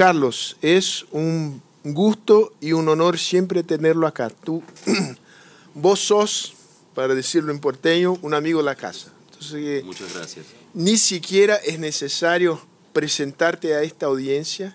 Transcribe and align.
Carlos, 0.00 0.56
es 0.62 1.04
un 1.10 1.60
gusto 1.84 2.54
y 2.58 2.72
un 2.72 2.88
honor 2.88 3.18
siempre 3.18 3.62
tenerlo 3.62 4.06
acá. 4.06 4.30
Tú, 4.30 4.62
vos 5.74 6.00
sos, 6.00 6.54
para 6.94 7.14
decirlo 7.14 7.52
en 7.52 7.58
porteño, 7.58 8.16
un 8.22 8.32
amigo 8.32 8.60
de 8.60 8.64
la 8.64 8.76
casa. 8.76 9.12
Entonces, 9.26 9.84
Muchas 9.84 10.14
gracias. 10.14 10.46
Ni 10.72 10.96
siquiera 10.96 11.56
es 11.56 11.78
necesario 11.78 12.62
presentarte 12.94 13.74
a 13.74 13.82
esta 13.82 14.06
audiencia, 14.06 14.74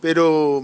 pero 0.00 0.62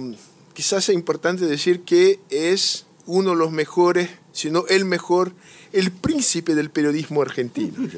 quizás 0.54 0.88
es 0.88 0.94
importante 0.94 1.46
decir 1.46 1.80
que 1.80 2.20
es 2.30 2.86
uno 3.06 3.30
de 3.30 3.36
los 3.36 3.50
mejores, 3.50 4.10
si 4.30 4.52
no 4.52 4.64
el 4.68 4.84
mejor, 4.84 5.32
el 5.72 5.90
príncipe 5.90 6.54
del 6.54 6.70
periodismo 6.70 7.20
argentino. 7.20 7.74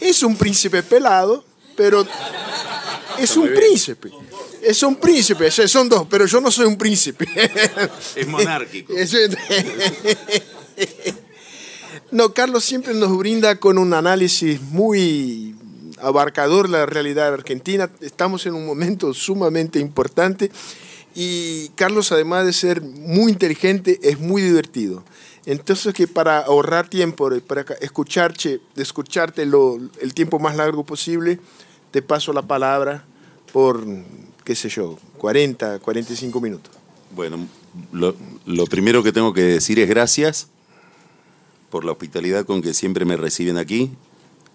es 0.00 0.24
un 0.24 0.34
príncipe 0.34 0.82
pelado, 0.82 1.44
pero 1.76 2.04
es 3.20 3.36
un 3.36 3.48
príncipe. 3.54 4.10
Es 4.62 4.82
un 4.82 4.96
príncipe, 4.96 5.50
son 5.50 5.88
dos, 5.88 6.06
pero 6.08 6.26
yo 6.26 6.40
no 6.40 6.50
soy 6.50 6.66
un 6.66 6.76
príncipe. 6.76 7.26
Es 8.16 8.26
monárquico. 8.26 8.92
No, 12.10 12.32
Carlos 12.32 12.64
siempre 12.64 12.94
nos 12.94 13.18
brinda 13.18 13.56
con 13.56 13.76
un 13.76 13.92
análisis 13.92 14.62
muy 14.62 15.54
abarcador 16.00 16.70
la 16.70 16.86
realidad 16.86 17.34
argentina. 17.34 17.90
Estamos 18.00 18.46
en 18.46 18.54
un 18.54 18.64
momento 18.64 19.12
sumamente 19.12 19.78
importante 19.78 20.50
y 21.14 21.68
Carlos, 21.70 22.12
además 22.12 22.46
de 22.46 22.52
ser 22.52 22.80
muy 22.80 23.32
inteligente, 23.32 23.98
es 24.02 24.20
muy 24.20 24.40
divertido. 24.40 25.02
Entonces 25.46 25.92
que 25.92 26.06
para 26.06 26.38
ahorrar 26.38 26.88
tiempo, 26.88 27.30
para 27.46 27.64
escucharte, 27.80 28.60
escucharte 28.76 29.44
lo, 29.44 29.78
el 30.00 30.14
tiempo 30.14 30.38
más 30.38 30.56
largo 30.56 30.84
posible, 30.84 31.40
te 31.90 32.02
paso 32.02 32.32
la 32.32 32.42
palabra 32.42 33.04
por, 33.52 33.84
qué 34.44 34.54
sé 34.54 34.68
yo, 34.68 34.98
40, 35.18 35.78
45 35.80 36.40
minutos. 36.40 36.72
Bueno, 37.14 37.46
lo, 37.92 38.66
primero 38.66 39.02
que 39.02 39.12
tengo 39.12 39.32
que 39.32 39.42
decir 39.42 39.78
es 39.78 39.88
gracias 39.88 40.48
por 41.70 41.84
la 41.84 41.92
hospitalidad 41.92 42.44
con 42.44 42.62
que 42.62 42.74
siempre 42.74 43.04
me 43.04 43.16
reciben 43.16 43.58
aquí. 43.58 43.90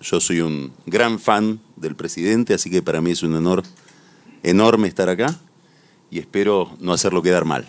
Yo 0.01 0.19
soy 0.19 0.41
un 0.41 0.73
gran 0.85 1.19
fan 1.19 1.59
del 1.75 1.95
presidente, 1.95 2.53
así 2.53 2.69
que 2.69 2.81
para 2.81 3.01
mí 3.01 3.11
es 3.11 3.23
un 3.23 3.35
honor 3.35 3.63
enorme 4.43 4.87
estar 4.87 5.09
acá 5.09 5.39
y 6.11 6.19
espero 6.19 6.75
no 6.79 6.93
hacerlo 6.93 7.21
quedar 7.21 7.45
mal. 7.45 7.67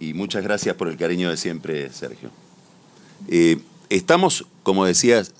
Y 0.00 0.12
muchas 0.12 0.42
gracias 0.42 0.74
por 0.76 0.88
el 0.88 0.96
cariño 0.96 1.30
de 1.30 1.36
siempre, 1.36 1.90
Sergio. 1.92 2.30
Eh, 3.28 3.58
estamos, 3.88 4.44
como 4.62 4.84
decías, 4.84 5.32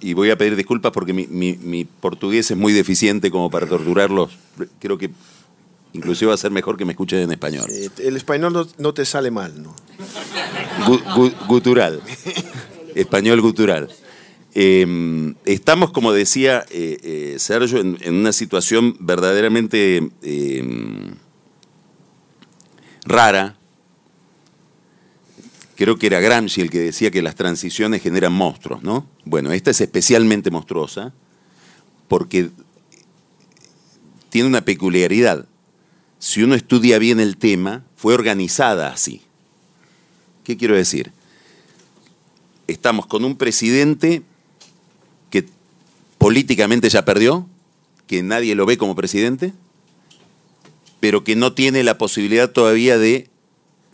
y 0.00 0.12
voy 0.14 0.30
a 0.30 0.36
pedir 0.36 0.56
disculpas 0.56 0.92
porque 0.92 1.12
mi, 1.12 1.84
portugués 1.84 2.50
es 2.50 2.56
muy 2.56 2.72
deficiente 2.72 3.30
como 3.30 3.50
para 3.50 3.66
torturarlos. 3.66 4.36
Creo 4.80 4.98
que 4.98 5.10
inclusive 5.92 6.28
va 6.28 6.34
a 6.34 6.38
ser 6.38 6.50
mejor 6.50 6.76
que 6.76 6.84
me 6.84 6.92
escuchen 6.92 7.20
en 7.20 7.30
español. 7.30 7.66
Eh, 7.70 7.88
el 7.98 8.16
español 8.16 8.68
no, 8.76 8.94
te 8.94 9.04
sale 9.04 9.30
mal, 9.30 9.62
¿no? 9.62 9.74
gutural. 11.46 12.02
español 12.94 13.40
gutural. 13.40 13.88
Em, 14.54 15.34
estamos, 15.46 15.92
como 15.92 16.12
decía 16.12 16.66
eh, 16.70 16.98
eh, 17.02 17.36
Sergio, 17.38 17.78
en, 17.80 17.96
una 18.08 18.32
situación 18.32 18.96
verdaderamente 19.00 20.10
em, 20.22 21.14
rara. 23.04 23.56
Creo 25.82 25.98
que 25.98 26.06
era 26.06 26.20
Gramsci 26.20 26.60
el 26.60 26.70
que 26.70 26.78
decía 26.78 27.10
que 27.10 27.22
las 27.22 27.34
transiciones 27.34 28.02
generan 28.02 28.32
monstruos, 28.32 28.84
¿no? 28.84 29.04
Bueno, 29.24 29.50
esta 29.50 29.72
es 29.72 29.80
especialmente 29.80 30.48
monstruosa 30.48 31.12
porque 32.06 32.50
tiene 34.30 34.46
una 34.46 34.64
peculiaridad. 34.64 35.48
Si 36.20 36.40
uno 36.44 36.54
estudia 36.54 37.00
bien 37.00 37.18
el 37.18 37.36
tema, 37.36 37.82
fue 37.96 38.14
organizada 38.14 38.92
así. 38.92 39.22
¿Qué 40.44 40.56
quiero 40.56 40.76
decir? 40.76 41.10
Estamos 42.68 43.06
con 43.06 43.24
un 43.24 43.34
presidente 43.34 44.22
que 45.30 45.48
políticamente 46.16 46.90
ya 46.90 47.04
perdió, 47.04 47.48
que 48.06 48.22
nadie 48.22 48.54
lo 48.54 48.66
ve 48.66 48.78
como 48.78 48.94
presidente, 48.94 49.52
pero 51.00 51.24
que 51.24 51.34
no 51.34 51.54
tiene 51.54 51.82
la 51.82 51.98
posibilidad 51.98 52.52
todavía 52.52 52.98
de 52.98 53.31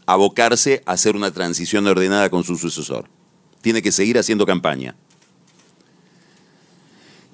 abocarse 0.08 0.82
a 0.86 0.92
hacer 0.92 1.16
una 1.16 1.30
transición 1.32 1.86
ordenada 1.86 2.30
con 2.30 2.42
su 2.42 2.56
sucesor. 2.56 3.10
Tiene 3.60 3.82
que 3.82 3.92
seguir 3.92 4.16
haciendo 4.16 4.46
campaña. 4.46 4.96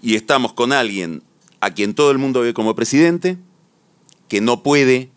Y 0.02 0.16
estamos 0.16 0.52
con 0.54 0.72
alguien 0.72 1.22
a 1.60 1.70
quien 1.70 1.94
todo 1.94 2.10
el 2.10 2.18
mundo 2.18 2.40
ve 2.40 2.52
como 2.52 2.74
presidente, 2.74 3.38
que 4.26 4.40
no 4.40 4.64
puede 4.64 5.12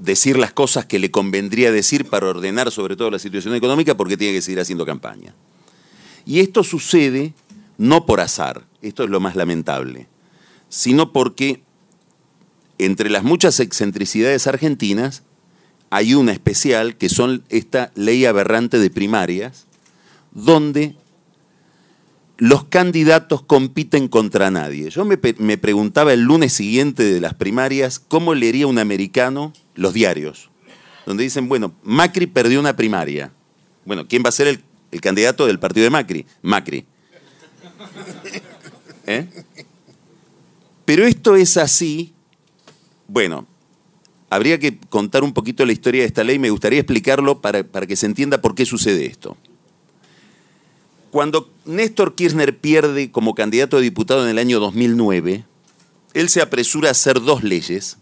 decir 0.00 0.36
las 0.36 0.52
cosas 0.52 0.86
que 0.86 0.98
le 0.98 1.12
convendría 1.12 1.70
decir 1.70 2.10
para 2.10 2.26
ordenar 2.26 2.72
sobre 2.72 2.96
todo 2.96 3.12
la 3.12 3.20
situación 3.20 3.54
económica 3.54 3.96
porque 3.96 4.16
tiene 4.16 4.34
que 4.34 4.42
seguir 4.42 4.58
haciendo 4.58 4.84
campaña. 4.84 5.32
Y 6.26 6.40
esto 6.40 6.64
sucede 6.64 7.34
no 7.76 8.04
por 8.04 8.20
azar, 8.20 8.66
esto 8.82 9.04
es 9.04 9.10
lo 9.10 9.20
más 9.20 9.36
lamentable, 9.36 10.08
sino 10.68 11.12
porque 11.12 11.62
entre 12.78 13.10
las 13.10 13.24
muchas 13.24 13.60
excentricidades 13.60 14.46
argentinas 14.46 15.22
hay 15.90 16.14
una 16.14 16.32
especial 16.32 16.96
que 16.96 17.08
son 17.08 17.44
esta 17.48 17.92
ley 17.94 18.24
aberrante 18.24 18.78
de 18.78 18.90
primarias, 18.90 19.66
donde 20.32 20.96
los 22.36 22.64
candidatos 22.64 23.42
compiten 23.42 24.08
contra 24.08 24.50
nadie. 24.50 24.90
Yo 24.90 25.04
me, 25.04 25.16
preguntaba 25.16 26.12
el 26.12 26.22
lunes 26.22 26.52
siguiente 26.52 27.02
de 27.02 27.20
las 27.20 27.34
primarias 27.34 27.98
cómo 27.98 28.34
leería 28.34 28.66
un 28.66 28.78
americano 28.78 29.52
los 29.74 29.94
diarios, 29.94 30.50
donde 31.06 31.24
dicen, 31.24 31.48
bueno, 31.48 31.74
Macri 31.82 32.26
perdió 32.26 32.60
una 32.60 32.76
primaria. 32.76 33.32
Bueno, 33.84 34.06
¿quién 34.06 34.22
va 34.24 34.28
a 34.28 34.32
ser 34.32 34.46
el, 34.46 34.62
el 34.92 35.00
candidato 35.00 35.46
del 35.46 35.58
partido 35.58 35.84
de 35.84 35.90
Macri? 35.90 36.26
Macri. 36.42 36.84
¿Eh? 39.06 39.26
Pero 40.84 41.06
esto 41.06 41.34
es 41.34 41.56
así. 41.56 42.12
Bueno, 43.08 43.46
habría 44.30 44.58
que 44.58 44.78
contar 44.78 45.24
un 45.24 45.32
poquito 45.32 45.66
la 45.66 45.72
historia 45.72 46.02
de 46.02 46.06
esta 46.06 46.22
ley. 46.22 46.38
Me 46.38 46.50
gustaría 46.50 46.78
explicarlo 46.78 47.40
para, 47.40 47.64
para 47.64 47.86
que 47.86 47.96
se 47.96 48.06
entienda 48.06 48.40
por 48.40 48.54
qué 48.54 48.64
sucede 48.64 49.06
esto. 49.06 49.36
Cuando 51.10 51.50
Néstor 51.64 52.14
Kirchner 52.14 52.58
pierde 52.58 53.10
como 53.10 53.34
candidato 53.34 53.78
a 53.78 53.80
diputado 53.80 54.24
en 54.24 54.30
el 54.30 54.38
año 54.38 54.60
2009, 54.60 55.44
él 56.12 56.28
se 56.28 56.42
apresura 56.42 56.88
a 56.88 56.92
hacer 56.92 57.20
dos 57.22 57.42
leyes 57.42 57.96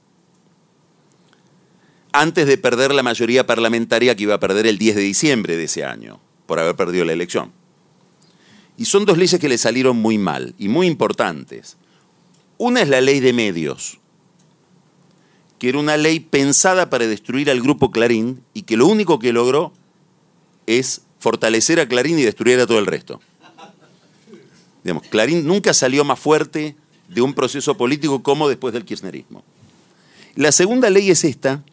antes 2.13 2.47
de 2.47 2.57
perder 2.57 2.95
la 2.95 3.03
mayoría 3.03 3.47
parlamentaria 3.47 4.17
que 4.17 4.25
iba 4.25 4.35
a 4.35 4.41
perder 4.41 4.67
el 4.67 4.79
10 4.79 4.97
de 4.97 5.03
diciembre 5.03 5.57
de 5.57 5.65
ese 5.65 5.85
año, 5.85 6.19
por 6.47 6.59
haber 6.59 6.75
perdido 6.75 7.05
la 7.05 7.13
elección. 7.13 7.53
Y 8.79 8.87
son 8.87 9.05
dos 9.05 9.19
leyes 9.19 9.39
que 9.39 9.49
le 9.49 9.59
salieron 9.59 9.99
muy 9.99 10.19
mal 10.19 10.55
y 10.59 10.69
muy 10.69 10.87
importantes. 10.87 11.77
Una 12.59 12.81
es 12.81 12.89
la 12.89 13.03
ley 13.03 13.21
de 13.21 13.35
medios, 13.35 13.99
que 15.59 15.69
era 15.69 15.79
una 15.79 15.97
ley 15.97 16.21
pensada 16.21 16.91
para 16.91 17.07
destruir 17.07 17.51
al 17.51 17.61
grupo 17.61 17.91
Clarín 17.91 18.43
y 18.55 18.63
que 18.63 18.77
lo 18.77 18.87
único 18.87 19.19
que 19.19 19.33
logró 19.33 19.73
es 20.67 21.03
fortalecer 21.19 21.81
a 21.81 21.89
Clarín 21.89 22.19
y 22.19 22.23
destruir 22.23 22.61
a 22.61 22.67
todo 22.67 22.79
el 22.79 22.87
resto. 22.87 23.21
Digamos, 24.85 25.05
Clarín 25.09 25.47
nunca 25.47 25.75
salió 25.75 26.05
más 26.05 26.19
fuerte 26.19 26.77
de 27.09 27.21
un 27.21 27.35
proceso 27.35 27.77
político 27.77 28.23
como 28.23 28.49
después 28.49 28.75
del 28.75 28.85
kirchnerismo. 28.85 29.43
La 30.35 30.53
segunda 30.53 30.91
ley 30.91 31.11
es 31.11 31.25
esta, 31.25 31.65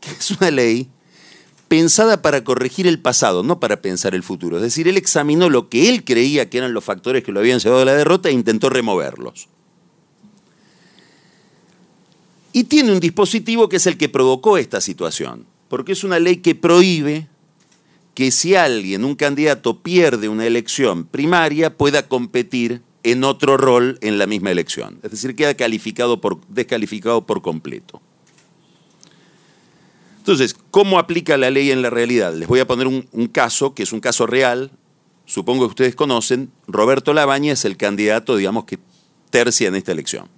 que 0.00 0.10
es 0.10 0.30
una 0.32 0.50
ley 0.50 0.88
pensada 1.68 2.20
para 2.20 2.44
corregir 2.44 2.86
el 2.86 2.98
pasado, 2.98 3.42
no 3.42 3.60
para 3.60 3.80
pensar 3.80 4.14
el 4.14 4.22
futuro. 4.22 4.56
Es 4.56 4.62
decir, 4.62 4.88
él 4.88 4.98
examinó 4.98 5.48
lo 5.48 5.70
que 5.70 5.88
él 5.88 6.04
creía 6.04 6.50
que 6.50 6.58
eran 6.58 6.74
los 6.74 6.84
factores 6.84 7.24
que 7.24 7.32
lo 7.32 7.40
habían 7.40 7.60
llevado 7.60 7.82
a 7.82 7.86
la 7.86 7.94
derrota 7.94 8.28
e 8.28 8.32
intentó 8.32 8.68
removerlos. 8.68 9.48
Y 12.52 12.64
tiene 12.64 12.92
un 12.92 13.00
dispositivo 13.00 13.68
que 13.68 13.76
es 13.76 13.86
el 13.86 13.96
que 13.96 14.08
provocó 14.08 14.58
esta 14.58 14.80
situación, 14.80 15.46
porque 15.68 15.92
es 15.92 16.04
una 16.04 16.18
ley 16.18 16.36
que 16.36 16.54
prohíbe 16.54 17.28
que 18.14 18.30
si 18.30 18.54
alguien, 18.54 19.04
un 19.04 19.14
candidato, 19.14 19.82
pierde 19.82 20.28
una 20.28 20.46
elección 20.46 21.06
primaria, 21.06 21.76
pueda 21.76 22.08
competir 22.08 22.82
en 23.02 23.24
otro 23.24 23.56
rol 23.56 23.98
en 24.00 24.18
la 24.18 24.26
misma 24.26 24.50
elección. 24.50 24.98
Es 25.02 25.12
decir, 25.12 25.34
queda 25.34 25.54
calificado 25.54 26.20
por, 26.20 26.46
descalificado 26.48 27.26
por 27.26 27.42
completo. 27.42 28.00
Entonces, 30.18 30.54
¿cómo 30.70 30.98
aplica 30.98 31.36
la 31.36 31.50
ley 31.50 31.72
en 31.72 31.82
la 31.82 31.90
realidad? 31.90 32.32
Les 32.34 32.46
voy 32.46 32.60
a 32.60 32.66
poner 32.66 32.86
un, 32.86 33.02
caso, 33.32 33.74
que 33.74 33.82
es 33.82 33.92
un 33.92 33.98
caso 33.98 34.26
real, 34.26 34.70
supongo 35.24 35.64
que 35.64 35.70
ustedes 35.70 35.96
conocen, 35.96 36.52
Roberto 36.68 37.12
Labaña 37.12 37.54
es 37.54 37.64
el 37.64 37.76
candidato, 37.76 38.36
digamos, 38.36 38.64
que 38.64 38.78
tercia 39.30 39.66
en 39.66 39.74
esta 39.74 39.90
elección. 39.90 40.28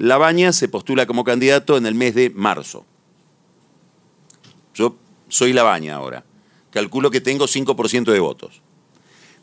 Labaña 0.00 0.52
se 0.52 0.68
postula 0.68 1.06
como 1.06 1.22
candidato 1.22 1.76
en 1.76 1.86
el 1.86 1.94
mes 1.94 2.14
de 2.14 2.30
marzo. 2.30 2.84
Yo 4.74 4.96
soy 5.28 5.52
Labaña 5.52 5.94
ahora 5.94 6.24
calculo 6.70 7.10
que 7.10 7.20
tengo 7.20 7.46
5% 7.46 8.12
de 8.12 8.20
votos. 8.20 8.62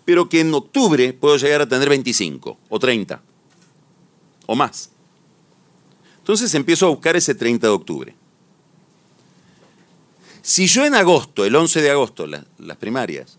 pero 0.05 0.29
que 0.29 0.39
en 0.39 0.53
octubre 0.53 1.11
puedo 1.11 1.35
llegar 1.35 1.61
a 1.61 1.67
tener 1.67 1.89
25 1.89 2.57
o 2.69 2.79
30 2.79 3.21
o 4.45 4.55
más. 4.55 4.89
Entonces 6.19 6.53
empiezo 6.55 6.85
a 6.85 6.89
buscar 6.89 7.17
ese 7.17 7.35
30 7.35 7.67
de 7.67 7.73
octubre. 7.73 8.15
Si 10.41 10.65
yo 10.67 10.85
en 10.85 10.95
agosto, 10.95 11.43
el 11.43 11.53
11 11.53 11.81
de 11.81 11.91
agosto, 11.91 12.25
las 12.25 12.77
primarias, 12.77 13.37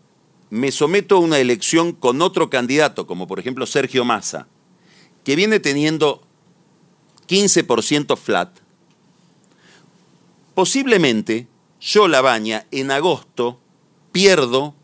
me 0.50 0.70
someto 0.70 1.17
a 1.17 1.20
una 1.20 1.38
elección 1.38 1.93
con 1.93 2.20
otro 2.20 2.50
candidato, 2.50 3.06
como 3.06 3.26
por 3.26 3.41
ejemplo 3.41 3.65
Sergio 3.65 4.05
Massa, 4.05 4.47
que 5.25 5.37
viene 5.37 5.61
teniendo 5.61 6.28
15% 7.29 8.17
flat, 8.17 8.51
posiblemente 10.55 11.47
yo, 11.81 12.09
la 12.09 12.21
baña, 12.21 12.67
en 12.71 12.91
agosto 12.91 13.61
pierdo, 14.11 14.75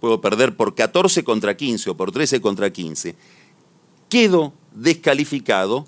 puedo 0.00 0.20
perder 0.20 0.56
por 0.56 0.74
14 0.74 1.24
contra 1.24 1.56
15 1.56 1.90
o 1.90 1.96
por 1.96 2.12
13 2.12 2.40
contra 2.40 2.70
15, 2.70 3.14
quedo 4.08 4.52
descalificado 4.72 5.86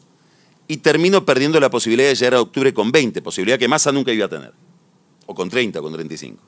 y 0.66 0.78
termino 0.78 1.24
perdiendo 1.24 1.60
la 1.60 1.70
posibilidad 1.70 2.08
de 2.08 2.14
llegar 2.14 2.34
a 2.34 2.40
octubre 2.40 2.72
con 2.72 2.90
20, 2.90 3.20
posibilidad 3.22 3.58
que 3.58 3.68
Massa 3.68 3.92
nunca 3.92 4.12
iba 4.12 4.26
a 4.26 4.30
tener, 4.30 4.52
o 5.26 5.34
con 5.34 5.50
30 5.50 5.80
o 5.80 5.82
con 5.82 5.92
35. 5.92 6.42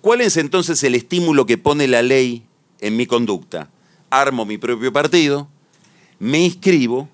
¿Cuál 0.00 0.20
es 0.20 0.36
entonces 0.36 0.82
el 0.84 0.94
estímulo 0.94 1.46
que 1.46 1.58
pone 1.58 1.88
la 1.88 2.02
ley 2.02 2.44
en 2.80 2.96
mi 2.96 3.06
conducta? 3.06 3.70
Armo 4.10 4.44
mi 4.44 4.58
propio 4.58 4.92
partido, 4.92 5.48
me 6.18 6.40
inscribo, 6.40 7.08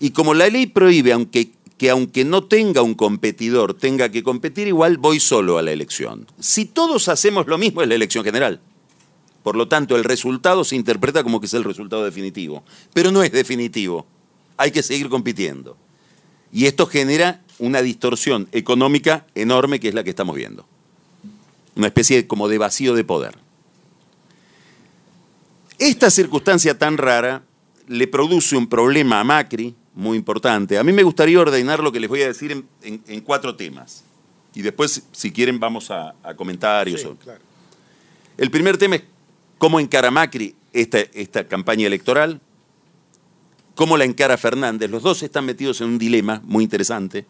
y 0.00 0.10
como 0.10 0.34
la 0.34 0.48
ley 0.48 0.66
prohíbe, 0.66 1.12
aunque 1.12 1.52
que 1.80 1.88
aunque 1.88 2.26
no 2.26 2.44
tenga 2.44 2.82
un 2.82 2.92
competidor, 2.92 3.72
tenga 3.72 4.10
que 4.10 4.22
competir 4.22 4.68
igual, 4.68 4.98
voy 4.98 5.18
solo 5.18 5.56
a 5.56 5.62
la 5.62 5.72
elección. 5.72 6.26
Si 6.38 6.66
todos 6.66 7.08
hacemos 7.08 7.46
lo 7.46 7.56
mismo 7.56 7.80
es 7.80 7.88
la 7.88 7.94
elección 7.94 8.22
general. 8.22 8.60
Por 9.42 9.56
lo 9.56 9.66
tanto, 9.66 9.96
el 9.96 10.04
resultado 10.04 10.62
se 10.64 10.76
interpreta 10.76 11.22
como 11.22 11.40
que 11.40 11.46
es 11.46 11.54
el 11.54 11.64
resultado 11.64 12.04
definitivo. 12.04 12.62
Pero 12.92 13.10
no 13.10 13.22
es 13.22 13.32
definitivo. 13.32 14.04
Hay 14.58 14.72
que 14.72 14.82
seguir 14.82 15.08
compitiendo. 15.08 15.78
Y 16.52 16.66
esto 16.66 16.84
genera 16.84 17.40
una 17.58 17.80
distorsión 17.80 18.46
económica 18.52 19.26
enorme 19.34 19.80
que 19.80 19.88
es 19.88 19.94
la 19.94 20.04
que 20.04 20.10
estamos 20.10 20.36
viendo. 20.36 20.66
Una 21.76 21.86
especie 21.86 22.26
como 22.26 22.48
de 22.48 22.58
vacío 22.58 22.94
de 22.94 23.04
poder. 23.04 23.38
Esta 25.78 26.10
circunstancia 26.10 26.76
tan 26.76 26.98
rara 26.98 27.42
le 27.88 28.06
produce 28.06 28.54
un 28.54 28.68
problema 28.68 29.20
a 29.20 29.24
Macri, 29.24 29.74
muy 29.94 30.16
importante. 30.16 30.78
A 30.78 30.84
mí 30.84 30.92
me 30.92 31.02
gustaría 31.02 31.40
ordenar 31.40 31.80
lo 31.80 31.92
que 31.92 32.00
les 32.00 32.08
voy 32.08 32.22
a 32.22 32.28
decir 32.28 32.64
en, 32.82 33.20
cuatro 33.20 33.56
temas. 33.56 34.04
Y 34.54 34.62
después, 34.62 35.02
si 35.12 35.32
quieren, 35.32 35.60
vamos 35.60 35.90
a, 35.90 36.14
comentarios. 36.36 37.06
El 38.36 38.50
primer 38.50 38.78
tema 38.78 38.96
es 38.96 39.02
cómo 39.58 39.80
encara 39.80 40.10
Macri 40.10 40.54
esta, 40.72 40.98
esta 40.98 41.46
campaña 41.46 41.86
electoral, 41.86 42.40
cómo 43.74 43.96
la 43.96 44.04
encara 44.04 44.36
Fernández. 44.36 44.90
Los 44.90 45.02
dos 45.02 45.22
están 45.22 45.44
metidos 45.44 45.80
en 45.80 45.88
un 45.88 45.98
dilema 45.98 46.40
muy 46.44 46.64
interesante. 46.64 47.26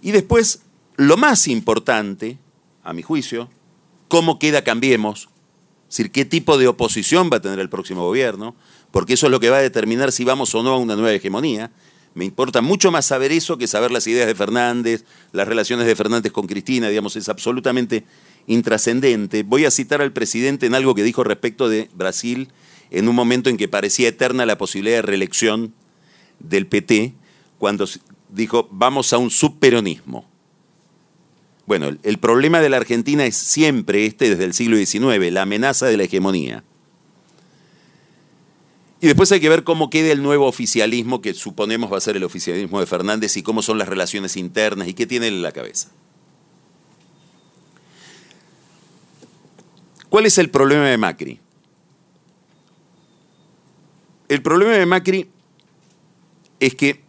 Y 0.00 0.12
después, 0.12 0.62
lo 0.96 1.16
más 1.16 1.48
importante, 1.48 2.38
a 2.82 2.92
mi 2.92 3.02
juicio, 3.02 3.50
cómo 4.08 4.38
queda 4.38 4.62
Cambiemos, 4.64 5.28
es 5.88 5.96
decir, 5.96 6.12
qué 6.12 6.24
tipo 6.24 6.58
de 6.58 6.68
oposición 6.68 7.30
va 7.32 7.38
a 7.38 7.40
tener 7.40 7.58
el 7.58 7.70
próximo 7.70 8.02
gobierno, 8.02 8.54
porque 8.90 9.14
eso 9.14 9.26
es 9.26 9.32
lo 9.32 9.40
que 9.40 9.50
va 9.50 9.58
a 9.58 9.62
determinar 9.62 10.12
si 10.12 10.24
vamos 10.24 10.54
o 10.54 10.62
no 10.62 10.70
a 10.70 10.78
una 10.78 10.96
nueva 10.96 11.12
hegemonía. 11.12 11.70
Me 12.14 12.24
importa 12.24 12.62
mucho 12.62 12.90
más 12.90 13.06
saber 13.06 13.32
eso 13.32 13.58
que 13.58 13.66
saber 13.66 13.90
las 13.90 14.06
ideas 14.06 14.26
de 14.26 14.34
Fernández, 14.34 15.04
las 15.32 15.46
relaciones 15.46 15.86
de 15.86 15.94
Fernández 15.94 16.32
con 16.32 16.46
Cristina, 16.46 16.88
digamos, 16.88 17.16
es 17.16 17.28
absolutamente 17.28 18.04
intrascendente. 18.46 19.42
Voy 19.42 19.66
a 19.66 19.70
citar 19.70 20.00
al 20.00 20.12
presidente 20.12 20.66
en 20.66 20.74
algo 20.74 20.94
que 20.94 21.02
dijo 21.02 21.22
respecto 21.22 21.68
de 21.68 21.90
Brasil 21.94 22.48
en 22.90 23.08
un 23.08 23.14
momento 23.14 23.50
en 23.50 23.56
que 23.56 23.68
parecía 23.68 24.08
eterna 24.08 24.46
la 24.46 24.58
posibilidad 24.58 24.96
de 24.96 25.02
reelección 25.02 25.74
del 26.38 26.66
PT, 26.66 27.14
cuando 27.58 27.86
dijo, 28.30 28.68
vamos 28.70 29.12
a 29.12 29.18
un 29.18 29.30
subperonismo. 29.30 30.28
Bueno, 31.66 31.90
el 32.02 32.18
problema 32.18 32.60
de 32.60 32.70
la 32.70 32.78
Argentina 32.78 33.26
es 33.26 33.36
siempre 33.36 34.06
este 34.06 34.30
desde 34.30 34.44
el 34.44 34.54
siglo 34.54 34.76
XIX, 34.78 35.30
la 35.30 35.42
amenaza 35.42 35.86
de 35.86 35.98
la 35.98 36.04
hegemonía. 36.04 36.64
Y 39.00 39.06
después 39.06 39.30
hay 39.30 39.40
que 39.40 39.48
ver 39.48 39.62
cómo 39.62 39.90
queda 39.90 40.12
el 40.12 40.22
nuevo 40.22 40.46
oficialismo 40.46 41.20
que 41.20 41.32
suponemos 41.34 41.92
va 41.92 41.98
a 41.98 42.00
ser 42.00 42.16
el 42.16 42.24
oficialismo 42.24 42.80
de 42.80 42.86
Fernández 42.86 43.36
y 43.36 43.42
cómo 43.42 43.62
son 43.62 43.78
las 43.78 43.88
relaciones 43.88 44.36
internas 44.36 44.88
y 44.88 44.94
qué 44.94 45.06
tiene 45.06 45.28
en 45.28 45.40
la 45.40 45.52
cabeza. 45.52 45.90
¿Cuál 50.08 50.26
es 50.26 50.38
el 50.38 50.50
problema 50.50 50.88
de 50.88 50.98
Macri? 50.98 51.38
El 54.28 54.42
problema 54.42 54.72
de 54.72 54.86
Macri 54.86 55.30
es 56.60 56.74
que, 56.74 57.02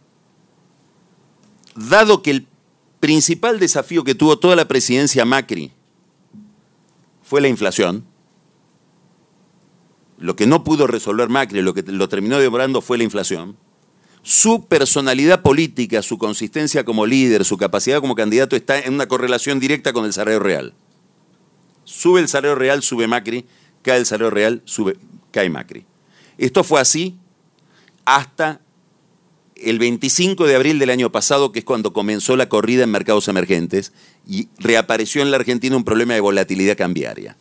dado 1.74 2.22
que 2.22 2.30
el 2.30 2.46
principal 3.00 3.58
desafío 3.58 4.04
que 4.04 4.14
tuvo 4.14 4.38
toda 4.38 4.54
la 4.54 4.68
presidencia 4.68 5.24
Macri 5.24 5.72
fue 7.22 7.40
la 7.40 7.48
inflación, 7.48 8.04
lo 10.20 10.36
que 10.36 10.46
no 10.46 10.62
pudo 10.62 10.86
resolver 10.86 11.28
Macri, 11.28 11.62
lo 11.62 11.74
que 11.74 11.82
lo 11.82 12.08
terminó 12.08 12.38
demorando 12.38 12.82
fue 12.82 12.98
la 12.98 13.04
inflación. 13.04 13.56
Su 14.22 14.66
personalidad 14.66 15.40
política, 15.40 16.02
su 16.02 16.18
consistencia 16.18 16.84
como 16.84 17.06
líder, 17.06 17.46
su 17.46 17.56
capacidad 17.56 18.00
como 18.00 18.14
candidato 18.14 18.54
está 18.54 18.78
en 18.78 18.94
una 18.94 19.08
correlación 19.08 19.58
directa 19.58 19.94
con 19.94 20.04
el 20.04 20.12
salario 20.12 20.40
real. 20.40 20.74
Sube 21.84 22.20
el 22.20 22.28
salario 22.28 22.54
real, 22.54 22.82
sube 22.82 23.08
Macri, 23.08 23.46
cae 23.82 23.98
el 23.98 24.06
salario 24.06 24.30
real, 24.30 24.62
cae 25.30 25.48
Macri. 25.48 25.86
Esto 26.36 26.64
fue 26.64 26.80
así 26.80 27.16
hasta 28.04 28.60
el 29.56 29.78
25 29.78 30.46
de 30.46 30.56
abril 30.56 30.78
del 30.78 30.90
año 30.90 31.10
pasado, 31.10 31.50
que 31.50 31.60
es 31.60 31.64
cuando 31.64 31.94
comenzó 31.94 32.36
la 32.36 32.48
corrida 32.50 32.84
en 32.84 32.90
mercados 32.90 33.28
emergentes 33.28 33.92
y 34.26 34.48
reapareció 34.58 35.22
en 35.22 35.30
la 35.30 35.38
Argentina 35.38 35.76
un 35.76 35.84
problema 35.84 36.12
de 36.12 36.20
volatilidad 36.20 36.76
cambiaria. 36.76 37.36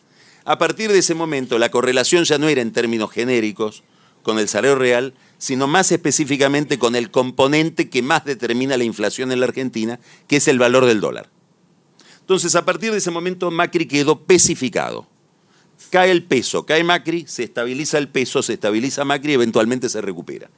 A 0.46 0.58
partir 0.58 0.92
de 0.92 1.00
ese 1.00 1.14
momento, 1.14 1.58
la 1.58 1.70
correlación 1.70 2.24
ya 2.24 2.38
no 2.38 2.48
era 2.48 2.62
en 2.62 2.72
términos 2.72 3.12
genéricos 3.12 3.84
con 4.24 4.40
el 4.40 4.48
salario 4.48 4.76
real, 4.76 5.14
sino 5.38 5.68
más 5.68 5.92
específicamente 5.92 6.78
con 6.78 6.96
el 6.96 7.12
componente 7.12 7.90
que 7.90 8.02
más 8.02 8.26
determina 8.26 8.78
la 8.78 8.84
inflación 8.84 9.32
en 9.32 9.40
la 9.40 9.46
Argentina, 9.46 10.00
que 10.28 10.38
es 10.38 10.48
el 10.48 10.60
valor 10.60 10.86
del 10.86 11.02
dólar. 11.02 11.30
Entonces, 12.20 12.56
a 12.56 12.66
partir 12.66 12.92
de 12.92 12.98
ese 12.98 13.12
momento, 13.12 13.50
Macri 13.50 13.88
quedó 13.88 14.24
pesificado. 14.24 15.08
Cae 15.90 16.12
el 16.12 16.24
peso, 16.24 16.66
cae 16.66 16.84
Macri, 16.84 17.26
se 17.28 17.44
estabiliza 17.44 17.98
el 17.98 18.10
peso, 18.10 18.44
se 18.44 18.54
estabiliza 18.54 19.06
Macri 19.06 19.32
y 19.32 19.36
eventualmente 19.36 19.90
se 19.90 20.02
recupera. 20.02 20.50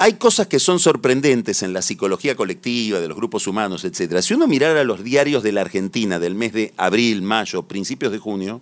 Hay 0.00 0.14
cosas 0.14 0.46
que 0.46 0.60
son 0.60 0.78
sorprendentes 0.78 1.64
en 1.64 1.72
la 1.72 1.82
psicología 1.82 2.36
colectiva, 2.36 3.00
de 3.00 3.08
los 3.08 3.16
grupos 3.16 3.48
humanos, 3.48 3.84
etc. 3.84 4.20
Si 4.20 4.32
uno 4.32 4.46
mirara 4.46 4.84
los 4.84 5.02
diarios 5.02 5.42
de 5.42 5.50
la 5.50 5.62
Argentina 5.62 6.20
del 6.20 6.36
mes 6.36 6.52
de 6.52 6.72
abril, 6.76 7.20
mayo, 7.22 7.64
principios 7.64 8.12
de 8.12 8.18
junio, 8.18 8.60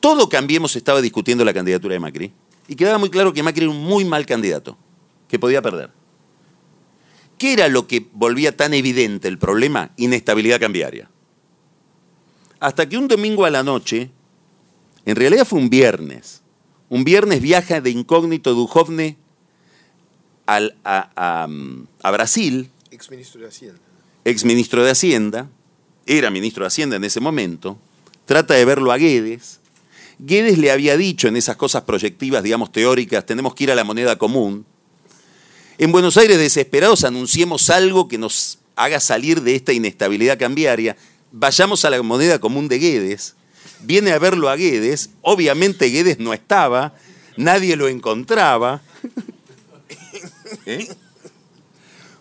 todo 0.00 0.28
Cambiemos 0.28 0.74
estaba 0.74 1.00
discutiendo 1.00 1.44
la 1.44 1.54
candidatura 1.54 1.92
de 1.92 2.00
Macri. 2.00 2.32
Y 2.66 2.74
quedaba 2.74 2.98
muy 2.98 3.08
claro 3.08 3.32
que 3.32 3.44
Macri 3.44 3.62
era 3.62 3.70
un 3.70 3.84
muy 3.84 4.04
mal 4.04 4.26
candidato, 4.26 4.76
que 5.28 5.38
podía 5.38 5.62
perder. 5.62 5.90
¿Qué 7.38 7.52
era 7.52 7.68
lo 7.68 7.86
que 7.86 8.08
volvía 8.12 8.56
tan 8.56 8.74
evidente 8.74 9.28
el 9.28 9.38
problema? 9.38 9.92
Inestabilidad 9.96 10.58
cambiaria. 10.58 11.08
Hasta 12.58 12.88
que 12.88 12.98
un 12.98 13.06
domingo 13.06 13.44
a 13.44 13.50
la 13.50 13.62
noche, 13.62 14.10
en 15.06 15.14
realidad 15.16 15.46
fue 15.46 15.60
un 15.60 15.70
viernes, 15.70 16.42
un 16.88 17.04
viernes 17.04 17.40
viaja 17.40 17.80
de 17.80 17.90
incógnito 17.90 18.54
Duhovne 20.58 20.74
a, 20.84 22.10
Brasil. 22.10 22.70
Ex 22.90 23.10
ministro 23.10 23.40
de 23.40 23.48
Hacienda. 23.48 23.80
Ex 24.24 24.44
ministro 24.44 24.84
de 24.84 24.90
Hacienda. 24.90 25.48
Era 26.06 26.30
ministro 26.30 26.64
de 26.64 26.68
Hacienda 26.68 26.96
en 26.96 27.04
ese 27.04 27.20
momento. 27.20 27.78
Trata 28.26 28.54
de 28.54 28.64
verlo 28.64 28.92
a 28.92 28.96
Guedes. 28.96 29.60
Guedes 30.18 30.58
le 30.58 30.70
había 30.70 30.96
dicho 30.96 31.28
en 31.28 31.36
esas 31.36 31.56
cosas 31.56 31.82
proyectivas, 31.82 32.42
digamos 32.42 32.72
teóricas, 32.72 33.24
tenemos 33.24 33.54
que 33.54 33.64
ir 33.64 33.70
a 33.70 33.74
la 33.74 33.84
moneda 33.84 34.16
común. 34.18 34.66
En 35.78 35.92
Buenos 35.92 36.18
Aires, 36.18 36.38
desesperados, 36.38 37.04
anunciemos 37.04 37.70
algo 37.70 38.06
que 38.06 38.18
nos 38.18 38.58
haga 38.76 39.00
salir 39.00 39.40
de 39.40 39.54
esta 39.54 39.72
inestabilidad 39.72 40.38
cambiaria. 40.38 40.96
Vayamos 41.32 41.84
a 41.86 41.90
la 41.90 42.02
moneda 42.02 42.38
común 42.38 42.68
de 42.68 42.78
Guedes. 42.78 43.34
Viene 43.80 44.12
a 44.12 44.18
verlo 44.18 44.50
a 44.50 44.56
Guedes. 44.56 45.10
Obviamente 45.22 45.86
Guedes 45.86 46.18
no 46.18 46.34
estaba, 46.34 46.94
nadie 47.36 47.76
lo 47.76 47.88
encontraba. 47.88 48.82
¿Eh? 50.66 50.88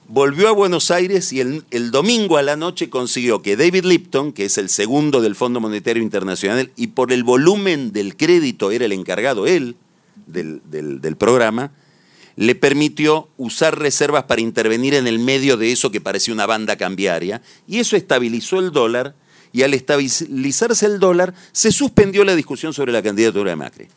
Volvió 0.08 0.48
a 0.48 0.54
Buenos 0.54 0.90
Aires 0.90 1.32
y 1.32 1.40
el, 1.40 1.92
domingo 1.92 2.38
a 2.38 2.42
la 2.42 2.56
noche 2.56 2.90
consiguió 2.90 3.44
que 3.44 3.56
David 3.56 3.86
Lipton, 3.86 4.34
que 4.34 4.46
es 4.46 4.58
el 4.58 4.70
segundo 4.70 5.22
del 5.22 5.36
Fondo 5.36 5.60
Monetario 5.60 6.02
Internacional, 6.02 6.72
y 6.76 6.88
por 6.88 7.12
el 7.12 7.24
volumen 7.24 7.92
del 7.92 8.18
crédito 8.18 8.72
era 8.72 8.86
el 8.86 8.92
encargado 8.92 9.46
él 9.46 9.76
del, 10.26 10.62
del 10.66 11.16
programa, 11.16 11.74
le 12.36 12.56
permitió 12.56 13.30
usar 13.38 13.78
reservas 13.78 14.24
para 14.24 14.42
intervenir 14.42 14.96
en 14.96 15.06
el 15.06 15.20
medio 15.20 15.58
de 15.58 15.72
eso 15.72 15.92
que 15.92 16.02
parecía 16.02 16.34
una 16.34 16.48
banda 16.48 16.76
cambiaria, 16.76 17.44
y 17.68 17.78
eso 17.78 17.96
estabilizó 17.96 18.58
el 18.58 18.72
dólar 18.72 19.14
y 19.52 19.62
al 19.62 19.76
estabilizarse 19.76 20.88
el 20.88 21.00
dólar, 21.00 21.36
se 21.52 21.72
suspendió 21.72 22.24
la 22.24 22.36
discusión 22.36 22.74
sobre 22.74 22.92
la 22.92 23.04
candidatura 23.04 23.52
de 23.52 23.56
Macri. 23.56 23.88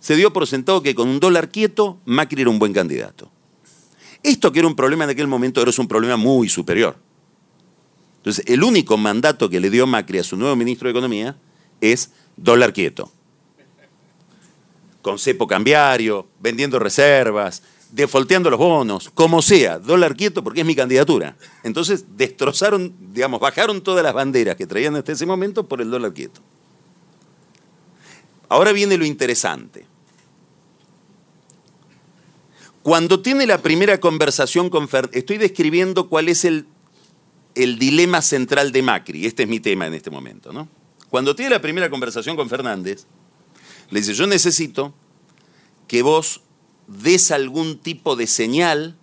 Se 0.00 0.16
dio 0.16 0.32
por 0.32 0.46
sentado 0.46 0.82
que 0.82 0.94
con 0.94 1.08
un 1.08 1.18
dólar 1.20 1.50
quieto, 1.50 1.98
Macri 2.04 2.42
era 2.42 2.50
un 2.50 2.58
buen 2.58 2.74
candidato. 2.74 3.30
Esto 4.22 4.52
que 4.52 4.58
era 4.58 4.68
un 4.68 4.76
problema 4.76 5.04
en 5.04 5.10
aquel 5.10 5.26
momento 5.26 5.62
es 5.62 5.78
un 5.78 5.88
problema 5.88 6.16
muy 6.16 6.48
superior. 6.48 6.96
Entonces, 8.18 8.44
el 8.46 8.62
único 8.62 8.98
mandato 8.98 9.48
que 9.48 9.60
le 9.60 9.70
dio 9.70 9.86
Macri 9.86 10.18
a 10.18 10.24
su 10.24 10.36
nuevo 10.36 10.54
ministro 10.54 10.88
de 10.88 10.90
Economía 10.90 11.36
es 11.80 12.10
dólar 12.36 12.72
quieto. 12.72 13.10
Con 15.00 15.18
cepo 15.18 15.46
cambiario, 15.46 16.28
vendiendo 16.38 16.78
reservas, 16.78 17.62
defolteando 17.92 18.50
los 18.50 18.58
bonos, 18.58 19.10
como 19.14 19.40
sea, 19.40 19.78
dólar 19.78 20.14
quieto 20.14 20.44
porque 20.44 20.60
es 20.60 20.66
mi 20.66 20.74
candidatura. 20.74 21.36
Entonces 21.62 22.04
destrozaron, 22.16 22.94
digamos, 23.12 23.40
bajaron 23.40 23.80
todas 23.80 24.04
las 24.04 24.12
banderas 24.12 24.56
que 24.56 24.66
traían 24.66 24.96
hasta 24.96 25.12
ese 25.12 25.24
momento 25.24 25.66
por 25.66 25.80
el 25.80 25.90
dólar 25.90 26.12
quieto. 26.12 26.40
Ahora 28.50 28.72
viene 28.72 28.98
lo 28.98 29.04
interesante. 29.04 29.86
Cuando 32.82 33.20
tiene 33.20 33.46
la 33.46 33.58
primera 33.58 34.00
conversación 34.00 34.70
con 34.70 34.88
Fernández, 34.88 35.18
estoy 35.18 35.36
describiendo 35.36 36.08
cuál 36.08 36.28
es 36.28 36.44
el, 36.44 36.66
el 37.54 37.78
dilema 37.78 38.22
central 38.22 38.72
de 38.72 38.82
Macri, 38.82 39.26
este 39.26 39.42
es 39.42 39.48
mi 39.48 39.60
tema 39.60 39.86
en 39.86 39.94
este 39.94 40.10
momento, 40.10 40.52
¿no? 40.52 40.68
Cuando 41.10 41.34
tiene 41.34 41.50
la 41.50 41.60
primera 41.60 41.90
conversación 41.90 42.36
con 42.36 42.48
Fernández, 42.48 43.06
le 43.90 44.00
dice, 44.00 44.14
yo 44.14 44.26
necesito 44.26 44.94
que 45.88 46.02
vos 46.02 46.42
des 46.86 47.32
algún 47.32 47.78
tipo 47.78 48.16
de 48.16 48.26
señal 48.26 48.96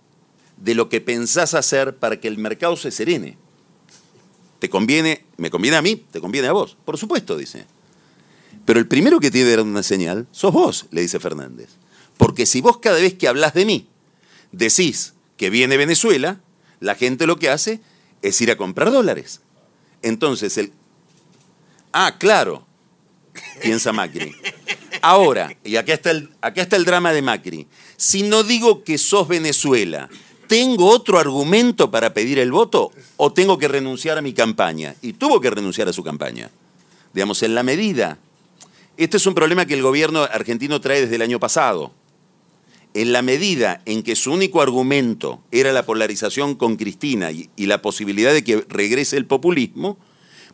de 0.56 0.74
lo 0.74 0.88
que 0.88 1.00
pensás 1.00 1.54
hacer 1.54 1.96
para 1.96 2.18
que 2.18 2.28
el 2.28 2.38
mercado 2.38 2.76
se 2.76 2.90
serene. 2.90 3.36
¿Te 4.58 4.68
conviene? 4.68 5.24
¿Me 5.36 5.50
conviene 5.50 5.76
a 5.76 5.82
mí? 5.82 5.96
¿Te 6.10 6.20
conviene 6.20 6.48
a 6.48 6.52
vos? 6.52 6.76
Por 6.84 6.98
supuesto, 6.98 7.36
dice. 7.36 7.66
Pero 8.64 8.80
el 8.80 8.88
primero 8.88 9.20
que 9.20 9.30
tiene 9.30 9.50
que 9.50 9.56
dar 9.56 9.64
una 9.64 9.82
señal 9.82 10.26
sos 10.32 10.52
vos, 10.52 10.86
le 10.90 11.02
dice 11.02 11.20
Fernández. 11.20 11.68
Porque 12.18 12.44
si 12.44 12.60
vos 12.60 12.78
cada 12.78 13.00
vez 13.00 13.14
que 13.14 13.28
hablas 13.28 13.54
de 13.54 13.64
mí 13.64 13.88
decís 14.52 15.14
que 15.38 15.48
viene 15.48 15.78
Venezuela, 15.78 16.40
la 16.80 16.94
gente 16.94 17.26
lo 17.26 17.38
que 17.38 17.48
hace 17.48 17.80
es 18.20 18.40
ir 18.40 18.50
a 18.50 18.56
comprar 18.56 18.90
dólares. 18.90 19.40
Entonces, 20.02 20.58
el... 20.58 20.72
Ah, 21.92 22.16
claro, 22.18 22.66
piensa 23.62 23.92
Macri. 23.92 24.34
Ahora, 25.00 25.56
y 25.64 25.76
acá 25.76 25.94
está, 25.94 26.10
el, 26.10 26.30
acá 26.40 26.60
está 26.60 26.76
el 26.76 26.84
drama 26.84 27.12
de 27.12 27.22
Macri, 27.22 27.66
si 27.96 28.22
no 28.24 28.42
digo 28.42 28.84
que 28.84 28.98
sos 28.98 29.28
Venezuela, 29.28 30.08
¿tengo 30.48 30.88
otro 30.88 31.18
argumento 31.18 31.90
para 31.90 32.12
pedir 32.12 32.38
el 32.38 32.50
voto 32.50 32.90
o 33.16 33.32
tengo 33.32 33.58
que 33.58 33.68
renunciar 33.68 34.18
a 34.18 34.22
mi 34.22 34.32
campaña? 34.32 34.94
Y 35.02 35.14
tuvo 35.14 35.40
que 35.40 35.50
renunciar 35.50 35.88
a 35.88 35.92
su 35.92 36.02
campaña. 36.02 36.50
Digamos, 37.12 37.42
en 37.42 37.54
la 37.54 37.62
medida, 37.62 38.18
este 38.96 39.16
es 39.16 39.26
un 39.26 39.34
problema 39.34 39.66
que 39.66 39.74
el 39.74 39.82
gobierno 39.82 40.22
argentino 40.24 40.80
trae 40.80 41.02
desde 41.02 41.16
el 41.16 41.22
año 41.22 41.38
pasado. 41.38 41.92
En 42.94 43.12
la 43.12 43.22
medida 43.22 43.82
en 43.84 44.02
que 44.02 44.16
su 44.16 44.32
único 44.32 44.62
argumento 44.62 45.42
era 45.50 45.72
la 45.72 45.84
polarización 45.84 46.54
con 46.54 46.76
Cristina 46.76 47.30
y, 47.30 47.48
la 47.56 47.82
posibilidad 47.82 48.32
de 48.32 48.42
que 48.42 48.64
regrese 48.68 49.16
el 49.16 49.26
populismo, 49.26 49.98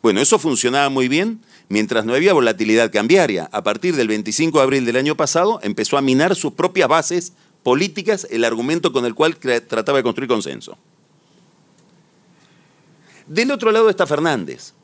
bueno, 0.03 0.21
eso 0.21 0.39
funcionaba 0.39 0.91
muy 0.91 1.09
bien 1.09 1.41
mientras 1.69 2.05
no 2.05 2.15
había 2.15 2.35
volatilidad 2.35 2.93
cambiaria. 2.93 3.49
A 3.53 3.63
partir 3.63 3.97
del 3.97 4.09
25 4.09 4.59
de 4.59 4.65
abril 4.65 4.85
del 4.85 4.97
año 4.97 5.17
pasado 5.17 5.61
empezó 5.63 5.97
a 5.97 6.03
minar 6.03 6.37
sus 6.37 6.53
propias 6.53 6.89
bases 6.89 7.33
políticas 7.63 8.27
el 8.31 8.45
argumento 8.45 8.93
con 8.93 9.07
el 9.07 9.15
cual 9.15 9.37
trataba 9.37 9.99
de 9.99 10.03
construir 10.03 10.29
consenso. 10.29 10.77
Del 13.27 13.51
otro 13.51 13.73
lado 13.73 13.89
está 13.89 14.07
Fernández, 14.07 14.75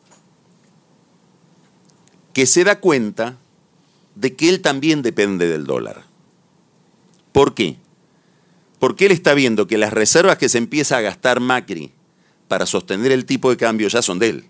que 2.32 2.46
se 2.46 2.64
da 2.64 2.80
cuenta 2.80 3.36
de 4.14 4.34
que 4.34 4.48
él 4.48 4.62
también 4.62 5.02
depende 5.02 5.46
del 5.46 5.66
dólar. 5.66 6.09
¿Por 7.32 7.54
qué? 7.54 7.76
Porque 8.78 9.06
él 9.06 9.12
está 9.12 9.34
viendo 9.34 9.66
que 9.66 9.78
las 9.78 9.92
reservas 9.92 10.38
que 10.38 10.48
se 10.48 10.58
empieza 10.58 10.96
a 10.96 11.00
gastar 11.00 11.40
Macri 11.40 11.92
para 12.48 12.66
sostener 12.66 13.12
el 13.12 13.26
tipo 13.26 13.50
de 13.50 13.56
cambio 13.56 13.88
ya 13.88 14.02
son 14.02 14.18
de 14.18 14.28
él 14.30 14.44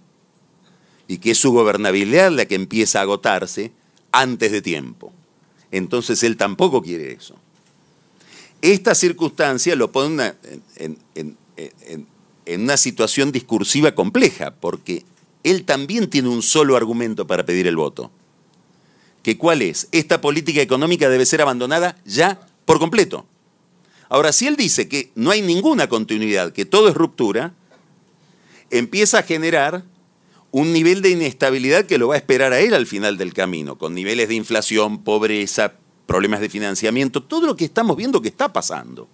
y 1.11 1.19
que 1.19 1.33
es 1.33 1.39
su 1.39 1.51
gobernabilidad 1.51 2.31
la 2.31 2.47
que 2.47 2.55
empieza 2.55 3.01
a 3.01 3.03
agotarse 3.03 3.73
antes 4.13 4.53
de 4.53 4.63
tiempo. 4.63 5.13
Entonces 5.73 6.23
él 6.23 6.37
tampoco 6.37 6.83
quiere 6.83 7.11
eso. 7.11 7.35
Esta 8.63 8.95
circunstancia 8.95 9.75
lo 9.75 9.91
pone 9.91 10.35
en, 10.77 11.37
una 12.47 12.77
situación 12.77 13.33
discursiva 13.33 13.93
compleja, 13.93 14.55
porque 14.55 15.03
él 15.43 15.65
también 15.65 16.09
tiene 16.09 16.29
un 16.29 16.43
solo 16.43 16.77
argumento 16.77 17.27
para 17.27 17.45
pedir 17.45 17.67
el 17.67 17.75
voto. 17.75 18.13
¿Que 19.25 19.37
cuál 19.37 19.63
es? 19.63 19.89
Esta 19.91 20.21
política 20.21 20.63
económica 20.63 21.09
debe 21.09 21.27
ser 21.27 21.43
abandonada 21.43 21.97
ya 22.05 22.41
por 22.71 22.79
completo. 22.79 23.27
Ahora, 24.09 24.33
si 24.33 24.47
él 24.47 24.55
dice 24.55 24.89
que 24.89 25.11
no 25.17 25.33
hay 25.33 25.43
ninguna 25.43 25.89
continuidad, 25.89 26.53
que 26.53 26.65
todo 26.65 26.89
es 26.89 26.95
ruptura, 26.95 27.53
empieza 28.71 29.19
a 29.19 29.23
generar 29.25 29.83
un 30.53 30.73
nivel 30.73 31.03
de 31.03 31.11
inestabilidad 31.11 31.87
que 31.87 31.99
lo 31.99 32.07
va 32.07 32.15
a 32.15 32.19
esperar 32.19 32.53
a 32.53 32.61
él 32.61 32.75
al 32.75 32.87
final 32.87 33.19
del 33.19 33.35
camino, 33.35 33.77
con 33.77 33.93
niveles 33.93 34.29
de 34.29 34.37
inflación, 34.37 35.03
pobreza, 35.03 35.73
problemas 36.07 36.41
de 36.41 36.49
financiamiento, 36.49 37.25
todo 37.25 37.49
lo 37.49 37.57
que 37.57 37.65
estamos 37.65 37.97
viendo 37.97 38.23
que 38.23 38.29
está 38.29 38.53
pasando. 38.53 39.09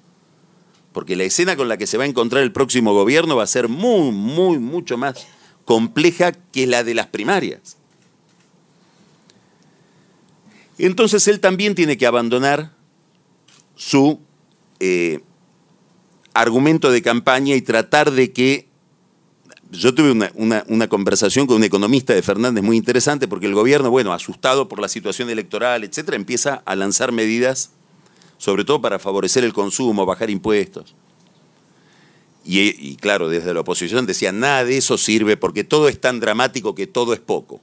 Porque 0.93 1.17
la 1.17 1.25
escena 1.25 1.57
con 1.57 1.71
la 1.71 1.79
que 1.79 1.87
se 1.87 1.97
va 1.97 2.05
a 2.05 2.09
encontrar 2.09 2.43
el 2.43 2.53
próximo 2.53 2.93
gobierno 2.93 3.37
va 3.37 3.45
a 3.45 3.47
ser 3.47 3.69
muy, 3.69 4.13
muy, 4.13 4.59
mucho 4.59 4.99
más 4.99 5.27
compleja 5.65 6.33
que 6.33 6.67
la 6.67 6.85
de 6.85 6.93
las 6.93 7.07
primarias. 7.07 7.79
Entonces 10.77 11.27
él 11.27 11.41
también 11.41 11.75
tiene 11.75 11.97
que 11.97 12.07
abandonar 12.07 12.76
su 13.77 14.19
eh, 14.81 15.21
argumento 16.35 16.91
de 16.91 17.03
campaña 17.03 17.55
y 17.55 17.63
tratar 17.63 18.11
de 18.11 18.33
que 18.33 18.69
yo 19.71 19.95
tuve 19.95 20.31
una, 20.35 20.89
conversación 20.89 21.47
con 21.47 21.57
un 21.57 21.65
economista 21.65 22.15
de 22.15 22.23
Fernández 22.23 22.63
muy 22.63 22.77
interesante 22.77 23.29
porque 23.29 23.47
el 23.47 23.55
gobierno, 23.55 23.91
bueno, 23.91 24.13
asustado 24.13 24.69
por 24.69 24.81
la 24.81 24.89
situación 24.89 25.31
electoral, 25.31 25.85
etcétera, 25.85 26.17
empieza 26.17 26.63
a 26.65 26.77
lanzar 26.77 27.13
medidas, 27.13 27.71
sobre 28.39 28.65
todo 28.65 28.81
para 28.81 28.99
favorecer 28.99 29.45
el 29.45 29.53
consumo, 29.53 30.07
bajar 30.07 30.31
impuestos. 30.31 30.95
Y, 32.45 32.91
y 32.91 32.97
claro, 32.97 33.29
desde 33.29 33.53
la 33.53 33.61
oposición 33.61 34.07
decían, 34.07 34.39
nada 34.39 34.65
de 34.65 34.77
eso 34.77 34.99
sirve 34.99 35.37
porque 35.37 35.65
todo 35.65 35.89
es 35.89 36.01
tan 36.01 36.21
dramático 36.21 36.75
que 36.75 36.87
todo 36.87 37.13
es 37.13 37.21
poco. 37.21 37.61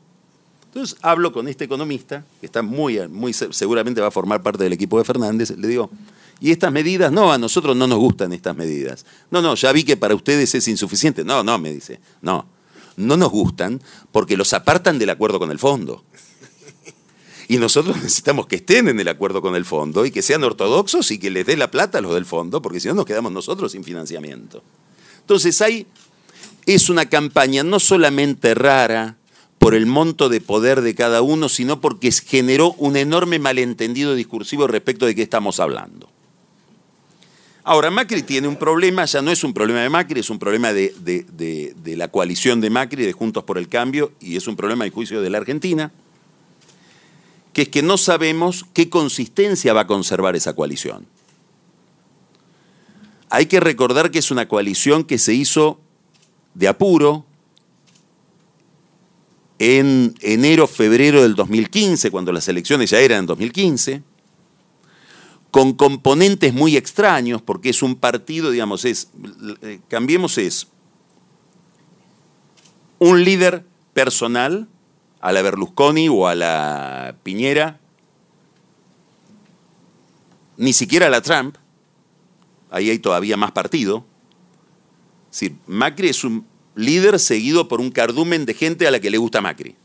Entonces 0.73 0.97
hablo 1.03 1.31
con 1.31 1.47
este 1.47 1.65
economista, 1.65 2.25
que 2.39 2.47
está 2.47 2.63
muy, 2.63 3.07
muy 3.07 3.31
seguramente 3.31 4.01
va 4.01 4.07
a 4.07 4.11
formar 4.11 4.41
parte 4.41 4.63
del 4.63 4.73
equipo 4.73 4.97
de 4.97 5.03
Fernández, 5.05 5.51
le 5.51 5.67
digo, 5.67 5.91
y 6.39 6.49
estas 6.49 6.71
medidas, 6.71 7.11
no, 7.11 7.31
a 7.31 7.37
nosotros 7.37 7.77
no 7.77 7.85
nos 7.85 7.99
gustan 7.99 8.33
estas 8.33 8.55
medidas. 8.57 9.05
No, 9.29 9.39
no, 9.39 9.53
ya 9.53 9.71
vi 9.71 9.83
que 9.83 9.97
para 9.97 10.15
ustedes 10.15 10.55
es 10.55 10.67
insuficiente. 10.67 11.23
No, 11.23 11.43
no, 11.43 11.59
me 11.59 11.71
dice, 11.71 11.99
no, 12.23 12.47
no 12.97 13.17
nos 13.17 13.29
gustan 13.29 13.81
porque 14.11 14.35
los 14.35 14.51
apartan 14.53 14.97
del 14.97 15.11
acuerdo 15.11 15.37
con 15.37 15.51
el 15.51 15.59
fondo. 15.59 16.03
Y 17.47 17.57
nosotros 17.57 17.95
necesitamos 18.01 18.47
que 18.47 18.55
estén 18.55 18.87
en 18.87 18.99
el 18.99 19.07
acuerdo 19.09 19.43
con 19.43 19.55
el 19.55 19.65
fondo 19.65 20.07
y 20.07 20.11
que 20.11 20.23
sean 20.23 20.43
ortodoxos 20.43 21.11
y 21.11 21.19
que 21.19 21.29
les 21.29 21.45
dé 21.45 21.55
la 21.55 21.69
plata 21.69 21.99
a 21.99 22.01
los 22.01 22.15
del 22.15 22.25
fondo, 22.25 22.63
porque 22.63 22.79
si 22.79 22.87
no 22.87 22.95
nos 22.95 23.05
quedamos 23.05 23.31
nosotros 23.31 23.73
sin 23.73 23.83
financiamiento. 23.83 24.63
Entonces 25.19 25.61
hay, 25.61 25.85
es 26.65 26.89
una 26.89 27.05
campaña 27.05 27.61
no 27.61 27.79
solamente 27.79 28.55
rara 28.55 29.17
por 29.63 29.75
el 29.75 29.85
monto 29.85 30.27
de 30.27 30.41
poder 30.41 30.81
de 30.81 30.93
cada 30.93 31.21
uno, 31.21 31.47
sino 31.47 31.79
porque 31.79 32.11
generó 32.11 32.73
un 32.73 32.97
enorme 32.97 33.39
malentendido 33.39 34.13
discursivo 34.13 34.67
respecto 34.67 35.05
de 35.05 35.15
qué 35.15 35.21
estamos 35.21 35.61
hablando. 35.61 36.09
Ahora, 37.63 37.89
Macri 37.89 38.23
tiene 38.23 38.49
un 38.49 38.57
problema, 38.57 39.05
ya 39.05 39.21
no 39.21 39.31
es 39.31 39.41
un 39.41 39.53
problema 39.53 39.79
de 39.79 39.89
Macri, 39.89 40.19
es 40.19 40.29
un 40.29 40.37
problema 40.37 40.73
de, 40.73 41.75
la 41.85 42.09
coalición 42.09 42.59
de 42.59 42.69
Macri, 42.69 43.05
de 43.05 43.13
Juntos 43.13 43.45
por 43.45 43.57
el 43.57 43.69
Cambio, 43.69 44.11
y 44.19 44.35
es 44.35 44.47
un 44.47 44.57
problema, 44.57 44.83
de 44.83 44.91
juicio, 44.91 45.21
de 45.21 45.29
la 45.29 45.37
Argentina, 45.37 45.93
que 47.53 47.61
es 47.61 47.69
que 47.69 47.81
no 47.81 47.97
sabemos 47.97 48.65
qué 48.73 48.89
consistencia 48.89 49.71
va 49.71 49.81
a 49.81 49.87
conservar 49.87 50.35
esa 50.35 50.53
coalición. 50.57 51.05
Hay 53.29 53.45
que 53.45 53.61
recordar 53.61 54.11
que 54.11 54.19
es 54.19 54.29
una 54.29 54.49
coalición 54.49 55.05
que 55.05 55.17
se 55.17 55.33
hizo 55.33 55.79
de 56.53 56.67
apuro 56.67 57.25
en 59.63 60.15
enero, 60.21 60.67
febrero 60.67 61.21
del 61.21 61.35
2015, 61.35 62.11
cuando 62.11 62.31
las 62.31 62.47
elecciones 62.47 62.89
ya 62.89 62.99
eran 62.99 63.19
en 63.19 63.25
2015 63.27 64.03
con 65.51 65.73
componentes 65.73 66.51
muy 66.51 66.75
extraños, 66.75 67.39
porque 67.39 67.69
es 67.69 67.83
un 67.83 67.95
partido, 67.95 68.49
digamos, 68.49 68.85
es, 68.85 69.11
eh, 69.61 69.79
cambiemos 69.87 70.39
es, 70.39 70.67
un 72.97 73.23
líder 73.23 73.63
personal 73.93 74.67
a 75.21 75.31
la 75.31 75.43
Berlusconi 75.43 76.09
o 76.09 76.27
a 76.27 76.33
la 76.33 77.17
Piñera, 77.21 77.79
ni 80.57 80.73
siquiera 80.73 81.05
a 81.05 81.09
la 81.11 81.21
Trump, 81.21 81.55
ahí 82.71 82.89
hay 82.89 82.97
todavía 82.97 83.37
más 83.37 83.51
partido. 83.51 84.05
Es 85.31 85.39
decir, 85.39 85.57
Macri 85.67 86.09
es 86.09 86.23
un 86.23 86.47
líder 86.75 87.19
seguido 87.19 87.67
por 87.67 87.81
un 87.81 87.91
cardumen 87.91 88.45
de 88.45 88.53
gente 88.53 88.87
a 88.87 88.91
la 88.91 88.99
que 88.99 89.09
le 89.09 89.17
gusta 89.17 89.41
Macri, 89.41 89.75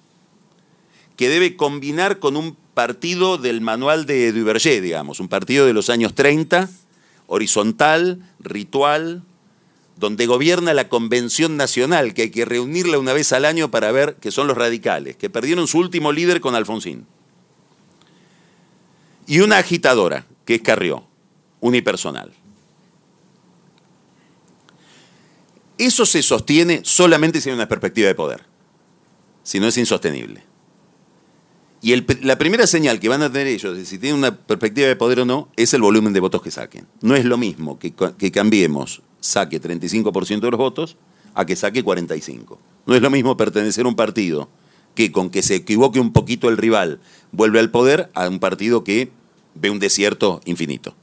que 1.17 1.29
debe 1.29 1.57
combinar 1.57 2.19
con 2.19 2.37
un 2.37 2.57
partido 2.75 3.39
del 3.39 3.61
manual 3.61 4.07
de 4.07 4.33
Duverger, 4.33 4.81
digamos, 4.81 5.21
un 5.21 5.29
partido 5.29 5.67
de 5.67 5.73
los 5.73 5.91
años 5.91 6.15
30, 6.15 6.69
horizontal, 7.27 8.23
ritual, 8.41 9.23
donde 9.97 10.27
gobierna 10.27 10.75
la 10.75 10.89
Convención 10.89 11.57
Nacional, 11.57 12.15
que 12.15 12.23
hay 12.23 12.31
que 12.31 12.45
reunirla 12.45 12.99
una 12.99 13.13
vez 13.13 13.33
al 13.33 13.45
año 13.45 13.71
para 13.71 13.91
ver 13.91 14.15
que 14.17 14.31
son 14.31 14.47
los 14.47 14.57
radicales, 14.57 15.17
que 15.17 15.29
perdieron 15.29 15.67
su 15.67 15.79
último 15.79 16.13
líder 16.13 16.41
con 16.41 16.55
Alfonsín. 16.55 17.05
Y 19.27 19.41
una 19.41 19.59
agitadora, 19.59 20.25
que 20.45 20.55
es 20.55 20.63
Carrió, 20.63 21.05
unipersonal. 21.61 22.33
Eso 25.79 26.05
se 26.05 26.23
sostiene 26.23 26.81
solamente 26.85 27.41
si 27.41 27.49
hay 27.49 27.55
una 27.55 27.69
perspectiva 27.69 28.09
de 28.09 28.15
poder, 28.15 28.45
si 29.43 29.61
no 29.61 29.69
es 29.69 29.79
insostenible. 29.79 30.43
Y 31.81 31.95
la 32.23 32.37
primera 32.37 32.67
señal 32.67 32.99
que 32.99 33.09
van 33.09 33.23
a 33.23 33.31
tener 33.31 33.47
ellos 33.47 33.77
de 33.77 33.85
si 33.85 33.99
tienen 33.99 34.19
una 34.19 34.37
perspectiva 34.37 34.89
de 34.89 34.97
poder 34.97 35.21
o 35.21 35.25
no 35.25 35.49
es 35.55 35.73
el 35.75 35.81
volumen 35.81 36.13
de 36.13 36.19
votos 36.19 36.43
que 36.43 36.51
saquen. 36.51 36.89
No 37.01 37.15
es 37.15 37.25
lo 37.25 37.39
mismo 37.39 37.79
que, 37.79 37.93
que 37.93 38.33
cambiemos, 38.33 39.03
saque 39.21 39.63
35% 39.63 40.41
de 40.41 40.51
los 40.51 40.59
votos, 40.59 40.97
a 41.35 41.47
que 41.47 41.55
saque 41.55 41.85
45%. 41.85 42.59
No 42.87 42.95
es 42.95 43.03
lo 43.03 43.11
mismo 43.11 43.37
pertenecer 43.37 43.85
a 43.85 43.89
un 43.89 43.95
partido 43.95 44.49
que 44.97 45.13
con 45.13 45.31
que 45.31 45.43
se 45.43 45.55
equivoque 45.55 46.01
un 46.01 46.13
poquito 46.13 46.49
el 46.49 46.57
rival 46.57 46.99
vuelve 47.31 47.61
al 47.61 47.71
poder 47.71 48.11
a 48.15 48.29
un 48.29 48.41
partido 48.41 48.83
que 48.83 49.13
ve 49.55 49.71
un 49.71 49.79
desierto 49.79 50.41
infinito. 50.45 50.97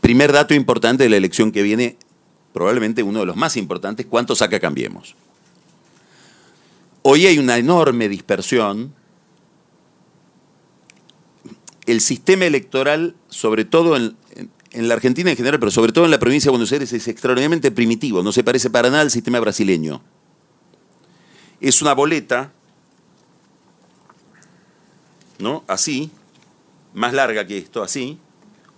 Primer 0.00 0.32
dato 0.32 0.54
importante 0.54 1.04
de 1.04 1.10
la 1.10 1.16
elección 1.16 1.52
que 1.52 1.62
viene, 1.62 1.96
probablemente 2.54 3.02
uno 3.02 3.18
de 3.18 3.26
los 3.26 3.36
más 3.36 3.56
importantes, 3.56 4.06
¿cuánto 4.06 4.36
saca 4.36 4.60
Cambiemos? 4.60 5.16
Hoy 7.02 7.26
hay 7.26 7.38
una 7.38 7.58
enorme 7.58 8.08
dispersión. 8.08 8.94
El 11.84 12.00
sistema 12.00 12.44
electoral, 12.44 13.16
sobre 13.28 13.64
todo 13.64 13.96
en, 13.96 14.16
en, 14.70 14.88
la 14.88 14.94
Argentina 14.94 15.30
en 15.30 15.36
general, 15.36 15.58
pero 15.58 15.72
sobre 15.72 15.92
todo 15.92 16.04
en 16.04 16.12
la 16.12 16.20
provincia 16.20 16.48
de 16.48 16.52
Buenos 16.52 16.70
Aires, 16.70 16.92
es 16.92 17.08
extraordinariamente 17.08 17.72
primitivo. 17.72 18.22
No 18.22 18.30
se 18.30 18.44
parece 18.44 18.70
para 18.70 18.88
nada 18.88 19.02
al 19.02 19.10
sistema 19.10 19.40
brasileño. 19.40 20.00
Es 21.60 21.82
una 21.82 21.92
boleta, 21.92 22.52
¿no? 25.40 25.64
Así, 25.66 26.12
más 26.94 27.12
larga 27.12 27.46
que 27.48 27.58
esto, 27.58 27.82
así, 27.82 28.18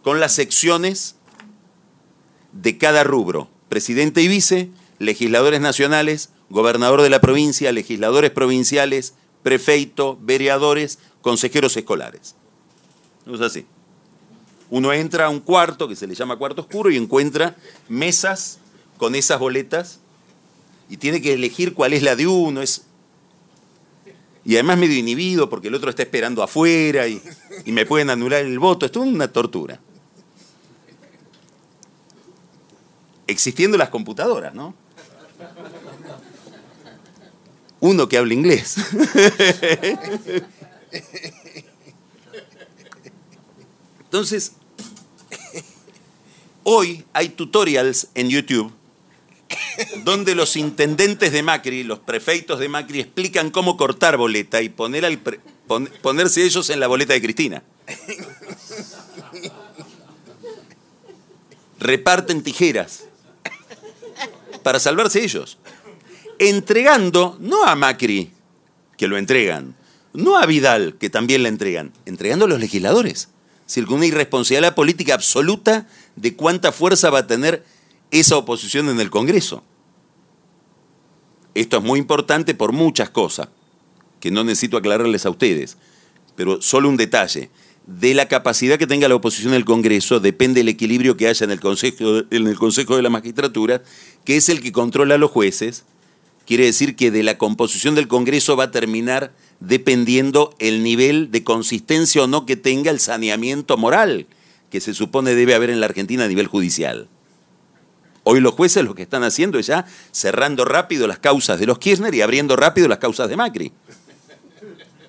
con 0.02 0.18
las 0.18 0.32
secciones 0.32 1.16
de 2.52 2.78
cada 2.78 3.04
rubro, 3.04 3.50
presidente 3.68 4.22
y 4.22 4.28
vice, 4.28 4.70
legisladores 4.98 5.60
nacionales, 5.60 6.30
gobernador 6.50 7.02
de 7.02 7.10
la 7.10 7.20
provincia, 7.20 7.72
legisladores 7.72 8.30
provinciales, 8.30 9.14
prefeito, 9.42 10.18
vereadores, 10.20 10.98
consejeros 11.20 11.76
escolares. 11.76 12.34
Es 13.32 13.40
así. 13.40 13.66
Uno 14.70 14.92
entra 14.92 15.26
a 15.26 15.28
un 15.28 15.40
cuarto, 15.40 15.88
que 15.88 15.96
se 15.96 16.06
le 16.06 16.14
llama 16.14 16.36
cuarto 16.36 16.62
oscuro, 16.62 16.90
y 16.90 16.96
encuentra 16.96 17.56
mesas 17.88 18.58
con 18.96 19.14
esas 19.14 19.38
boletas 19.38 20.00
y 20.88 20.96
tiene 20.96 21.20
que 21.20 21.34
elegir 21.34 21.74
cuál 21.74 21.92
es 21.92 22.02
la 22.02 22.16
de 22.16 22.26
uno. 22.26 22.62
Es... 22.62 22.82
Y 24.44 24.54
además 24.54 24.78
medio 24.78 24.96
inhibido 24.96 25.48
porque 25.48 25.68
el 25.68 25.74
otro 25.74 25.90
está 25.90 26.02
esperando 26.02 26.42
afuera 26.42 27.08
y, 27.08 27.20
y 27.64 27.72
me 27.72 27.86
pueden 27.86 28.10
anular 28.10 28.44
el 28.44 28.58
voto. 28.58 28.86
Esto 28.86 29.02
es 29.02 29.10
una 29.10 29.28
tortura. 29.28 29.80
Existiendo 33.26 33.76
las 33.76 33.88
computadoras, 33.88 34.54
¿no? 34.54 34.74
Uno 37.80 38.08
que 38.08 38.16
habla 38.18 38.34
inglés. 38.34 38.76
Entonces, 44.04 44.52
hoy 46.62 47.04
hay 47.12 47.28
tutorials 47.30 48.08
en 48.14 48.30
YouTube 48.30 48.72
donde 50.04 50.34
los 50.34 50.56
intendentes 50.56 51.32
de 51.32 51.42
Macri, 51.42 51.84
los 51.84 51.98
prefeitos 51.98 52.58
de 52.58 52.68
Macri, 52.68 53.00
explican 53.00 53.50
cómo 53.50 53.76
cortar 53.76 54.16
boleta 54.16 54.62
y 54.62 54.68
poner 54.70 55.04
al 55.04 55.18
ponerse 56.02 56.44
ellos 56.44 56.70
en 56.70 56.80
la 56.80 56.86
boleta 56.86 57.12
de 57.12 57.20
Cristina. 57.20 57.62
Reparten 61.78 62.42
tijeras 62.42 63.05
para 64.66 64.80
salvarse 64.80 65.22
ellos. 65.22 65.58
Entregando, 66.40 67.36
no 67.38 67.64
a 67.64 67.76
Macri, 67.76 68.32
que 68.96 69.06
lo 69.06 69.16
entregan, 69.16 69.76
no 70.12 70.36
a 70.36 70.44
Vidal, 70.44 70.96
que 70.98 71.08
también 71.08 71.44
la 71.44 71.50
entregan, 71.50 71.92
entregando 72.04 72.46
a 72.46 72.48
los 72.48 72.58
legisladores. 72.58 73.28
Es 73.68 73.76
una 73.76 74.06
irresponsabilidad 74.06 74.74
política 74.74 75.14
absoluta 75.14 75.86
de 76.16 76.34
cuánta 76.34 76.72
fuerza 76.72 77.10
va 77.10 77.20
a 77.20 77.26
tener 77.28 77.64
esa 78.10 78.38
oposición 78.38 78.88
en 78.88 78.98
el 78.98 79.08
Congreso. 79.08 79.62
Esto 81.54 81.76
es 81.76 81.84
muy 81.84 82.00
importante 82.00 82.52
por 82.56 82.72
muchas 82.72 83.10
cosas, 83.10 83.50
que 84.18 84.32
no 84.32 84.42
necesito 84.42 84.78
aclararles 84.78 85.26
a 85.26 85.30
ustedes, 85.30 85.76
pero 86.34 86.60
solo 86.60 86.88
un 86.88 86.96
detalle 86.96 87.50
de 87.86 88.14
la 88.14 88.26
capacidad 88.26 88.78
que 88.78 88.86
tenga 88.86 89.08
la 89.08 89.14
oposición 89.14 89.52
en 89.52 89.58
el 89.58 89.64
Congreso 89.64 90.18
depende 90.18 90.60
el 90.60 90.68
equilibrio 90.68 91.16
que 91.16 91.28
haya 91.28 91.44
en 91.44 91.52
el 91.52 91.60
Consejo, 91.60 92.18
en 92.30 92.46
el 92.46 92.56
Consejo 92.56 92.96
de 92.96 93.02
la 93.02 93.10
Magistratura, 93.10 93.82
que 94.24 94.36
es 94.36 94.48
el 94.48 94.60
que 94.60 94.72
controla 94.72 95.14
a 95.14 95.18
los 95.18 95.30
jueces. 95.30 95.84
Quiere 96.46 96.64
decir 96.64 96.96
que 96.96 97.10
de 97.10 97.22
la 97.22 97.38
composición 97.38 97.94
del 97.94 98.08
Congreso 98.08 98.56
va 98.56 98.64
a 98.64 98.70
terminar 98.70 99.32
dependiendo 99.60 100.54
el 100.58 100.82
nivel 100.82 101.30
de 101.30 101.44
consistencia 101.44 102.24
o 102.24 102.26
no 102.26 102.44
que 102.44 102.56
tenga 102.56 102.90
el 102.90 103.00
saneamiento 103.00 103.76
moral 103.76 104.26
que 104.70 104.80
se 104.80 104.92
supone 104.92 105.34
debe 105.34 105.54
haber 105.54 105.70
en 105.70 105.80
la 105.80 105.86
Argentina 105.86 106.24
a 106.24 106.28
nivel 106.28 106.48
judicial. 106.48 107.08
Hoy 108.24 108.40
los 108.40 108.54
jueces 108.54 108.84
lo 108.84 108.96
que 108.96 109.02
están 109.02 109.22
haciendo 109.22 109.58
es 109.60 109.66
ya 109.68 109.86
cerrando 110.10 110.64
rápido 110.64 111.06
las 111.06 111.20
causas 111.20 111.60
de 111.60 111.66
los 111.66 111.78
Kirchner 111.78 112.12
y 112.14 112.20
abriendo 112.20 112.56
rápido 112.56 112.88
las 112.88 112.98
causas 112.98 113.28
de 113.28 113.36
Macri. 113.36 113.72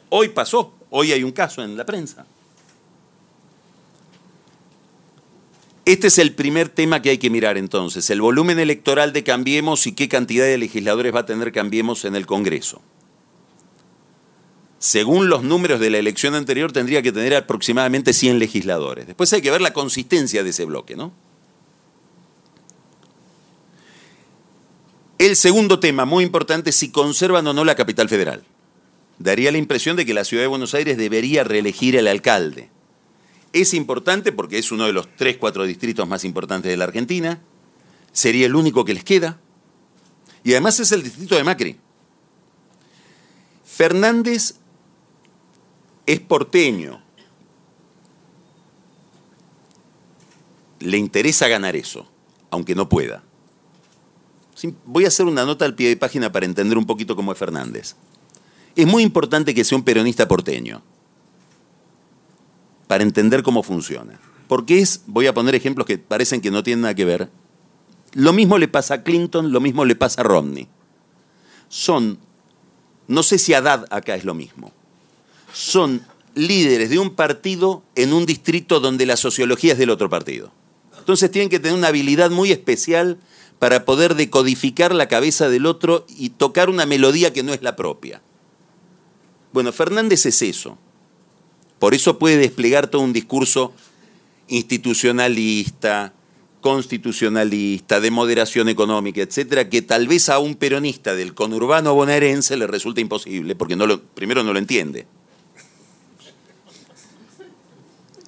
Hoy 0.09 0.29
pasó, 0.29 0.73
hoy 0.91 1.11
hay 1.11 1.23
un 1.23 1.31
caso 1.31 1.63
en 1.63 1.75
la 1.75 1.85
prensa. 1.85 2.25
Este 5.87 6.07
es 6.07 6.17
el 6.17 6.33
primer 6.33 6.67
tema 6.67 7.01
que 7.01 7.11
hay 7.11 7.17
que 7.17 7.29
mirar 7.29 7.57
entonces, 7.57 8.09
el 8.09 8.19
volumen 8.19 8.59
electoral 8.59 9.13
de 9.13 9.23
Cambiemos 9.23 9.87
y 9.87 9.93
qué 9.93 10.09
cantidad 10.09 10.43
de 10.43 10.57
legisladores 10.57 11.15
va 11.15 11.21
a 11.21 11.25
tener 11.25 11.53
Cambiemos 11.53 12.03
en 12.03 12.17
el 12.17 12.25
Congreso. 12.25 12.81
Según 14.79 15.29
los 15.29 15.43
números 15.43 15.79
de 15.79 15.89
la 15.89 15.97
elección 15.97 16.35
anterior, 16.35 16.73
tendría 16.73 17.01
que 17.01 17.13
tener 17.13 17.33
aproximadamente 17.33 18.11
100 18.11 18.37
legisladores. 18.37 19.07
Después 19.07 19.31
hay 19.31 19.41
que 19.41 19.49
ver 19.49 19.61
la 19.61 19.71
consistencia 19.71 20.43
de 20.43 20.49
ese 20.49 20.65
bloque, 20.65 20.97
¿no? 20.97 21.13
El 25.19 25.37
segundo 25.37 25.79
tema, 25.79 26.03
muy 26.03 26.25
importante, 26.25 26.73
si 26.73 26.91
conservan 26.91 27.47
o 27.47 27.53
no 27.53 27.63
la 27.63 27.75
capital 27.75 28.09
federal. 28.09 28.43
Daría 29.19 29.53
la 29.53 29.57
impresión 29.57 29.95
de 29.95 30.05
que 30.05 30.13
la 30.13 30.25
ciudad 30.25 30.43
de 30.43 30.47
Buenos 30.47 30.73
Aires 30.73 30.97
debería 30.97 31.45
reelegir 31.45 31.97
al 31.97 32.07
alcalde. 32.07 32.71
Es 33.53 33.73
importante 33.73 34.31
porque 34.31 34.57
es 34.57 34.71
uno 34.71 34.85
de 34.85 34.93
los 34.93 35.15
tres, 35.15 35.37
cuatro 35.37 35.65
distritos 35.65 36.07
más 36.07 36.23
importantes 36.23 36.69
de 36.69 36.77
la 36.77 36.85
Argentina. 36.85 37.41
Sería 38.11 38.45
el 38.45 38.55
único 38.55 38.85
que 38.85 38.93
les 38.93 39.03
queda. 39.03 39.39
Y 40.43 40.51
además 40.51 40.79
es 40.79 40.91
el 40.91 41.03
distrito 41.03 41.35
de 41.35 41.43
Macri. 41.43 41.77
Fernández 43.65 44.55
es 46.05 46.19
porteño. 46.19 47.01
Le 50.79 50.97
interesa 50.97 51.47
ganar 51.47 51.75
eso, 51.75 52.07
aunque 52.49 52.75
no 52.75 52.87
pueda. 52.87 53.23
Voy 54.85 55.05
a 55.05 55.09
hacer 55.09 55.25
una 55.25 55.45
nota 55.45 55.65
al 55.65 55.75
pie 55.75 55.89
de 55.89 55.97
página 55.97 56.31
para 56.31 56.45
entender 56.45 56.77
un 56.77 56.85
poquito 56.85 57.15
cómo 57.15 57.31
es 57.31 57.37
Fernández. 57.37 57.95
Es 58.75 58.87
muy 58.87 59.03
importante 59.03 59.53
que 59.53 59.63
sea 59.63 59.77
un 59.77 59.83
peronista 59.83 60.27
porteño 60.27 60.81
para 62.87 63.03
entender 63.03 63.43
cómo 63.43 63.63
funciona. 63.63 64.19
Porque 64.47 64.79
es, 64.79 65.01
voy 65.07 65.27
a 65.27 65.33
poner 65.33 65.55
ejemplos 65.55 65.85
que 65.85 65.97
parecen 65.97 66.41
que 66.41 66.51
no 66.51 66.63
tienen 66.63 66.81
nada 66.81 66.95
que 66.95 67.05
ver. 67.05 67.29
Lo 68.13 68.33
mismo 68.33 68.57
le 68.57 68.67
pasa 68.67 68.95
a 68.95 69.03
Clinton, 69.03 69.51
lo 69.51 69.59
mismo 69.59 69.85
le 69.85 69.95
pasa 69.95 70.21
a 70.21 70.23
Romney. 70.23 70.67
Son, 71.69 72.17
no 73.07 73.23
sé 73.23 73.37
si 73.37 73.53
Haddad 73.53 73.85
acá 73.89 74.15
es 74.15 74.23
lo 74.23 74.33
mismo, 74.33 74.71
son 75.53 76.01
líderes 76.33 76.89
de 76.89 76.99
un 76.99 77.15
partido 77.15 77.83
en 77.95 78.13
un 78.13 78.25
distrito 78.25 78.79
donde 78.79 79.05
la 79.05 79.17
sociología 79.17 79.73
es 79.73 79.79
del 79.79 79.89
otro 79.89 80.09
partido. 80.09 80.51
Entonces 80.97 81.31
tienen 81.31 81.49
que 81.49 81.59
tener 81.59 81.77
una 81.77 81.87
habilidad 81.87 82.31
muy 82.31 82.51
especial 82.51 83.17
para 83.59 83.85
poder 83.85 84.15
decodificar 84.15 84.93
la 84.93 85.07
cabeza 85.07 85.49
del 85.49 85.65
otro 85.65 86.05
y 86.07 86.29
tocar 86.29 86.69
una 86.69 86.85
melodía 86.85 87.33
que 87.33 87.43
no 87.43 87.53
es 87.53 87.61
la 87.61 87.75
propia. 87.75 88.21
Bueno, 89.51 89.71
Fernández 89.71 90.25
es 90.25 90.41
eso. 90.41 90.77
Por 91.79 91.93
eso 91.93 92.17
puede 92.17 92.37
desplegar 92.37 92.87
todo 92.87 93.01
un 93.01 93.13
discurso 93.13 93.73
institucionalista, 94.47 96.13
constitucionalista, 96.61 97.99
de 97.99 98.11
moderación 98.11 98.69
económica, 98.69 99.21
etcétera, 99.21 99.69
que 99.69 99.81
tal 99.81 100.07
vez 100.07 100.29
a 100.29 100.39
un 100.39 100.55
peronista 100.55 101.15
del 101.15 101.33
conurbano 101.33 101.93
bonaerense 101.93 102.57
le 102.57 102.67
resulta 102.67 103.01
imposible, 103.01 103.55
porque 103.55 103.75
no 103.75 103.85
lo, 103.85 104.01
primero 104.01 104.43
no 104.43 104.53
lo 104.53 104.59
entiende. 104.59 105.05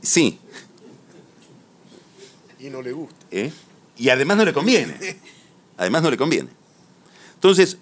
Sí. 0.01 0.39
Y 2.59 2.69
no 2.69 2.81
le 2.81 2.91
gusta. 2.91 3.25
¿Eh? 3.31 3.51
Y 3.97 4.09
además 4.09 4.38
no 4.38 4.45
le 4.45 4.53
conviene. 4.53 4.95
Además 5.77 6.03
no 6.03 6.12
le 6.12 6.17
conviene. 6.17 6.49
Entonces, 7.35 7.77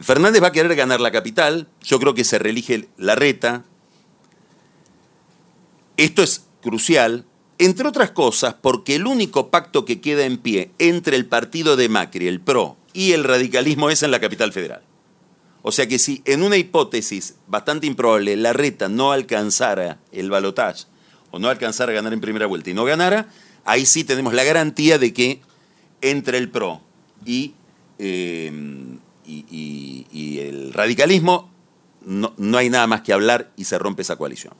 Fernández 0.00 0.42
va 0.42 0.48
a 0.48 0.52
querer 0.52 0.74
ganar 0.74 1.00
la 1.00 1.10
capital. 1.10 1.68
Yo 1.82 1.98
creo 1.98 2.14
que 2.14 2.24
se 2.24 2.38
reelige 2.38 2.88
la 2.96 3.14
reta. 3.14 3.64
Esto 5.96 6.22
es 6.22 6.46
crucial, 6.60 7.24
entre 7.58 7.88
otras 7.88 8.10
cosas, 8.10 8.54
porque 8.60 8.96
el 8.96 9.06
único 9.06 9.50
pacto 9.50 9.84
que 9.84 10.00
queda 10.00 10.26
en 10.26 10.38
pie 10.38 10.70
entre 10.78 11.16
el 11.16 11.26
partido 11.26 11.76
de 11.76 11.88
Macri, 11.88 12.28
el 12.28 12.40
PRO, 12.40 12.76
y 12.92 13.12
el 13.12 13.24
radicalismo 13.24 13.90
es 13.90 14.02
en 14.02 14.10
la 14.10 14.20
capital 14.20 14.52
federal. 14.52 14.82
O 15.62 15.72
sea 15.72 15.88
que 15.88 15.98
si 15.98 16.22
en 16.26 16.42
una 16.42 16.56
hipótesis 16.56 17.34
bastante 17.46 17.86
improbable 17.86 18.36
la 18.36 18.52
reta 18.52 18.88
no 18.88 19.12
alcanzara 19.12 19.98
el 20.12 20.30
balotaje 20.30 20.84
o 21.30 21.38
no 21.38 21.48
alcanzara 21.48 21.92
a 21.92 21.94
ganar 21.94 22.12
en 22.12 22.20
primera 22.20 22.46
vuelta 22.46 22.70
y 22.70 22.74
no 22.74 22.84
ganara, 22.84 23.28
ahí 23.64 23.84
sí 23.84 24.04
tenemos 24.04 24.32
la 24.32 24.44
garantía 24.44 24.98
de 24.98 25.12
que 25.12 25.40
entre 26.02 26.38
el 26.38 26.50
PRO 26.50 26.82
y, 27.24 27.54
eh, 27.98 28.52
y, 29.26 30.38
el 30.38 30.72
radicalismo 30.72 31.50
no, 32.04 32.32
no 32.36 32.58
hay 32.58 32.70
nada 32.70 32.86
más 32.86 33.00
que 33.00 33.12
hablar 33.12 33.50
y 33.56 33.64
se 33.64 33.78
rompe 33.78 34.02
esa 34.02 34.16
coalición. 34.16 34.54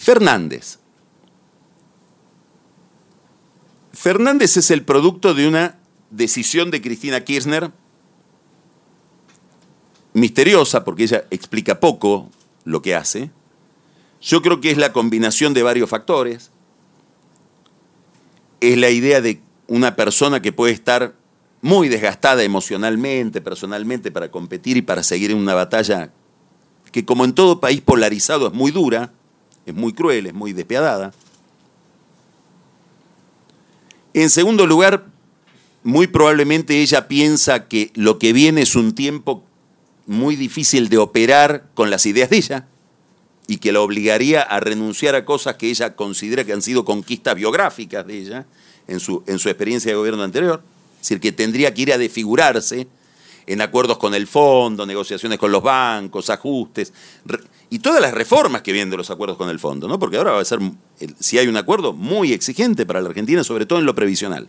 Fernández. 0.00 0.78
Fernández 3.92 4.56
es 4.56 4.70
el 4.70 4.82
producto 4.82 5.34
de 5.34 5.46
una 5.46 5.78
decisión 6.08 6.70
de 6.70 6.80
Cristina 6.80 7.22
Kirchner 7.22 7.70
misteriosa, 10.14 10.84
porque 10.84 11.02
ella 11.02 11.24
explica 11.30 11.80
poco 11.80 12.30
lo 12.64 12.80
que 12.80 12.94
hace. 12.94 13.30
Yo 14.22 14.40
creo 14.40 14.62
que 14.62 14.70
es 14.70 14.78
la 14.78 14.94
combinación 14.94 15.52
de 15.52 15.64
varios 15.64 15.90
factores. 15.90 16.50
Es 18.60 18.78
la 18.78 18.88
idea 18.88 19.20
de 19.20 19.42
una 19.66 19.96
persona 19.96 20.40
que 20.40 20.50
puede 20.50 20.72
estar 20.72 21.14
muy 21.60 21.90
desgastada 21.90 22.42
emocionalmente, 22.42 23.42
personalmente, 23.42 24.10
para 24.10 24.30
competir 24.30 24.78
y 24.78 24.82
para 24.82 25.02
seguir 25.02 25.30
en 25.30 25.36
una 25.36 25.52
batalla 25.52 26.10
que 26.90 27.04
como 27.04 27.26
en 27.26 27.34
todo 27.34 27.60
país 27.60 27.82
polarizado 27.82 28.46
es 28.46 28.54
muy 28.54 28.70
dura, 28.70 29.12
muy 29.74 29.92
cruel, 29.92 30.26
es 30.26 30.34
muy 30.34 30.52
despiadada. 30.52 31.12
En 34.12 34.30
segundo 34.30 34.66
lugar, 34.66 35.06
muy 35.82 36.06
probablemente 36.06 36.82
ella 36.82 37.08
piensa 37.08 37.68
que 37.68 37.90
lo 37.94 38.18
que 38.18 38.32
viene 38.32 38.62
es 38.62 38.74
un 38.74 38.94
tiempo 38.94 39.44
muy 40.06 40.36
difícil 40.36 40.88
de 40.88 40.98
operar 40.98 41.66
con 41.74 41.90
las 41.90 42.04
ideas 42.06 42.30
de 42.30 42.36
ella 42.36 42.66
y 43.46 43.58
que 43.58 43.72
la 43.72 43.80
obligaría 43.80 44.42
a 44.42 44.60
renunciar 44.60 45.14
a 45.14 45.24
cosas 45.24 45.56
que 45.56 45.70
ella 45.70 45.94
considera 45.96 46.44
que 46.44 46.52
han 46.52 46.62
sido 46.62 46.84
conquistas 46.84 47.34
biográficas 47.34 48.06
de 48.06 48.18
ella 48.18 48.46
en 48.86 49.00
su, 49.00 49.22
en 49.26 49.38
su 49.38 49.48
experiencia 49.48 49.90
de 49.90 49.96
gobierno 49.96 50.22
anterior. 50.22 50.62
Es 50.94 51.08
decir, 51.08 51.20
que 51.20 51.32
tendría 51.32 51.72
que 51.72 51.82
ir 51.82 51.92
a 51.92 51.98
desfigurarse 51.98 52.86
en 53.46 53.60
acuerdos 53.60 53.98
con 53.98 54.14
el 54.14 54.26
fondo, 54.26 54.86
negociaciones 54.86 55.38
con 55.38 55.50
los 55.50 55.62
bancos, 55.62 56.30
ajustes, 56.30 56.92
y 57.70 57.78
todas 57.78 58.00
las 58.02 58.12
reformas 58.12 58.62
que 58.62 58.72
vienen 58.72 58.90
de 58.90 58.96
los 58.96 59.10
acuerdos 59.10 59.38
con 59.38 59.48
el 59.48 59.60
fondo, 59.60 59.86
¿no? 59.86 59.98
Porque 59.98 60.16
ahora 60.16 60.32
va 60.32 60.40
a 60.40 60.44
ser, 60.44 60.58
si 61.20 61.38
hay 61.38 61.46
un 61.46 61.56
acuerdo, 61.56 61.92
muy 61.92 62.32
exigente 62.32 62.84
para 62.84 63.00
la 63.00 63.08
Argentina, 63.08 63.44
sobre 63.44 63.64
todo 63.64 63.78
en 63.78 63.86
lo 63.86 63.94
previsional. 63.94 64.48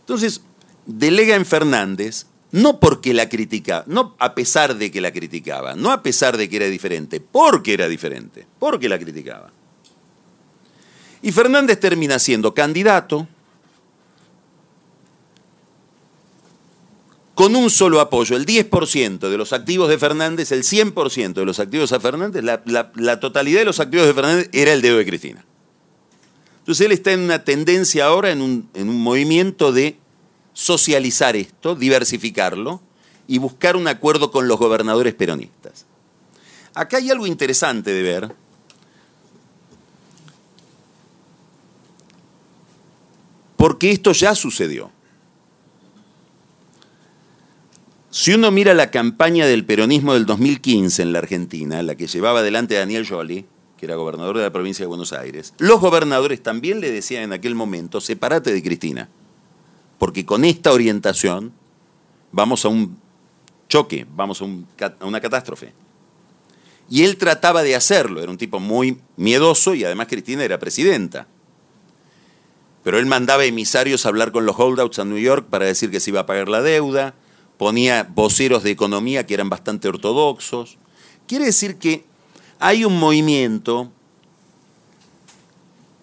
Entonces, 0.00 0.42
delega 0.84 1.34
en 1.34 1.46
Fernández 1.46 2.26
no 2.52 2.78
porque 2.78 3.12
la 3.12 3.28
critica, 3.28 3.84
no 3.86 4.14
a 4.18 4.34
pesar 4.34 4.76
de 4.76 4.90
que 4.90 5.00
la 5.00 5.12
criticaba, 5.12 5.74
no 5.74 5.90
a 5.90 6.02
pesar 6.02 6.36
de 6.36 6.48
que 6.48 6.56
era 6.56 6.66
diferente, 6.66 7.20
porque 7.20 7.74
era 7.74 7.88
diferente, 7.88 8.46
porque 8.58 8.88
la 8.88 8.98
criticaba. 8.98 9.50
Y 11.22 11.32
Fernández 11.32 11.80
termina 11.80 12.18
siendo 12.18 12.54
candidato 12.54 13.26
con 17.36 17.54
un 17.54 17.68
solo 17.68 18.00
apoyo, 18.00 18.34
el 18.34 18.46
10% 18.46 19.28
de 19.28 19.36
los 19.36 19.52
activos 19.52 19.90
de 19.90 19.98
Fernández, 19.98 20.52
el 20.52 20.62
100% 20.62 21.34
de 21.34 21.44
los 21.44 21.60
activos 21.60 21.90
de 21.90 22.00
Fernández, 22.00 22.42
la, 22.42 23.20
totalidad 23.20 23.58
de 23.58 23.66
los 23.66 23.78
activos 23.78 24.06
de 24.06 24.14
Fernández 24.14 24.48
era 24.54 24.72
el 24.72 24.80
dedo 24.80 24.96
de 24.96 25.04
Cristina. 25.04 25.44
Entonces 26.60 26.86
él 26.86 26.92
está 26.92 27.12
en 27.12 27.20
una 27.20 27.44
tendencia 27.44 28.06
ahora, 28.06 28.30
en 28.30 28.40
un, 28.40 28.70
en 28.72 28.88
un 28.88 29.02
movimiento 29.02 29.70
de 29.70 29.98
socializar 30.54 31.36
esto, 31.36 31.74
diversificarlo 31.74 32.80
y 33.28 33.36
buscar 33.36 33.76
un 33.76 33.86
acuerdo 33.86 34.30
con 34.30 34.48
los 34.48 34.58
gobernadores 34.58 35.12
peronistas. 35.12 35.84
Acá 36.72 36.96
hay 36.96 37.10
algo 37.10 37.26
interesante 37.26 37.92
de 37.92 38.02
ver. 38.02 38.34
Porque 43.58 43.90
esto 43.90 44.12
ya 44.12 44.34
sucedió. 44.34 44.95
Si 48.18 48.32
uno 48.32 48.50
mira 48.50 48.72
la 48.72 48.90
campaña 48.90 49.46
del 49.46 49.66
peronismo 49.66 50.14
del 50.14 50.24
2015 50.24 51.02
en 51.02 51.12
la 51.12 51.18
Argentina, 51.18 51.82
la 51.82 51.96
que 51.96 52.06
llevaba 52.06 52.40
adelante 52.40 52.74
Daniel 52.74 53.06
Jolie, 53.06 53.44
que 53.76 53.84
era 53.84 53.96
gobernador 53.96 54.38
de 54.38 54.42
la 54.42 54.50
provincia 54.50 54.84
de 54.84 54.86
Buenos 54.86 55.12
Aires, 55.12 55.52
los 55.58 55.82
gobernadores 55.82 56.42
también 56.42 56.80
le 56.80 56.90
decían 56.90 57.24
en 57.24 57.34
aquel 57.34 57.54
momento, 57.54 58.00
sepárate 58.00 58.54
de 58.54 58.62
Cristina 58.62 59.10
porque 59.98 60.24
con 60.24 60.46
esta 60.46 60.72
orientación 60.72 61.52
vamos 62.32 62.64
a 62.64 62.68
un 62.68 62.98
choque, 63.68 64.06
vamos 64.16 64.40
a, 64.40 64.46
una 65.04 65.20
catástrofe. 65.20 65.74
Y 66.88 67.04
él 67.04 67.18
trataba 67.18 67.62
de 67.62 67.76
hacerlo, 67.76 68.22
era 68.22 68.30
un 68.30 68.38
tipo 68.38 68.60
muy 68.60 68.98
miedoso 69.18 69.74
y 69.74 69.84
además 69.84 70.06
Cristina 70.06 70.42
era 70.42 70.58
presidenta. 70.58 71.26
Pero 72.82 72.98
él 72.98 73.04
mandaba 73.04 73.44
emisarios 73.44 74.06
a 74.06 74.08
hablar 74.08 74.32
con 74.32 74.46
los 74.46 74.58
holdouts 74.58 75.00
a 75.00 75.04
New 75.04 75.18
York 75.18 75.48
para 75.50 75.66
decir 75.66 75.90
que 75.90 76.00
se 76.00 76.08
iba 76.08 76.20
a 76.20 76.26
pagar 76.26 76.48
la 76.48 76.62
deuda, 76.62 77.14
ponía 77.58 78.04
voceros 78.04 78.62
de 78.62 78.70
economía 78.70 79.26
que 79.26 79.34
eran 79.34 79.48
bastante 79.48 79.88
ortodoxos. 79.88 80.78
Quiere 81.26 81.46
decir 81.46 81.76
que 81.76 82.04
hay 82.58 82.84
un 82.84 82.98
movimiento 82.98 83.90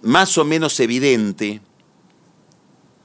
más 0.01 0.37
o 0.37 0.45
menos 0.45 0.79
evidente 0.79 1.61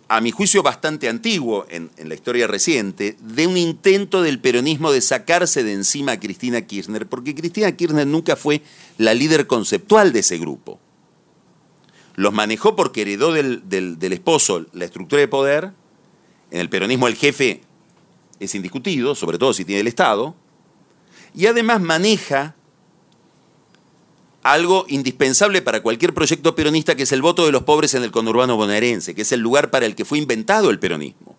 a 0.09 0.23
mi 0.23 0.31
juicio 0.31 0.63
bastante 0.63 1.09
antiguo 1.09 1.67
en, 1.69 1.91
la 1.99 2.15
historia 2.15 2.47
reciente, 2.47 3.17
de 3.21 3.47
un 3.47 3.59
intento 3.59 4.23
del 4.23 4.41
peronismo 4.41 4.91
de 4.91 5.03
sacarse 5.03 5.63
de 5.63 5.75
encima 5.75 6.13
a 6.13 6.21
Cristina 6.21 6.63
Kirchner, 6.63 7.07
porque 7.07 7.35
Cristina 7.35 7.73
Kirchner 7.73 8.07
nunca 8.07 8.35
fue 8.35 8.63
la 8.97 9.13
líder 9.13 9.47
conceptual 9.47 10.13
de 10.13 10.21
ese 10.21 10.39
grupo. 10.39 10.81
Los 12.15 12.33
manejó 12.33 12.75
porque 12.75 13.03
heredó 13.03 13.33
del, 13.33 13.69
del 13.69 14.13
esposo 14.13 14.67
la 14.73 14.87
estructura 14.87 15.21
de 15.21 15.29
poder, 15.29 15.73
en 16.51 16.61
el 16.61 16.71
peronismo 16.71 17.07
el 17.07 17.15
jefe 17.15 17.61
es 18.41 18.55
indiscutido, 18.55 19.15
sobre 19.15 19.39
todo 19.39 19.53
si 19.53 19.65
tiene 19.65 19.81
el 19.81 19.87
Estado, 19.87 20.35
y 21.35 21.47
además 21.47 21.81
maneja 21.81 22.55
algo 24.43 24.87
indispensable 24.89 25.63
para 25.63 25.83
cualquier 25.83 26.15
proyecto 26.15 26.55
peronista, 26.55 26.95
que 26.95 27.03
es 27.03 27.13
el 27.13 27.23
voto 27.23 27.45
de 27.45 27.53
los 27.53 27.65
pobres 27.65 27.95
en 27.95 28.03
el 28.03 28.11
conurbano 28.11 28.57
bonaerense, 28.57 29.15
que 29.15 29.23
es 29.23 29.33
el 29.33 29.41
lugar 29.41 29.71
para 29.71 29.87
el 29.87 29.95
que 29.95 30.05
fue 30.05 30.19
inventado 30.19 30.71
el 30.71 30.79
peronismo. 30.79 31.37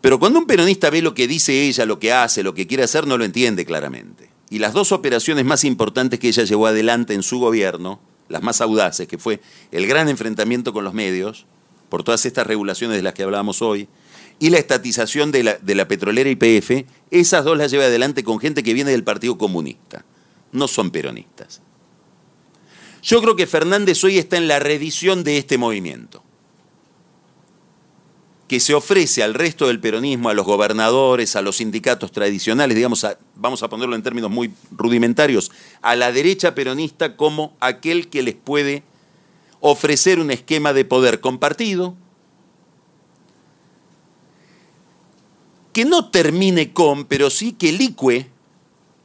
Pero 0.00 0.18
cuando 0.18 0.38
un 0.38 0.46
peronista 0.46 0.90
ve 0.90 1.00
lo 1.00 1.14
que 1.14 1.28
dice 1.28 1.62
ella, 1.62 1.86
lo 1.86 1.98
que 1.98 2.12
hace, 2.12 2.42
lo 2.42 2.54
que 2.54 2.66
quiere 2.66 2.82
hacer, 2.82 3.06
no 3.06 3.16
lo 3.16 3.24
entiende 3.24 3.64
claramente. 3.64 4.30
Y 4.50 4.58
las 4.58 4.72
dos 4.72 4.92
operaciones 4.92 5.44
más 5.44 5.64
importantes 5.64 6.18
que 6.18 6.28
ella 6.28 6.44
llevó 6.44 6.66
adelante 6.66 7.14
en 7.14 7.22
su 7.22 7.38
gobierno, 7.38 8.00
las 8.28 8.42
más 8.42 8.60
audaces, 8.60 9.06
que 9.06 9.18
fue 9.18 9.40
el 9.70 9.86
gran 9.86 10.08
enfrentamiento 10.08 10.72
con 10.72 10.84
los 10.84 10.92
medios, 10.92 11.46
por 11.88 12.02
todas 12.02 12.26
estas 12.26 12.46
regulaciones 12.46 12.96
de 12.96 13.02
las 13.02 13.14
que 13.14 13.22
hablábamos 13.22 13.62
hoy, 13.62 13.88
y 14.38 14.50
la 14.50 14.58
estatización 14.58 15.32
de 15.32 15.42
la, 15.42 15.54
de 15.54 15.74
la 15.74 15.88
petrolera 15.88 16.30
YPF, 16.30 16.86
esas 17.10 17.44
dos 17.44 17.56
las 17.56 17.70
lleva 17.70 17.84
adelante 17.84 18.24
con 18.24 18.38
gente 18.38 18.62
que 18.62 18.74
viene 18.74 18.90
del 18.90 19.04
Partido 19.04 19.38
Comunista 19.38 20.04
no 20.52 20.68
son 20.68 20.90
peronistas. 20.90 21.60
Yo 23.02 23.20
creo 23.20 23.34
que 23.34 23.46
Fernández 23.46 24.04
hoy 24.04 24.18
está 24.18 24.36
en 24.36 24.46
la 24.46 24.60
reedición 24.60 25.24
de 25.24 25.38
este 25.38 25.58
movimiento, 25.58 26.22
que 28.46 28.60
se 28.60 28.74
ofrece 28.74 29.22
al 29.22 29.34
resto 29.34 29.66
del 29.66 29.80
peronismo, 29.80 30.28
a 30.28 30.34
los 30.34 30.46
gobernadores, 30.46 31.34
a 31.34 31.42
los 31.42 31.56
sindicatos 31.56 32.12
tradicionales, 32.12 32.76
digamos, 32.76 33.04
vamos 33.34 33.62
a 33.62 33.68
ponerlo 33.68 33.96
en 33.96 34.02
términos 34.02 34.30
muy 34.30 34.52
rudimentarios, 34.70 35.50
a 35.80 35.96
la 35.96 36.12
derecha 36.12 36.54
peronista 36.54 37.16
como 37.16 37.56
aquel 37.60 38.08
que 38.08 38.22
les 38.22 38.34
puede 38.34 38.84
ofrecer 39.60 40.20
un 40.20 40.30
esquema 40.30 40.72
de 40.72 40.84
poder 40.84 41.20
compartido, 41.20 41.96
que 45.72 45.84
no 45.84 46.10
termine 46.10 46.72
con, 46.72 47.06
pero 47.06 47.30
sí 47.30 47.52
que 47.52 47.72
licue 47.72 48.30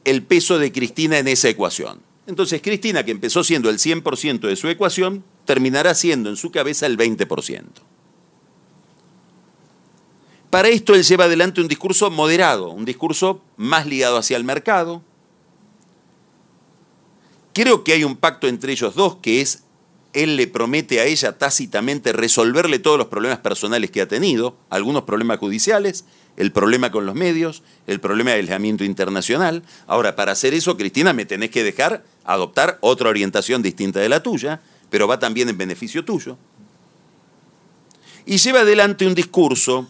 el 0.04 0.22
peso 0.22 0.58
de 0.58 0.72
Cristina 0.72 1.18
en 1.18 1.28
esa 1.28 1.48
ecuación. 1.48 2.00
Entonces 2.26 2.60
Cristina, 2.62 3.04
que 3.04 3.10
empezó 3.10 3.42
siendo 3.42 3.70
el 3.70 3.78
100% 3.78 4.40
de 4.40 4.56
su 4.56 4.68
ecuación, 4.68 5.24
terminará 5.46 5.94
siendo 5.94 6.28
en 6.28 6.36
su 6.36 6.50
cabeza 6.50 6.86
el 6.86 6.98
20%. 6.98 7.64
Para 10.50 10.68
esto 10.68 10.94
él 10.94 11.04
lleva 11.04 11.24
adelante 11.24 11.60
un 11.60 11.68
discurso 11.68 12.10
moderado, 12.10 12.70
un 12.70 12.84
discurso 12.84 13.42
más 13.56 13.86
ligado 13.86 14.16
hacia 14.16 14.36
el 14.36 14.44
mercado. 14.44 15.02
Creo 17.52 17.84
que 17.84 17.92
hay 17.92 18.04
un 18.04 18.16
pacto 18.16 18.46
entre 18.46 18.72
ellos 18.72 18.94
dos 18.94 19.16
que 19.16 19.40
es, 19.40 19.64
él 20.14 20.36
le 20.36 20.46
promete 20.46 21.00
a 21.00 21.04
ella 21.04 21.36
tácitamente 21.36 22.12
resolverle 22.12 22.78
todos 22.78 22.96
los 22.96 23.08
problemas 23.08 23.38
personales 23.38 23.90
que 23.90 24.00
ha 24.00 24.08
tenido, 24.08 24.56
algunos 24.70 25.02
problemas 25.02 25.38
judiciales, 25.38 26.06
el 26.38 26.52
problema 26.52 26.92
con 26.92 27.04
los 27.04 27.16
medios, 27.16 27.64
el 27.88 27.98
problema 27.98 28.30
de 28.30 28.36
aislamiento 28.36 28.84
internacional. 28.84 29.64
Ahora, 29.88 30.14
para 30.14 30.32
hacer 30.32 30.54
eso, 30.54 30.76
Cristina, 30.76 31.12
me 31.12 31.26
tenés 31.26 31.50
que 31.50 31.64
dejar 31.64 32.04
adoptar 32.24 32.78
otra 32.80 33.08
orientación 33.08 33.60
distinta 33.60 33.98
de 33.98 34.08
la 34.08 34.22
tuya, 34.22 34.60
pero 34.88 35.08
va 35.08 35.18
también 35.18 35.48
en 35.48 35.58
beneficio 35.58 36.04
tuyo. 36.04 36.38
Y 38.24 38.38
lleva 38.38 38.60
adelante 38.60 39.04
un 39.04 39.16
discurso 39.16 39.88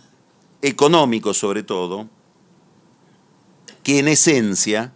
económico 0.63 1.35
sobre 1.35 1.63
todo, 1.63 2.09
que 3.83 3.99
en 3.99 4.09
esencia 4.09 4.95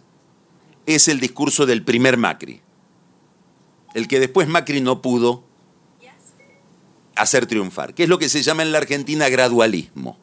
es 0.87 1.07
el 1.07 1.19
discurso 1.19 1.67
del 1.67 1.83
primer 1.83 2.17
Macri, 2.17 2.61
el 3.93 4.07
que 4.07 4.19
después 4.19 4.47
Macri 4.47 4.81
no 4.81 5.03
pudo 5.03 5.43
hacer 7.15 7.45
triunfar, 7.45 7.93
que 7.93 8.03
es 8.03 8.09
lo 8.09 8.17
que 8.17 8.27
se 8.27 8.41
llama 8.41 8.63
en 8.63 8.71
la 8.71 8.79
Argentina 8.79 9.29
gradualismo. 9.29 10.22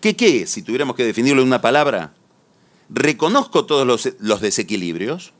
¿Qué 0.00 0.14
qué 0.14 0.42
es, 0.42 0.50
si 0.50 0.62
tuviéramos 0.62 0.94
que 0.94 1.04
definirlo 1.04 1.42
en 1.42 1.48
una 1.48 1.60
palabra? 1.60 2.14
Reconozco 2.88 3.66
todos 3.66 3.86
los, 4.18 4.40
desequilibrios, 4.40 5.32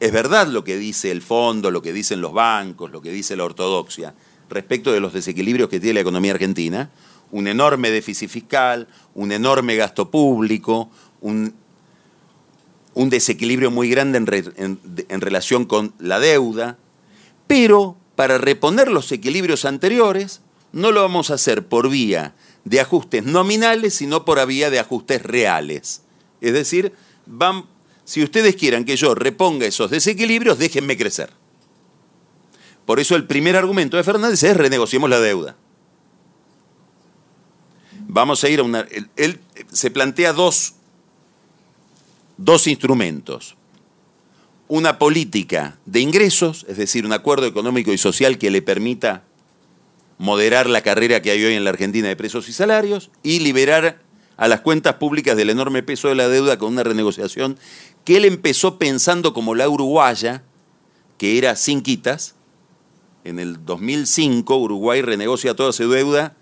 es 0.00 0.12
verdad 0.12 0.48
lo 0.48 0.64
que 0.64 0.76
dice 0.76 1.10
el 1.10 1.22
fondo, 1.22 1.70
lo 1.70 1.80
que 1.80 1.92
dicen 1.92 2.20
los 2.20 2.32
bancos, 2.32 2.90
lo 2.90 3.00
que 3.00 3.10
dice 3.10 3.36
la 3.36 3.44
ortodoxia, 3.44 4.14
respecto 4.50 4.92
de 4.92 5.00
los 5.00 5.12
desequilibrios 5.12 5.68
que 5.68 5.78
tiene 5.78 5.94
la 5.94 6.00
economía 6.00 6.32
argentina, 6.32 6.90
un 7.30 7.46
enorme 7.46 7.90
déficit 7.90 8.28
fiscal, 8.28 8.88
un 9.14 9.30
enorme 9.30 9.76
gasto 9.76 10.10
público, 10.10 10.90
un, 11.20 11.54
desequilibrio 12.94 13.70
muy 13.70 13.88
grande 13.88 14.18
en 14.18 15.20
relación 15.20 15.66
con 15.66 15.94
la 16.00 16.18
deuda, 16.18 16.78
pero 17.46 17.96
para 18.16 18.38
reponer 18.38 18.90
los 18.90 19.12
equilibrios 19.12 19.64
anteriores 19.64 20.40
no 20.72 20.90
lo 20.90 21.02
vamos 21.02 21.30
a 21.30 21.34
hacer 21.34 21.66
por 21.66 21.88
vía 21.88 22.34
de 22.64 22.80
ajustes 22.80 23.24
nominales, 23.24 23.94
sino 23.94 24.24
por 24.24 24.44
vía 24.46 24.70
de 24.70 24.78
ajustes 24.78 25.22
reales. 25.22 26.02
Es 26.40 26.52
decir, 26.52 26.92
van, 27.26 27.64
si 28.04 28.22
ustedes 28.22 28.56
quieran 28.56 28.84
que 28.84 28.96
yo 28.96 29.14
reponga 29.14 29.66
esos 29.66 29.90
desequilibrios, 29.90 30.58
déjenme 30.58 30.96
crecer. 30.96 31.30
Por 32.86 33.00
eso 33.00 33.16
el 33.16 33.26
primer 33.26 33.54
argumento 33.54 33.98
de 33.98 34.02
Fernández 34.02 34.42
es 34.42 34.56
renegociemos 34.56 35.10
la 35.10 35.20
deuda. 35.20 35.56
Vamos 38.06 38.42
a 38.42 38.48
ir 38.48 38.60
a 38.60 38.62
una... 38.62 38.86
Él, 39.16 39.40
se 39.70 39.90
plantea 39.90 40.32
dos, 40.32 40.74
dos 42.38 42.66
instrumentos. 42.66 43.56
Una 44.68 44.98
política 44.98 45.78
de 45.84 46.00
ingresos, 46.00 46.64
es 46.66 46.78
decir, 46.78 47.04
un 47.04 47.12
acuerdo 47.12 47.46
económico 47.46 47.92
y 47.92 47.98
social 47.98 48.38
que 48.38 48.50
le 48.50 48.62
permita 48.62 49.24
moderar 50.18 50.68
la 50.68 50.82
carrera 50.82 51.22
que 51.22 51.30
hay 51.30 51.44
hoy 51.44 51.54
en 51.54 51.64
la 51.64 51.70
Argentina 51.70 52.08
de 52.08 52.16
precios 52.16 52.48
y 52.48 52.52
salarios 52.52 53.10
y 53.22 53.40
liberar 53.40 54.00
a 54.36 54.48
las 54.48 54.60
cuentas 54.60 54.94
públicas 54.94 55.36
del 55.36 55.50
enorme 55.50 55.82
peso 55.82 56.08
de 56.08 56.14
la 56.14 56.28
deuda 56.28 56.58
con 56.58 56.72
una 56.72 56.84
renegociación 56.84 57.58
que 58.04 58.16
él 58.16 58.24
empezó 58.24 58.78
pensando 58.78 59.32
como 59.32 59.54
la 59.54 59.68
uruguaya, 59.68 60.42
que 61.18 61.38
era 61.38 61.56
sin 61.56 61.82
quitas, 61.82 62.34
en 63.24 63.38
el 63.38 63.64
2005 63.64 64.56
Uruguay 64.56 65.02
renegocia 65.02 65.54
toda 65.54 65.72
su 65.72 65.90
deuda 65.90 66.36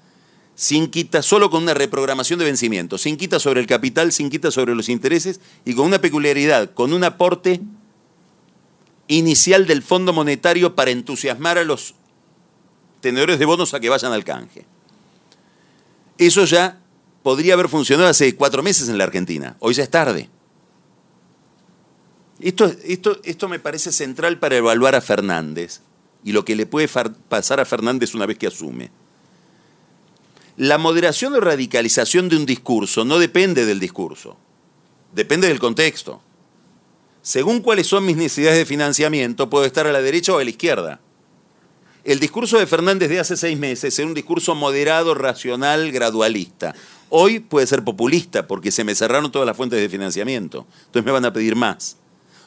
sin 0.54 0.88
quita, 0.88 1.22
solo 1.22 1.50
con 1.50 1.62
una 1.62 1.74
reprogramación 1.74 2.38
de 2.38 2.46
vencimiento, 2.46 2.96
sin 2.96 3.18
quita 3.18 3.38
sobre 3.38 3.60
el 3.60 3.66
capital, 3.66 4.10
sin 4.10 4.30
quita 4.30 4.50
sobre 4.50 4.74
los 4.74 4.88
intereses 4.88 5.40
y 5.66 5.74
con 5.74 5.86
una 5.86 6.00
peculiaridad, 6.00 6.72
con 6.72 6.94
un 6.94 7.04
aporte 7.04 7.60
inicial 9.06 9.66
del 9.66 9.82
Fondo 9.82 10.14
Monetario 10.14 10.74
para 10.74 10.90
entusiasmar 10.90 11.58
a 11.58 11.64
los 11.64 11.94
tenedores 13.00 13.38
de 13.38 13.44
bonos 13.44 13.74
a 13.74 13.80
que 13.80 13.88
vayan 13.88 14.12
al 14.12 14.24
canje. 14.24 14.66
Eso 16.18 16.44
ya 16.44 16.78
podría 17.22 17.54
haber 17.54 17.68
funcionado 17.68 18.08
hace 18.08 18.34
cuatro 18.36 18.62
meses 18.62 18.88
en 18.88 18.98
la 18.98 19.04
Argentina, 19.04 19.56
hoy 19.58 19.74
ya 19.74 19.82
es 19.82 19.90
tarde. 19.90 20.30
Esto, 22.38 22.70
esto, 22.84 23.18
esto 23.24 23.48
me 23.48 23.58
parece 23.58 23.92
central 23.92 24.38
para 24.38 24.56
evaluar 24.56 24.94
a 24.94 25.00
Fernández 25.00 25.80
y 26.22 26.32
lo 26.32 26.44
que 26.44 26.56
le 26.56 26.66
puede 26.66 26.88
pasar 27.28 27.60
a 27.60 27.64
Fernández 27.64 28.14
una 28.14 28.26
vez 28.26 28.36
que 28.36 28.46
asume. 28.46 28.90
La 30.56 30.78
moderación 30.78 31.34
o 31.34 31.40
radicalización 31.40 32.28
de 32.28 32.36
un 32.36 32.46
discurso 32.46 33.04
no 33.04 33.18
depende 33.18 33.64
del 33.66 33.78
discurso, 33.78 34.36
depende 35.12 35.48
del 35.48 35.58
contexto. 35.58 36.22
Según 37.22 37.60
cuáles 37.60 37.86
son 37.86 38.06
mis 38.06 38.16
necesidades 38.16 38.58
de 38.58 38.66
financiamiento, 38.66 39.50
puedo 39.50 39.64
estar 39.64 39.86
a 39.86 39.92
la 39.92 40.00
derecha 40.00 40.32
o 40.32 40.38
a 40.38 40.44
la 40.44 40.50
izquierda. 40.50 41.00
El 42.06 42.20
discurso 42.20 42.56
de 42.56 42.68
Fernández 42.68 43.08
de 43.08 43.18
hace 43.18 43.36
seis 43.36 43.58
meses 43.58 43.98
era 43.98 44.06
un 44.06 44.14
discurso 44.14 44.54
moderado, 44.54 45.12
racional, 45.12 45.90
gradualista. 45.90 46.72
Hoy 47.08 47.40
puede 47.40 47.66
ser 47.66 47.82
populista 47.82 48.46
porque 48.46 48.70
se 48.70 48.84
me 48.84 48.94
cerraron 48.94 49.32
todas 49.32 49.44
las 49.44 49.56
fuentes 49.56 49.80
de 49.80 49.88
financiamiento. 49.88 50.68
Entonces 50.86 51.04
me 51.04 51.10
van 51.10 51.24
a 51.24 51.32
pedir 51.32 51.56
más. 51.56 51.96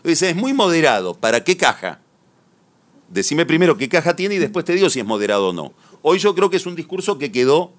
Dice, 0.01 0.29
es 0.29 0.35
muy 0.37 0.53
moderado. 0.53 1.13
¿Para 1.13 1.43
qué 1.43 1.57
caja? 1.57 1.99
Decime 3.09 3.45
primero 3.45 3.75
qué 3.75 3.89
caja 3.89 4.15
tiene 4.15 4.35
y 4.35 4.37
después 4.37 4.63
te 4.63 4.71
digo 4.71 4.89
si 4.89 5.01
es 5.01 5.05
moderado 5.05 5.49
o 5.49 5.53
no. 5.53 5.73
Hoy 6.03 6.19
yo 6.19 6.33
creo 6.33 6.49
que 6.49 6.55
es 6.55 6.65
un 6.65 6.77
discurso 6.77 7.17
que 7.17 7.29
quedó 7.29 7.73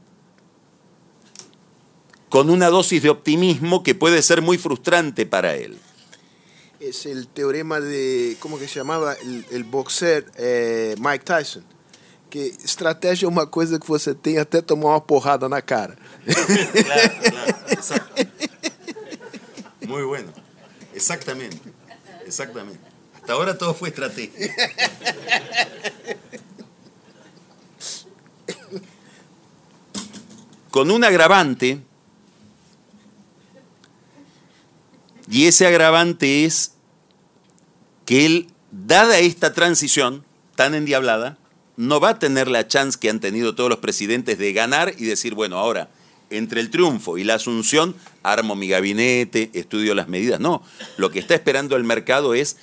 con 2.28 2.50
una 2.50 2.68
dosis 2.68 3.02
de 3.02 3.08
optimismo 3.08 3.82
que 3.82 3.94
puede 3.94 4.20
ser 4.20 4.42
muy 4.42 4.58
frustrante 4.58 5.24
para 5.24 5.56
él. 5.56 5.78
Es 6.80 7.04
el 7.04 7.28
teorema 7.28 7.78
de, 7.78 8.38
¿cómo 8.40 8.58
que 8.58 8.66
se 8.66 8.76
llamaba? 8.76 9.14
El, 9.50 9.64
boxer 9.64 10.24
eh, 10.36 10.94
Mike 10.98 11.24
Tyson. 11.24 11.62
Que 12.30 12.46
estrategia 12.46 13.28
es 13.28 13.32
una 13.32 13.44
cosa 13.44 13.78
que 13.78 13.86
você 13.86 14.14
tem 14.14 14.38
até 14.38 14.62
tomar 14.62 14.90
uma 14.90 15.00
porrada 15.00 15.46
na 15.48 15.60
cara. 15.60 15.98
claro, 16.24 17.10
claro, 17.28 17.54
exacto. 17.68 18.22
Muy 19.86 20.04
bueno. 20.04 20.32
Exactamente. 20.94 21.60
Exactamente. 22.24 22.80
Hasta 23.14 23.32
ahora 23.32 23.58
todo 23.58 23.74
fue 23.74 23.90
estrategia. 23.90 24.54
Con 30.70 30.90
un 30.90 31.04
agravante, 31.04 31.82
y 35.30 35.46
ese 35.46 35.66
agravante 35.66 36.44
es 36.44 36.74
que 38.04 38.26
él, 38.26 38.48
dada 38.72 39.18
esta 39.18 39.52
transición 39.52 40.24
tan 40.56 40.74
endiablada, 40.74 41.38
no 41.76 42.00
va 42.00 42.10
a 42.10 42.18
tener 42.18 42.48
la 42.48 42.66
chance 42.66 42.98
que 43.00 43.08
han 43.08 43.20
tenido 43.20 43.54
todos 43.54 43.70
los 43.70 43.78
presidentes 43.78 44.38
de 44.38 44.52
ganar 44.52 44.94
y 44.98 45.04
decir, 45.04 45.34
bueno, 45.34 45.56
ahora, 45.56 45.88
entre 46.28 46.60
el 46.60 46.70
triunfo 46.70 47.16
y 47.16 47.24
la 47.24 47.34
asunción, 47.34 47.94
armo 48.22 48.56
mi 48.56 48.68
gabinete, 48.68 49.50
estudio 49.54 49.94
las 49.94 50.08
medidas. 50.08 50.40
No, 50.40 50.62
lo 50.96 51.10
que 51.10 51.18
está 51.18 51.34
esperando 51.34 51.76
el 51.76 51.84
mercado 51.84 52.34
es 52.34 52.56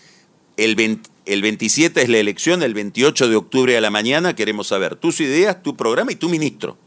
el, 0.58 0.76
27 0.76 2.02
es 2.02 2.10
la 2.10 2.18
elección, 2.18 2.64
el 2.64 2.74
28 2.74 3.30
de 3.30 3.36
octubre 3.36 3.78
a 3.78 3.82
la 3.82 3.90
mañana 3.90 4.36
queremos 4.36 4.68
saber 4.68 4.96
tus 4.96 5.20
ideas, 5.20 5.64
tu 5.64 5.76
programa 5.76 6.12
y 6.12 6.16
tu 6.16 6.30
ministro. 6.30 6.78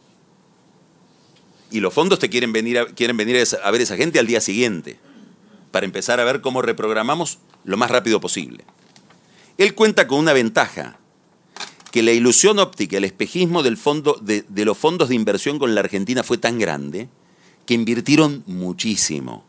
Y 1.70 1.80
los 1.80 1.94
fondos 1.94 2.18
te 2.18 2.28
quieren 2.28 2.52
venir 2.52 2.78
a, 2.78 2.86
quieren 2.86 3.16
venir 3.16 3.42
a 3.62 3.70
ver 3.70 3.80
esa 3.80 3.96
gente 3.96 4.18
al 4.18 4.26
día 4.26 4.40
siguiente, 4.40 4.98
para 5.70 5.86
empezar 5.86 6.20
a 6.20 6.24
ver 6.24 6.40
cómo 6.40 6.62
reprogramamos 6.62 7.38
lo 7.64 7.76
más 7.76 7.90
rápido 7.90 8.20
posible. 8.20 8.64
Él 9.58 9.74
cuenta 9.74 10.06
con 10.06 10.18
una 10.18 10.32
ventaja, 10.32 10.98
que 11.90 12.02
la 12.02 12.12
ilusión 12.12 12.58
óptica, 12.58 12.96
el 12.96 13.04
espejismo 13.04 13.62
del 13.62 13.76
fondo, 13.76 14.18
de, 14.22 14.44
de 14.48 14.64
los 14.64 14.78
fondos 14.78 15.08
de 15.08 15.16
inversión 15.16 15.58
con 15.58 15.74
la 15.74 15.80
Argentina 15.80 16.22
fue 16.22 16.38
tan 16.38 16.58
grande 16.58 17.08
que 17.66 17.74
invirtieron 17.74 18.42
muchísimo. 18.46 19.44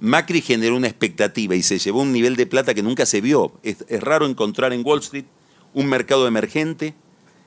Macri 0.00 0.40
generó 0.40 0.76
una 0.76 0.86
expectativa 0.86 1.56
y 1.56 1.62
se 1.62 1.78
llevó 1.78 2.02
un 2.02 2.12
nivel 2.12 2.36
de 2.36 2.46
plata 2.46 2.74
que 2.74 2.82
nunca 2.82 3.04
se 3.04 3.20
vio. 3.20 3.52
Es, 3.62 3.78
raro 4.00 4.26
encontrar 4.26 4.72
en 4.72 4.84
Wall 4.84 5.00
Street 5.00 5.24
un 5.74 5.86
mercado 5.86 6.26
emergente 6.26 6.94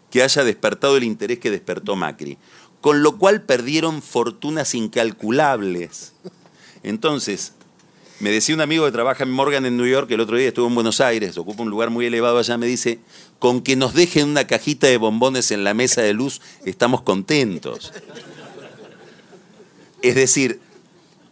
que 0.09 0.21
haya 0.21 0.43
despertado 0.43 0.97
el 0.97 1.03
interés 1.03 1.39
que 1.39 1.51
despertó 1.51 1.95
Macri. 1.95 2.37
Con 2.81 3.03
lo 3.03 3.17
cual 3.17 3.43
perdieron 3.43 4.01
fortunas 4.01 4.75
incalculables. 4.75 6.13
Entonces, 6.83 7.53
me 8.19 8.29
decía 8.31 8.53
un 8.53 8.61
amigo 8.61 8.85
que 8.85 8.91
trabaja 8.91 9.23
en 9.23 9.31
Morgan 9.31 9.65
en 9.65 9.77
New 9.77 9.87
York, 9.87 10.09
el 10.11 10.19
otro 10.19 10.37
día 10.37 10.49
estuvo 10.49 10.67
en 10.67 10.75
Buenos 10.75 11.01
Aires, 11.01 11.37
ocupa 11.37 11.63
un 11.63 11.69
lugar 11.69 11.89
muy 11.89 12.05
elevado 12.05 12.37
allá, 12.37 12.57
me 12.57 12.67
dice, 12.67 12.99
con 13.39 13.61
que 13.61 13.75
nos 13.75 13.93
dejen 13.93 14.29
una 14.29 14.45
cajita 14.45 14.87
de 14.87 14.97
bombones 14.97 15.51
en 15.51 15.63
la 15.63 15.73
mesa 15.73 16.01
de 16.01 16.13
luz, 16.13 16.39
estamos 16.65 17.01
contentos. 17.01 17.91
Es 20.03 20.15
decir, 20.15 20.59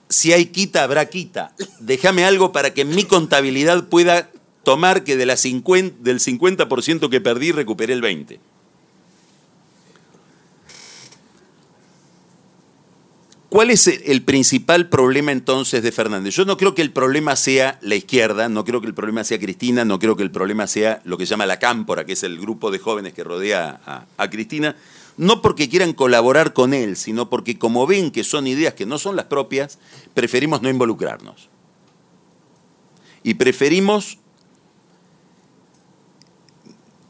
si 0.09 0.33
hay 0.33 0.47
quita, 0.47 0.83
habrá 0.83 1.05
quita. 1.07 1.53
Déjame 1.79 2.25
algo 2.25 2.51
para 2.51 2.73
que 2.73 2.85
mi 2.85 3.03
contabilidad 3.03 3.87
pueda 3.87 4.31
tomar 4.63 5.03
que 5.03 5.15
de 5.15 5.25
la 5.25 5.37
50, 5.37 5.97
del 6.01 6.19
50% 6.19 7.09
que 7.09 7.21
perdí 7.21 7.51
recuperé 7.51 7.93
el 7.93 8.01
20%. 8.01 8.39
¿Cuál 13.49 13.71
es 13.71 13.87
el 13.87 14.21
principal 14.21 14.89
problema 14.89 15.31
entonces 15.31 15.81
de 15.81 15.91
Fernández? 15.91 16.35
Yo 16.35 16.45
no 16.45 16.55
creo 16.55 16.75
que 16.75 16.83
el 16.83 16.91
problema 16.91 17.35
sea 17.35 17.79
la 17.81 17.95
izquierda, 17.95 18.47
no 18.47 18.63
creo 18.63 18.79
que 18.79 18.85
el 18.85 18.93
problema 18.93 19.23
sea 19.23 19.39
Cristina, 19.39 19.83
no 19.83 19.97
creo 19.97 20.15
que 20.15 20.21
el 20.21 20.29
problema 20.29 20.67
sea 20.67 21.01
lo 21.03 21.17
que 21.17 21.25
llama 21.25 21.47
la 21.47 21.57
Cámpora, 21.57 22.05
que 22.05 22.13
es 22.13 22.21
el 22.21 22.39
grupo 22.39 22.69
de 22.69 22.77
jóvenes 22.77 23.13
que 23.13 23.23
rodea 23.23 24.05
a, 24.17 24.29
Cristina, 24.29 24.75
no 25.17 25.41
porque 25.41 25.67
quieran 25.67 25.93
colaborar 25.93 26.53
con 26.53 26.75
él, 26.75 26.95
sino 26.95 27.31
porque 27.31 27.57
como 27.57 27.87
ven 27.87 28.11
que 28.11 28.23
son 28.23 28.45
ideas 28.45 28.75
que 28.75 28.85
no 28.85 28.99
son 28.99 29.15
las 29.15 29.25
propias, 29.25 29.79
preferimos 30.13 30.61
no 30.61 30.69
involucrarnos. 30.69 31.49
Y 33.23 33.33
preferimos 33.33 34.19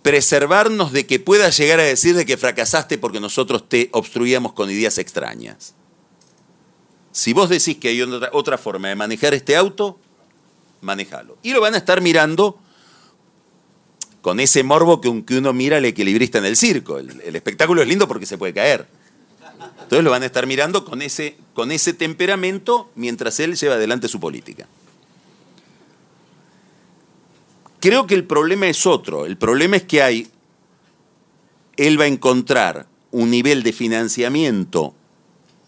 preservarnos 0.04 0.94
de 0.94 1.06
que 1.06 1.20
puedas 1.20 1.58
llegar 1.58 1.82
a 1.82 1.84
decir 1.84 2.16
de 2.16 2.26
que 2.26 2.38
fracasaste 2.38 2.98
porque 2.98 3.20
nosotros 3.20 3.68
te 3.68 3.90
obstruíamos 3.92 4.54
con 4.54 4.72
ideas 4.72 4.98
extrañas. 5.00 5.76
Si 7.12 7.34
vos 7.34 7.50
decís 7.50 7.78
que 7.78 7.90
hay 7.90 8.02
otra, 8.02 8.58
forma 8.58 8.90
de 8.90 8.96
manejar 8.96 9.34
este 9.34 9.56
auto, 9.56 10.00
manejalo. 10.82 11.38
Y 11.42 11.52
lo 11.52 11.62
van 11.62 11.74
a 11.74 11.78
estar 11.78 12.02
mirando 12.02 12.60
con 14.22 14.40
ese 14.40 14.64
morbo 14.64 15.02
que, 15.02 15.10
uno 15.10 15.54
mira 15.54 15.78
al 15.78 15.86
equilibrista 15.86 16.38
en 16.38 16.46
el 16.46 16.56
circo. 16.56 17.00
El, 17.00 17.22
el, 17.22 17.36
espectáculo 17.36 17.82
es 17.82 17.88
lindo 17.88 18.08
porque 18.08 18.26
se 18.26 18.38
puede 18.38 18.54
caer. 18.54 18.88
Entonces 19.82 20.04
lo 20.04 20.12
van 20.12 20.24
a 20.24 20.28
estar 20.28 20.46
mirando 20.46 20.86
con 20.86 21.02
ese, 21.02 21.36
con 21.54 21.72
ese 21.72 21.94
temperamento 21.94 22.92
mientras 22.96 23.40
él 23.40 23.56
lleva 23.56 23.76
adelante 23.76 24.08
su 24.08 24.20
política. 24.20 24.68
Creo 27.80 28.06
que 28.06 28.16
el 28.16 28.26
problema 28.26 28.68
es 28.68 28.86
otro. 28.86 29.26
El 29.26 29.38
problema 29.38 29.78
es 29.78 29.84
que 29.84 30.04
hay, 30.04 30.28
él 31.78 32.00
va 32.00 32.04
a 32.04 32.08
encontrar 32.08 32.88
un 33.12 33.32
nivel 33.32 33.64
de 33.64 33.74
financiamiento 33.74 34.94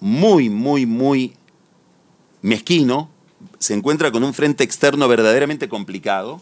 muy, 0.01 0.49
muy, 0.49 0.85
muy 0.85 1.33
mezquino, 2.41 3.09
se 3.59 3.73
encuentra 3.73 4.11
con 4.11 4.23
un 4.23 4.33
frente 4.33 4.63
externo 4.63 5.07
verdaderamente 5.07 5.69
complicado, 5.69 6.41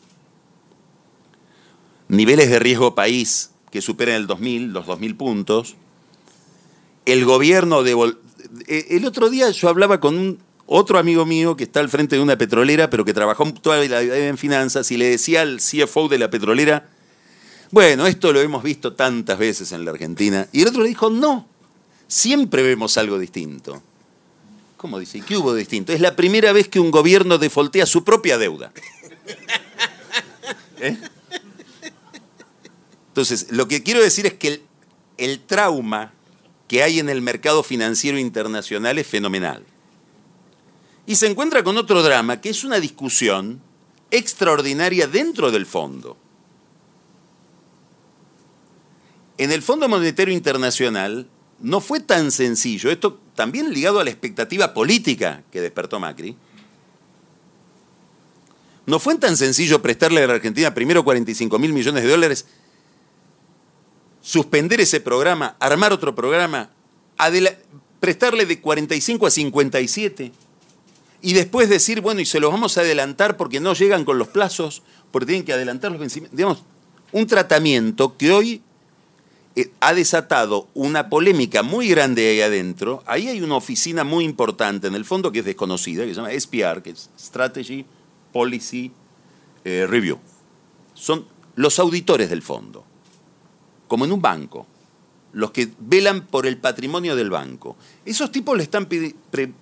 niveles 2.08 2.50
de 2.50 2.58
riesgo 2.58 2.96
país 2.96 3.52
que 3.70 3.82
superan 3.82 4.16
el 4.16 4.28
2000, 4.28 4.74
los 4.74 4.88
2000 4.88 5.16
puntos, 5.16 5.76
el 7.06 7.26
gobierno 7.26 7.84
de... 7.84 8.16
Eh, 8.68 8.88
el 8.92 9.06
otro 9.06 9.30
día 9.30 9.52
yo 9.52 9.70
hablaba 9.70 10.00
con 10.00 10.18
un 10.18 10.40
otro 10.66 10.98
amigo 10.98 11.26
mío 11.26 11.56
que 11.56 11.66
está 11.66 11.82
al 11.82 11.90
frente 11.90 12.16
de 12.16 12.22
una 12.22 12.38
petrolera, 12.38 12.90
pero 12.90 13.04
que 13.04 13.14
trabajó 13.14 13.52
toda 13.54 13.78
la 13.86 14.00
vida 14.00 14.18
en 14.18 14.38
finanzas, 14.38 14.90
y 14.92 14.98
le 14.98 15.10
decía 15.10 15.42
al 15.42 15.58
CFO 15.58 16.08
de 16.08 16.18
la 16.18 16.30
petrolera, 16.30 16.90
bueno, 17.72 18.08
esto 18.08 18.32
lo 18.32 18.40
hemos 18.40 18.64
visto 18.64 18.94
tantas 18.94 19.38
veces 19.38 19.72
en 19.74 19.84
la 19.84 19.92
Argentina. 19.92 20.48
Y 20.52 20.62
el 20.62 20.70
otro 20.70 20.84
le 20.84 20.90
dijo, 20.90 21.10
no, 21.10 21.48
siempre 22.10 22.64
vemos 22.64 22.98
algo 22.98 23.18
distinto. 23.18 23.82
¿Cómo 24.76 25.00
dice? 25.00 25.22
¿Qué 25.22 25.38
hubo 25.38 25.54
distinto? 25.54 25.94
Es 25.94 26.02
la 26.02 26.16
primera 26.18 26.52
vez 26.52 26.68
que 26.68 26.82
un 26.82 26.92
gobierno 26.92 27.38
defoltea 27.38 27.86
su 27.86 28.04
propia 28.04 28.38
deuda. 28.38 28.74
¿Eh? 30.80 30.98
Entonces, 33.10 33.52
lo 33.52 33.68
que 33.68 33.84
quiero 33.84 34.02
decir 34.02 34.26
es 34.26 34.34
que 34.34 34.48
el, 34.48 34.62
el 35.18 35.40
trauma 35.42 36.14
que 36.68 36.84
hay 36.84 37.00
en 37.00 37.10
el 37.10 37.22
mercado 37.22 37.64
financiero 37.64 38.18
internacional 38.18 38.98
es 38.98 39.08
fenomenal. 39.08 39.64
Y 41.06 41.16
se 41.16 41.28
encuentra 41.28 41.64
con 41.64 41.78
otro 41.78 42.02
drama, 42.04 42.40
que 42.40 42.50
es 42.50 42.64
una 42.64 42.80
discusión 42.80 43.62
extraordinaria 44.12 45.08
dentro 45.08 45.52
del 45.52 45.66
fondo. 45.66 46.18
En 49.38 49.52
el 49.52 49.62
Fondo 49.62 49.88
Monetario 49.88 50.34
Internacional 50.34 51.28
no 51.62 51.82
fue 51.82 52.00
tan 52.00 52.32
sencillo, 52.32 52.90
esto 52.92 53.20
también 53.36 53.74
ligado 53.74 54.00
a 54.00 54.04
la 54.04 54.10
expectativa 54.10 54.74
política 54.74 55.44
que 55.52 55.62
despertó 55.62 56.00
Macri, 56.00 56.36
no 58.86 59.00
fue 59.00 59.16
tan 59.16 59.38
sencillo 59.38 59.82
prestarle 59.82 60.24
a 60.24 60.28
la 60.28 60.34
Argentina 60.34 60.74
primero 60.74 61.04
45 61.04 61.60
mil 61.60 61.74
millones 61.74 62.04
de 62.04 62.10
dólares, 62.10 62.46
suspender 64.22 64.82
ese 64.82 65.00
programa, 65.00 65.56
armar 65.60 65.94
otro 65.94 66.16
programa, 66.16 66.72
prestarle 68.00 68.46
de 68.46 68.60
45 68.60 69.28
a 69.28 69.30
57 69.30 70.32
y 71.22 71.34
después 71.34 71.70
decir, 71.70 72.02
bueno, 72.02 72.22
y 72.22 72.26
se 72.26 72.40
los 72.40 72.52
vamos 72.52 72.78
a 72.78 72.82
adelantar 72.82 73.38
porque 73.38 73.60
no 73.60 73.74
llegan 73.74 74.06
con 74.06 74.18
los 74.18 74.30
plazos, 74.30 74.84
porque 75.12 75.28
tienen 75.28 75.46
que 75.46 75.54
adelantar 75.54 75.92
los 75.92 76.00
vencimientos. 76.00 76.38
Digamos, 76.38 76.64
un 77.12 77.28
tratamiento 77.28 78.18
que 78.18 78.32
hoy 78.32 78.62
ha 79.80 79.94
desatado 79.94 80.68
una 80.74 81.10
polémica 81.10 81.64
muy 81.64 81.88
grande 81.90 82.30
ahí 82.30 82.42
adentro. 82.42 83.04
Ahí 83.06 83.28
hay 83.28 83.42
una 83.42 83.56
oficina 83.56 84.04
muy 84.04 84.24
importante 84.24 84.88
en 84.88 84.96
el 84.96 85.06
fondo 85.06 85.32
que 85.32 85.40
es 85.40 85.46
desconocida, 85.46 86.04
que 86.04 86.10
se 86.10 86.16
llama 86.16 86.32
SPR, 86.32 86.82
que 86.82 86.92
es 86.92 87.10
Strategy 87.18 87.86
Policy 88.32 88.92
eh, 89.64 89.88
Review. 89.90 90.20
Son 90.94 91.26
los 91.56 91.80
auditores 91.80 92.30
del 92.30 92.42
fondo, 92.42 92.86
como 93.88 94.06
en 94.06 94.12
un 94.12 94.22
banco, 94.22 94.68
los 95.34 95.52
que 95.52 95.70
velan 95.80 96.26
por 96.28 96.46
el 96.46 96.58
patrimonio 96.58 97.16
del 97.16 97.30
banco. 97.30 97.76
Esos 98.06 98.32
tipos 98.32 98.58
le 98.58 98.64
están 98.64 98.88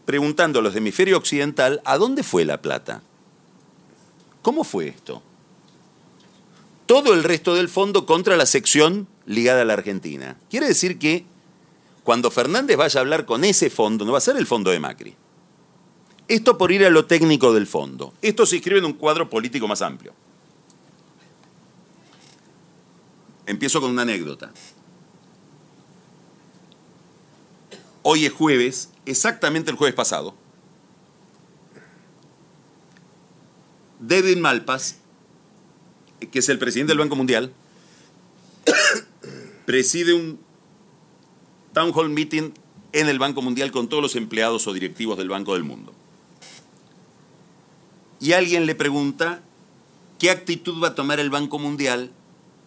preguntando 0.06 0.60
a 0.60 0.62
los 0.62 0.74
de 0.74 0.80
hemisferio 0.80 1.18
occidental 1.18 1.82
a 1.86 1.98
dónde 1.98 2.24
fue 2.24 2.46
la 2.46 2.62
plata. 2.62 3.02
¿Cómo 4.42 4.64
fue 4.64 4.88
esto? 4.88 5.22
Todo 6.86 7.14
el 7.14 7.24
resto 7.24 7.54
del 7.56 7.68
fondo 7.68 8.06
contra 8.06 8.38
la 8.38 8.46
sección 8.46 9.08
ligada 9.28 9.62
a 9.62 9.66
la 9.66 9.74
Argentina. 9.74 10.38
Quiere 10.50 10.68
decir 10.68 10.98
que 10.98 11.26
cuando 12.04 12.32
Fernández 12.32 12.78
vaya 12.78 13.00
a 13.00 13.02
hablar 13.02 13.26
con 13.26 13.44
ese 13.44 13.70
fondo, 13.70 14.06
no 14.06 14.14
va 14.14 14.18
a 14.18 14.22
ser 14.22 14.38
el 14.38 14.48
fondo 14.48 14.72
de 14.72 14.80
Macri. 14.80 15.16
Esto 16.28 16.58
por 16.58 16.72
ir 16.72 16.84
a 16.86 16.90
lo 16.90 17.06
técnico 17.06 17.54
del 17.54 17.68
fondo. 17.68 18.14
Esto 18.22 18.46
se 18.46 18.56
inscribe 18.56 18.80
en 18.80 18.86
un 18.86 18.94
cuadro 18.94 19.30
político 19.30 19.68
más 19.68 19.82
amplio. 19.82 20.14
Empiezo 23.46 23.80
con 23.80 23.92
una 23.92 24.02
anécdota. 24.02 24.52
Hoy 28.02 28.26
es 28.26 28.32
jueves, 28.32 28.90
exactamente 29.06 29.70
el 29.72 29.78
jueves 29.78 29.96
pasado. 29.96 30.34
David 34.00 34.38
Malpas, 34.38 34.98
que 36.32 36.40
es 36.40 36.50
el 36.50 36.60
presidente 36.60 36.92
del 36.92 37.00
Banco 37.00 37.16
Mundial, 37.16 37.54
preside 39.68 40.14
un 40.14 40.40
town 41.74 41.92
hall 41.94 42.10
meeting 42.10 42.54
en 42.94 43.10
el 43.10 43.20
Banco 43.20 43.42
Mundial 43.42 43.70
con 43.70 43.90
todos 43.90 44.02
los 44.02 44.16
empleados 44.16 44.66
o 44.66 44.72
directivos 44.72 45.18
del 45.18 45.28
Banco 45.28 45.56
del 45.56 45.66
Mundo. 45.66 45.94
Y 48.22 48.32
alguien 48.32 48.66
le 48.66 48.76
pregunta 48.76 49.42
qué 50.20 50.32
actitud 50.32 50.82
va 50.82 50.88
a 50.88 50.96
tomar 50.96 51.20
el 51.20 51.30
Banco 51.30 51.60
Mundial 51.60 52.12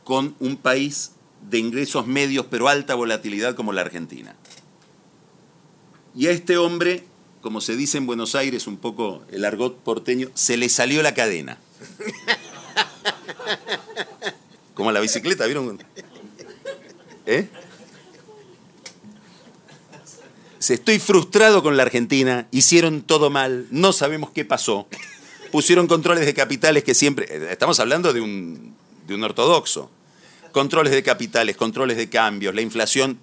con 0.04 0.36
un 0.40 0.58
país 0.58 1.12
de 1.48 1.58
ingresos 1.58 2.06
medios 2.06 2.44
pero 2.50 2.68
alta 2.68 2.94
volatilidad 2.94 3.54
como 3.54 3.72
la 3.72 3.80
Argentina. 3.80 4.36
Y 6.14 6.26
a 6.26 6.32
este 6.32 6.58
hombre, 6.58 7.04
como 7.40 7.62
se 7.62 7.76
dice 7.76 7.96
en 7.96 8.04
Buenos 8.04 8.34
Aires, 8.34 8.66
un 8.66 8.76
poco 8.76 9.22
el 9.30 9.46
argot 9.46 9.78
porteño, 9.78 10.28
se 10.34 10.58
le 10.58 10.68
salió 10.68 11.02
la 11.02 11.14
cadena. 11.14 11.56
Como 14.74 14.92
la 14.92 15.00
bicicleta, 15.00 15.44
¿vieron? 15.44 15.78
¿Eh? 17.30 17.48
Estoy 20.68 20.98
frustrado 20.98 21.62
con 21.62 21.76
la 21.76 21.84
Argentina, 21.84 22.48
hicieron 22.50 23.02
todo 23.02 23.30
mal, 23.30 23.66
no 23.70 23.92
sabemos 23.92 24.30
qué 24.30 24.44
pasó. 24.44 24.88
Pusieron 25.52 25.86
controles 25.86 26.26
de 26.26 26.34
capitales 26.34 26.82
que 26.82 26.94
siempre. 26.94 27.52
Estamos 27.52 27.78
hablando 27.80 28.12
de 28.12 28.20
un, 28.20 28.74
de 29.06 29.14
un 29.14 29.22
ortodoxo. 29.22 29.90
Controles 30.52 30.92
de 30.92 31.04
capitales, 31.04 31.56
controles 31.56 31.96
de 31.96 32.08
cambios, 32.08 32.54
la 32.54 32.62
inflación 32.62 33.18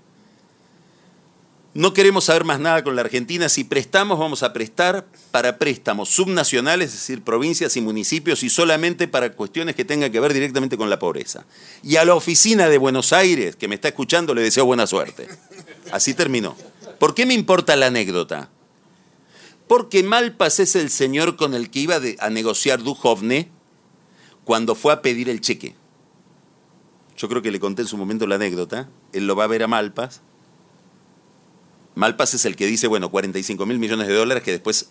no 1.77 1.93
queremos 1.93 2.23
saber 2.25 2.43
más 2.43 2.59
nada 2.59 2.83
con 2.83 2.95
la 2.95 3.03
Argentina. 3.03 3.49
Si 3.49 3.63
prestamos, 3.63 4.17
vamos 4.17 4.41
a 4.41 4.51
prestar 4.51 5.05
para 5.29 5.59
préstamos 5.59 6.09
subnacionales, 6.09 6.87
es 6.87 6.93
decir, 6.93 7.21
provincias 7.21 7.77
y 7.77 7.81
municipios, 7.81 8.41
y 8.41 8.49
solamente 8.49 9.07
para 9.07 9.33
cuestiones 9.33 9.75
que 9.75 9.85
tengan 9.85 10.11
que 10.11 10.19
ver 10.19 10.33
directamente 10.33 10.75
con 10.75 10.89
la 10.89 10.97
pobreza. 10.97 11.45
Y 11.83 11.97
a 11.97 12.05
la 12.05 12.15
oficina 12.15 12.67
de 12.67 12.79
Buenos 12.79 13.13
Aires, 13.13 13.55
que 13.55 13.67
me 13.67 13.75
está 13.75 13.89
escuchando, 13.89 14.33
le 14.33 14.41
deseo 14.41 14.65
buena 14.65 14.87
suerte. 14.87 15.27
Así 15.91 16.15
terminó. 16.15 16.55
¿Por 16.97 17.13
qué 17.13 17.27
me 17.27 17.35
importa 17.35 17.75
la 17.75 17.85
anécdota? 17.85 18.49
Porque 19.67 20.01
Malpas 20.01 20.59
es 20.59 20.75
el 20.75 20.89
señor 20.89 21.35
con 21.35 21.53
el 21.53 21.69
que 21.69 21.77
iba 21.77 21.99
a 22.17 22.29
negociar 22.31 22.81
Duhovne 22.81 23.51
cuando 24.45 24.73
fue 24.73 24.93
a 24.93 25.03
pedir 25.03 25.29
el 25.29 25.41
cheque. 25.41 25.75
Yo 27.15 27.29
creo 27.29 27.43
que 27.43 27.51
le 27.51 27.59
conté 27.59 27.83
en 27.83 27.87
su 27.87 27.97
momento 27.97 28.25
la 28.25 28.33
anécdota. 28.33 28.89
Él 29.13 29.27
lo 29.27 29.35
va 29.35 29.43
a 29.43 29.47
ver 29.47 29.61
a 29.61 29.67
Malpas 29.67 30.23
Malpas 31.97 32.35
es 32.35 32.45
el 32.45 32.55
que 32.55 32.67
dice, 32.67 32.85
bueno, 32.85 33.09
45 33.09 33.65
mil 33.65 33.79
millones 33.79 34.07
de 34.07 34.13
dólares 34.13 34.43
que 34.43 34.51
después 34.51 34.89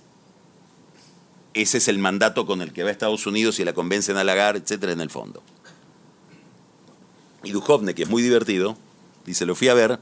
ese 1.55 1.79
es 1.79 1.87
el 1.87 1.99
mandato 1.99 2.47
con 2.47 2.61
el 2.61 2.73
que 2.73 2.83
va 2.83 2.89
a 2.89 2.93
Estados 2.93 3.27
Unidos 3.29 3.61
y 3.61 3.65
la 3.65 3.73
convencen 3.73 4.17
a 4.17 4.25
Lagarde, 4.25 4.59
etcétera, 4.59 4.93
en 4.93 5.01
el 5.01 5.09
fondo. 5.09 5.41
Y 7.45 7.53
Duhovne, 7.53 7.95
que 7.95 8.03
es 8.03 8.09
muy 8.09 8.23
divertido, 8.23 8.77
dice, 9.25 9.47
lo 9.47 9.55
fui 9.55 9.69
a 9.69 9.75
ver 9.75 10.01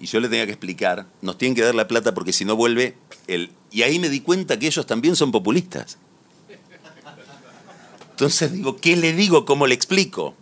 y 0.00 0.06
yo 0.06 0.18
le 0.20 0.28
tenía 0.28 0.46
que 0.46 0.52
explicar, 0.52 1.06
nos 1.20 1.36
tienen 1.36 1.54
que 1.54 1.62
dar 1.62 1.74
la 1.74 1.86
plata 1.86 2.14
porque 2.14 2.32
si 2.32 2.46
no 2.46 2.56
vuelve 2.56 2.96
el... 3.26 3.52
Y 3.70 3.82
ahí 3.82 3.98
me 3.98 4.08
di 4.08 4.20
cuenta 4.20 4.58
que 4.58 4.68
ellos 4.68 4.86
también 4.86 5.16
son 5.16 5.30
populistas. 5.30 5.98
Entonces 8.12 8.52
digo, 8.52 8.78
¿qué 8.78 8.96
le 8.96 9.12
digo? 9.12 9.44
¿Cómo 9.44 9.66
le 9.66 9.74
explico? 9.74 10.34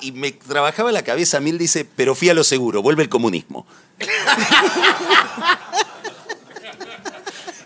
Y 0.00 0.10
me 0.10 0.32
trabajaba 0.32 0.90
la 0.90 1.04
cabeza, 1.04 1.38
Mil 1.38 1.56
dice, 1.56 1.84
pero 1.84 2.16
fui 2.16 2.28
a 2.30 2.34
lo 2.34 2.42
seguro, 2.42 2.82
vuelve 2.82 3.04
el 3.04 3.08
comunismo. 3.08 3.64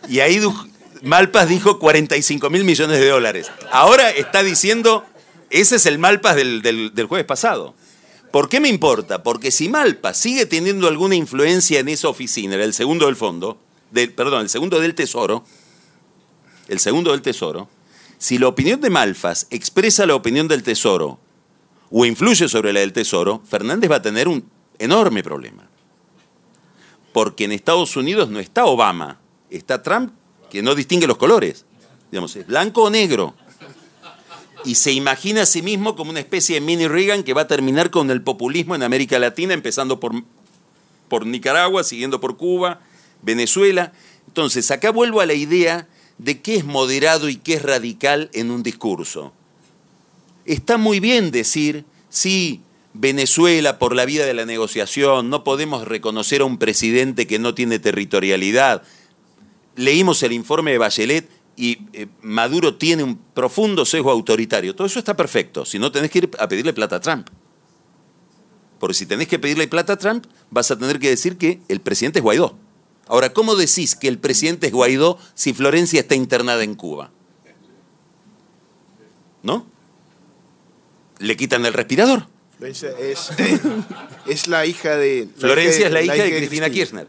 Y 0.08 0.20
ahí 0.20 0.40
Malpas 1.02 1.48
dijo 1.48 1.78
45 1.78 2.48
mil 2.50 2.64
millones 2.64 3.00
de 3.00 3.08
dólares. 3.08 3.50
Ahora 3.70 4.10
está 4.10 4.42
diciendo, 4.42 5.04
ese 5.50 5.76
es 5.76 5.86
el 5.86 5.98
Malpas 5.98 6.36
del, 6.36 7.06
jueves 7.08 7.26
pasado. 7.26 7.74
¿Por 8.30 8.48
qué 8.48 8.60
me 8.60 8.68
importa? 8.68 9.22
Porque 9.22 9.50
si 9.50 9.68
Malpas 9.68 10.16
sigue 10.16 10.46
teniendo 10.46 10.88
alguna 10.88 11.16
influencia 11.16 11.80
en 11.80 11.88
esa 11.88 12.08
oficina, 12.08 12.54
el 12.54 12.72
segundo 12.72 13.06
del 13.06 13.16
fondo, 13.16 13.58
perdón, 13.92 14.42
el 14.42 14.48
segundo 14.48 14.80
del 14.80 14.94
tesoro, 14.94 15.44
el 16.68 16.78
segundo 16.78 17.10
del 17.10 17.20
tesoro, 17.20 17.68
si 18.18 18.38
la 18.38 18.48
opinión 18.48 18.80
de 18.80 18.88
Malpas 18.88 19.48
expresa 19.50 20.06
la 20.06 20.14
opinión 20.14 20.46
del 20.46 20.62
tesoro 20.62 21.18
o 21.90 22.06
influye 22.06 22.48
sobre 22.48 22.72
la 22.72 22.80
del 22.80 22.92
tesoro, 22.92 23.42
Fernández 23.46 23.90
va 23.90 23.96
a 23.96 24.02
tener 24.02 24.28
un 24.28 24.48
enorme 24.78 25.22
problema. 25.22 25.68
Porque 27.12 27.44
en 27.44 27.52
Estados 27.52 27.96
Unidos 27.96 28.30
no 28.30 28.38
está 28.38 28.64
Obama, 28.64 29.20
está 29.50 29.82
Trump 29.82 30.12
que 30.50 30.62
no 30.62 30.74
distingue 30.74 31.06
los 31.06 31.16
colores. 31.16 31.64
Digamos, 32.10 32.36
es 32.36 32.46
blanco 32.46 32.82
o 32.84 32.90
negro. 32.90 33.34
Y 34.64 34.74
se 34.76 34.92
imagina 34.92 35.42
a 35.42 35.46
sí 35.46 35.62
mismo 35.62 35.96
como 35.96 36.10
una 36.10 36.20
especie 36.20 36.56
de 36.56 36.60
mini 36.60 36.86
Reagan 36.86 37.24
que 37.24 37.34
va 37.34 37.42
a 37.42 37.48
terminar 37.48 37.90
con 37.90 38.10
el 38.10 38.22
populismo 38.22 38.74
en 38.74 38.82
América 38.82 39.18
Latina, 39.18 39.54
empezando 39.54 39.98
por, 39.98 40.12
por 41.08 41.26
Nicaragua, 41.26 41.84
siguiendo 41.84 42.20
por 42.20 42.36
Cuba, 42.36 42.80
Venezuela. 43.22 43.92
Entonces, 44.26 44.70
acá 44.70 44.90
vuelvo 44.90 45.20
a 45.20 45.26
la 45.26 45.34
idea 45.34 45.88
de 46.18 46.40
qué 46.40 46.56
es 46.56 46.64
moderado 46.64 47.28
y 47.28 47.36
qué 47.36 47.54
es 47.54 47.62
radical 47.62 48.30
en 48.32 48.50
un 48.50 48.62
discurso. 48.62 49.32
Está 50.44 50.76
muy 50.76 51.00
bien 51.00 51.30
decir, 51.30 51.84
sí, 52.08 52.60
Venezuela, 52.94 53.78
por 53.78 53.94
la 53.94 54.04
vía 54.04 54.26
de 54.26 54.34
la 54.34 54.44
negociación, 54.44 55.30
no 55.30 55.44
podemos 55.44 55.86
reconocer 55.86 56.42
a 56.42 56.44
un 56.44 56.58
presidente 56.58 57.26
que 57.26 57.38
no 57.38 57.54
tiene 57.54 57.78
territorialidad 57.78 58.82
leímos 59.76 60.22
el 60.22 60.32
informe 60.32 60.72
de 60.72 60.78
Bachelet 60.78 61.28
y 61.56 61.78
eh, 61.92 62.06
Maduro 62.22 62.76
tiene 62.76 63.02
un 63.02 63.16
profundo 63.16 63.84
sesgo 63.84 64.10
autoritario. 64.10 64.74
Todo 64.74 64.86
eso 64.86 64.98
está 64.98 65.16
perfecto, 65.16 65.64
si 65.64 65.78
no 65.78 65.92
tenés 65.92 66.10
que 66.10 66.18
ir 66.18 66.30
a 66.38 66.48
pedirle 66.48 66.72
plata 66.72 66.96
a 66.96 67.00
Trump. 67.00 67.28
Porque 68.78 68.94
si 68.94 69.06
tenés 69.06 69.28
que 69.28 69.38
pedirle 69.38 69.68
plata 69.68 69.94
a 69.94 69.96
Trump, 69.96 70.26
vas 70.50 70.70
a 70.70 70.78
tener 70.78 70.98
que 70.98 71.08
decir 71.08 71.38
que 71.38 71.60
el 71.68 71.80
presidente 71.80 72.18
es 72.18 72.22
Guaidó. 72.22 72.58
Ahora, 73.06 73.32
¿cómo 73.32 73.54
decís 73.54 73.94
que 73.94 74.08
el 74.08 74.18
presidente 74.18 74.68
es 74.68 74.72
Guaidó 74.72 75.18
si 75.34 75.52
Florencia 75.52 76.00
está 76.00 76.14
internada 76.14 76.64
en 76.64 76.74
Cuba? 76.74 77.10
¿No? 79.42 79.66
Le 81.18 81.36
quitan 81.36 81.66
el 81.66 81.74
respirador. 81.74 82.26
Florencia 82.62 82.90
es, 84.26 84.46
la 84.46 84.64
hija 84.66 84.96
de... 84.96 85.28
Florencia 85.36 85.86
es 85.86 85.92
la 85.92 86.00
hija, 86.00 86.14
de, 86.14 86.36
Cristina 86.36 86.70
Kirchner 86.70 87.08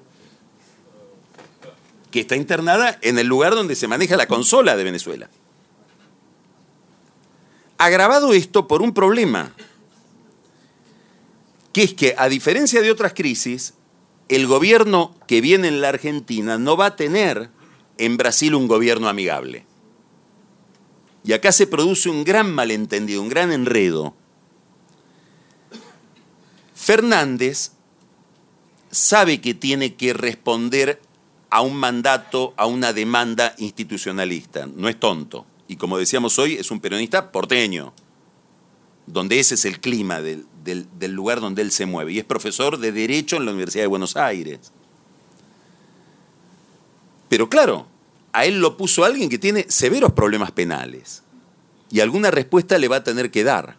que 2.09 2.21
está 2.21 2.35
internada 2.35 2.97
en 3.01 3.19
el 3.19 3.27
lugar 3.27 3.53
donde 3.53 3.75
se 3.75 3.87
maneja 3.87 4.15
la 4.17 4.27
consola 4.27 4.75
de 4.75 4.83
Venezuela. 4.83 5.29
Agravado 7.79 8.33
esto 8.33 8.67
por 8.67 8.83
un 8.83 8.93
problema, 8.93 9.51
que 11.71 11.83
es 11.83 11.93
que 11.95 12.13
a 12.17 12.29
diferencia 12.29 12.81
de 12.81 12.91
otras 12.91 13.13
crisis, 13.13 13.73
el 14.29 14.45
gobierno 14.45 15.15
que 15.27 15.41
viene 15.41 15.67
en 15.67 15.81
la 15.81 15.89
Argentina 15.89 16.59
no 16.59 16.77
va 16.77 16.87
a 16.87 16.95
tener 16.95 17.49
en 17.97 18.17
Brasil 18.17 18.53
un 18.53 18.67
gobierno 18.67 19.09
amigable. 19.09 19.65
Y 21.23 21.33
acá 21.33 21.51
se 21.51 21.65
produce 21.65 22.09
un 22.09 22.23
gran 22.23 22.53
malentendido, 22.53 23.23
un 23.23 23.29
gran 23.29 23.51
enredo. 23.51 24.15
Fernández 26.83 27.71
sabe 28.91 29.39
que 29.39 29.53
tiene 29.53 29.95
que 29.95 30.11
responder 30.11 31.01
a 31.49 31.61
un 31.61 31.77
mandato, 31.77 32.53
a 32.57 32.65
una 32.65 32.91
demanda 32.91 33.55
institucionalista. 33.57 34.67
No 34.67 34.89
es 34.89 34.99
tonto. 34.99 35.45
Y 35.69 35.77
como 35.77 35.97
decíamos 35.97 36.37
hoy, 36.39 36.55
es 36.55 36.71
un 36.71 36.81
peronista 36.81 37.31
porteño, 37.31 37.93
donde 39.07 39.39
ese 39.39 39.55
es 39.55 39.63
el 39.63 39.79
clima 39.79 40.21
del, 40.21 40.45
lugar 40.99 41.39
donde 41.39 41.61
él 41.61 41.71
se 41.71 41.85
mueve. 41.85 42.11
Y 42.11 42.19
es 42.19 42.25
profesor 42.25 42.77
de 42.77 42.91
Derecho 42.91 43.37
en 43.37 43.45
la 43.45 43.51
Universidad 43.51 43.85
de 43.85 43.87
Buenos 43.87 44.17
Aires. 44.17 44.73
Pero 47.29 47.49
claro, 47.49 47.87
a 48.33 48.45
él 48.45 48.59
lo 48.59 48.75
puso 48.75 49.05
alguien 49.05 49.29
que 49.29 49.39
tiene 49.39 49.67
severos 49.69 50.11
problemas 50.11 50.51
penales. 50.51 51.23
Y 51.89 52.01
alguna 52.01 52.29
respuesta 52.29 52.77
le 52.77 52.89
va 52.89 52.97
a 52.97 53.03
tener 53.05 53.31
que 53.31 53.45
dar. 53.45 53.77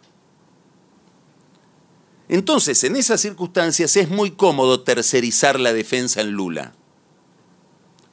Entonces, 2.27 2.83
en 2.83 2.95
esas 2.95 3.21
circunstancias 3.21 3.95
es 3.97 4.09
muy 4.09 4.31
cómodo 4.31 4.81
tercerizar 4.81 5.59
la 5.59 5.73
defensa 5.73 6.21
en 6.21 6.31
Lula. 6.31 6.73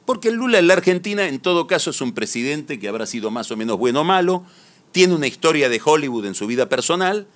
Porque 0.05 0.31
Lula 0.31 0.59
en 0.59 0.67
la 0.67 0.73
Argentina, 0.73 1.27
en 1.27 1.39
todo 1.39 1.65
caso, 1.65 1.89
es 1.89 2.01
un 2.01 2.13
presidente 2.13 2.79
que 2.79 2.87
habrá 2.87 3.05
sido 3.05 3.31
más 3.31 3.49
o 3.51 3.57
menos 3.57 3.77
bueno 3.77 4.01
o 4.01 4.03
malo, 4.03 4.45
tiene 4.91 5.15
una 5.15 5.27
historia 5.27 5.69
de 5.69 5.81
Hollywood 5.83 6.25
en 6.25 6.35
su 6.35 6.45
vida 6.45 6.69
personal, 6.69 7.27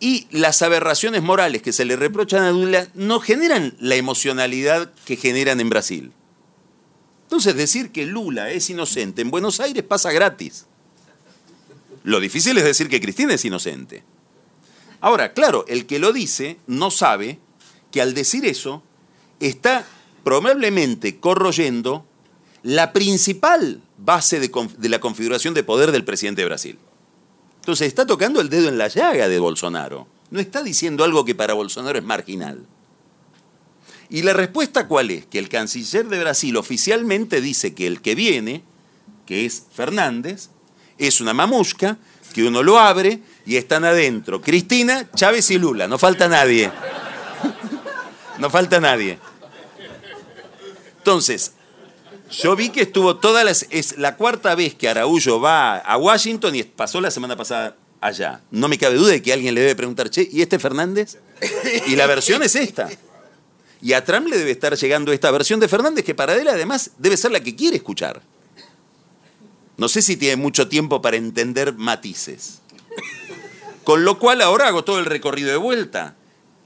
y 0.00 0.26
las 0.30 0.60
aberraciones 0.62 1.22
morales 1.22 1.62
que 1.62 1.72
se 1.72 1.84
le 1.84 1.96
reprochan 1.96 2.42
a 2.42 2.50
Lula 2.50 2.88
no 2.94 3.20
generan 3.20 3.74
la 3.78 3.94
emocionalidad 3.94 4.92
que 5.04 5.16
generan 5.16 5.60
en 5.60 5.70
Brasil. 5.70 6.12
Entonces, 7.22 7.56
decir 7.56 7.92
que 7.92 8.06
Lula 8.06 8.50
es 8.50 8.68
inocente 8.68 9.22
en 9.22 9.30
Buenos 9.30 9.60
Aires 9.60 9.82
pasa 9.82 10.12
gratis. 10.12 10.66
Lo 12.04 12.20
difícil 12.20 12.56
es 12.58 12.64
decir 12.64 12.88
que 12.88 13.00
Cristina 13.00 13.34
es 13.34 13.44
inocente. 13.44 14.04
Ahora, 15.06 15.34
claro, 15.34 15.64
el 15.68 15.86
que 15.86 16.00
lo 16.00 16.12
dice 16.12 16.56
no 16.66 16.90
sabe 16.90 17.38
que 17.92 18.02
al 18.02 18.12
decir 18.12 18.44
eso 18.44 18.82
está 19.38 19.86
probablemente 20.24 21.20
corroyendo 21.20 22.04
la 22.64 22.92
principal 22.92 23.80
base 23.98 24.40
de, 24.40 24.88
la 24.88 24.98
configuración 24.98 25.54
de 25.54 25.62
poder 25.62 25.92
del 25.92 26.04
presidente 26.04 26.42
de 26.42 26.48
Brasil. 26.48 26.78
Entonces 27.60 27.86
está 27.86 28.04
tocando 28.04 28.40
el 28.40 28.48
dedo 28.48 28.68
en 28.68 28.78
la 28.78 28.88
llaga 28.88 29.28
de 29.28 29.38
Bolsonaro. 29.38 30.08
No 30.32 30.40
está 30.40 30.64
diciendo 30.64 31.04
algo 31.04 31.24
que 31.24 31.36
para 31.36 31.54
Bolsonaro 31.54 31.96
es 31.96 32.04
marginal. 32.04 32.66
¿Y 34.10 34.22
la 34.22 34.32
respuesta 34.32 34.88
cuál 34.88 35.12
es? 35.12 35.24
Que 35.26 35.38
el 35.38 35.48
canciller 35.48 36.08
de 36.08 36.18
Brasil 36.18 36.56
oficialmente 36.56 37.40
dice 37.40 37.76
que 37.76 37.86
el 37.86 38.02
que 38.02 38.16
viene, 38.16 38.64
que 39.24 39.46
es 39.46 39.66
Fernández, 39.72 40.48
es 40.98 41.20
una 41.20 41.32
mamusca, 41.32 41.96
que 42.34 42.42
uno 42.42 42.64
lo 42.64 42.80
abre 42.80 43.22
y 43.46 43.56
están 43.56 43.84
adentro 43.84 44.42
Cristina, 44.42 45.08
Chávez 45.14 45.50
y 45.50 45.58
Lula. 45.58 45.88
No 45.88 45.98
falta 45.98 46.28
nadie. 46.28 46.70
No 48.38 48.50
falta 48.50 48.80
nadie. 48.80 49.18
Entonces, 50.98 51.52
yo 52.30 52.56
vi 52.56 52.70
que 52.70 52.82
estuvo 52.82 53.16
todas 53.16 53.44
las. 53.44 53.66
Es 53.70 53.96
la 53.96 54.16
cuarta 54.16 54.54
vez 54.54 54.74
que 54.74 54.88
Araújo 54.88 55.40
va 55.40 55.78
a 55.78 55.96
Washington 55.96 56.54
y 56.56 56.64
pasó 56.64 57.00
la 57.00 57.10
semana 57.10 57.36
pasada 57.36 57.76
allá. 58.00 58.40
No 58.50 58.68
me 58.68 58.76
cabe 58.76 58.96
duda 58.96 59.12
de 59.12 59.22
que 59.22 59.32
alguien 59.32 59.54
le 59.54 59.60
debe 59.60 59.76
preguntar, 59.76 60.10
che, 60.10 60.28
¿y 60.30 60.42
este 60.42 60.58
Fernández? 60.58 61.18
Y 61.86 61.96
la 61.96 62.06
versión 62.06 62.42
es 62.42 62.56
esta. 62.56 62.88
Y 63.80 63.92
a 63.92 64.04
Trump 64.04 64.26
le 64.26 64.38
debe 64.38 64.50
estar 64.50 64.74
llegando 64.76 65.12
esta 65.12 65.30
versión 65.30 65.60
de 65.60 65.68
Fernández 65.68 66.04
que 66.04 66.14
para 66.14 66.34
él 66.34 66.48
además 66.48 66.90
debe 66.98 67.16
ser 67.16 67.30
la 67.30 67.40
que 67.40 67.54
quiere 67.54 67.76
escuchar. 67.76 68.20
No 69.76 69.88
sé 69.88 70.02
si 70.02 70.16
tiene 70.16 70.36
mucho 70.36 70.68
tiempo 70.68 71.00
para 71.02 71.16
entender 71.16 71.74
matices. 71.74 72.62
Con 73.86 74.04
lo 74.04 74.18
cual 74.18 74.42
ahora 74.42 74.66
hago 74.66 74.82
todo 74.82 74.98
el 74.98 75.04
recorrido 75.04 75.48
de 75.48 75.58
vuelta 75.58 76.16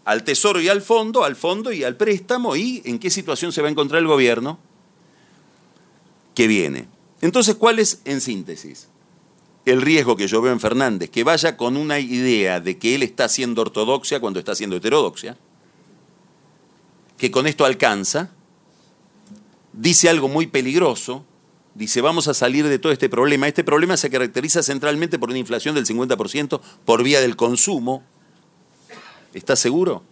al 0.07 0.25
tesoro 0.25 0.59
y 0.59 0.71
al 0.71 0.81
fondo, 0.81 1.23
al 1.23 1.37
fondo 1.37 1.71
y 1.71 1.85
al 1.85 1.95
préstamo 1.95 2.57
y 2.57 2.81
en 2.87 2.99
qué 2.99 3.11
situación 3.11 3.53
se 3.53 3.61
va 3.61 3.69
a 3.69 3.71
encontrar 3.71 4.01
el 4.01 4.09
gobierno 4.09 4.59
que 6.35 6.47
viene. 6.47 6.89
Entonces, 7.21 7.57
¿cuál 7.57 7.79
es 7.79 8.01
en 8.07 8.23
síntesis? 8.23 8.89
El 9.67 9.83
riesgo 9.83 10.17
que 10.17 10.29
yo 10.29 10.41
veo 10.41 10.55
en 10.55 10.61
Fernández, 10.61 11.11
que 11.11 11.23
vaya 11.23 11.59
con 11.59 11.77
una 11.77 12.01
idea 12.01 12.59
de 12.59 12.79
que 12.79 12.95
él 12.95 13.03
está 13.03 13.25
haciendo 13.25 13.61
ortodoxia 13.61 14.19
cuando 14.19 14.39
está 14.39 14.53
haciendo 14.53 14.77
heterodoxia, 14.77 15.37
que 17.19 17.31
con 17.31 17.47
esto 17.47 17.67
alcanza, 17.67 18.31
dice 19.75 20.09
algo 20.09 20.29
muy 20.29 20.47
peligroso, 20.47 21.27
dice 21.75 22.01
vamos 22.01 22.29
a 22.29 22.35
salir 22.35 22.69
de 22.69 22.79
todo 22.79 22.93
este 22.93 23.09
problema. 23.09 23.49
Este 23.49 23.65
problema 23.65 23.97
se 23.97 24.11
caracteriza 24.11 24.63
centralmente 24.63 25.19
por 25.19 25.31
una 25.31 25.39
inflación 25.39 25.75
del 25.75 25.87
50% 25.87 26.61
por 26.85 27.03
vía 27.03 27.21
del 27.21 27.37
consumo, 27.37 28.05
¿Estás 29.35 29.61
seguro? 29.61 30.03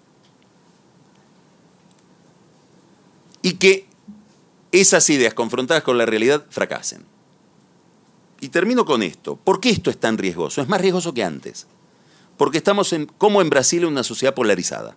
Y 3.42 3.54
que 3.54 3.86
esas 4.72 5.08
ideas 5.10 5.34
confrontadas 5.34 5.82
con 5.82 5.98
la 5.98 6.06
realidad 6.06 6.44
fracasen. 6.50 7.04
y 8.40 8.50
termino 8.50 8.84
con 8.84 9.02
esto. 9.02 9.34
¿Por 9.34 9.58
qué 9.58 9.70
esto 9.70 9.90
es 9.90 9.98
tan 9.98 10.16
riesgoso? 10.16 10.62
Es 10.62 10.68
más 10.68 10.80
riesgoso 10.80 11.12
que 11.12 11.24
antes. 11.24 11.66
Porque 12.36 12.58
estamos 12.58 12.92
en, 12.92 13.06
como 13.06 13.42
en 13.42 13.50
Brasil, 13.50 13.82
en 13.82 13.88
una 13.88 14.04
sociedad 14.04 14.32
polarizada. 14.32 14.94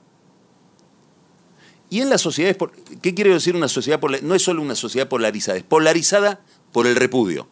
Y 1.89 2.01
en 2.01 2.12
las 2.12 2.22
sociedades, 2.22 2.57
¿qué 3.01 3.16
quiere 3.16 3.34
decir 3.34 3.55
una 3.55 3.68
sociedad 3.68 3.99
polarizada? 3.99 4.28
No 4.28 4.36
es 4.36 4.43
solo 4.43 4.62
una 4.62 4.76
sociedad 4.76 5.07
polarizada, 5.07 5.57
es 5.57 5.64
polarizada 5.64 6.39
por 6.72 6.88
el 6.88 6.95
repudio. 6.95 7.47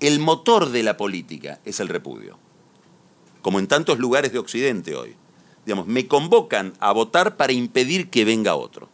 El 0.00 0.18
motor 0.18 0.70
de 0.70 0.82
la 0.82 0.96
política 0.96 1.60
es 1.64 1.80
el 1.80 1.88
repudio. 1.88 2.38
Como 3.40 3.58
en 3.58 3.66
tantos 3.66 3.98
lugares 3.98 4.32
de 4.32 4.38
Occidente 4.38 4.94
hoy. 4.94 5.14
Digamos, 5.64 5.86
me 5.86 6.08
convocan 6.08 6.72
a 6.80 6.92
votar 6.92 7.36
para 7.36 7.52
impedir 7.52 8.10
que 8.10 8.24
venga 8.24 8.56
otro. 8.56 8.88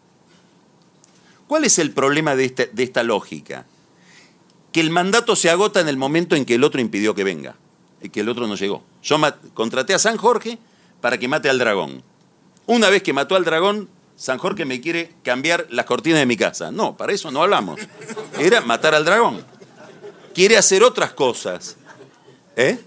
¿Cuál 1.46 1.64
es 1.64 1.78
el 1.78 1.92
problema 1.92 2.36
de 2.36 2.44
esta, 2.44 2.66
de 2.66 2.82
esta 2.82 3.02
lógica? 3.02 3.66
Que 4.70 4.80
el 4.80 4.90
mandato 4.90 5.34
se 5.34 5.48
agota 5.48 5.80
en 5.80 5.88
el 5.88 5.96
momento 5.96 6.36
en 6.36 6.44
que 6.44 6.56
el 6.56 6.64
otro 6.64 6.80
impidió 6.80 7.14
que 7.14 7.24
venga 7.24 7.56
y 8.02 8.10
que 8.10 8.20
el 8.20 8.28
otro 8.28 8.46
no 8.46 8.54
llegó. 8.54 8.82
Yo 9.02 9.16
contraté 9.54 9.94
a 9.94 9.98
San 9.98 10.18
Jorge 10.18 10.58
para 11.00 11.18
que 11.18 11.28
mate 11.28 11.48
al 11.48 11.58
dragón. 11.58 12.02
Una 12.66 12.90
vez 12.90 13.02
que 13.02 13.14
mató 13.14 13.34
al 13.34 13.44
dragón, 13.44 13.88
San 14.18 14.36
Jorge 14.36 14.64
me 14.64 14.80
quiere 14.80 15.14
cambiar 15.22 15.68
las 15.70 15.86
cortinas 15.86 16.18
de 16.18 16.26
mi 16.26 16.36
casa. 16.36 16.72
No, 16.72 16.96
para 16.96 17.12
eso 17.12 17.30
no 17.30 17.40
hablamos. 17.40 17.78
Era 18.36 18.60
matar 18.60 18.92
al 18.92 19.04
dragón. 19.04 19.44
Quiere 20.34 20.56
hacer 20.56 20.82
otras 20.82 21.12
cosas. 21.12 21.76
¿Eh? 22.56 22.80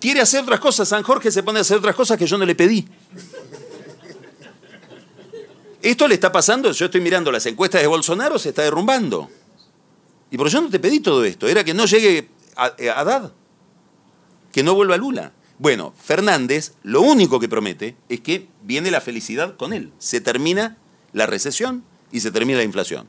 Quiere 0.00 0.20
hacer 0.20 0.42
otras 0.42 0.58
cosas. 0.58 0.88
San 0.88 1.04
Jorge 1.04 1.30
se 1.30 1.44
pone 1.44 1.60
a 1.60 1.62
hacer 1.62 1.76
otras 1.76 1.94
cosas 1.94 2.18
que 2.18 2.26
yo 2.26 2.36
no 2.36 2.44
le 2.44 2.56
pedí. 2.56 2.88
Esto 5.80 6.08
le 6.08 6.14
está 6.14 6.32
pasando, 6.32 6.72
yo 6.72 6.86
estoy 6.86 7.00
mirando 7.00 7.30
las 7.30 7.46
encuestas 7.46 7.82
de 7.82 7.86
Bolsonaro, 7.86 8.40
se 8.40 8.48
está 8.48 8.62
derrumbando. 8.62 9.30
Y 10.32 10.36
por 10.36 10.48
eso 10.48 10.60
no 10.60 10.70
te 10.70 10.80
pedí 10.80 10.98
todo 10.98 11.24
esto, 11.24 11.46
era 11.46 11.62
que 11.62 11.74
no 11.74 11.86
llegue 11.86 12.30
a, 12.56 12.64
a 12.64 13.00
Haddad, 13.00 13.32
que 14.50 14.62
no 14.62 14.74
vuelva 14.74 14.96
Lula. 14.96 15.32
Bueno, 15.58 15.94
Fernández 15.96 16.72
lo 16.82 17.02
único 17.02 17.38
que 17.38 17.48
promete 17.48 17.96
es 18.08 18.20
que 18.20 18.48
viene 18.62 18.90
la 18.90 19.00
felicidad 19.00 19.56
con 19.56 19.72
él. 19.72 19.92
Se 19.98 20.20
termina 20.20 20.76
la 21.12 21.26
recesión 21.26 21.84
y 22.10 22.20
se 22.20 22.30
termina 22.30 22.58
la 22.58 22.64
inflación. 22.64 23.06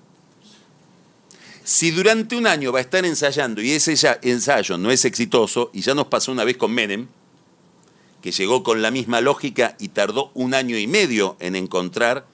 Si 1.63 1.91
durante 1.91 2.35
un 2.35 2.45
año 2.45 2.73
va 2.73 2.79
a 2.79 2.81
estar 2.81 3.05
ensayando 3.05 3.61
y 3.61 3.71
ese 3.71 3.95
ensayo 4.21 4.77
no 4.77 4.91
es 4.91 5.05
exitoso, 5.05 5.71
y 5.73 5.81
ya 5.81 5.95
nos 5.95 6.07
pasó 6.07 6.31
una 6.31 6.43
vez 6.43 6.57
con 6.57 6.73
Menem, 6.73 7.07
que 8.21 8.31
llegó 8.31 8.63
con 8.63 8.81
la 8.81 8.91
misma 8.91 9.21
lógica 9.21 9.75
y 9.79 9.89
tardó 9.89 10.31
un 10.33 10.53
año 10.53 10.77
y 10.77 10.87
medio 10.87 11.37
en 11.39 11.55
encontrar 11.55 12.25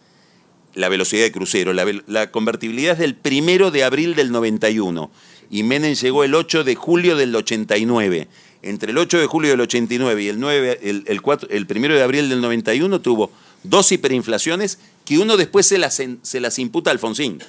la 0.73 0.89
velocidad 0.89 1.23
de 1.23 1.31
crucero. 1.31 1.73
La, 1.73 2.31
convertibilidad 2.31 2.93
es 2.93 2.99
del 2.99 3.15
primero 3.15 3.71
de 3.71 3.83
abril 3.83 4.15
del 4.15 4.31
91 4.31 5.11
y 5.49 5.63
Menem 5.63 5.95
llegó 5.95 6.23
el 6.23 6.35
8 6.35 6.63
de 6.63 6.75
julio 6.75 7.15
del 7.15 7.35
89. 7.35 8.27
Entre 8.61 8.91
el 8.91 8.97
8 8.97 9.19
de 9.19 9.25
julio 9.25 9.51
del 9.51 9.61
89 9.61 10.21
y 10.21 10.27
el, 10.27 10.39
9, 10.39 10.79
el, 10.83 11.03
el, 11.07 11.21
4, 11.21 11.49
el 11.51 11.65
primero 11.65 11.95
de 11.95 12.03
abril 12.03 12.29
del 12.29 12.41
91 12.41 12.99
tuvo 13.01 13.31
dos 13.63 13.91
hiperinflaciones 13.91 14.79
que 15.05 15.17
uno 15.17 15.37
después 15.37 15.65
se 15.65 15.77
las, 15.77 16.01
se 16.21 16.39
las 16.39 16.59
imputa 16.59 16.89
a 16.89 16.93
Alfonsín. 16.93 17.41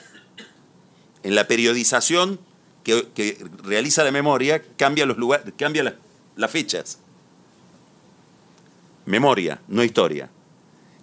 En 1.22 1.34
la 1.34 1.46
periodización 1.46 2.38
que, 2.82 3.38
realiza 3.62 4.04
la 4.04 4.10
memoria 4.10 4.62
cambia, 4.76 5.06
los 5.06 5.16
lugares, 5.16 5.52
cambia 5.56 5.96
las 6.36 6.50
fechas. 6.50 6.98
Memoria, 9.06 9.60
no 9.68 9.82
historia. 9.84 10.30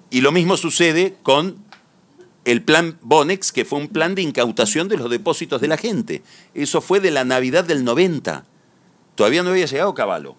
Y 0.09 0.21
lo 0.21 0.31
mismo 0.31 0.57
sucede 0.57 1.15
con 1.23 1.57
el 2.45 2.63
plan 2.63 2.97
Bonex, 3.01 3.51
que 3.51 3.65
fue 3.65 3.79
un 3.79 3.89
plan 3.89 4.15
de 4.15 4.21
incautación 4.21 4.87
de 4.87 4.97
los 4.97 5.09
depósitos 5.09 5.59
de 5.59 5.67
la 5.67 5.77
gente. 5.77 6.21
Eso 6.53 6.79
fue 6.81 6.99
de 6.99 7.11
la 7.11 7.25
Navidad 7.25 7.65
del 7.65 7.83
90. 7.83 8.45
Todavía 9.17 9.41
no 9.41 9.49
había 9.49 9.65
llegado 9.65 9.95
Caballo. 9.95 10.35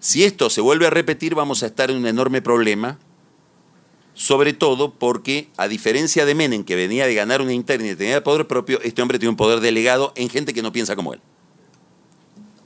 Si 0.00 0.24
esto 0.24 0.50
se 0.50 0.60
vuelve 0.60 0.88
a 0.88 0.90
repetir, 0.90 1.36
vamos 1.36 1.62
a 1.62 1.66
estar 1.66 1.92
en 1.92 1.96
un 1.96 2.06
enorme 2.06 2.42
problema, 2.42 2.98
sobre 4.14 4.52
todo 4.52 4.92
porque, 4.94 5.48
a 5.56 5.68
diferencia 5.68 6.26
de 6.26 6.34
Menem, 6.34 6.64
que 6.64 6.74
venía 6.74 7.06
de 7.06 7.14
ganar 7.14 7.40
una 7.40 7.52
interna 7.52 7.86
y 7.86 7.94
tenía 7.94 8.24
poder 8.24 8.48
propio, 8.48 8.80
este 8.82 9.00
hombre 9.00 9.20
tiene 9.20 9.30
un 9.30 9.36
poder 9.36 9.60
delegado 9.60 10.12
en 10.16 10.28
gente 10.28 10.52
que 10.52 10.60
no 10.60 10.72
piensa 10.72 10.96
como 10.96 11.14
él. 11.14 11.20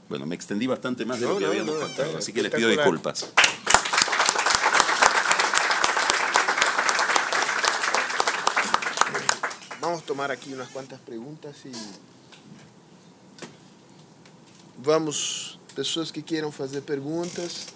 Bueno, 0.09 0.25
me 0.25 0.33
extendí 0.33 0.65
bastante 0.65 1.05
más 1.05 1.19
de 1.19 1.27
lo 1.27 1.37
que 1.37 1.45
habíamos 1.45 1.75
contado, 1.75 2.17
así 2.17 2.33
que 2.33 2.41
les 2.41 2.51
pido 2.51 2.67
disculpas. 2.67 3.31
Vamos 9.79 10.01
a 10.01 10.05
tomar 10.07 10.31
aqui 10.31 10.55
umas 10.55 10.69
quantas 10.69 10.99
perguntas 11.01 11.55
e 11.65 12.16
vamos, 14.77 15.59
pessoas 15.75 16.11
que 16.11 16.21
queiram 16.21 16.51
fazer 16.51 16.81
perguntas, 16.81 17.67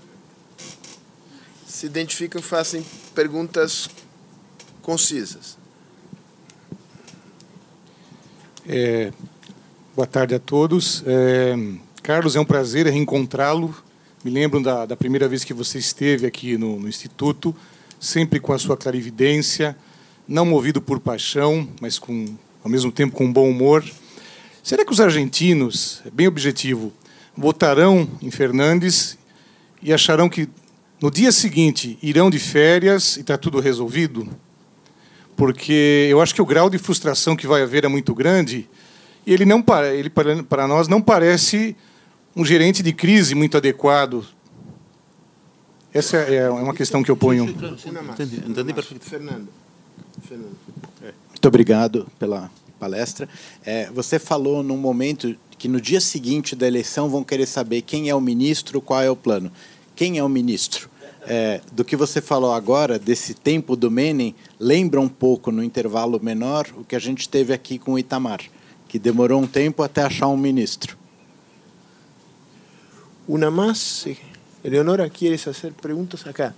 se 1.67 1.85
identificam, 1.85 2.41
façam 2.41 2.83
perguntas 3.15 3.89
concisas. 4.81 5.57
É, 8.67 9.11
boa 9.95 10.05
tarde 10.05 10.35
a 10.35 10.39
todos. 10.39 11.03
É, 11.05 11.55
Carlos, 12.03 12.35
é 12.35 12.39
um 12.39 12.45
prazer 12.45 12.85
reencontrá-lo. 12.85 13.75
Me 14.23 14.29
lembro 14.29 14.61
da, 14.61 14.85
da, 14.85 14.95
primeira 14.95 15.27
vez 15.27 15.43
que 15.43 15.53
você 15.53 15.79
esteve 15.79 16.27
aqui 16.27 16.57
no, 16.57 16.79
no 16.79 16.87
Instituto, 16.87 17.55
sempre 17.99 18.39
com 18.39 18.53
a 18.53 18.59
sua 18.59 18.77
clarividência, 18.77 19.75
não 20.27 20.45
movido 20.45 20.79
por 20.79 20.99
paixão, 20.99 21.67
mas 21.79 21.97
com, 21.97 22.37
ao 22.63 22.69
mesmo 22.69 22.91
tempo 22.91 23.15
com 23.15 23.31
bom 23.31 23.49
humor. 23.49 23.83
Será 24.63 24.85
que 24.85 24.91
os 24.91 24.99
argentinos, 24.99 26.01
é 26.05 26.09
bem 26.11 26.27
objetivo, 26.27 26.93
votarão 27.35 28.07
em 28.21 28.29
Fernandes 28.29 29.17
e 29.81 29.91
acharão 29.91 30.29
que 30.29 30.47
no 31.01 31.09
dia 31.09 31.31
seguinte 31.31 31.97
irão 32.01 32.29
de 32.29 32.37
férias 32.37 33.17
e 33.17 33.21
está 33.21 33.37
tudo 33.37 33.59
resolvido? 33.59 34.27
Porque 35.35 36.07
eu 36.09 36.21
acho 36.21 36.35
que 36.35 36.41
o 36.41 36.45
grau 36.45 36.69
de 36.69 36.77
frustração 36.77 37.35
que 37.35 37.47
vai 37.47 37.63
haver 37.63 37.85
é 37.85 37.87
muito 37.87 38.13
grande 38.13 38.69
e 39.25 39.33
ele 39.33 39.45
não 39.45 39.63
ele 39.91 40.09
para 40.09 40.67
nós 40.67 40.87
não 40.87 41.01
parece 41.01 41.75
um 42.35 42.45
gerente 42.45 42.83
de 42.83 42.93
crise 42.93 43.33
muito 43.33 43.57
adequado. 43.57 44.23
Essa 45.91 46.17
é 46.17 46.49
uma 46.49 46.73
questão 46.73 47.03
que 47.03 47.09
eu 47.09 47.17
ponho. 47.17 47.45
Entendi, 47.45 48.43
entendi 48.47 48.73
perfeito. 48.73 49.03
Fernando. 49.05 49.47
Muito 51.29 51.47
obrigado 51.47 52.07
pela 52.19 52.49
palestra. 52.81 53.29
É, 53.63 53.91
você 53.91 54.17
falou 54.17 54.63
num 54.63 54.75
momento 54.77 55.35
que 55.59 55.67
no 55.67 55.79
dia 55.79 56.01
seguinte 56.01 56.55
da 56.55 56.65
eleição 56.65 57.07
vão 57.07 57.23
querer 57.23 57.45
saber 57.45 57.83
quem 57.83 58.09
é 58.09 58.15
o 58.15 58.19
ministro, 58.19 58.81
qual 58.81 59.03
é 59.03 59.11
o 59.11 59.15
plano. 59.15 59.51
Quem 59.95 60.17
é 60.17 60.23
o 60.23 60.27
ministro? 60.27 60.89
É, 61.27 61.61
do 61.71 61.85
que 61.85 61.95
você 61.95 62.19
falou 62.19 62.51
agora, 62.51 62.97
desse 62.97 63.35
tempo 63.35 63.75
do 63.75 63.91
Menem, 63.91 64.33
lembra 64.59 64.99
um 64.99 65.07
pouco, 65.07 65.51
no 65.51 65.63
intervalo 65.63 66.19
menor, 66.19 66.65
o 66.75 66.83
que 66.83 66.95
a 66.95 66.99
gente 66.99 67.29
teve 67.29 67.53
aqui 67.53 67.77
com 67.77 67.93
o 67.93 67.99
Itamar, 67.99 68.41
que 68.87 68.97
demorou 68.97 69.39
um 69.39 69.45
tempo 69.45 69.83
até 69.83 70.01
achar 70.01 70.27
um 70.29 70.37
ministro. 70.37 70.97
Uma 73.27 73.51
mais. 73.51 74.07
Eleonora, 74.63 75.07
queres 75.07 75.43
fazer 75.43 75.73
perguntas 75.73 76.25
acá? 76.25 76.55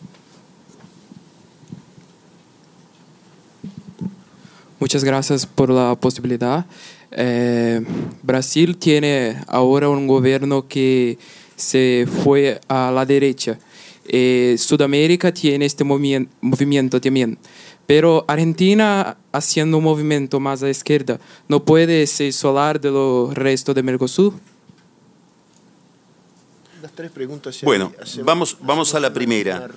Muchas 4.84 5.06
gracias 5.06 5.46
por 5.46 5.70
la 5.70 5.96
posibilidad. 5.96 6.66
Eh, 7.10 7.80
Brasil 8.22 8.76
tiene 8.76 9.42
ahora 9.48 9.88
un 9.88 10.08
gobierno 10.08 10.68
que 10.68 11.18
se 11.56 12.06
fue 12.22 12.60
a 12.68 12.92
la 12.94 13.06
derecha. 13.06 13.58
Eh, 14.06 14.58
Sudamérica 14.60 15.34
tiene 15.34 15.64
este 15.64 15.86
movimiento 15.86 17.00
también. 17.00 17.38
Pero 17.88 18.26
Argentina, 18.28 19.16
haciendo 19.32 19.78
un 19.78 19.86
movimiento 19.86 20.42
más 20.42 20.62
a 20.62 20.66
la 20.66 20.72
izquierda, 20.72 21.18
¿no 21.48 21.64
puede 21.64 22.06
ser 22.06 22.34
solar 22.34 22.82
de 22.82 22.92
los 22.92 23.34
restos 23.34 23.74
de 23.74 23.84
Mercosur? 23.84 24.34
Las 26.82 26.92
tres 26.92 27.10
preguntas. 27.10 27.58
Bueno, 27.64 27.94
vamos, 28.26 28.58
vamos 28.60 28.94
a 28.94 29.00
la 29.00 29.14
primera. 29.14 29.70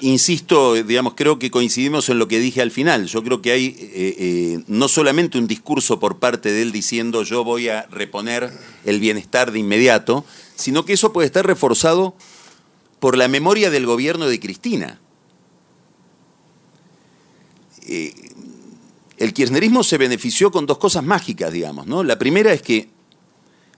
Insisto, 0.00 0.74
digamos, 0.74 1.14
creo 1.14 1.38
que 1.38 1.50
coincidimos 1.50 2.10
en 2.10 2.18
lo 2.18 2.28
que 2.28 2.38
dije 2.38 2.60
al 2.60 2.70
final. 2.70 3.06
Yo 3.06 3.22
creo 3.24 3.40
que 3.40 3.52
hay 3.52 3.66
eh, 3.78 4.16
eh, 4.18 4.64
no 4.66 4.88
solamente 4.88 5.38
un 5.38 5.46
discurso 5.46 5.98
por 5.98 6.18
parte 6.18 6.52
de 6.52 6.62
él 6.62 6.72
diciendo 6.72 7.22
yo 7.22 7.44
voy 7.44 7.70
a 7.70 7.86
reponer 7.90 8.52
el 8.84 9.00
bienestar 9.00 9.52
de 9.52 9.58
inmediato, 9.58 10.26
sino 10.54 10.84
que 10.84 10.92
eso 10.92 11.14
puede 11.14 11.26
estar 11.26 11.46
reforzado 11.46 12.14
por 13.00 13.16
la 13.16 13.26
memoria 13.28 13.70
del 13.70 13.86
gobierno 13.86 14.26
de 14.26 14.38
Cristina. 14.38 15.00
Eh, 17.86 18.12
el 19.16 19.32
kirchnerismo 19.32 19.82
se 19.82 19.96
benefició 19.96 20.50
con 20.50 20.66
dos 20.66 20.76
cosas 20.76 21.04
mágicas, 21.04 21.52
digamos. 21.52 21.86
¿no? 21.86 22.04
La 22.04 22.18
primera 22.18 22.52
es 22.52 22.60
que 22.60 22.90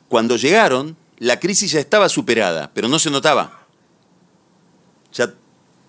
cuando 0.09 0.37
llegaron, 0.37 0.97
la 1.19 1.39
crisis 1.39 1.71
ya 1.73 1.81
estaba 1.81 2.09
superada, 2.09 2.73
pero 2.75 2.89
no 2.89 2.99
se 2.99 3.11
notaba. 3.11 3.67
Ya 5.13 5.33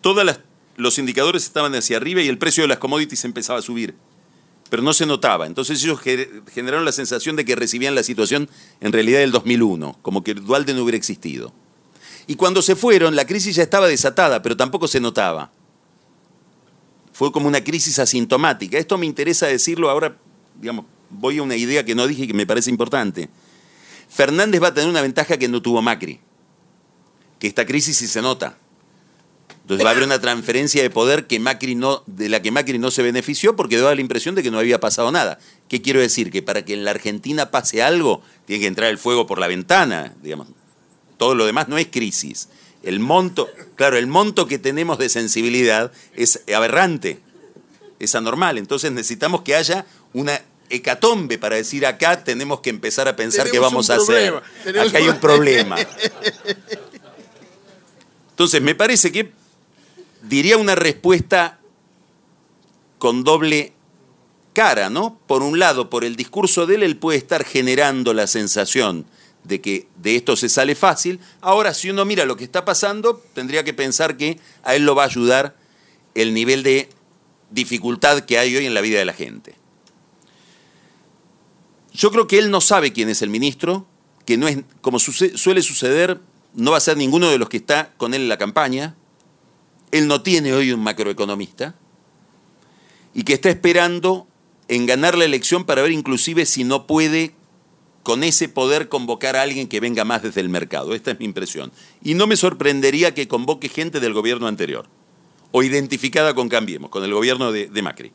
todos 0.02 0.40
los 0.78 0.98
indicadores 0.98 1.44
estaban 1.44 1.76
hacia 1.76 1.98
arriba 1.98 2.22
y 2.22 2.28
el 2.28 2.38
precio 2.38 2.64
de 2.64 2.68
las 2.68 2.78
commodities 2.78 3.26
empezaba 3.26 3.60
a 3.60 3.62
subir. 3.62 3.96
pero 4.70 4.84
no 4.84 4.94
se 4.94 5.06
notaba. 5.06 5.48
Entonces 5.48 5.84
ellos 5.84 6.00
generaron 6.54 6.86
la 6.86 6.92
sensación 6.92 7.36
de 7.36 7.44
que 7.44 7.56
recibían 7.56 7.96
la 7.96 8.04
situación 8.04 8.50
en 8.82 8.94
realidad 8.94 9.20
del 9.20 9.32
2001, 9.32 9.98
como 10.02 10.24
que 10.24 10.36
Dualde 10.36 10.74
no 10.74 10.84
hubiera 10.84 10.98
existido. 10.98 11.52
Y 12.28 12.36
cuando 12.36 12.62
se 12.62 12.76
fueron, 12.76 13.16
la 13.16 13.26
crisis 13.26 13.56
ya 13.56 13.64
estaba 13.64 13.88
desatada, 13.88 14.44
pero 14.44 14.56
tampoco 14.56 14.88
se 14.88 15.00
notaba. 15.00 15.52
Fue 17.12 17.32
como 17.32 17.48
una 17.48 17.64
crisis 17.64 17.98
asintomática. 17.98 18.78
Esto 18.78 19.00
me 19.00 19.08
interesa 19.08 19.48
decirlo 19.48 19.90
ahora, 19.90 20.16
voy 21.10 21.40
a 21.40 21.42
una 21.42 21.56
idea 21.56 21.84
que 21.84 21.96
no 21.96 22.06
dije 22.06 22.28
que 22.28 22.36
me 22.36 22.46
parece 22.46 22.70
importante. 22.70 23.30
Fernández 24.08 24.62
va 24.62 24.68
a 24.68 24.74
tener 24.74 24.90
una 24.90 25.02
ventaja 25.02 25.38
que 25.38 25.48
no 25.48 25.62
tuvo 25.64 25.82
Macri, 25.82 26.20
que 27.40 27.48
esta 27.48 27.66
crisis 27.66 27.98
sí 27.98 28.08
se 28.08 28.22
nota. 28.22 28.58
Entonces 29.70 29.86
va 29.86 29.90
a 29.90 29.92
haber 29.92 30.04
una 30.04 30.20
transferencia 30.20 30.82
de 30.82 30.90
poder 30.90 31.28
que 31.28 31.40
Macri 31.40 31.76
no, 31.76 32.02
de 32.08 32.28
la 32.28 32.42
que 32.42 32.50
Macri 32.50 32.80
no 32.80 32.90
se 32.90 33.04
benefició 33.04 33.56
porque 33.56 33.78
daba 33.78 33.94
la 33.94 34.02
impresión 34.02 34.34
de 34.34 34.42
que 34.42 34.50
no 34.50 34.58
había 34.58 34.80
pasado 34.80 35.12
nada. 35.12 35.38
¿Qué 35.68 35.80
quiero 35.80 36.00
decir? 36.00 36.32
Que 36.32 36.42
para 36.42 36.66
que 36.66 36.74
en 36.74 36.86
la 36.86 36.90
Argentina 36.90 37.52
pase 37.52 37.84
algo, 37.84 38.24
tiene 38.48 38.62
que 38.62 38.66
entrar 38.68 38.90
el 38.90 38.98
fuego 38.98 39.28
por 39.28 39.38
la 39.38 39.46
ventana, 39.46 40.16
digamos. 40.24 40.48
Todo 41.18 41.36
lo 41.36 41.46
demás 41.46 41.68
no 41.68 41.78
es 41.78 41.86
crisis. 41.86 42.50
El 42.82 43.00
monto, 43.00 43.48
claro, 43.76 43.98
el 43.98 44.08
monto 44.08 44.48
que 44.48 44.58
tenemos 44.58 44.98
de 44.98 45.08
sensibilidad 45.08 45.92
es 46.16 46.42
aberrante, 46.52 47.20
es 48.00 48.16
anormal. 48.16 48.58
Entonces 48.58 48.92
necesitamos 48.92 49.44
que 49.44 49.54
haya 49.54 49.86
una 50.14 50.42
hecatombe 50.72 51.38
para 51.38 51.58
decir 51.58 51.86
acá 51.86 52.24
tenemos 52.24 52.62
que 52.62 52.72
empezar 52.72 53.08
a 53.08 53.16
pensar 53.16 53.52
qué 53.52 53.60
vamos 53.60 53.92
a 53.92 53.98
hacer. 53.98 54.34
Acá 54.34 54.98
hay 54.98 55.10
un 55.10 55.20
problema. 55.22 55.76
Entonces 58.32 58.64
me 58.64 58.74
parece 58.74 59.12
que 59.12 59.38
diría 60.22 60.58
una 60.58 60.76
respuesta 60.76 61.60
con 62.98 63.24
doble 63.24 63.74
cara, 64.54 64.90
¿no? 64.90 65.20
Por 65.28 65.44
un 65.44 65.60
lado, 65.60 65.90
por 65.90 66.04
el 66.04 66.16
discurso 66.16 66.66
de 66.66 66.76
él, 66.76 66.84
él 66.84 66.98
puede 66.98 67.18
estar 67.18 67.46
generando 67.46 68.14
la 68.14 68.28
sensación 68.28 69.06
de 69.44 69.62
que 69.62 69.88
de 69.96 70.16
esto 70.16 70.36
se 70.36 70.50
sale 70.50 70.76
fácil. 70.76 71.20
Ahora, 71.42 71.74
si 71.74 71.90
uno 71.90 72.06
mira 72.06 72.26
lo 72.26 72.36
que 72.36 72.44
está 72.44 72.66
pasando, 72.66 73.24
tendría 73.34 73.64
que 73.64 73.74
pensar 73.74 74.18
que 74.18 74.40
a 74.64 74.76
él 74.76 74.86
lo 74.86 74.96
va 74.96 75.04
a 75.04 75.08
ayudar 75.08 75.56
el 76.14 76.34
nivel 76.34 76.64
de 76.64 76.90
dificultad 77.50 78.22
que 78.22 78.38
hay 78.38 78.56
hoy 78.56 78.66
en 78.66 78.74
la 78.74 78.82
vida 78.82 79.00
de 79.00 79.06
la 79.06 79.14
gente. 79.14 79.56
Yo 81.94 82.12
creo 82.12 82.28
que 82.28 82.38
él 82.38 82.52
no 82.52 82.62
sabe 82.62 82.94
quién 82.94 83.10
es 83.10 83.22
el 83.22 83.30
ministro, 83.30 83.88
que 84.26 84.38
no 84.38 84.48
es, 84.48 84.60
como 84.82 85.00
suele 85.00 85.62
suceder, 85.62 86.20
no 86.54 86.72
va 86.72 86.78
a 86.78 86.82
ser 86.82 86.98
ninguno 86.98 87.30
de 87.30 87.38
los 87.38 87.50
que 87.50 87.58
está 87.58 87.94
con 87.98 88.14
él 88.14 88.24
en 88.24 88.30
la 88.30 88.38
campaña, 88.38 88.96
él 89.92 90.08
no 90.08 90.22
tiene 90.22 90.54
hoy 90.54 90.72
un 90.72 90.82
macroeconomista 90.82 91.76
y 93.14 93.24
que 93.24 93.34
está 93.34 93.50
esperando 93.50 94.28
en 94.68 94.86
ganar 94.86 95.18
la 95.18 95.26
elección 95.26 95.66
para 95.66 95.82
ver 95.82 95.92
inclusive 95.92 96.46
si 96.46 96.64
no 96.64 96.86
puede 96.88 97.34
con 98.04 98.24
ese 98.24 98.50
poder 98.50 98.88
convocar 98.90 99.36
a 99.36 99.42
alguien 99.42 99.68
que 99.68 99.80
venga 99.80 100.06
más 100.06 100.24
desde 100.24 100.42
el 100.42 100.50
mercado. 100.50 100.96
Esta 100.96 101.12
es 101.12 101.20
mi 101.20 101.26
impresión. 101.26 101.72
Y 102.04 102.14
no 102.14 102.28
me 102.28 102.38
sorprendería 102.38 103.14
que 103.14 103.28
convoque 103.28 103.70
gente 103.70 104.00
del 104.00 104.14
gobierno 104.14 104.48
anterior 104.48 104.88
o 105.52 105.64
identificada 105.64 106.34
con 106.34 106.50
Cambiemos, 106.50 106.90
con 106.90 107.04
el 107.04 107.14
gobierno 107.14 107.52
de, 107.52 107.68
de 107.68 107.82
Macri. 107.82 108.12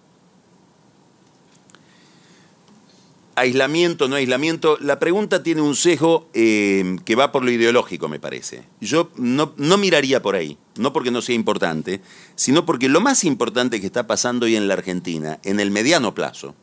Aislamiento, 3.37 4.09
no 4.09 4.16
aislamiento, 4.16 4.78
la 4.80 4.99
pregunta 4.99 5.43
tiene 5.43 5.61
un 5.61 5.74
sesgo 5.74 6.28
eh, 6.35 6.97
que 7.05 7.14
va 7.14 7.32
por 7.32 7.45
lo 7.45 7.51
ideológico, 7.51 8.09
me 8.09 8.20
parece. 8.20 8.64
Yo 8.80 9.11
no, 9.16 9.55
miraría 9.78 10.22
por 10.22 10.37
ahí, 10.37 10.59
no 10.76 10.93
porque 10.93 11.11
no 11.11 11.22
sea 11.22 11.35
importante, 11.35 12.01
sino 12.37 12.64
porque 12.64 12.89
lo 12.89 13.01
más 13.01 13.24
importante 13.24 13.80
que 13.80 13.87
está 13.87 14.07
pasando 14.07 14.47
hoy 14.47 14.57
en 14.57 14.68
la 14.68 14.74
Argentina, 14.74 15.41
en 15.45 15.61
el 15.61 15.70
mediano 15.70 16.14
plazo, 16.14 16.55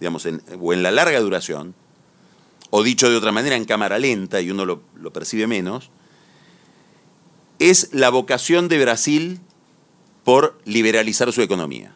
digamos, 0.00 0.26
o 0.60 0.72
en 0.72 0.82
la 0.82 0.90
larga 0.90 1.20
duración, 1.20 1.74
o 2.70 2.82
dicho 2.82 3.10
de 3.10 3.16
otra 3.16 3.32
manera, 3.32 3.56
en 3.56 3.64
cámara 3.64 3.98
lenta, 3.98 4.40
y 4.40 4.50
uno 4.50 4.64
lo 4.64 5.12
percibe 5.12 5.46
menos, 5.46 5.90
es 7.58 7.90
la 7.92 8.10
vocación 8.10 8.68
de 8.68 8.80
Brasil 8.80 9.40
por 10.24 10.58
liberalizar 10.64 11.32
su 11.32 11.42
economía. 11.42 11.94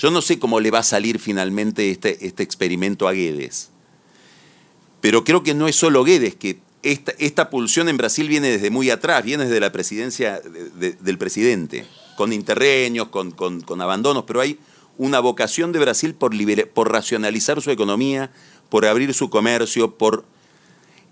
Yo 0.00 0.10
no 0.10 0.22
sé 0.22 0.38
cómo 0.38 0.60
le 0.60 0.70
va 0.70 0.78
a 0.78 0.82
salir 0.82 1.18
finalmente 1.18 1.90
este, 1.90 2.26
este 2.26 2.42
experimento 2.42 3.06
a 3.06 3.12
Guedes, 3.12 3.68
pero 5.02 5.24
creo 5.24 5.42
que 5.42 5.52
no 5.52 5.68
es 5.68 5.76
solo 5.76 6.04
Guedes, 6.04 6.36
que 6.36 6.58
esta, 6.82 7.12
esta 7.18 7.50
pulsión 7.50 7.86
en 7.90 7.98
Brasil 7.98 8.26
viene 8.26 8.48
desde 8.48 8.70
muy 8.70 8.88
atrás, 8.88 9.22
viene 9.22 9.44
desde 9.44 9.60
la 9.60 9.72
presidencia 9.72 10.40
del 10.40 11.18
presidente, 11.18 11.84
con 12.16 12.32
interreños, 12.32 13.08
con, 13.08 13.82
abandonos, 13.82 14.24
pero 14.26 14.40
hay 14.40 14.58
una 14.96 15.20
vocación 15.20 15.70
de 15.70 15.80
Brasil 15.80 16.14
por, 16.14 16.32
por 16.72 16.90
racionalizar 16.90 17.60
su 17.60 17.70
economía, 17.70 18.32
por 18.70 18.86
abrir 18.86 19.12
su 19.12 19.28
comercio, 19.28 19.98
por 19.98 20.24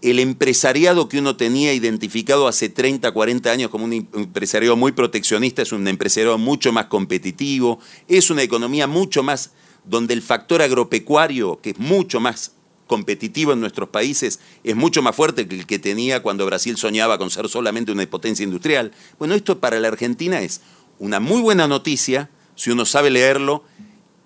el 0.00 0.20
empresariado 0.20 1.08
que 1.08 1.18
uno 1.18 1.36
tenía 1.36 1.72
identificado 1.72 2.46
hace 2.46 2.68
30, 2.68 3.10
40 3.10 3.50
años 3.50 3.70
como 3.70 3.84
un 3.84 3.92
empresariado 3.92 4.76
muy 4.76 4.92
proteccionista 4.92 5.62
es 5.62 5.72
un 5.72 5.86
empresariado 5.88 6.38
mucho 6.38 6.72
más 6.72 6.86
competitivo, 6.86 7.80
es 8.06 8.30
una 8.30 8.42
economía 8.42 8.86
mucho 8.86 9.22
más 9.22 9.52
donde 9.84 10.14
el 10.14 10.22
factor 10.22 10.62
agropecuario, 10.62 11.60
que 11.60 11.70
es 11.70 11.78
mucho 11.78 12.20
más 12.20 12.52
competitivo 12.86 13.52
en 13.52 13.60
nuestros 13.60 13.88
países, 13.88 14.38
es 14.62 14.76
mucho 14.76 15.02
más 15.02 15.16
fuerte 15.16 15.48
que 15.48 15.56
el 15.56 15.66
que 15.66 15.78
tenía 15.78 16.22
cuando 16.22 16.46
Brasil 16.46 16.76
soñaba 16.76 17.18
con 17.18 17.30
ser 17.30 17.48
solamente 17.48 17.90
una 17.90 18.06
potencia 18.08 18.44
industrial. 18.44 18.92
Bueno, 19.18 19.34
esto 19.34 19.58
para 19.58 19.80
la 19.80 19.88
Argentina 19.88 20.40
es 20.40 20.60
una 20.98 21.20
muy 21.20 21.40
buena 21.40 21.66
noticia 21.66 22.30
si 22.54 22.70
uno 22.70 22.84
sabe 22.84 23.10
leerlo 23.10 23.64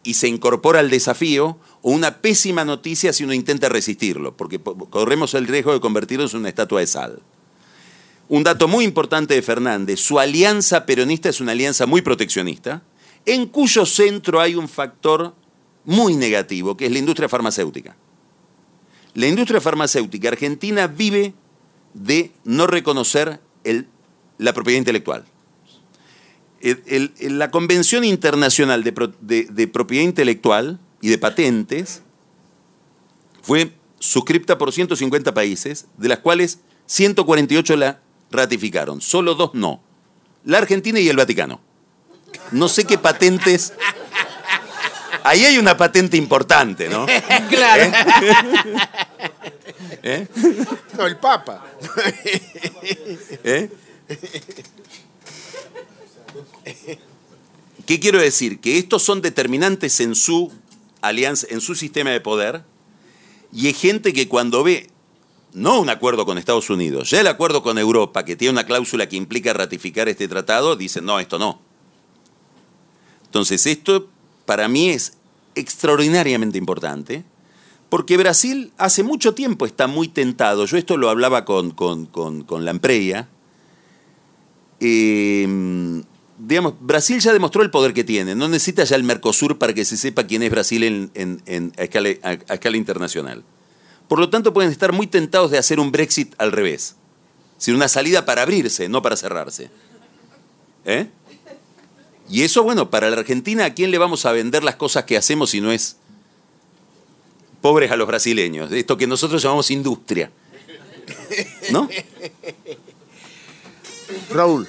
y 0.04 0.14
se 0.14 0.28
incorpora 0.28 0.80
al 0.80 0.90
desafío, 0.90 1.58
o 1.82 1.90
una 1.90 2.18
pésima 2.18 2.64
noticia 2.64 3.12
si 3.12 3.24
uno 3.24 3.34
intenta 3.34 3.68
resistirlo, 3.68 4.36
porque 4.36 4.60
corremos 4.60 5.34
el 5.34 5.46
riesgo 5.46 5.72
de 5.72 5.80
convertirnos 5.80 6.32
en 6.32 6.40
una 6.40 6.48
estatua 6.48 6.80
de 6.80 6.86
sal. 6.86 7.22
Un 8.28 8.44
dato 8.44 8.68
muy 8.68 8.84
importante 8.84 9.34
de 9.34 9.42
Fernández, 9.42 10.00
su 10.00 10.18
alianza 10.18 10.86
peronista 10.86 11.28
es 11.28 11.40
una 11.40 11.52
alianza 11.52 11.86
muy 11.86 12.02
proteccionista, 12.02 12.82
en 13.26 13.46
cuyo 13.46 13.84
centro 13.84 14.40
hay 14.40 14.54
un 14.54 14.68
factor 14.68 15.34
muy 15.84 16.14
negativo, 16.14 16.76
que 16.76 16.86
es 16.86 16.92
la 16.92 16.98
industria 16.98 17.28
farmacéutica. 17.28 17.96
La 19.14 19.26
industria 19.26 19.60
farmacéutica 19.60 20.28
argentina 20.28 20.86
vive 20.86 21.34
de 21.92 22.32
no 22.44 22.66
reconocer 22.66 23.40
la 24.38 24.54
propiedad 24.54 24.78
intelectual 24.78 25.26
la 27.20 27.50
Convención 27.50 28.04
Internacional 28.04 28.84
de, 28.84 29.66
Propiedad 29.72 30.04
Intelectual 30.04 30.78
y 31.02 31.10
de 31.10 31.18
Patentes 31.18 32.00
fue 33.42 33.74
suscripta 33.98 34.56
por 34.56 34.72
150 34.72 35.34
países, 35.34 35.86
de 35.98 36.08
las 36.08 36.20
cuales 36.20 36.60
148 36.86 37.76
la 37.76 38.00
ratificaron, 38.30 39.02
solo 39.02 39.34
dos 39.34 39.50
no, 39.52 39.82
la 40.44 40.58
Argentina 40.58 40.98
y 40.98 41.08
el 41.08 41.16
Vaticano. 41.16 41.60
No 42.50 42.68
sé 42.68 42.84
qué 42.84 42.96
patentes... 42.96 43.74
Ahí 45.24 45.44
hay 45.44 45.58
una 45.58 45.76
patente 45.76 46.16
importante, 46.16 46.88
¿no? 46.88 47.06
claro. 47.48 47.84
¿Eh? 50.02 50.26
¿Eh? 50.34 50.64
No, 50.98 51.06
el 51.06 51.16
Papa. 51.16 51.64
¿Eh? 53.44 53.70
¿Qué 57.86 58.00
quiero 58.00 58.20
decir? 58.20 58.60
Que 58.60 58.78
estos 58.78 59.04
son 59.04 59.20
determinantes 59.20 60.00
en 60.00 60.16
su 60.16 60.50
alianza, 61.02 61.46
en 61.50 61.60
su 61.60 61.74
sistema 61.74 62.10
de 62.10 62.20
poder, 62.20 62.64
y 63.52 63.66
hay 63.66 63.74
gente 63.74 64.12
que 64.12 64.28
cuando 64.28 64.62
ve 64.62 64.88
no 65.52 65.80
un 65.80 65.90
acuerdo 65.90 66.24
con 66.24 66.38
Estados 66.38 66.70
Unidos, 66.70 67.10
ya 67.10 67.20
el 67.20 67.26
acuerdo 67.26 67.62
con 67.62 67.76
Europa, 67.76 68.24
que 68.24 68.36
tiene 68.36 68.52
una 68.52 68.64
cláusula 68.64 69.08
que 69.08 69.16
implica 69.16 69.52
ratificar 69.52 70.08
este 70.08 70.26
tratado, 70.28 70.76
dice 70.76 71.02
no, 71.02 71.20
esto 71.20 71.38
no. 71.38 71.60
Entonces, 73.26 73.66
esto 73.66 74.08
para 74.46 74.68
mí 74.68 74.90
es 74.90 75.18
extraordinariamente 75.54 76.56
importante, 76.56 77.24
porque 77.90 78.16
Brasil 78.16 78.72
hace 78.78 79.02
mucho 79.02 79.34
tiempo 79.34 79.66
está 79.66 79.86
muy 79.86 80.08
tentado. 80.08 80.64
Yo 80.64 80.78
esto 80.78 80.96
lo 80.96 81.10
hablaba 81.10 81.44
con, 81.44 81.72
con, 81.72 82.06
con, 82.06 82.68
Empreya. 82.68 83.28
Eh, 84.80 86.02
digamos, 86.44 86.74
Brasil 86.80 87.20
ya 87.20 87.32
demostró 87.32 87.62
el 87.62 87.70
poder 87.70 87.94
que 87.94 88.02
tiene, 88.02 88.34
no 88.34 88.48
necesita 88.48 88.82
ya 88.84 88.96
el 88.96 89.04
Mercosur 89.04 89.58
para 89.58 89.74
que 89.74 89.84
se 89.84 89.96
sepa 89.96 90.26
quién 90.26 90.42
es 90.42 90.50
Brasil 90.50 91.10
en, 91.14 91.72
a, 91.78 91.82
escala, 91.82 92.76
internacional. 92.76 93.44
Por 94.08 94.18
lo 94.18 94.28
tanto, 94.28 94.52
pueden 94.52 94.70
estar 94.70 94.92
muy 94.92 95.06
tentados 95.06 95.50
de 95.52 95.58
hacer 95.58 95.78
un 95.78 95.92
Brexit 95.92 96.34
al 96.38 96.50
revés, 96.50 96.96
sin 97.58 97.74
una 97.74 97.88
salida 97.88 98.24
para 98.24 98.42
abrirse, 98.42 98.88
no 98.88 99.02
para 99.02 99.16
cerrarse. 99.16 99.70
¿Eh? 100.84 101.06
Y 102.28 102.42
eso, 102.42 102.64
bueno, 102.64 102.90
para 102.90 103.08
la 103.08 103.18
Argentina, 103.18 103.64
¿a 103.64 103.74
quién 103.74 103.90
le 103.92 103.98
vamos 103.98 104.26
a 104.26 104.32
vender 104.32 104.64
las 104.64 104.76
cosas 104.76 105.04
que 105.04 105.16
hacemos 105.16 105.50
si 105.50 105.60
no 105.60 105.70
es 105.70 105.96
pobres 107.60 107.92
a 107.92 107.96
los 107.96 108.08
brasileños? 108.08 108.72
Esto 108.72 108.96
que 108.96 109.06
nosotros 109.06 109.40
llamamos 109.42 109.70
industria. 109.70 110.30
¿No? 111.70 111.88
Raúl. 114.30 114.66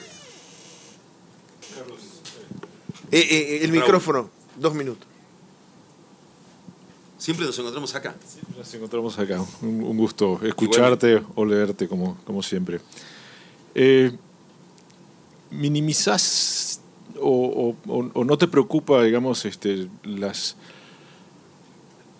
Eh, 3.15 3.27
eh, 3.29 3.59
el 3.63 3.71
micrófono, 3.71 4.29
dos 4.59 4.73
minutos. 4.73 5.07
Siempre 7.17 7.45
nos 7.45 7.57
encontramos 7.57 7.95
acá. 7.95 8.15
Nos 8.57 8.73
encontramos 8.73 9.17
acá. 9.19 9.41
Un, 9.61 9.83
un 9.83 9.97
gusto 9.97 10.39
escucharte 10.43 11.21
o 11.35 11.45
leerte 11.45 11.87
como, 11.87 12.17
como 12.25 12.43
siempre. 12.43 12.79
Eh, 13.75 14.11
¿Minimizás 15.51 16.81
o, 17.21 17.75
o- 17.87 18.09
o 18.13 18.23
no 18.25 18.37
te 18.37 18.47
preocupa, 18.47 19.03
digamos, 19.03 19.45
este, 19.45 19.87
las, 20.03 20.55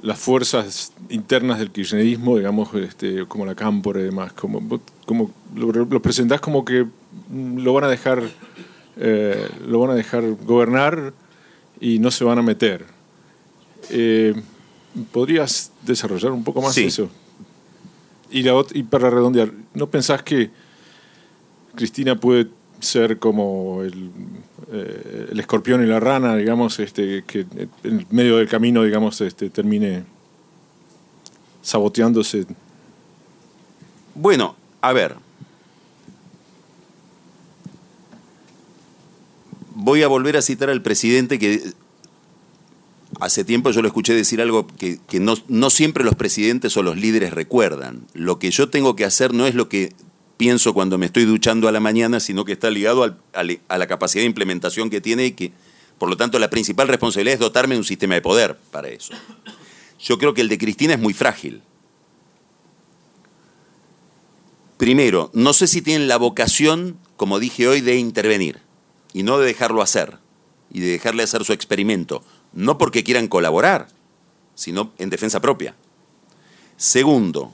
las 0.02 0.20
fuerzas 0.20 0.94
internas 1.10 1.60
del 1.60 1.72
kirchnerismo, 1.72 2.38
digamos, 2.38 2.74
este, 2.76 3.26
como 3.28 3.46
la 3.46 3.56
Cámpora 3.56 4.00
y 4.00 4.04
demás? 4.04 4.32
Como, 4.34 4.80
como 5.06 5.32
lo, 5.56 5.72
lo 5.72 6.02
presentás 6.02 6.40
como 6.40 6.64
que 6.64 6.86
lo 7.32 7.74
van 7.74 7.86
a 7.86 7.88
dejar 7.90 8.24
eh, 8.98 9.48
lo 9.68 9.80
van 9.80 9.92
a 9.92 9.96
dejar 9.96 10.24
gobernar 10.46 11.14
y 11.80 12.00
no 12.00 12.12
se 12.12 12.24
van 12.24 12.40
a 12.40 12.42
meter. 12.42 12.86
Eh, 13.90 14.34
¿Podrías 15.12 15.72
desarrollar 15.86 16.32
un 16.32 16.44
poco 16.44 16.62
más 16.62 16.74
Sí. 16.76 16.86
eso? 16.86 17.10
Y, 18.32 18.44
la 18.44 18.54
ot- 18.54 18.72
y 18.76 18.84
para 18.84 19.10
redondear, 19.10 19.52
¿no 19.74 19.88
pensás 19.88 20.24
que 20.24 20.50
Cristina 21.76 22.16
puede 22.20 22.48
ser 22.80 23.18
como 23.20 23.82
el, 23.84 24.10
eh, 24.72 25.28
el 25.32 25.40
escorpión 25.40 25.84
y 25.84 25.88
la 25.88 26.00
rana, 26.00 26.36
digamos, 26.36 26.80
este, 26.80 27.24
que 27.26 27.46
en 27.84 28.06
medio 28.12 28.38
del 28.38 28.48
camino, 28.48 28.84
digamos, 28.84 29.20
este, 29.22 29.50
termine 29.50 30.04
saboteándose? 31.62 32.46
Bueno, 34.16 34.56
a 34.82 34.94
ver. 34.94 35.16
Voy 39.86 40.02
a 40.02 40.08
volver 40.08 40.38
a 40.38 40.42
citar 40.42 40.70
al 40.70 40.82
presidente 40.82 41.38
que 41.38 41.62
hace 43.20 43.44
tiempo 43.44 43.70
yo 43.72 43.82
lo 43.82 43.90
escuché 43.90 44.14
decir 44.14 44.40
algo 44.42 44.66
que, 44.66 44.98
que 45.10 45.20
no, 45.20 45.36
no 45.50 45.70
siempre 45.70 46.06
los 46.06 46.16
presidentes 46.16 46.78
o 46.78 46.84
los 46.84 46.96
líderes 46.96 47.34
recuerdan. 47.34 48.08
Lo 48.14 48.40
que 48.40 48.50
yo 48.50 48.70
tengo 48.70 48.96
que 48.96 49.04
hacer 49.04 49.34
no 49.34 49.46
es 49.46 49.56
lo 49.56 49.68
que 49.68 49.92
pienso 50.38 50.74
cuando 50.74 50.98
me 50.98 51.06
estoy 51.08 51.26
duchando 51.26 51.68
a 51.68 51.74
la 51.74 51.82
mañana, 51.82 52.22
sino 52.22 52.46
que 52.46 52.54
está 52.54 52.70
ligado 52.70 53.04
al- 53.04 53.18
al- 53.34 53.60
a 53.68 53.78
la 53.78 53.88
capacidad 53.88 54.22
de 54.22 54.28
implementación 54.28 54.90
que 54.90 55.02
tiene 55.02 55.26
y 55.26 55.32
que, 55.34 55.52
por 55.98 56.08
lo 56.10 56.16
tanto, 56.16 56.40
la 56.40 56.50
principal 56.50 56.88
responsabilidad 56.88 57.34
es 57.34 57.40
dotarme 57.42 57.76
de 57.76 57.80
un 57.80 57.86
sistema 57.86 58.14
de 58.16 58.22
poder 58.22 58.58
para 58.72 58.88
eso. 58.88 59.14
Yo 60.02 60.18
creo 60.18 60.34
que 60.34 60.40
el 60.40 60.48
de 60.48 60.58
Cristina 60.60 60.94
es 60.94 61.00
muy 61.02 61.14
frágil. 61.14 61.62
Primero, 64.78 65.30
no 65.34 65.52
sé 65.52 65.68
si 65.68 65.82
tienen 65.82 66.08
la 66.08 66.16
vocación, 66.16 66.98
como 67.18 67.38
dije 67.40 67.68
hoy, 67.68 67.82
de 67.82 67.98
intervenir 67.98 68.60
y 69.14 69.24
no 69.24 69.38
de 69.38 69.46
dejarlo 69.46 69.82
hacer 69.82 70.18
y 70.72 70.80
de 70.82 70.88
dejarle 70.88 71.24
hacer 71.24 71.46
su 71.46 71.54
experimento, 71.54 72.24
no 72.52 72.78
porque 72.78 73.04
quieran 73.04 73.28
colaborar, 73.28 73.88
sino 74.56 74.92
en 74.98 75.10
defensa 75.10 75.40
propia. 75.40 75.76
Segundo, 76.78 77.54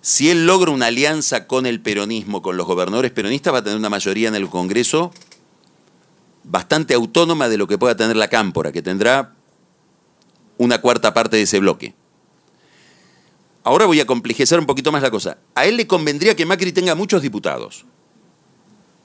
si 0.00 0.30
él 0.30 0.46
logra 0.46 0.70
una 0.70 0.86
alianza 0.86 1.46
con 1.46 1.66
el 1.66 1.80
peronismo, 1.80 2.42
con 2.42 2.56
los 2.56 2.66
gobernadores 2.66 3.10
peronistas, 3.10 3.52
va 3.52 3.58
a 3.58 3.64
tener 3.64 3.78
una 3.78 3.90
mayoría 3.90 4.28
en 4.28 4.34
el 4.34 4.48
Congreso 4.48 5.10
bastante 6.44 6.94
autónoma 6.94 7.48
de 7.48 7.56
lo 7.56 7.66
que 7.66 7.78
pueda 7.78 7.96
tener 7.96 8.16
la 8.16 8.28
Cámpora, 8.28 8.72
que 8.72 8.82
tendrá 8.82 9.34
una 10.56 10.80
cuarta 10.80 11.14
parte 11.14 11.36
de 11.36 11.42
ese 11.42 11.58
bloque. 11.60 11.94
Ahora 13.64 13.86
voy 13.86 14.00
a 14.00 14.06
complejizar 14.06 14.58
un 14.58 14.66
poquito 14.66 14.92
más 14.92 15.02
la 15.02 15.10
cosa. 15.10 15.38
A 15.54 15.66
él 15.66 15.76
le 15.76 15.86
convendría 15.86 16.36
que 16.36 16.46
Macri 16.46 16.72
tenga 16.72 16.94
muchos 16.94 17.20
diputados, 17.20 17.84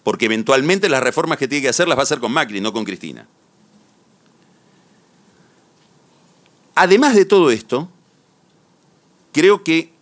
porque 0.03 0.25
eventualmente 0.25 0.89
las 0.89 1.01
reformas 1.01 1.37
que 1.37 1.47
tiene 1.47 1.63
que 1.63 1.69
hacer 1.69 1.87
las 1.87 1.97
va 1.97 2.01
a 2.01 2.03
hacer 2.03 2.19
con 2.19 2.31
Macri, 2.31 2.61
no 2.61 2.73
con 2.73 2.83
Cristina. 2.83 3.27
Además 6.75 7.15
de 7.15 7.25
todo 7.25 7.51
esto, 7.51 7.89
creo 9.31 9.63
que 9.63 9.93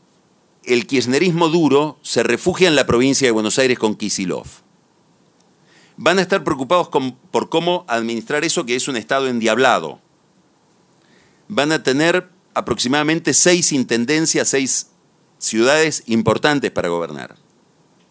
el 0.63 0.87
kirchnerismo 0.87 1.49
duro 1.49 1.97
se 2.01 2.23
refugia 2.23 2.67
en 2.67 2.75
la 2.75 2.85
provincia 2.85 3.27
de 3.27 3.31
Buenos 3.31 3.59
Aires 3.59 3.77
con 3.77 3.95
Kisilov. 3.95 4.45
Van 5.97 6.17
a 6.17 6.21
estar 6.21 6.43
preocupados 6.43 6.89
por 7.31 7.49
cómo 7.49 7.85
administrar 7.87 8.43
eso 8.43 8.65
que 8.65 8.75
es 8.75 8.87
un 8.87 8.95
estado 8.95 9.27
endiablado. 9.27 9.99
Van 11.47 11.71
a 11.71 11.83
tener 11.83 12.29
aproximadamente 12.53 13.33
seis 13.33 13.71
intendencias, 13.71 14.49
seis 14.49 14.87
ciudades 15.37 16.03
importantes 16.05 16.71
para 16.71 16.89
gobernar. 16.89 17.35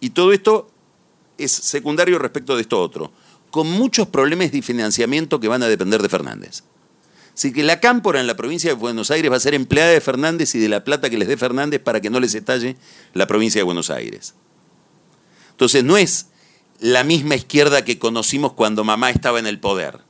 Y 0.00 0.10
todo 0.10 0.32
esto 0.32 0.70
es 1.44 1.52
secundario 1.52 2.18
respecto 2.18 2.56
de 2.56 2.62
esto 2.62 2.80
otro, 2.80 3.12
con 3.50 3.70
muchos 3.70 4.08
problemas 4.08 4.52
de 4.52 4.62
financiamiento 4.62 5.40
que 5.40 5.48
van 5.48 5.62
a 5.62 5.68
depender 5.68 6.02
de 6.02 6.08
Fernández. 6.08 6.62
Así 7.34 7.52
que 7.52 7.62
la 7.62 7.80
cámpora 7.80 8.20
en 8.20 8.26
la 8.26 8.36
provincia 8.36 8.70
de 8.70 8.74
Buenos 8.74 9.10
Aires 9.10 9.30
va 9.30 9.36
a 9.36 9.40
ser 9.40 9.54
empleada 9.54 9.90
de 9.90 10.00
Fernández 10.00 10.54
y 10.54 10.58
de 10.58 10.68
la 10.68 10.84
plata 10.84 11.08
que 11.08 11.18
les 11.18 11.28
dé 11.28 11.36
Fernández 11.36 11.80
para 11.80 12.00
que 12.00 12.10
no 12.10 12.20
les 12.20 12.34
estalle 12.34 12.76
la 13.14 13.26
provincia 13.26 13.60
de 13.60 13.64
Buenos 13.64 13.90
Aires. 13.90 14.34
Entonces 15.52 15.84
no 15.84 15.96
es 15.96 16.26
la 16.80 17.04
misma 17.04 17.34
izquierda 17.34 17.84
que 17.84 17.98
conocimos 17.98 18.52
cuando 18.52 18.84
mamá 18.84 19.10
estaba 19.10 19.38
en 19.38 19.46
el 19.46 19.60
poder, 19.60 20.00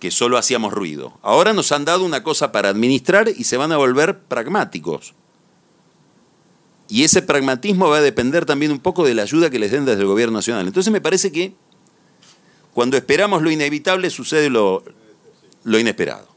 que 0.00 0.10
solo 0.10 0.38
hacíamos 0.38 0.72
ruido. 0.72 1.18
Ahora 1.22 1.52
nos 1.52 1.72
han 1.72 1.84
dado 1.84 2.04
una 2.04 2.22
cosa 2.22 2.52
para 2.52 2.68
administrar 2.68 3.28
y 3.28 3.44
se 3.44 3.56
van 3.56 3.72
a 3.72 3.76
volver 3.76 4.20
pragmáticos. 4.20 5.14
Y 6.92 7.04
ese 7.04 7.22
pragmatismo 7.22 7.88
va 7.88 7.96
a 7.96 8.00
depender 8.02 8.44
también 8.44 8.70
un 8.70 8.78
poco 8.78 9.02
de 9.06 9.14
la 9.14 9.22
ayuda 9.22 9.48
que 9.48 9.58
les 9.58 9.70
den 9.70 9.86
desde 9.86 10.02
el 10.02 10.06
gobierno 10.06 10.36
nacional. 10.36 10.66
Entonces 10.66 10.92
me 10.92 11.00
parece 11.00 11.32
que 11.32 11.54
cuando 12.74 12.98
esperamos 12.98 13.40
lo 13.40 13.50
inevitable 13.50 14.10
sucede 14.10 14.50
lo, 14.50 14.84
lo 15.64 15.78
inesperado. 15.78 16.28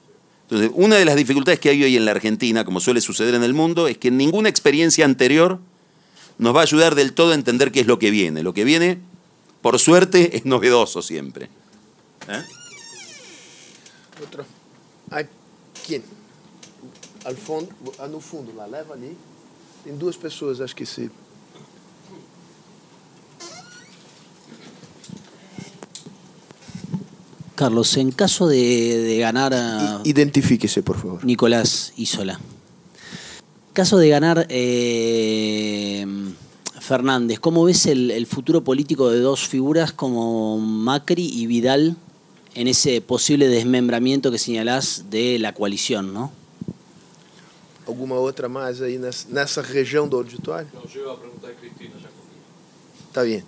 Entonces, 0.43 0.71
una 0.73 0.95
de 0.95 1.03
las 1.03 1.17
dificultades 1.17 1.59
que 1.59 1.71
hay 1.71 1.83
hoy 1.83 1.97
en 1.97 2.05
la 2.05 2.11
Argentina, 2.11 2.63
como 2.63 2.79
suele 2.79 3.01
suceder 3.01 3.35
en 3.35 3.43
el 3.43 3.53
mundo, 3.53 3.89
es 3.89 3.97
que 3.97 4.11
ninguna 4.11 4.47
experiencia 4.47 5.03
anterior 5.03 5.59
nos 6.37 6.55
va 6.55 6.61
a 6.61 6.63
ayudar 6.63 6.95
del 6.95 7.11
todo 7.11 7.31
a 7.31 7.35
entender 7.35 7.73
qué 7.73 7.81
es 7.81 7.87
lo 7.87 7.99
que 7.99 8.09
viene. 8.09 8.41
Lo 8.41 8.53
que 8.53 8.63
viene, 8.63 8.99
por 9.61 9.77
suerte, 9.77 10.37
es 10.37 10.45
novedoso 10.45 11.01
siempre. 11.01 11.49
¿Eh? 12.29 12.43
Al 17.25 17.35
fundo, 17.35 17.73
ah, 17.99 18.07
no 18.07 18.21
fundo, 18.21 18.53
lá, 18.55 18.67
leva. 18.67 18.95
Tem 19.85 19.95
duas 19.95 20.17
pessoas, 20.17 20.59
acho 20.59 20.75
que 20.75 20.85
se. 20.85 21.09
Carlos, 27.55 27.95
en 27.95 28.11
caso 28.11 28.47
de, 28.47 28.57
de 28.57 29.17
ganar 29.19 29.53
a 29.53 30.01
I- 30.03 30.09
Identifique-se, 30.09 30.83
por 30.83 30.97
favor. 30.97 31.23
Nicolás 31.23 31.93
Isola, 31.95 32.39
caso 33.71 33.97
de 33.97 34.09
ganar 34.09 34.45
eh, 34.49 36.05
Fernández, 36.81 37.39
¿cómo 37.39 37.63
ves 37.63 37.85
el, 37.85 38.11
el 38.11 38.25
futuro 38.27 38.63
político 38.63 39.09
de 39.09 39.19
dos 39.19 39.47
figuras 39.47 39.93
como 39.93 40.59
Macri 40.59 41.25
y 41.25 41.47
Vidal 41.47 41.95
en 42.55 42.67
ese 42.67 42.99
posible 43.01 43.47
desmembramiento 43.47 44.31
que 44.31 44.37
señalás 44.37 45.05
de 45.09 45.39
la 45.39 45.53
coalición, 45.53 46.13
no? 46.13 46.31
Alguma 47.87 48.15
outra 48.15 48.49
mais 48.49 48.81
aí 48.81 48.97
nessa, 48.97 49.27
nessa 49.29 49.61
região 49.61 50.07
do 50.07 50.17
auditório? 50.17 50.67
Não, 50.73 50.81
eu 50.93 51.11
ia 51.11 51.17
perguntar 51.17 51.49
a 51.49 51.53
Cristina 51.53 51.93
já 52.01 52.09
Tá 53.13 53.23
bien. 53.23 53.43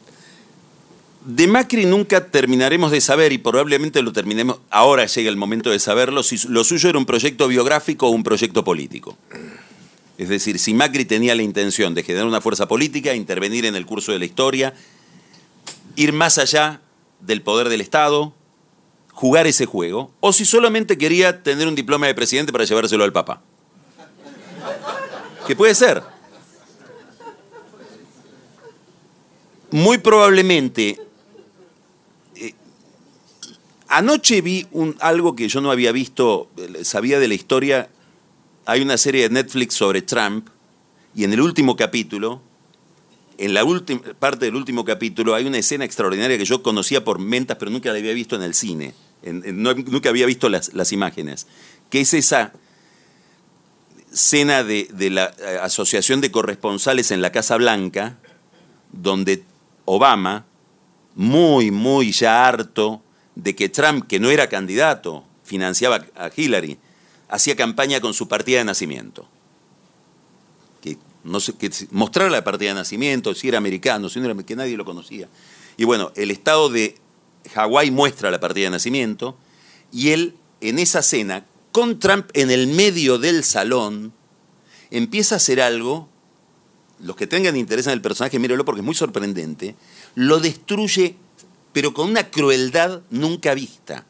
De 1.26 1.46
Macri 1.46 1.86
nunca 1.86 2.22
terminaremos 2.22 2.90
de 2.90 3.02
saber 3.02 3.34
y 3.34 3.38
probablemente 3.38 4.02
lo 4.02 4.14
terminemos, 4.14 4.60
ahora 4.70 5.06
llega 5.08 5.30
el 5.30 5.36
momento 5.36 5.70
de 5.70 5.78
saberlo, 5.78 6.24
si 6.24 6.38
lo 6.48 6.64
suyo 6.64 6.88
era 6.88 6.98
un 6.98 7.06
proyecto 7.06 7.50
biográfico 7.50 8.08
o 8.08 8.12
un 8.12 8.24
proyecto 8.24 8.64
político. 8.64 9.18
Es 10.18 10.30
decir, 10.30 10.58
si 10.58 10.74
Macri 10.74 11.04
tenía 11.04 11.36
la 11.36 11.44
intención 11.44 11.94
de 11.94 12.04
generar 12.04 12.28
una 12.28 12.40
fuerza 12.40 12.68
política, 12.68 13.14
intervenir 13.14 13.66
en 13.66 13.76
el 13.76 13.86
curso 13.86 14.14
de 14.14 14.20
la 14.20 14.26
historia, 14.26 14.74
ir 15.98 16.14
más 16.14 16.38
allá 16.38 16.80
del 17.20 17.42
poder 17.42 17.68
del 17.68 17.82
Estado, 17.82 18.34
jugar 19.12 19.48
ese 19.48 19.66
juego, 19.66 20.12
o 20.22 20.32
si 20.32 20.46
solamente 20.46 20.98
quería 20.98 21.44
tener 21.44 21.68
un 21.68 21.76
diploma 21.76 22.08
de 22.08 22.16
presidente 22.16 22.54
para 22.54 22.64
llevárselo 22.64 23.04
al 23.04 23.12
Papa. 23.12 23.42
Que 25.48 25.56
puede 25.56 25.74
ser. 25.74 26.04
Muy 29.72 29.98
probablemente 29.98 31.00
eh, 32.36 32.54
Anoche 33.88 34.42
vi 34.42 34.68
algo 35.00 35.36
que 35.36 35.48
yo 35.48 35.62
no 35.62 35.72
había 35.72 35.94
visto, 35.94 36.50
eh, 36.58 36.84
sabía 36.84 37.20
de 37.20 37.30
la 37.30 37.34
historia. 37.34 37.90
Hay 38.66 38.82
una 38.82 38.98
serie 38.98 39.24
de 39.24 39.30
Netflix 39.30 39.76
sobre 39.76 40.02
Trump 40.02 40.50
y 41.16 41.24
en 41.24 41.32
el 41.32 41.40
último 41.40 41.78
capítulo, 41.78 42.42
en 43.38 43.54
la 43.54 43.64
última 43.64 44.02
parte 44.20 44.46
del 44.46 44.56
último 44.56 44.84
capítulo, 44.84 45.34
hay 45.34 45.46
una 45.46 45.60
escena 45.60 45.86
extraordinaria 45.86 46.38
que 46.38 46.46
yo 46.46 46.62
conocía 46.62 47.06
por 47.06 47.20
mentas, 47.20 47.56
pero 47.58 47.72
nunca 47.72 47.92
la 47.92 48.00
había 48.00 48.14
visto 48.14 48.36
en 48.36 48.42
el 48.42 48.54
cine. 48.54 48.94
Nunca 49.24 50.10
había 50.10 50.26
visto 50.26 50.50
las, 50.50 50.74
las 50.74 50.92
imágenes. 50.92 51.48
Que 51.90 52.02
es 52.02 52.14
esa 52.14 52.54
escena 54.18 54.64
de, 54.64 54.90
de 54.92 55.12
la 55.12 55.32
eh, 55.38 55.60
Asociación 55.62 56.22
de 56.22 56.32
Corresponsales 56.32 57.12
en 57.12 57.22
la 57.22 57.32
Casa 57.32 57.56
Blanca, 57.56 58.18
donde 58.92 59.44
Obama, 59.86 60.46
muy, 61.14 61.70
muy 61.70 62.12
ya 62.12 62.48
harto 62.48 63.04
de 63.36 63.56
que 63.56 63.70
Trump, 63.70 64.08
que 64.08 64.20
no 64.20 64.32
era 64.32 64.50
candidato, 64.50 65.24
financiaba 65.44 66.04
a 66.16 66.32
Hillary, 66.36 66.80
hacía 67.30 67.56
campaña 67.56 68.02
con 68.02 68.16
su 68.16 68.28
partida 68.28 68.58
de 68.58 68.66
nacimiento. 68.66 69.28
Que 70.82 70.98
no 71.24 71.40
sé, 71.40 71.54
que 71.54 71.70
mostrara 71.92 72.32
la 72.32 72.44
partida 72.44 72.70
de 72.70 72.76
nacimiento, 72.76 73.36
si 73.36 73.48
era 73.48 73.60
americano, 73.60 74.10
si 74.10 74.20
no 74.20 74.26
era 74.26 74.44
que 74.44 74.56
nadie 74.56 74.78
lo 74.78 74.86
conocía. 74.86 75.30
Y 75.78 75.84
bueno, 75.84 76.12
el 76.16 76.32
estado 76.32 76.70
de 76.70 76.96
Hawái 77.54 77.92
muestra 77.92 78.32
la 78.32 78.40
partida 78.40 78.66
de 78.66 78.72
nacimiento 78.72 79.38
y 79.92 80.10
él 80.10 80.36
en 80.60 80.80
esa 80.80 81.04
cena, 81.04 81.46
con 81.78 82.00
Trump 82.00 82.32
en 82.34 82.50
el 82.50 82.66
medio 82.66 83.20
del 83.20 83.44
salón, 83.44 84.12
empieza 84.90 85.36
a 85.36 85.38
hacer 85.38 85.62
algo, 85.62 86.10
los 87.00 87.16
que 87.16 87.28
tengan 87.28 87.56
interés 87.56 87.86
en 87.86 87.94
el 87.94 88.02
personaje, 88.02 88.40
mírenlo 88.40 88.66
porque 88.66 88.82
es 88.82 88.86
muy 88.86 88.96
sorprendente, 88.96 89.76
lo 90.16 90.40
destruye, 90.40 91.18
pero 91.74 91.94
con 91.94 92.10
una 92.10 92.32
crueldad 92.32 93.02
nunca 93.12 93.54
vista. 93.54 94.06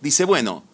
Dice, 0.00 0.24
bueno, 0.24 0.64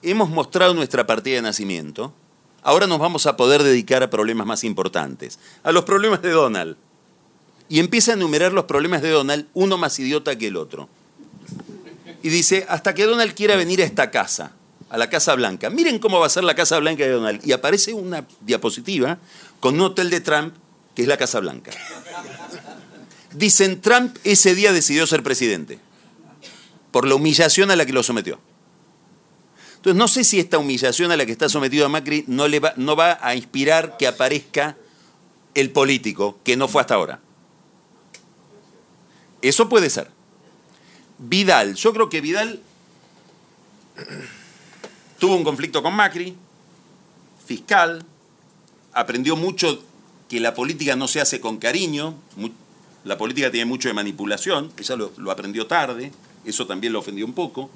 hemos 0.00 0.30
mostrado 0.30 0.72
nuestra 0.72 1.06
partida 1.06 1.36
de 1.36 1.42
nacimiento, 1.42 2.14
ahora 2.62 2.86
nos 2.86 2.98
vamos 2.98 3.26
a 3.26 3.36
poder 3.36 3.62
dedicar 3.62 4.02
a 4.02 4.08
problemas 4.08 4.46
más 4.46 4.64
importantes, 4.64 5.38
a 5.62 5.70
los 5.70 5.84
problemas 5.84 6.22
de 6.22 6.30
Donald. 6.30 6.78
Y 7.68 7.78
empieza 7.78 8.12
a 8.12 8.14
enumerar 8.14 8.54
los 8.54 8.64
problemas 8.64 9.02
de 9.02 9.10
Donald, 9.10 9.48
uno 9.52 9.76
más 9.76 9.98
idiota 9.98 10.38
que 10.38 10.46
el 10.46 10.56
otro. 10.56 10.88
Y 12.22 12.30
dice, 12.30 12.64
hasta 12.70 12.94
que 12.94 13.04
Donald 13.04 13.34
quiera 13.34 13.54
venir 13.56 13.82
a 13.82 13.84
esta 13.84 14.10
casa, 14.10 14.54
a 14.90 14.98
la 14.98 15.08
Casa 15.08 15.34
Blanca. 15.36 15.70
Miren 15.70 15.98
cómo 15.98 16.18
va 16.18 16.26
a 16.26 16.30
ser 16.30 16.44
la 16.44 16.54
Casa 16.54 16.78
Blanca 16.78 17.04
de 17.04 17.10
Donald. 17.10 17.40
Y 17.46 17.52
aparece 17.52 17.94
una 17.94 18.26
diapositiva 18.40 19.18
con 19.60 19.76
un 19.76 19.82
hotel 19.82 20.10
de 20.10 20.20
Trump, 20.20 20.54
que 20.94 21.02
es 21.02 21.08
la 21.08 21.16
Casa 21.16 21.40
Blanca. 21.40 21.70
Dicen, 23.32 23.80
Trump 23.80 24.16
ese 24.24 24.54
día 24.54 24.72
decidió 24.72 25.06
ser 25.06 25.22
presidente, 25.22 25.78
por 26.90 27.06
la 27.06 27.14
humillación 27.14 27.70
a 27.70 27.76
la 27.76 27.86
que 27.86 27.92
lo 27.92 28.02
sometió. 28.02 28.40
Entonces, 29.76 29.96
no 29.96 30.08
sé 30.08 30.24
si 30.24 30.40
esta 30.40 30.58
humillación 30.58 31.12
a 31.12 31.16
la 31.16 31.24
que 31.24 31.32
está 31.32 31.48
sometido 31.48 31.86
a 31.86 31.88
Macri 31.88 32.24
no, 32.26 32.48
le 32.48 32.60
va, 32.60 32.74
no 32.76 32.96
va 32.96 33.18
a 33.22 33.34
inspirar 33.36 33.96
que 33.96 34.08
aparezca 34.08 34.76
el 35.54 35.70
político, 35.70 36.38
que 36.44 36.56
no 36.56 36.68
fue 36.68 36.82
hasta 36.82 36.96
ahora. 36.96 37.20
Eso 39.40 39.68
puede 39.68 39.88
ser. 39.88 40.10
Vidal, 41.18 41.76
yo 41.76 41.92
creo 41.92 42.08
que 42.10 42.20
Vidal 42.20 42.60
tuvo 45.20 45.36
un 45.36 45.44
conflicto 45.44 45.82
con 45.82 45.94
Macri, 45.94 46.34
fiscal, 47.46 48.04
aprendió 48.92 49.36
mucho 49.36 49.80
que 50.28 50.40
la 50.40 50.54
política 50.54 50.96
no 50.96 51.06
se 51.06 51.20
hace 51.20 51.40
con 51.40 51.58
cariño, 51.58 52.14
la 53.04 53.18
política 53.18 53.50
tiene 53.50 53.66
mucho 53.66 53.88
de 53.88 53.94
manipulación, 53.94 54.72
ella 54.78 54.96
lo, 54.96 55.30
aprendió 55.30 55.66
tarde, 55.66 56.10
eso 56.44 56.66
también 56.66 56.92
lo 56.92 56.98
ofendió 56.98 57.24
un 57.24 57.34
poco. 57.34 57.70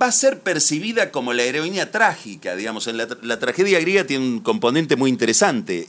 va 0.00 0.06
a 0.06 0.12
ser 0.12 0.40
percibida 0.40 1.10
como 1.10 1.34
la 1.34 1.42
heroína 1.42 1.90
trágica, 1.90 2.56
digamos. 2.56 2.86
La, 2.86 3.38
tragedia 3.38 3.78
griega 3.80 4.06
tiene 4.06 4.24
un 4.24 4.40
componente 4.40 4.96
muy 4.96 5.10
interesante. 5.10 5.88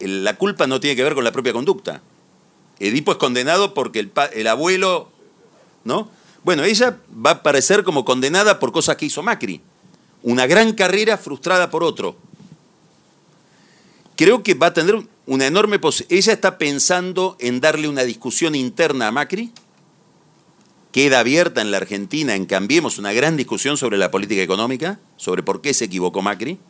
la 0.00 0.36
culpa 0.36 0.66
no 0.66 0.80
tiene 0.80 0.96
que 0.96 1.02
ver 1.02 1.14
con 1.14 1.24
la 1.24 1.32
propia 1.32 1.54
conducta. 1.54 2.02
Edipo 2.78 3.12
es 3.12 3.18
condenado 3.18 3.72
porque 3.72 4.00
el, 4.00 4.12
el, 4.34 4.46
abuelo, 4.46 5.10
¿no? 5.84 6.10
Bueno, 6.46 6.62
ella 6.62 7.00
va 7.10 7.30
a 7.30 7.42
parecer 7.42 7.82
como 7.82 8.04
condenada 8.04 8.60
por 8.60 8.70
cosas 8.70 8.94
que 8.94 9.06
hizo 9.06 9.20
Macri. 9.20 9.60
Una 10.22 10.46
gran 10.46 10.74
carrera 10.74 11.18
frustrada 11.18 11.70
por 11.70 11.82
otro. 11.82 12.14
Creo 14.14 14.44
que 14.44 14.54
va 14.54 14.68
a 14.68 14.72
tener 14.72 14.94
una 15.26 15.48
enorme 15.48 15.80
posibilidad. 15.80 16.16
Ella 16.16 16.32
está 16.32 16.56
pensando 16.56 17.36
en 17.40 17.58
darle 17.58 17.88
una 17.88 18.04
discusión 18.04 18.54
interna 18.54 19.08
a 19.08 19.10
Macri 19.10 19.50
queda 20.92 21.18
abierta 21.18 21.62
en 21.62 21.72
la 21.72 21.78
Argentina 21.78 22.36
en 22.36 22.46
Cambiemos 22.46 22.98
una 22.98 23.12
gran 23.12 23.36
discusión 23.36 23.76
sobre 23.76 23.98
la 23.98 24.12
política 24.12 24.40
económica, 24.40 25.00
sobre 25.16 25.42
por 25.42 25.60
qué 25.60 25.74
se 25.74 25.86
equivocó 25.86 26.22
Macri, 26.22 26.60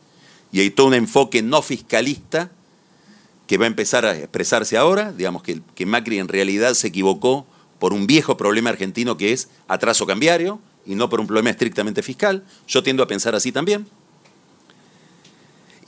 y 0.52 0.60
hay 0.60 0.70
todo 0.70 0.86
un 0.86 0.94
enfoque 0.94 1.42
no 1.42 1.60
fiscalista 1.60 2.50
que 3.46 3.58
va 3.58 3.66
a 3.66 3.68
empezar 3.68 4.06
a 4.06 4.16
expresarse 4.16 4.78
ahora, 4.78 5.12
digamos 5.12 5.42
que, 5.42 5.60
que 5.74 5.84
Macri 5.84 6.18
en 6.18 6.28
realidad 6.28 6.72
se 6.72 6.86
equivocó 6.86 7.46
por 7.78 7.92
un 7.92 8.06
viejo 8.06 8.36
problema 8.36 8.70
argentino 8.70 9.16
que 9.16 9.32
es 9.32 9.48
atraso 9.68 10.06
cambiario 10.06 10.60
y 10.84 10.94
no 10.94 11.08
por 11.08 11.20
un 11.20 11.26
problema 11.26 11.50
estrictamente 11.50 12.02
fiscal. 12.02 12.44
Yo 12.66 12.82
tiendo 12.82 13.02
a 13.02 13.06
pensar 13.06 13.34
así 13.34 13.52
también. 13.52 13.86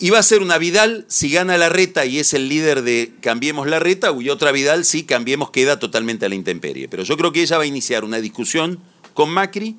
Y 0.00 0.10
va 0.10 0.20
a 0.20 0.22
ser 0.22 0.42
una 0.42 0.58
Vidal 0.58 1.04
si 1.08 1.30
gana 1.30 1.58
la 1.58 1.68
reta 1.68 2.06
y 2.06 2.18
es 2.18 2.32
el 2.32 2.48
líder 2.48 2.82
de 2.82 3.12
Cambiemos 3.20 3.66
la 3.66 3.80
reta, 3.80 4.12
y 4.18 4.30
otra 4.30 4.52
Vidal 4.52 4.84
si 4.84 5.02
Cambiemos 5.02 5.50
queda 5.50 5.80
totalmente 5.80 6.24
a 6.24 6.28
la 6.28 6.36
intemperie. 6.36 6.88
Pero 6.88 7.02
yo 7.02 7.16
creo 7.16 7.32
que 7.32 7.42
ella 7.42 7.56
va 7.58 7.64
a 7.64 7.66
iniciar 7.66 8.04
una 8.04 8.20
discusión 8.20 8.78
con 9.12 9.30
Macri 9.30 9.76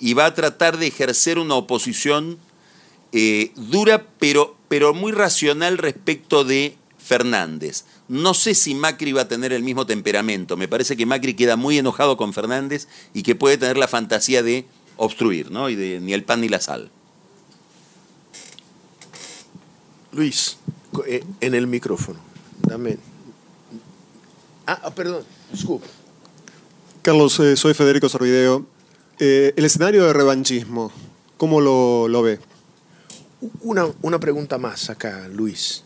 y 0.00 0.14
va 0.14 0.26
a 0.26 0.34
tratar 0.34 0.76
de 0.78 0.88
ejercer 0.88 1.38
una 1.38 1.54
oposición 1.54 2.38
eh, 3.12 3.52
dura, 3.54 4.06
pero, 4.18 4.56
pero 4.68 4.92
muy 4.92 5.12
racional 5.12 5.78
respecto 5.78 6.42
de 6.42 6.76
Fernández. 7.10 7.86
No 8.06 8.34
sé 8.34 8.54
si 8.54 8.72
Macri 8.72 9.10
va 9.10 9.22
a 9.22 9.28
tener 9.28 9.52
el 9.52 9.64
mismo 9.64 9.84
temperamento. 9.84 10.56
Me 10.56 10.68
parece 10.68 10.96
que 10.96 11.06
Macri 11.06 11.34
queda 11.34 11.56
muy 11.56 11.76
enojado 11.76 12.16
con 12.16 12.32
Fernández 12.32 12.86
y 13.12 13.24
que 13.24 13.34
puede 13.34 13.58
tener 13.58 13.76
la 13.76 13.88
fantasía 13.88 14.44
de 14.44 14.64
obstruir, 14.96 15.50
¿no? 15.50 15.68
Y 15.68 15.74
de 15.74 15.98
ni 15.98 16.12
el 16.12 16.22
pan 16.22 16.40
ni 16.40 16.48
la 16.48 16.60
sal. 16.60 16.88
Luis, 20.12 20.58
eh, 21.08 21.24
en 21.40 21.54
el 21.56 21.66
micrófono. 21.66 22.20
Dame. 22.62 22.96
Ah, 24.68 24.78
ah 24.84 24.94
perdón, 24.94 25.24
disculpa. 25.50 25.88
Carlos, 27.02 27.40
eh, 27.40 27.56
soy 27.56 27.74
Federico 27.74 28.08
Sorvideo. 28.08 28.66
Eh, 29.18 29.52
el 29.56 29.64
escenario 29.64 30.04
de 30.04 30.12
revanchismo, 30.12 30.92
¿cómo 31.36 31.60
lo, 31.60 32.22
ve? 32.22 32.38
Una, 33.62 33.88
una, 34.00 34.20
pregunta 34.20 34.58
más 34.58 34.90
acá, 34.90 35.26
Luis. 35.26 35.82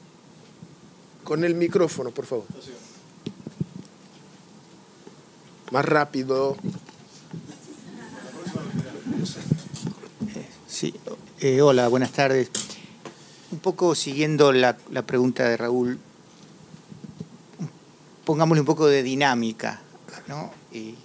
Con 1.24 1.44
el 1.44 1.54
micrófono, 1.54 2.10
por 2.10 2.26
favor. 2.26 2.44
Más 5.72 5.84
rápido. 5.84 6.56
Sí, 10.68 10.94
hola, 11.60 11.88
buenas 11.88 12.12
tardes 12.12 12.50
un 13.54 13.60
poco 13.60 13.94
siguiendo 13.94 14.52
la, 14.52 14.76
pregunta 15.06 15.48
de 15.48 15.56
Raúl, 15.56 16.00
pongámosle 18.24 18.60
un 18.60 18.66
poco 18.66 18.88
de 18.88 19.04
dinámica, 19.04 19.80
¿no? 20.26 20.52
Y 20.72 20.96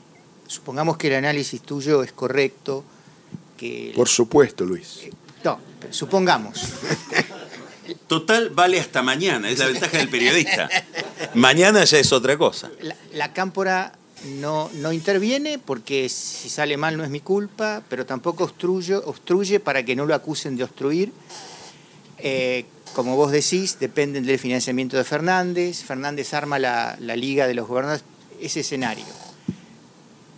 supongamos 0.47 0.97
que 0.97 1.09
el 1.09 1.15
análisis 1.15 1.61
tuyo 1.61 2.01
es 2.01 2.11
correcto, 2.11 2.83
que... 3.55 3.93
Por 3.95 4.07
supuesto, 4.07 4.65
Luis. 4.65 5.01
Eh, 5.03 5.11
no, 5.43 5.59
supongamos. 5.91 6.59
Total 8.09 8.49
vale 8.49 8.79
hasta 8.81 9.01
mañana, 9.01 9.49
es 9.49 9.59
la 9.59 9.67
ventaja 9.67 9.97
del 9.97 10.09
periodista. 10.09 10.69
Mañana 11.35 11.85
ya 11.85 11.99
es 11.99 12.11
otra 12.11 12.37
cosa. 12.37 12.69
La, 13.13 13.31
cámpora 13.31 13.93
no, 14.25 14.69
no, 14.73 14.91
interviene 14.91 15.59
porque 15.59 16.09
si 16.09 16.49
sale 16.49 16.75
mal 16.75 16.97
no 16.97 17.05
es 17.05 17.09
mi 17.09 17.21
culpa, 17.21 17.83
pero 17.87 18.05
tampoco 18.05 18.43
obstruye, 18.43 18.95
obstruye 18.95 19.61
para 19.61 19.83
que 19.85 19.95
no 19.95 20.05
lo 20.05 20.13
acusen 20.13 20.57
de 20.57 20.65
obstruir 20.65 21.13
eh, 22.21 22.65
como 22.93 23.15
vos 23.15 23.31
decís, 23.31 23.77
dependen 23.79 24.25
del 24.25 24.39
financiamiento 24.39 24.97
de 24.97 25.03
Fernández. 25.03 25.83
Fernández 25.83 26.33
arma 26.33 26.59
la, 26.59 26.97
Liga 27.15 27.47
de 27.47 27.53
los 27.53 27.67
Gobernadores, 27.67 28.03
ese 28.41 28.61
escenario. 28.61 29.05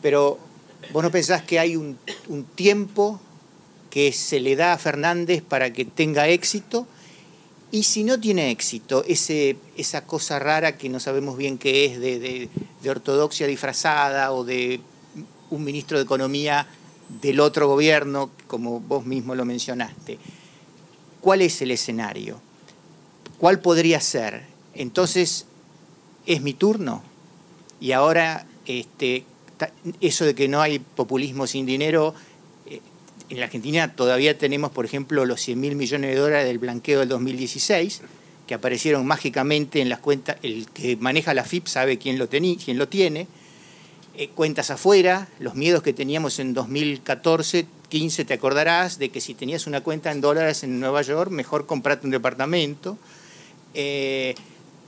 Pero 0.01 0.37
vos 0.91 1.03
no 1.03 1.11
pensás 1.11 1.43
que 1.43 1.59
hay 1.59 1.75
un, 1.75 1.97
tiempo 2.55 3.19
que 3.89 4.11
se 4.11 4.39
le 4.39 4.55
da 4.55 4.73
a 4.73 4.77
Fernández 4.77 5.41
para 5.41 5.71
que 5.73 5.85
tenga 5.85 6.27
éxito. 6.27 6.87
Y 7.71 7.83
si 7.83 8.03
no 8.03 8.19
tiene 8.19 8.51
éxito, 8.51 9.03
ese, 9.07 9.55
esa 9.77 10.05
cosa 10.05 10.39
rara 10.39 10.77
que 10.77 10.89
no 10.89 10.99
sabemos 10.99 11.37
bien 11.37 11.57
qué 11.57 11.85
es 11.85 11.99
de, 11.99 12.49
de 12.81 12.89
ortodoxia 12.89 13.47
disfrazada 13.47 14.33
o 14.33 14.43
de 14.43 14.81
un 15.49 15.63
ministro 15.63 15.97
de 15.97 16.03
Economía 16.03 16.67
del 17.21 17.39
otro 17.39 17.67
gobierno, 17.67 18.29
como 18.47 18.79
vos 18.79 19.05
mismo 19.05 19.35
lo 19.35 19.43
mencionaste 19.45 20.17
¿Cuál 21.21 21.43
es 21.43 21.61
el 21.61 21.69
escenario? 21.69 22.41
¿Cuál 23.37 23.59
podría 23.59 24.01
ser? 24.01 24.43
Entonces, 24.73 25.45
¿es 26.25 26.41
mi 26.41 26.53
turno? 26.53 27.03
Y 27.79 27.91
ahora, 27.91 28.47
este, 28.65 29.25
eso 30.01 30.25
de 30.25 30.33
que 30.33 30.47
no 30.47 30.61
hay 30.61 30.79
populismo 30.79 31.45
sin 31.45 31.67
dinero, 31.67 32.15
en 33.31 33.39
la 33.39 33.45
Argentina 33.45 33.95
todavía 33.95 34.37
tenemos, 34.37 34.71
por 34.71 34.85
ejemplo, 34.85 35.25
los 35.25 35.41
100 35.41 35.59
mil 35.59 35.75
millones 35.75 36.11
de 36.11 36.19
dólares 36.19 36.45
del 36.45 36.59
blanqueo 36.59 36.99
del 36.99 37.09
2016, 37.09 38.01
que 38.45 38.53
aparecieron 38.53 39.05
mágicamente 39.05 39.81
en 39.81 39.89
las 39.89 39.99
cuentas, 39.99 40.37
el 40.43 40.67
que 40.67 40.97
maneja 40.97 41.33
la 41.33 41.45
FIP 41.45 41.67
sabe 41.67 41.97
quién 41.97 42.19
lo, 42.19 42.27
quién 42.27 42.77
lo 42.77 42.87
tiene, 42.87 43.27
eh, 44.17 44.27
cuentas 44.29 44.69
afuera, 44.69 45.29
los 45.39 45.55
miedos 45.55 45.81
que 45.81 45.93
teníamos 45.93 46.39
en 46.39 46.53
2014 46.53 47.65
15 47.91 48.23
te 48.23 48.33
acordarás 48.33 48.99
de 48.99 49.09
que 49.09 49.19
si 49.19 49.33
tenías 49.33 49.67
una 49.67 49.81
cuenta 49.81 50.11
en 50.11 50.21
dólares 50.21 50.63
en 50.63 50.79
Nueva 50.79 51.01
York, 51.01 51.29
mejor 51.29 51.65
comprarte 51.65 52.07
un 52.07 52.11
departamento. 52.11 52.97
Eh, 53.73 54.33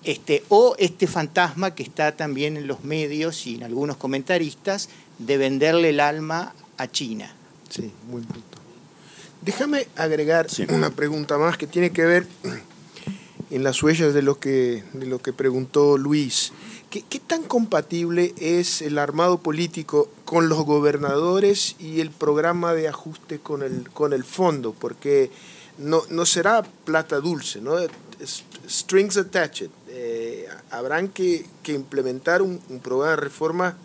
este, 0.05 0.43
o 0.47 0.75
este 0.79 1.07
fantasma 1.07 1.75
que 1.75 1.83
está 1.83 2.15
también 2.15 2.55
en 2.55 2.65
los 2.65 2.83
medios 2.83 3.45
y 3.45 3.55
en 3.55 3.63
algunos 3.63 3.97
comentaristas 3.97 4.89
de 5.19 5.37
venderle 5.37 5.89
el 5.89 5.99
alma 5.99 6.53
a 6.77 6.87
China. 6.87 7.33
Sí, 7.73 7.91
buen 8.07 8.23
punto. 8.23 8.59
Déjame 9.41 9.87
agregar 9.95 10.45
una 10.69 10.91
pregunta 10.91 11.39
más 11.39 11.57
que 11.57 11.65
tiene 11.65 11.91
que 11.91 12.05
ver 12.05 12.27
en 13.49 13.63
las 13.63 13.81
huellas 13.81 14.13
de 14.13 14.21
lo 14.21 14.39
que, 14.39 14.83
de 14.93 15.07
lo 15.07 15.17
que 15.17 15.33
preguntó 15.33 15.97
Luis. 15.97 16.51
¿Qué, 16.91 17.01
¿Qué, 17.01 17.19
tan 17.19 17.41
compatible 17.41 18.35
es 18.37 18.83
el 18.83 18.99
armado 18.99 19.39
político 19.39 20.07
con 20.23 20.49
los 20.49 20.63
gobernadores 20.65 21.75
y 21.79 21.99
el 21.99 22.11
programa 22.11 22.75
de 22.75 22.87
ajuste 22.87 23.39
con 23.39 23.63
el, 23.63 23.89
con 23.89 24.13
el 24.13 24.23
fondo? 24.23 24.73
Porque 24.73 25.31
no, 25.79 26.03
no 26.11 26.27
será 26.27 26.61
plata 26.61 27.19
dulce, 27.19 27.59
¿no? 27.59 27.77
Strings 28.69 29.17
attached. 29.17 29.71
Eh, 29.87 30.47
habrán 30.69 31.07
que, 31.07 31.47
que 31.63 31.73
implementar 31.73 32.43
un, 32.43 32.61
un, 32.69 32.79
programa 32.79 33.15
de 33.15 33.17
reforma 33.17 33.77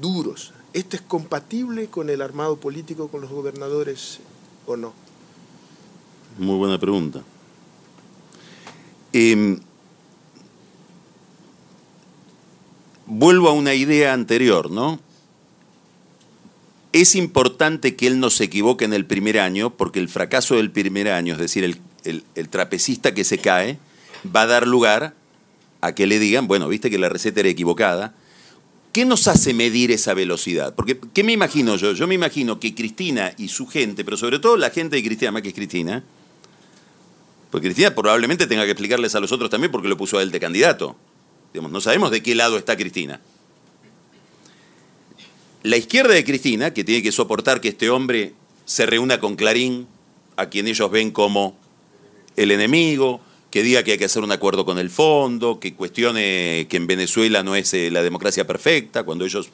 duros. 0.00 0.52
¿Esto 0.78 0.94
es 0.94 1.02
compatible 1.02 1.88
con 1.88 2.08
el 2.08 2.22
armado 2.22 2.56
político, 2.56 3.08
con 3.08 3.20
los 3.20 3.30
gobernadores 3.30 4.20
o 4.64 4.76
no? 4.76 4.92
Muy 6.38 6.56
buena 6.56 6.78
pregunta. 6.78 7.20
Eh, 9.12 9.58
vuelvo 13.06 13.48
a 13.48 13.54
una 13.54 13.74
idea 13.74 14.12
anterior, 14.12 14.70
¿no? 14.70 15.00
Es 16.92 17.16
importante 17.16 17.96
que 17.96 18.06
él 18.06 18.20
no 18.20 18.30
se 18.30 18.44
equivoque 18.44 18.84
en 18.84 18.92
el 18.92 19.04
primer 19.04 19.40
año, 19.40 19.70
porque 19.70 19.98
el 19.98 20.08
fracaso 20.08 20.54
del 20.54 20.70
primer 20.70 21.08
año, 21.08 21.32
es 21.32 21.40
decir, 21.40 21.64
el, 21.64 21.80
el, 22.04 22.22
el, 22.36 22.48
trapecista 22.48 23.14
que 23.14 23.24
se 23.24 23.38
cae, 23.38 23.80
va 24.24 24.42
a 24.42 24.46
dar 24.46 24.68
lugar 24.68 25.16
a 25.80 25.96
que 25.96 26.06
le 26.06 26.20
digan, 26.20 26.46
bueno, 26.46 26.68
viste 26.68 26.88
que 26.88 26.98
la 26.98 27.08
receta 27.08 27.40
era 27.40 27.48
equivocada. 27.48 28.14
¿Qué 28.92 29.04
nos 29.04 29.28
hace 29.28 29.54
medir 29.54 29.90
esa 29.90 30.14
velocidad? 30.14 30.74
Porque, 30.74 30.98
¿qué 31.12 31.22
me 31.22 31.32
imagino 31.32 31.76
yo? 31.76 31.92
Yo 31.92 32.06
me 32.06 32.14
imagino 32.14 32.58
que 32.58 32.74
Cristina 32.74 33.32
y 33.36 33.48
su 33.48 33.66
gente, 33.66 34.04
pero 34.04 34.16
sobre 34.16 34.38
todo 34.38 34.56
la 34.56 34.70
gente 34.70 34.96
de 34.96 35.04
Cristina, 35.04 35.30
más 35.30 35.42
que 35.42 35.48
es 35.48 35.54
Cristina, 35.54 36.02
porque 37.50 37.68
Cristina 37.68 37.94
probablemente 37.94 38.46
tenga 38.46 38.64
que 38.64 38.72
explicarles 38.72 39.14
a 39.14 39.20
los 39.20 39.32
otros 39.32 39.50
también 39.50 39.70
porque 39.70 39.88
lo 39.88 39.96
puso 39.96 40.18
a 40.18 40.22
él 40.22 40.30
de 40.30 40.40
candidato. 40.40 40.96
No 41.54 41.80
sabemos 41.80 42.10
de 42.10 42.22
qué 42.22 42.34
lado 42.34 42.56
está 42.56 42.76
Cristina. 42.76 43.20
La 45.62 45.76
izquierda 45.76 46.14
de 46.14 46.24
Cristina, 46.24 46.72
que 46.72 46.84
tiene 46.84 47.02
que 47.02 47.10
soportar 47.10 47.60
que 47.60 47.68
este 47.68 47.90
hombre 47.90 48.34
se 48.64 48.86
reúna 48.86 49.18
con 49.18 49.34
Clarín, 49.34 49.86
a 50.36 50.46
quien 50.46 50.68
ellos 50.68 50.90
ven 50.90 51.10
como 51.10 51.58
el 52.36 52.52
enemigo, 52.52 53.20
que 53.50 53.62
diga 53.62 53.82
que 53.82 53.92
hay 53.92 53.98
que 53.98 54.04
hacer 54.04 54.22
un 54.22 54.32
acuerdo 54.32 54.64
con 54.64 54.78
el 54.78 54.90
fondo, 54.90 55.58
que 55.58 55.74
cuestione 55.74 56.66
que 56.68 56.76
en 56.76 56.86
Venezuela 56.86 57.42
no 57.42 57.54
es 57.54 57.72
la 57.72 58.02
democracia 58.02 58.46
perfecta, 58.46 59.04
cuando 59.04 59.24
ellos 59.24 59.48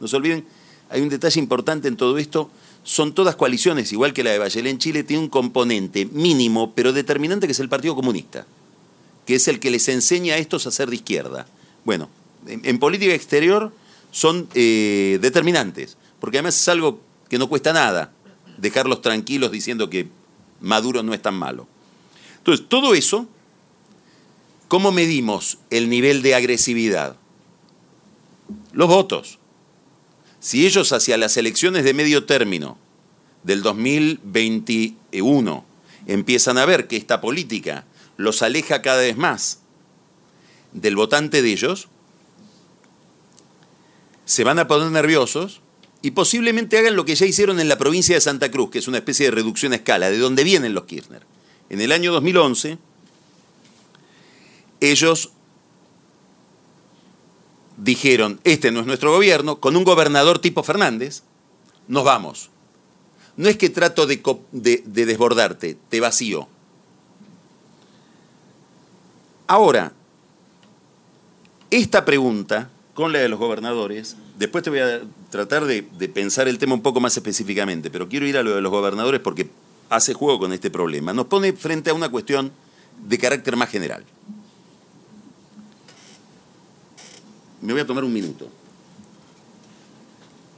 no 0.00 0.08
se 0.08 0.16
olviden, 0.16 0.44
hay 0.90 1.00
un 1.00 1.08
detalle 1.08 1.40
importante 1.40 1.88
en 1.88 1.96
todo 1.96 2.18
esto, 2.18 2.50
son 2.84 3.14
todas 3.14 3.36
coaliciones, 3.36 3.92
igual 3.92 4.12
que 4.12 4.22
la 4.22 4.30
de 4.30 4.38
Bachelet 4.38 4.70
en 4.70 4.78
Chile, 4.78 5.04
tiene 5.04 5.22
un 5.22 5.28
componente 5.28 6.06
mínimo, 6.06 6.72
pero 6.74 6.92
determinante, 6.92 7.46
que 7.46 7.52
es 7.52 7.60
el 7.60 7.68
Partido 7.68 7.94
Comunista, 7.94 8.46
que 9.26 9.36
es 9.36 9.48
el 9.48 9.58
que 9.58 9.70
les 9.70 9.88
enseña 9.88 10.34
a 10.34 10.38
estos 10.38 10.66
a 10.66 10.70
ser 10.70 10.90
de 10.90 10.96
izquierda. 10.96 11.46
Bueno, 11.84 12.08
en, 12.46 12.60
en 12.64 12.78
política 12.78 13.14
exterior 13.14 13.72
son 14.10 14.48
eh, 14.54 15.18
determinantes, 15.20 15.96
porque 16.20 16.38
además 16.38 16.60
es 16.60 16.68
algo 16.68 17.00
que 17.28 17.38
no 17.38 17.48
cuesta 17.48 17.72
nada, 17.72 18.12
dejarlos 18.58 19.00
tranquilos 19.00 19.50
diciendo 19.50 19.88
que 19.88 20.08
Maduro 20.60 21.02
no 21.02 21.14
es 21.14 21.22
tan 21.22 21.34
malo. 21.34 21.66
Entonces, 22.38 22.66
todo 22.68 22.94
eso, 22.94 23.26
¿cómo 24.72 24.90
medimos 24.90 25.58
el 25.68 25.90
nivel 25.90 26.22
de 26.22 26.34
agresividad? 26.34 27.16
Los 28.72 28.88
votos. 28.88 29.38
Si 30.40 30.64
ellos 30.64 30.94
hacia 30.94 31.18
las 31.18 31.36
elecciones 31.36 31.84
de 31.84 31.92
medio 31.92 32.24
término 32.24 32.78
del 33.42 33.62
2021 33.62 35.66
empiezan 36.06 36.56
a 36.56 36.64
ver 36.64 36.88
que 36.88 36.96
esta 36.96 37.20
política 37.20 37.84
los 38.16 38.40
aleja 38.40 38.80
cada 38.80 39.02
vez 39.02 39.18
más 39.18 39.60
del 40.72 40.96
votante 40.96 41.42
de 41.42 41.52
ellos, 41.52 41.88
se 44.24 44.42
van 44.42 44.58
a 44.58 44.68
poner 44.68 44.90
nerviosos 44.90 45.60
y 46.00 46.12
posiblemente 46.12 46.78
hagan 46.78 46.96
lo 46.96 47.04
que 47.04 47.14
ya 47.14 47.26
hicieron 47.26 47.60
en 47.60 47.68
la 47.68 47.76
provincia 47.76 48.14
de 48.14 48.22
Santa 48.22 48.50
Cruz, 48.50 48.70
que 48.70 48.78
es 48.78 48.88
una 48.88 48.96
especie 48.96 49.26
de 49.26 49.32
reducción 49.32 49.74
a 49.74 49.76
escala, 49.76 50.08
de 50.08 50.16
donde 50.16 50.44
vienen 50.44 50.72
los 50.72 50.84
Kirchner. 50.84 51.26
En 51.68 51.82
el 51.82 51.92
año 51.92 52.10
2011, 52.10 52.78
ellos 54.82 55.30
dijeron, 57.76 58.40
este 58.44 58.72
no 58.72 58.80
es 58.80 58.86
nuestro 58.86 59.12
gobierno, 59.12 59.60
con 59.60 59.76
un 59.76 59.84
gobernador 59.84 60.40
tipo 60.40 60.62
Fernández, 60.62 61.22
nos 61.88 62.04
vamos. 62.04 62.50
No 63.36 63.48
es 63.48 63.56
que 63.56 63.70
trato 63.70 64.06
de, 64.06 64.20
de, 64.50 64.82
de 64.84 65.06
desbordarte, 65.06 65.76
te 65.88 66.00
vacío. 66.00 66.48
Ahora, 69.46 69.92
esta 71.70 72.04
pregunta, 72.04 72.70
con 72.94 73.12
la 73.12 73.20
de 73.20 73.28
los 73.28 73.38
gobernadores, 73.38 74.16
después 74.36 74.64
te 74.64 74.70
voy 74.70 74.80
a 74.80 75.00
tratar 75.30 75.64
de, 75.64 75.82
de, 75.82 76.08
pensar 76.08 76.48
el 76.48 76.58
tema 76.58 76.74
un 76.74 76.82
poco 76.82 77.00
más 77.00 77.16
específicamente, 77.16 77.88
pero 77.90 78.08
quiero 78.08 78.26
ir 78.26 78.36
a 78.36 78.42
lo 78.42 78.54
de 78.54 78.60
los 78.60 78.70
gobernadores 78.70 79.20
porque 79.20 79.48
hace 79.88 80.12
juego 80.12 80.40
con 80.40 80.52
este 80.52 80.70
problema. 80.70 81.12
Nos 81.12 81.26
pone 81.26 81.52
frente 81.52 81.90
a 81.90 81.94
una 81.94 82.10
cuestión 82.10 82.52
de 83.06 83.18
carácter 83.18 83.56
más 83.56 83.70
general. 83.70 84.04
Me 87.62 87.72
voy 87.72 87.80
a 87.80 87.86
tomar 87.86 88.04
un 88.04 88.12
minuto. 88.12 88.48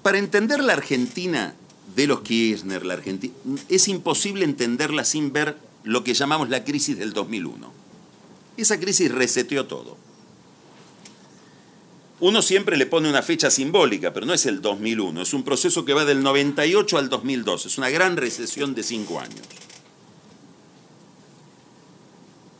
Para 0.03 0.19
entender 0.19 0.63
la 0.63 0.73
Argentina 0.73 1.55
de 1.95 2.07
los 2.07 2.23
Kirchner, 2.23 2.85
la 2.85 2.95
Argentina, 2.95 3.35
es 3.69 3.89
imposible 3.89 4.45
entenderla 4.45 5.05
sin 5.05 5.33
ver 5.33 5.57
lo 5.85 6.03
que 6.03 6.15
llamamos 6.15 6.49
la 6.49 6.65
crisis 6.65 6.99
del 6.99 7.13
2001. 7.13 7.73
Esa 8.57 8.81
crisis 8.81 9.13
reseteó 9.13 9.67
todo. 9.67 9.97
Uno 12.21 12.43
siempre 12.43 12.77
le 12.77 12.87
pone 12.87 13.09
una 13.09 13.23
fecha 13.23 13.51
simbólica, 13.51 14.13
pero 14.13 14.25
no 14.25 14.33
es 14.33 14.47
el 14.47 14.63
2001, 14.63 15.23
es 15.23 15.35
un 15.35 15.43
proceso 15.43 15.85
que 15.85 15.95
va 15.95 16.05
del 16.05 16.23
98 16.23 16.97
al 16.97 17.09
2002, 17.09 17.67
es 17.67 17.77
una 17.77 17.91
gran 17.91 18.17
recesión 18.17 18.75
de 18.75 18.83
cinco 18.83 19.21
años, 19.21 19.43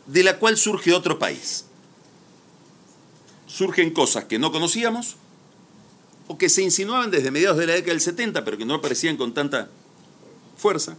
de 0.07 0.23
la 0.23 0.37
cual 0.37 0.57
surge 0.57 0.93
otro 0.93 1.17
país. 1.17 1.65
Surgen 3.55 3.91
cosas 3.91 4.25
que 4.25 4.37
no 4.37 4.51
conocíamos 4.51 5.15
o 6.27 6.37
que 6.37 6.49
se 6.49 6.61
insinuaban 6.61 7.09
desde 7.11 7.31
mediados 7.31 7.57
de 7.57 7.67
la 7.67 7.73
década 7.73 7.93
del 7.93 8.01
70, 8.01 8.43
pero 8.43 8.57
que 8.57 8.65
no 8.65 8.73
aparecían 8.73 9.15
con 9.15 9.33
tanta 9.33 9.69
fuerza, 10.57 10.97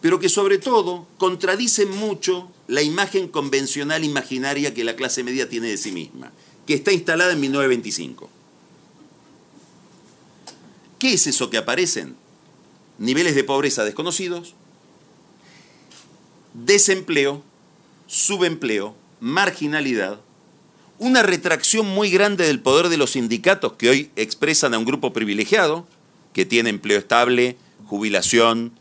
pero 0.00 0.18
que 0.18 0.28
sobre 0.28 0.58
todo 0.58 1.06
contradicen 1.18 1.90
mucho 1.90 2.50
la 2.66 2.82
imagen 2.82 3.28
convencional 3.28 4.02
imaginaria 4.02 4.74
que 4.74 4.82
la 4.82 4.96
clase 4.96 5.22
media 5.22 5.48
tiene 5.48 5.68
de 5.68 5.76
sí 5.76 5.92
misma 5.92 6.32
que 6.66 6.74
está 6.74 6.92
instalada 6.92 7.32
en 7.32 7.40
1925. 7.40 8.28
¿Qué 10.98 11.14
es 11.14 11.26
eso 11.26 11.50
que 11.50 11.58
aparecen? 11.58 12.14
Niveles 12.98 13.34
de 13.34 13.44
pobreza 13.44 13.84
desconocidos, 13.84 14.54
desempleo, 16.54 17.42
subempleo, 18.06 18.94
marginalidad, 19.20 20.20
una 21.00 21.22
retracción 21.22 21.86
muy 21.86 22.10
grande 22.10 22.46
del 22.46 22.60
poder 22.60 22.90
de 22.90 22.98
los 22.98 23.12
sindicatos 23.12 23.72
que 23.72 23.88
hoy 23.88 24.10
expresan 24.16 24.74
a 24.74 24.78
un 24.78 24.84
grupo 24.84 25.14
privilegiado, 25.14 25.88
que 26.34 26.44
tiene 26.44 26.68
empleo 26.68 26.98
estable, 26.98 27.56
jubilación, 27.86 28.72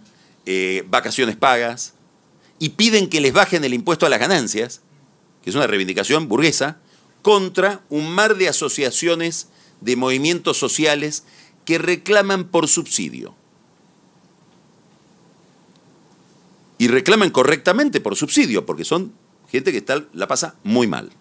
eh, 0.45 0.83
vacaciones 0.89 1.37
pagas, 1.37 1.93
y 2.59 2.69
piden 2.71 3.07
que 3.07 3.21
les 3.21 3.31
bajen 3.31 3.63
el 3.63 3.73
impuesto 3.73 4.05
a 4.05 4.09
las 4.09 4.19
ganancias, 4.19 4.81
que 5.41 5.49
es 5.49 5.55
una 5.55 5.65
reivindicación 5.65 6.27
burguesa, 6.27 6.79
contra 7.21 7.83
un 7.87 8.11
mar 8.11 8.35
de 8.35 8.49
asociaciones 8.49 9.47
de 9.79 9.95
movimientos 9.95 10.57
sociales 10.57 11.23
que 11.63 11.77
reclaman 11.77 12.49
por 12.49 12.67
subsidio. 12.67 13.33
Y 16.77 16.89
reclaman 16.89 17.29
correctamente 17.29 18.01
por 18.01 18.17
subsidio, 18.17 18.65
porque 18.65 18.83
son 18.83 19.13
gente 19.49 19.71
que 19.71 19.77
está, 19.77 20.03
la 20.11 20.27
pasa 20.27 20.55
muy 20.63 20.85
mal. 20.85 21.11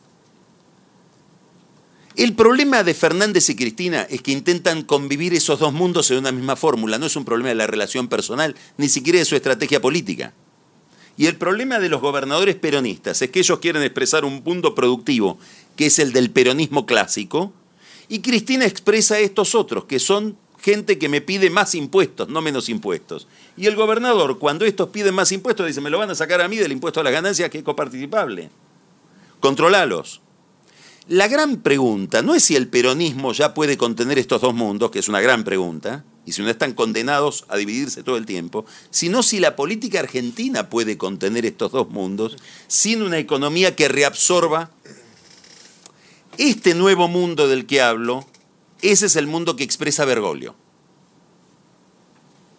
El 2.18 2.34
problema 2.34 2.82
de 2.82 2.94
Fernández 2.94 3.48
y 3.48 3.54
Cristina 3.54 4.02
es 4.10 4.22
que 4.22 4.32
intentan 4.32 4.82
convivir 4.82 5.34
esos 5.34 5.60
dos 5.60 5.72
mundos 5.72 6.10
en 6.10 6.18
una 6.18 6.32
misma 6.32 6.56
fórmula. 6.56 6.98
No 6.98 7.06
es 7.06 7.14
un 7.14 7.24
problema 7.24 7.50
de 7.50 7.54
la 7.54 7.68
relación 7.68 8.08
personal, 8.08 8.56
ni 8.76 8.88
siquiera 8.88 9.20
de 9.20 9.24
su 9.24 9.36
estrategia 9.36 9.80
política. 9.80 10.34
Y 11.16 11.26
el 11.26 11.36
problema 11.36 11.78
de 11.78 11.88
los 11.88 12.00
gobernadores 12.00 12.56
peronistas 12.56 13.22
es 13.22 13.30
que 13.30 13.38
ellos 13.38 13.60
quieren 13.60 13.84
expresar 13.84 14.24
un 14.24 14.42
mundo 14.44 14.74
productivo 14.74 15.38
que 15.76 15.86
es 15.86 16.00
el 16.00 16.12
del 16.12 16.32
peronismo 16.32 16.86
clásico, 16.86 17.52
y 18.08 18.18
Cristina 18.18 18.66
expresa 18.66 19.20
estos 19.20 19.54
otros, 19.54 19.84
que 19.84 20.00
son 20.00 20.36
gente 20.60 20.98
que 20.98 21.08
me 21.08 21.20
pide 21.20 21.50
más 21.50 21.76
impuestos, 21.76 22.28
no 22.28 22.42
menos 22.42 22.68
impuestos. 22.68 23.28
Y 23.56 23.66
el 23.66 23.76
gobernador, 23.76 24.40
cuando 24.40 24.64
estos 24.64 24.88
piden 24.88 25.14
más 25.14 25.30
impuestos, 25.30 25.68
dice, 25.68 25.80
me 25.80 25.90
lo 25.90 25.98
van 25.98 26.10
a 26.10 26.16
sacar 26.16 26.40
a 26.40 26.48
mí 26.48 26.56
del 26.56 26.72
impuesto 26.72 26.98
a 26.98 27.04
las 27.04 27.12
ganancias, 27.12 27.48
que 27.48 27.58
es 27.58 27.64
coparticipable. 27.64 28.50
Controlalos. 29.38 30.20
La 31.08 31.26
gran 31.26 31.62
pregunta 31.62 32.20
no 32.20 32.34
es 32.34 32.44
si 32.44 32.54
el 32.54 32.68
peronismo 32.68 33.32
ya 33.32 33.54
puede 33.54 33.78
contener 33.78 34.18
estos 34.18 34.42
dos 34.42 34.54
mundos, 34.54 34.90
que 34.90 34.98
es 34.98 35.08
una 35.08 35.22
gran 35.22 35.42
pregunta, 35.42 36.04
y 36.26 36.32
si 36.32 36.42
no 36.42 36.50
están 36.50 36.74
condenados 36.74 37.46
a 37.48 37.56
dividirse 37.56 38.02
todo 38.02 38.18
el 38.18 38.26
tiempo, 38.26 38.66
sino 38.90 39.22
si 39.22 39.40
la 39.40 39.56
política 39.56 40.00
argentina 40.00 40.68
puede 40.68 40.98
contener 40.98 41.46
estos 41.46 41.72
dos 41.72 41.88
mundos 41.88 42.36
sin 42.66 43.00
una 43.00 43.16
economía 43.16 43.74
que 43.74 43.88
reabsorba 43.88 44.70
este 46.36 46.74
nuevo 46.74 47.08
mundo 47.08 47.48
del 47.48 47.64
que 47.64 47.80
hablo, 47.80 48.26
ese 48.82 49.06
es 49.06 49.16
el 49.16 49.26
mundo 49.26 49.56
que 49.56 49.64
expresa 49.64 50.04
Bergoglio. 50.04 50.54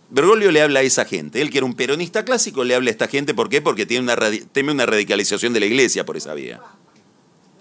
Bergoglio 0.09 0.51
le 0.51 0.63
habla 0.63 0.79
a 0.79 0.83
esa 0.83 1.05
gente. 1.05 1.39
Él 1.39 1.51
que 1.51 1.59
era 1.59 1.65
un 1.65 1.75
peronista 1.75 2.25
clásico 2.25 2.63
le 2.63 2.73
habla 2.73 2.89
a 2.89 2.93
esta 2.93 3.07
gente. 3.07 3.35
¿Por 3.35 3.47
qué? 3.47 3.61
Porque 3.61 3.85
tiene 3.85 4.11
una 4.11 4.17
teme 4.51 4.71
una 4.71 4.87
radicalización 4.87 5.53
de 5.53 5.59
la 5.59 5.67
iglesia 5.67 6.03
por 6.03 6.17
esa 6.17 6.33
vía. 6.33 6.59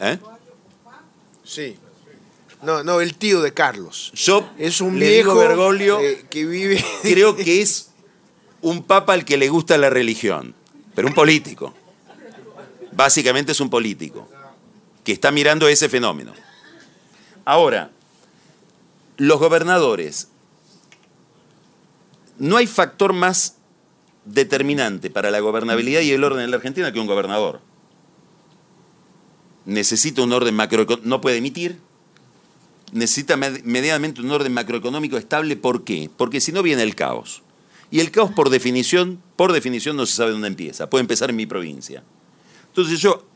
¿Eh? 0.00 0.18
Sí. 1.48 1.78
No, 2.62 2.84
no, 2.84 3.00
el 3.00 3.14
tío 3.14 3.40
de 3.40 3.54
Carlos. 3.54 4.12
Yo 4.14 4.46
es 4.58 4.82
un 4.82 4.98
le 4.98 5.08
viejo 5.08 5.30
digo 5.30 5.40
Bergoglio, 5.40 6.00
eh, 6.00 6.26
que 6.28 6.44
vive. 6.44 6.84
creo 7.02 7.34
que 7.36 7.62
es 7.62 7.90
un 8.60 8.82
papa 8.82 9.14
al 9.14 9.24
que 9.24 9.38
le 9.38 9.48
gusta 9.48 9.78
la 9.78 9.88
religión, 9.88 10.54
pero 10.94 11.08
un 11.08 11.14
político. 11.14 11.72
Básicamente 12.92 13.52
es 13.52 13.60
un 13.60 13.70
político 13.70 14.28
que 15.04 15.12
está 15.12 15.30
mirando 15.30 15.68
ese 15.68 15.88
fenómeno. 15.88 16.34
Ahora, 17.46 17.90
los 19.16 19.38
gobernadores. 19.38 20.28
No 22.36 22.56
hay 22.56 22.66
factor 22.66 23.14
más 23.14 23.56
determinante 24.24 25.10
para 25.10 25.30
la 25.30 25.40
gobernabilidad 25.40 26.02
y 26.02 26.12
el 26.12 26.22
orden 26.22 26.44
en 26.44 26.50
la 26.50 26.58
Argentina 26.58 26.92
que 26.92 27.00
un 27.00 27.06
gobernador. 27.06 27.60
Necesita 29.68 30.22
un 30.22 30.32
orden 30.32 30.54
macroeconómico, 30.54 31.06
no 31.06 31.20
puede 31.20 31.36
emitir, 31.36 31.76
necesita 32.90 33.36
medianamente 33.36 34.22
un 34.22 34.30
orden 34.30 34.54
macroeconómico 34.54 35.18
estable. 35.18 35.56
¿Por 35.56 35.84
qué? 35.84 36.08
Porque 36.16 36.40
si 36.40 36.52
no 36.52 36.62
viene 36.62 36.82
el 36.82 36.94
caos. 36.94 37.42
Y 37.90 38.00
el 38.00 38.10
caos, 38.10 38.30
por 38.32 38.48
definición, 38.48 39.22
por 39.36 39.52
definición 39.52 39.94
no 39.94 40.06
se 40.06 40.16
sabe 40.16 40.30
dónde 40.30 40.48
empieza. 40.48 40.88
Puede 40.88 41.02
empezar 41.02 41.28
en 41.28 41.36
mi 41.36 41.44
provincia. 41.44 42.02
Entonces 42.68 42.98
yo, 42.98 43.26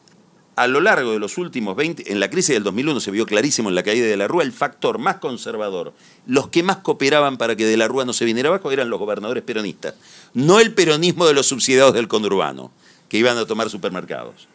a 0.56 0.66
lo 0.68 0.80
largo 0.80 1.12
de 1.12 1.18
los 1.18 1.36
últimos 1.36 1.76
20, 1.76 2.10
en 2.10 2.18
la 2.18 2.30
crisis 2.30 2.54
del 2.54 2.62
2001 2.62 3.00
se 3.00 3.10
vio 3.10 3.26
clarísimo 3.26 3.68
en 3.68 3.74
la 3.74 3.82
caída 3.82 4.06
de 4.06 4.16
la 4.16 4.26
Rúa, 4.26 4.42
el 4.42 4.52
factor 4.52 4.96
más 4.96 5.16
conservador, 5.16 5.92
los 6.26 6.48
que 6.48 6.62
más 6.62 6.78
cooperaban 6.78 7.36
para 7.36 7.56
que 7.56 7.66
de 7.66 7.76
la 7.76 7.88
Rúa 7.88 8.06
no 8.06 8.14
se 8.14 8.24
viniera 8.24 8.48
abajo 8.48 8.72
eran 8.72 8.88
los 8.88 8.98
gobernadores 8.98 9.42
peronistas. 9.42 9.96
No 10.32 10.60
el 10.60 10.72
peronismo 10.72 11.26
de 11.26 11.34
los 11.34 11.46
subsidiados 11.46 11.92
del 11.92 12.08
conurbano, 12.08 12.72
que 13.10 13.18
iban 13.18 13.36
a 13.36 13.44
tomar 13.44 13.68
supermercados 13.68 14.48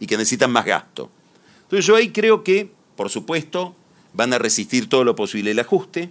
y 0.00 0.06
que 0.06 0.16
necesitan 0.16 0.50
más 0.50 0.64
gasto. 0.64 1.10
Entonces 1.62 1.86
yo 1.86 1.96
ahí 1.96 2.10
creo 2.10 2.44
que, 2.44 2.70
por 2.96 3.10
supuesto, 3.10 3.74
van 4.12 4.32
a 4.32 4.38
resistir 4.38 4.88
todo 4.88 5.04
lo 5.04 5.14
posible 5.16 5.50
el 5.50 5.58
ajuste. 5.58 6.10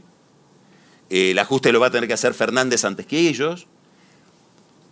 Eh, 1.10 1.32
el 1.32 1.40
ajuste 1.40 1.72
lo 1.72 1.80
va 1.80 1.88
a 1.88 1.92
tener 1.92 2.08
que 2.08 2.14
hacer 2.14 2.34
Fernández 2.34 2.86
antes 2.86 3.06
que 3.06 3.28
ellos, 3.28 3.68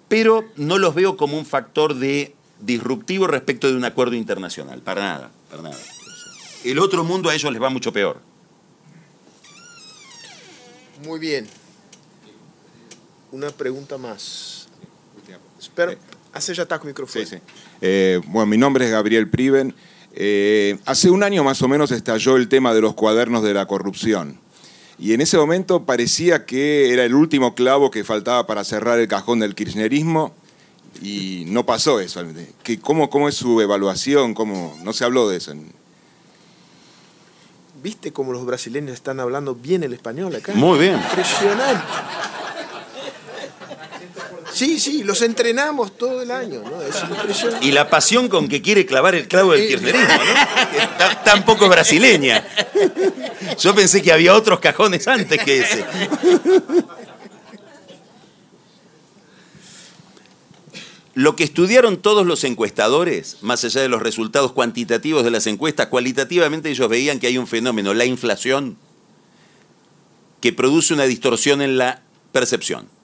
pero 0.07 0.45
no 0.55 0.77
los 0.77 0.95
veo 0.95 1.17
como 1.17 1.37
un 1.37 1.45
factor 1.45 1.95
de 1.95 2.35
disruptivo 2.59 3.27
respecto 3.27 3.67
de 3.67 3.75
un 3.75 3.85
acuerdo 3.85 4.15
internacional, 4.15 4.81
para 4.81 5.01
nada, 5.01 5.31
para 5.49 5.63
nada. 5.63 5.77
El 6.63 6.79
otro 6.79 7.03
mundo 7.03 7.29
a 7.29 7.35
ellos 7.35 7.51
les 7.51 7.61
va 7.61 7.69
mucho 7.69 7.91
peor. 7.91 8.21
Muy 11.03 11.19
bien. 11.19 11.47
Una 13.31 13.49
pregunta 13.49 13.97
más. 13.97 14.67
Espera, 15.59 15.95
hace 16.33 16.53
ya 16.53 16.63
está 16.63 16.77
con 16.77 16.87
micrófono. 16.87 17.25
Sí, 17.25 17.37
sí. 17.37 17.41
Eh, 17.81 18.21
bueno, 18.27 18.45
mi 18.45 18.57
nombre 18.57 18.85
es 18.85 18.91
Gabriel 18.91 19.29
Priven. 19.29 19.75
Eh, 20.13 20.77
hace 20.85 21.09
un 21.09 21.23
año 21.23 21.43
más 21.43 21.61
o 21.61 21.67
menos 21.67 21.91
estalló 21.91 22.37
el 22.37 22.47
tema 22.47 22.73
de 22.73 22.81
los 22.81 22.93
cuadernos 22.93 23.43
de 23.43 23.53
la 23.53 23.65
corrupción. 23.65 24.39
Y 24.99 25.13
en 25.13 25.21
ese 25.21 25.37
momento 25.37 25.83
parecía 25.85 26.45
que 26.45 26.93
era 26.93 27.03
el 27.03 27.15
último 27.15 27.55
clavo 27.55 27.89
que 27.89 28.03
faltaba 28.03 28.45
para 28.45 28.63
cerrar 28.63 28.99
el 28.99 29.07
cajón 29.07 29.39
del 29.39 29.55
kirchnerismo 29.55 30.33
y 31.01 31.45
no 31.47 31.65
pasó 31.65 31.99
eso. 31.99 32.23
¿Cómo, 32.81 33.09
cómo 33.09 33.27
es 33.27 33.35
su 33.35 33.59
evaluación? 33.61 34.35
¿Cómo, 34.35 34.77
no 34.83 34.93
se 34.93 35.03
habló 35.03 35.27
de 35.27 35.37
eso. 35.37 35.53
¿Viste 37.81 38.13
cómo 38.13 38.31
los 38.31 38.45
brasileños 38.45 38.93
están 38.93 39.19
hablando 39.19 39.55
bien 39.55 39.83
el 39.83 39.93
español 39.93 40.35
acá? 40.35 40.53
Muy 40.53 40.77
bien. 40.77 40.95
Impresionante. 40.95 41.83
Sí, 44.61 44.79
sí, 44.79 45.03
los 45.03 45.23
entrenamos 45.23 45.97
todo 45.97 46.21
el 46.21 46.29
año, 46.29 46.61
¿no? 46.61 46.83
Es 46.83 47.01
impresionante. 47.01 47.65
Y 47.65 47.71
la 47.71 47.89
pasión 47.89 48.29
con 48.29 48.47
que 48.47 48.61
quiere 48.61 48.85
clavar 48.85 49.15
el 49.15 49.27
clavo 49.27 49.53
del 49.53 49.67
kirchnerismo, 49.67 50.07
¿no? 50.07 51.23
Tan, 51.25 51.43
poco 51.45 51.67
brasileña. 51.67 52.45
Yo 53.57 53.73
pensé 53.73 54.03
que 54.03 54.11
había 54.11 54.35
otros 54.35 54.59
cajones 54.59 55.07
antes 55.07 55.43
que 55.43 55.61
ese. 55.61 55.83
Lo 61.15 61.35
que 61.35 61.43
estudiaron 61.43 61.97
todos 61.97 62.27
los 62.27 62.43
encuestadores, 62.43 63.37
más 63.41 63.63
allá 63.63 63.81
de 63.81 63.89
los 63.89 64.03
resultados 64.03 64.51
cuantitativos 64.51 65.23
de 65.23 65.31
las 65.31 65.47
encuestas, 65.47 65.87
cualitativamente 65.87 66.69
ellos 66.69 66.87
veían 66.87 67.19
que 67.19 67.25
hay 67.25 67.39
un 67.39 67.47
fenómeno, 67.47 67.95
la 67.95 68.05
inflación, 68.05 68.77
que 70.39 70.53
produce 70.53 70.93
una 70.93 71.05
distorsión 71.05 71.63
en 71.63 71.79
la 71.79 72.03
percepción 72.31 73.00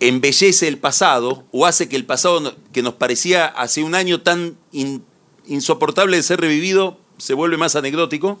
embellece 0.00 0.66
el 0.66 0.78
pasado 0.78 1.44
o 1.52 1.66
hace 1.66 1.88
que 1.88 1.96
el 1.96 2.06
pasado 2.06 2.56
que 2.72 2.82
nos 2.82 2.94
parecía 2.94 3.46
hace 3.46 3.82
un 3.82 3.94
año 3.94 4.22
tan 4.22 4.56
insoportable 5.46 6.16
de 6.16 6.22
ser 6.22 6.40
revivido 6.40 6.98
se 7.18 7.34
vuelve 7.34 7.58
más 7.58 7.76
anecdótico 7.76 8.40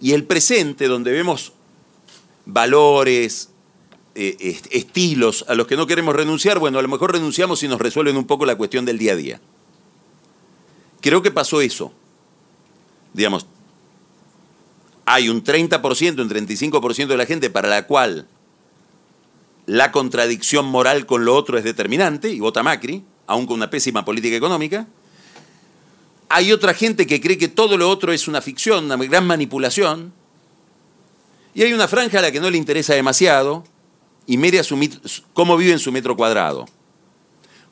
y 0.00 0.12
el 0.12 0.24
presente 0.24 0.88
donde 0.88 1.12
vemos 1.12 1.52
valores, 2.44 3.50
eh, 4.14 4.60
estilos 4.70 5.44
a 5.48 5.54
los 5.54 5.66
que 5.66 5.76
no 5.76 5.86
queremos 5.86 6.14
renunciar, 6.16 6.58
bueno, 6.58 6.78
a 6.78 6.82
lo 6.82 6.88
mejor 6.88 7.12
renunciamos 7.12 7.62
y 7.62 7.68
nos 7.68 7.80
resuelven 7.80 8.16
un 8.16 8.26
poco 8.26 8.44
la 8.44 8.56
cuestión 8.56 8.84
del 8.84 8.98
día 8.98 9.12
a 9.12 9.16
día. 9.16 9.40
Creo 11.00 11.22
que 11.22 11.30
pasó 11.30 11.60
eso. 11.60 11.92
Digamos, 13.12 13.46
hay 15.04 15.28
un 15.28 15.44
30%, 15.44 16.20
un 16.20 16.28
35% 16.28 17.06
de 17.06 17.16
la 17.16 17.26
gente 17.26 17.50
para 17.50 17.68
la 17.68 17.86
cual 17.86 18.26
la 19.66 19.92
contradicción 19.92 20.66
moral 20.66 21.06
con 21.06 21.24
lo 21.24 21.34
otro 21.34 21.58
es 21.58 21.64
determinante 21.64 22.30
y 22.30 22.40
vota 22.40 22.62
Macri, 22.62 23.04
aun 23.26 23.46
con 23.46 23.54
una 23.56 23.70
pésima 23.70 24.04
política 24.04 24.36
económica. 24.36 24.86
Hay 26.28 26.52
otra 26.52 26.74
gente 26.74 27.06
que 27.06 27.20
cree 27.20 27.38
que 27.38 27.48
todo 27.48 27.76
lo 27.76 27.88
otro 27.88 28.12
es 28.12 28.26
una 28.26 28.40
ficción, 28.40 28.86
una 28.86 28.96
gran 28.96 29.26
manipulación. 29.26 30.12
Y 31.54 31.62
hay 31.62 31.72
una 31.72 31.86
franja 31.86 32.18
a 32.18 32.22
la 32.22 32.32
que 32.32 32.40
no 32.40 32.50
le 32.50 32.56
interesa 32.56 32.94
demasiado 32.94 33.64
y 34.26 34.36
media 34.38 34.62
cómo 35.34 35.56
vive 35.56 35.72
en 35.72 35.78
su 35.78 35.92
metro 35.92 36.16
cuadrado. 36.16 36.66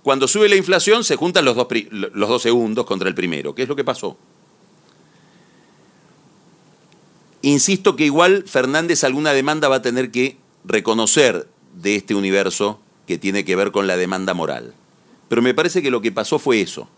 Cuando 0.02 0.28
sube 0.28 0.48
la 0.48 0.56
inflación 0.56 1.04
se 1.04 1.16
juntan 1.16 1.44
los 1.44 1.56
dos, 1.56 1.66
los 1.90 2.28
dos 2.28 2.42
segundos 2.42 2.86
contra 2.86 3.08
el 3.08 3.14
primero, 3.14 3.54
¿Qué 3.54 3.62
es 3.62 3.68
lo 3.68 3.76
que 3.76 3.84
pasó. 3.84 4.16
Insisto 7.42 7.96
que 7.96 8.04
igual 8.04 8.44
Fernández 8.46 9.04
alguna 9.04 9.32
demanda 9.32 9.68
va 9.68 9.76
a 9.76 9.82
tener 9.82 10.10
que 10.10 10.36
reconocer 10.64 11.48
de 11.74 11.96
este 11.96 12.14
universo 12.14 12.80
que 13.06 13.18
tiene 13.18 13.44
que 13.44 13.56
ver 13.56 13.72
con 13.72 13.86
la 13.86 13.96
demanda 13.96 14.34
moral. 14.34 14.74
Pero 15.28 15.42
me 15.42 15.54
parece 15.54 15.82
que 15.82 15.90
lo 15.90 16.00
que 16.00 16.12
pasó 16.12 16.38
fue 16.38 16.60
eso, 16.60 16.88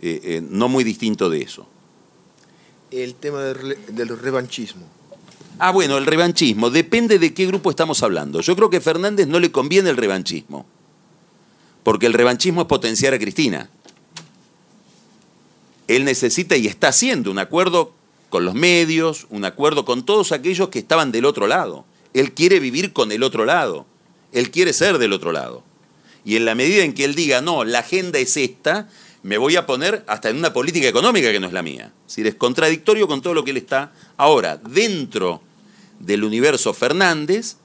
eh, 0.00 0.20
eh, 0.22 0.42
no 0.48 0.68
muy 0.68 0.84
distinto 0.84 1.30
de 1.30 1.42
eso. 1.42 1.66
El 2.90 3.14
tema 3.14 3.42
del, 3.42 4.18
revanchismo. 4.18 4.86
Ah, 5.58 5.72
bueno, 5.72 5.98
el 5.98 6.06
revanchismo. 6.06 6.70
Depende 6.70 7.18
de 7.18 7.34
qué 7.34 7.46
grupo 7.46 7.70
estamos 7.70 8.02
hablando. 8.02 8.40
Yo 8.40 8.54
creo 8.54 8.70
que 8.70 8.76
a 8.76 8.80
Fernández 8.80 9.26
no 9.26 9.40
le 9.40 9.50
conviene 9.50 9.90
el 9.90 9.96
revanchismo. 9.96 10.66
Porque 11.82 12.06
el 12.06 12.12
revanchismo 12.12 12.62
es 12.62 12.66
potenciar 12.66 13.14
a 13.14 13.18
Cristina. 13.18 13.70
Él 15.88 16.04
necesita 16.04 16.56
y 16.56 16.66
está 16.66 16.88
haciendo 16.88 17.30
un 17.30 17.38
acuerdo 17.38 17.92
con 18.28 18.44
los 18.44 18.54
medios, 18.54 19.26
un 19.30 19.44
acuerdo 19.44 19.84
con 19.84 20.04
todos 20.04 20.32
aquellos 20.32 20.68
que 20.68 20.78
estaban 20.78 21.12
del 21.12 21.24
otro 21.24 21.46
lado. 21.46 21.84
Él 22.12 22.32
quiere 22.32 22.60
vivir 22.60 22.92
con 22.92 23.12
el 23.12 23.22
otro 23.22 23.44
lado. 23.44 23.86
Él 24.32 24.50
quiere 24.50 24.72
ser 24.72 24.98
del 24.98 25.12
otro 25.12 25.32
lado. 25.32 25.62
Y 26.24 26.36
en 26.36 26.44
la 26.44 26.54
medida 26.54 26.82
en 26.82 26.92
que 26.92 27.04
él 27.04 27.14
diga, 27.14 27.40
no, 27.40 27.64
la 27.64 27.80
agenda 27.80 28.18
es 28.18 28.36
esta, 28.36 28.88
me 29.22 29.38
voy 29.38 29.56
a 29.56 29.66
poner 29.66 30.04
hasta 30.06 30.28
en 30.30 30.36
una 30.36 30.52
política 30.52 30.88
económica 30.88 31.32
que 31.32 31.40
no 31.40 31.46
es 31.46 31.52
la 31.52 31.62
mía. 31.62 31.92
Es 32.06 32.14
decir, 32.14 32.26
es 32.26 32.34
contradictorio 32.34 33.08
con 33.08 33.22
todo 33.22 33.34
lo 33.34 33.44
que 33.44 33.52
él 33.52 33.56
está. 33.56 33.92
Ahora, 34.16 34.56
dentro 34.56 35.40
del 35.98 36.24
universo 36.24 36.74
Fernández, 36.74 37.56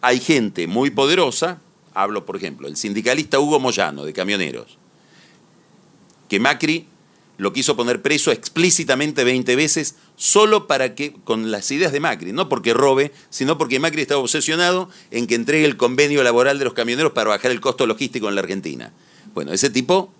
hay 0.00 0.20
gente 0.20 0.66
muy 0.66 0.90
poderosa, 0.90 1.60
hablo 1.94 2.26
por 2.26 2.36
ejemplo, 2.36 2.68
el 2.68 2.76
sindicalista 2.76 3.40
Hugo 3.40 3.60
Moyano, 3.60 4.04
de 4.04 4.12
camioneros, 4.12 4.78
que 6.28 6.40
Macri 6.40 6.86
lo 7.42 7.52
quiso 7.52 7.74
poner 7.74 8.00
preso 8.00 8.30
explícitamente 8.30 9.24
20 9.24 9.56
veces 9.56 9.96
solo 10.14 10.68
para 10.68 10.94
que, 10.94 11.12
con 11.24 11.50
las 11.50 11.68
ideas 11.72 11.90
de 11.90 11.98
Macri, 11.98 12.32
no 12.32 12.48
porque 12.48 12.72
robe, 12.72 13.10
sino 13.30 13.58
porque 13.58 13.80
Macri 13.80 14.00
estaba 14.00 14.20
obsesionado 14.20 14.88
en 15.10 15.26
que 15.26 15.34
entregue 15.34 15.64
el 15.64 15.76
convenio 15.76 16.22
laboral 16.22 16.60
de 16.60 16.64
los 16.64 16.72
camioneros 16.72 17.10
para 17.10 17.30
bajar 17.30 17.50
el 17.50 17.60
costo 17.60 17.88
logístico 17.88 18.28
en 18.28 18.36
la 18.36 18.42
Argentina. 18.42 18.92
Bueno, 19.34 19.52
ese 19.52 19.70
tipo, 19.70 20.14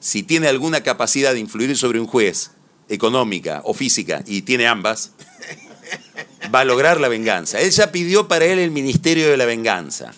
si 0.00 0.22
tiene 0.22 0.48
alguna 0.48 0.82
capacidad 0.82 1.34
de 1.34 1.40
influir 1.40 1.76
sobre 1.76 2.00
un 2.00 2.06
juez, 2.06 2.52
económica 2.88 3.60
o 3.64 3.74
física, 3.74 4.24
y 4.26 4.40
tiene 4.40 4.66
ambas, 4.66 5.12
va 6.54 6.60
a 6.60 6.64
lograr 6.64 7.00
la 7.00 7.08
venganza. 7.08 7.60
Él 7.60 7.70
ya 7.70 7.92
pidió 7.92 8.28
para 8.28 8.46
él 8.46 8.58
el 8.58 8.70
Ministerio 8.70 9.28
de 9.28 9.36
la 9.36 9.44
Venganza. 9.44 10.14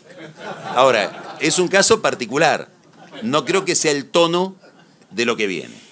Ahora, 0.77 1.37
es 1.41 1.59
un 1.59 1.67
caso 1.67 2.01
particular. 2.01 2.71
No 3.25 3.45
creo 3.45 3.65
que 3.65 3.75
sea 3.75 3.91
el 3.91 4.05
tono 4.05 4.55
de 5.11 5.25
lo 5.25 5.37
que 5.37 5.49
viene. 5.49 5.84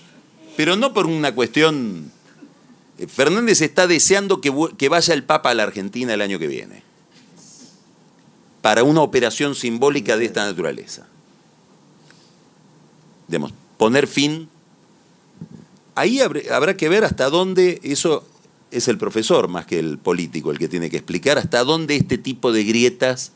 Pero 0.56 0.76
no 0.76 0.92
por 0.92 1.06
una 1.06 1.34
cuestión... 1.34 2.12
eh, 2.98 3.06
Fernández 3.06 3.60
está 3.62 3.86
deseando 3.86 4.40
que, 4.40 4.52
que 4.76 4.88
vaya 4.88 5.14
el 5.14 5.24
Papa 5.24 5.50
a 5.50 5.54
la 5.54 5.62
Argentina 5.64 6.14
el 6.14 6.20
año 6.20 6.38
que 6.38 6.46
viene. 6.46 6.82
Para 8.60 8.84
una 8.84 9.00
operación 9.00 9.54
simbólica 9.54 10.16
de 10.16 10.26
esta 10.26 10.44
naturaleza. 10.44 11.06
Digamos, 13.28 13.52
poner 13.76 14.06
fin. 14.06 14.48
Ahí 15.94 16.20
habrá 16.20 16.76
que 16.76 16.88
ver 16.88 17.04
hasta 17.04 17.28
dónde 17.28 17.80
eso 17.82 18.26
es 18.70 18.88
el 18.88 18.98
profesor 18.98 19.48
más 19.48 19.66
que 19.66 19.78
el 19.78 19.98
político 19.98 20.50
el 20.50 20.58
que 20.58 20.68
tiene 20.68 20.88
que 20.88 20.96
explicar 20.96 21.36
hasta 21.36 21.62
dónde 21.64 21.96
este 21.96 22.16
tipo 22.16 22.52
de 22.52 22.64
grietas 22.64 23.32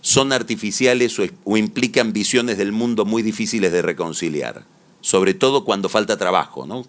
son 0.00 0.32
artificiales 0.32 1.18
o, 1.18 1.24
o 1.44 1.56
implican 1.56 2.12
visiones 2.12 2.58
del 2.58 2.70
mundo 2.70 3.04
muy 3.04 3.22
difíciles 3.22 3.72
de 3.72 3.82
reconciliar, 3.82 4.64
sobre 5.04 5.34
todo 5.34 5.64
cuando 5.64 5.90
falta 5.90 6.16
trabajo, 6.16 6.64
¿no? 6.64 6.82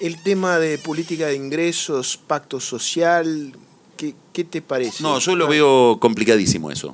El 0.00 0.20
tema 0.24 0.58
de 0.58 0.76
política 0.78 1.28
de 1.28 1.36
ingresos, 1.36 2.16
pacto 2.16 2.58
social, 2.58 3.52
¿qué, 3.96 4.16
qué 4.32 4.42
te 4.42 4.60
parece? 4.60 5.04
No, 5.04 5.20
yo 5.20 5.36
lo 5.36 5.46
veo 5.46 5.98
complicadísimo 6.00 6.72
eso. 6.72 6.92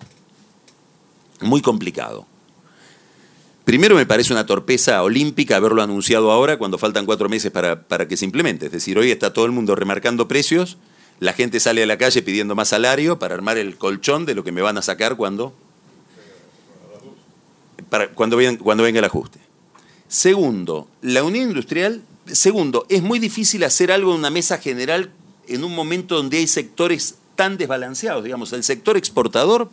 Muy 1.40 1.62
complicado. 1.62 2.26
Primero 3.64 3.96
me 3.96 4.04
parece 4.04 4.34
una 4.34 4.44
torpeza 4.44 5.02
olímpica 5.02 5.56
haberlo 5.56 5.82
anunciado 5.82 6.30
ahora 6.30 6.58
cuando 6.58 6.76
faltan 6.76 7.06
cuatro 7.06 7.30
meses 7.30 7.50
para, 7.50 7.84
para 7.84 8.06
que 8.06 8.18
se 8.18 8.26
implemente. 8.26 8.66
Es 8.66 8.72
decir, 8.72 8.98
hoy 8.98 9.10
está 9.10 9.32
todo 9.32 9.46
el 9.46 9.52
mundo 9.52 9.74
remarcando 9.74 10.28
precios, 10.28 10.76
la 11.20 11.32
gente 11.32 11.58
sale 11.58 11.82
a 11.82 11.86
la 11.86 11.96
calle 11.96 12.20
pidiendo 12.20 12.54
más 12.54 12.68
salario 12.68 13.18
para 13.18 13.34
armar 13.34 13.56
el 13.56 13.78
colchón 13.78 14.26
de 14.26 14.34
lo 14.34 14.44
que 14.44 14.52
me 14.52 14.60
van 14.60 14.76
a 14.76 14.82
sacar 14.82 15.16
cuando, 15.16 15.54
para, 17.88 18.10
cuando, 18.10 18.36
cuando 18.62 18.84
venga 18.84 18.98
el 18.98 19.06
ajuste. 19.06 19.43
Segundo, 20.14 20.86
la 21.02 21.24
unión 21.24 21.48
industrial. 21.48 22.00
Segundo, 22.26 22.86
es 22.88 23.02
muy 23.02 23.18
difícil 23.18 23.64
hacer 23.64 23.90
algo 23.90 24.12
en 24.12 24.20
una 24.20 24.30
mesa 24.30 24.58
general 24.58 25.10
en 25.48 25.64
un 25.64 25.74
momento 25.74 26.14
donde 26.14 26.38
hay 26.38 26.46
sectores 26.46 27.16
tan 27.34 27.56
desbalanceados. 27.56 28.22
Digamos, 28.22 28.52
el 28.52 28.62
sector 28.62 28.96
exportador 28.96 29.68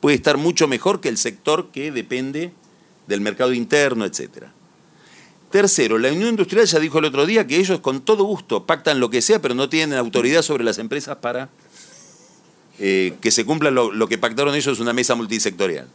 puede 0.00 0.14
estar 0.14 0.36
mucho 0.36 0.68
mejor 0.68 1.00
que 1.00 1.08
el 1.08 1.18
sector 1.18 1.72
que 1.72 1.90
depende 1.90 2.52
del 3.08 3.20
mercado 3.20 3.52
interno, 3.52 4.04
etc. 4.04 4.44
Tercero, 5.50 5.98
la 5.98 6.12
Unión 6.12 6.28
Industrial 6.28 6.64
ya 6.64 6.78
dijo 6.78 7.00
el 7.00 7.06
otro 7.06 7.26
día 7.26 7.44
que 7.48 7.56
ellos 7.56 7.80
con 7.80 8.02
todo 8.02 8.22
gusto 8.22 8.64
pactan 8.64 9.00
lo 9.00 9.10
que 9.10 9.22
sea, 9.22 9.42
pero 9.42 9.56
no 9.56 9.68
tienen 9.68 9.98
autoridad 9.98 10.42
sobre 10.42 10.62
las 10.62 10.78
empresas 10.78 11.16
para 11.16 11.48
eh, 12.78 13.16
que 13.20 13.32
se 13.32 13.44
cumpla 13.44 13.72
lo, 13.72 14.08
que 14.08 14.18
pactaron 14.18 14.54
ellos 14.54 14.76
en 14.76 14.82
una 14.82 14.92
mesa 14.92 15.16
multisectorial. 15.16 15.88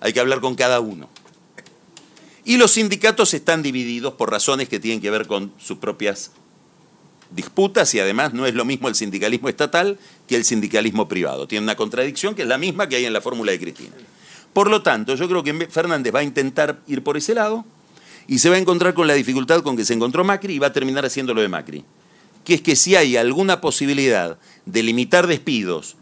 Hay 0.00 0.12
que 0.12 0.18
hablar 0.18 0.40
con 0.40 0.56
cada 0.56 0.80
uno. 0.80 1.08
Y 2.48 2.56
los 2.56 2.70
sindicatos 2.70 3.34
están 3.34 3.62
divididos 3.62 4.14
por 4.14 4.30
razones 4.30 4.70
que 4.70 4.80
tienen 4.80 5.02
que 5.02 5.10
ver 5.10 5.26
con 5.26 5.52
sus 5.58 5.76
propias 5.76 6.30
disputas 7.30 7.92
y 7.92 8.00
además 8.00 8.32
no 8.32 8.46
es 8.46 8.54
lo 8.54 8.64
mismo 8.64 8.88
el 8.88 8.94
sindicalismo 8.94 9.50
estatal 9.50 9.98
que 10.26 10.34
el 10.34 10.46
sindicalismo 10.46 11.08
privado. 11.08 11.46
Tiene 11.46 11.64
una 11.64 11.76
contradicción 11.76 12.34
que 12.34 12.40
es 12.40 12.48
la 12.48 12.56
misma 12.56 12.88
que 12.88 12.96
hay 12.96 13.04
en 13.04 13.12
la 13.12 13.20
fórmula 13.20 13.52
de 13.52 13.60
Cristina. 13.60 13.94
Por 14.54 14.70
lo 14.70 14.80
tanto, 14.80 15.14
yo 15.14 15.28
creo 15.28 15.44
que 15.44 15.68
Fernández 15.68 16.14
va 16.14 16.20
a 16.20 16.22
intentar 16.22 16.78
ir 16.86 17.02
por 17.02 17.18
ese 17.18 17.34
lado 17.34 17.66
y 18.26 18.38
se 18.38 18.48
va 18.48 18.56
a 18.56 18.58
encontrar 18.58 18.94
con 18.94 19.06
la 19.06 19.12
dificultad 19.12 19.60
con 19.60 19.76
que 19.76 19.84
se 19.84 19.92
encontró 19.92 20.24
Macri 20.24 20.54
y 20.54 20.58
va 20.58 20.68
a 20.68 20.72
terminar 20.72 21.04
haciendo 21.04 21.34
lo 21.34 21.42
de 21.42 21.48
Macri. 21.48 21.84
Que 22.46 22.54
es 22.54 22.62
que 22.62 22.76
si 22.76 22.96
hay 22.96 23.18
alguna 23.18 23.60
posibilidad 23.60 24.38
de 24.64 24.82
limitar 24.82 25.26
despidos 25.26 25.96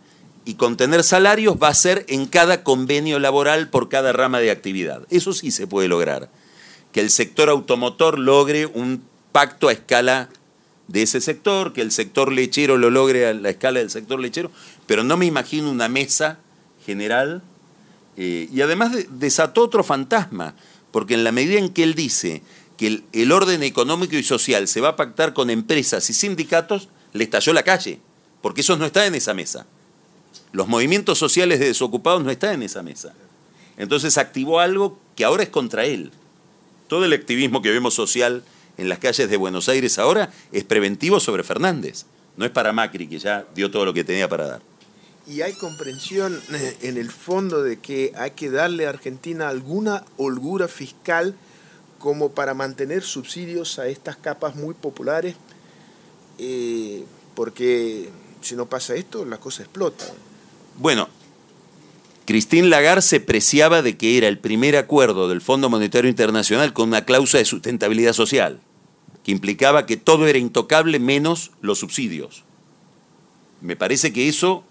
y 0.47 0.55
contener 0.55 1.03
salarios, 1.05 1.57
va 1.63 1.69
a 1.69 1.75
ser 1.75 2.07
en 2.09 2.25
cada 2.27 2.63
convenio 2.65 3.19
laboral 3.19 3.69
por 3.69 3.91
cada 3.91 4.13
rama 4.15 4.39
de 4.41 4.51
actividad. 4.51 5.03
Eso 5.11 5.35
sí 5.35 5.51
se 5.51 5.67
puede 5.67 5.89
lograr. 5.89 6.31
Que 6.93 7.01
el 7.01 7.11
sector 7.11 7.51
automotor 7.51 8.19
logre 8.19 8.65
un 8.65 9.03
pacto 9.33 9.69
a 9.69 9.73
escala 9.73 10.31
de 10.89 11.03
ese 11.03 11.21
sector, 11.21 11.73
que 11.73 11.83
el 11.83 11.91
sector 11.93 12.33
lechero 12.33 12.79
lo 12.79 12.91
logre 12.91 13.27
a 13.27 13.35
la 13.35 13.51
escala 13.51 13.81
del 13.81 13.91
sector 13.91 14.21
lechero, 14.21 14.51
pero 14.87 15.03
no 15.05 15.17
me 15.19 15.27
imagino 15.27 15.71
una 15.71 15.89
mesa 15.89 16.39
general. 16.87 17.43
eh, 18.17 18.49
y 18.51 18.63
además 18.63 18.93
de- 18.93 19.07
desató 19.11 19.61
otro 19.63 19.85
fantasma, 19.85 20.55
porque 20.91 21.13
en 21.15 21.25
la 21.25 21.33
medida 21.33 21.59
en 21.59 21.69
que 21.69 21.83
él 21.83 21.95
dice 21.95 22.41
que 22.79 22.87
el, 22.87 23.05
el 23.13 23.31
orden 23.33 23.63
económico 23.63 24.17
y 24.17 24.23
social 24.23 24.69
se 24.69 24.81
va 24.81 24.91
a 24.91 24.97
pactar 24.97 25.35
con 25.35 25.51
empresas 25.51 26.09
y 26.09 26.15
sindicatos, 26.15 26.89
le 27.13 27.25
estalló 27.25 27.53
la 27.53 27.63
calle, 27.63 27.99
porque 28.41 28.63
esos 28.63 28.79
no 28.79 28.87
están 28.87 29.05
en 29.09 29.17
esa 29.17 29.35
mesa. 29.35 29.67
Los 30.53 30.69
movimientos 30.69 31.19
sociales 31.19 31.61
de 31.61 31.67
desocupados 31.67 32.23
no 32.23 32.31
están 32.31 32.55
en 32.55 32.63
esa 32.63 32.83
mesa. 32.83 33.15
Entonces 33.77 34.19
activó 34.19 34.61
algo 34.61 34.99
que 35.15 35.25
ahora 35.25 35.43
es 35.43 35.49
contra 35.49 35.85
él. 35.85 36.11
Todo 36.89 37.05
el 37.05 37.13
activismo 37.13 37.63
que 37.63 37.71
vemos 37.71 37.95
social 37.95 38.43
en 38.79 38.89
las 38.89 38.99
calles 38.99 39.29
de 39.29 39.37
Buenos 39.37 39.69
Aires 39.69 39.99
ahora 39.99 40.33
es 40.53 40.65
preventivo 40.65 41.21
sobre 41.21 41.43
Fernández. 41.43 42.05
No 42.37 42.45
es 42.45 42.51
para 42.51 42.73
Macri, 42.73 43.09
que 43.09 43.19
ya 43.19 43.47
dio 43.55 43.71
todo 43.71 43.85
lo 43.85 43.95
que 43.95 44.05
tenía 44.05 44.29
para 44.29 44.47
dar. 44.47 44.63
Y 45.27 45.41
hay 45.41 45.55
comprensión 45.55 46.41
eh, 46.53 46.77
en 46.83 46.97
el 46.97 47.11
fondo 47.11 47.63
de 47.63 47.79
que 47.81 48.13
hay 48.17 48.33
que 48.33 48.51
darle 48.51 48.87
a 48.87 48.91
Argentina 48.91 49.49
alguna 49.49 50.05
holgura 50.17 50.69
fiscal 50.69 51.35
como 51.99 52.31
para 52.31 52.55
mantener 52.55 53.03
subsidios 53.03 53.79
a 53.79 53.89
estas 53.89 54.17
capas 54.17 54.55
muy 54.55 54.75
populares, 54.75 55.35
eh, 56.39 57.05
porque 57.35 58.11
si 58.43 58.55
no 58.55 58.67
pasa 58.67 58.95
esto, 58.95 59.25
la 59.25 59.39
cosa 59.39 59.63
explota. 59.63 60.05
Bueno, 60.79 61.09
Christine 62.27 62.69
Lagarde 62.69 63.03
se 63.03 63.21
preciaba 63.21 63.83
de 63.83 63.97
que 63.97 64.19
era 64.19 64.29
el 64.29 64.39
primer 64.39 64.77
acuerdo 64.77 65.29
del 65.29 65.41
Fondo 65.41 65.71
Monetario 65.71 66.11
Internacional 66.11 66.73
con 66.73 66.89
una 66.89 67.05
cláusula 67.05 67.39
de 67.39 67.45
sustentabilidad 67.45 68.13
social, 68.13 68.61
que 69.25 69.33
implicaba 69.33 69.87
que 69.87 69.97
todo 69.97 70.27
era 70.27 70.39
intocable 70.39 70.99
menos 70.99 71.53
los 71.61 71.79
subsidios. 71.79 72.45
Me 73.61 73.77
parece 73.77 74.13
que 74.13 74.29
eso 74.29 74.65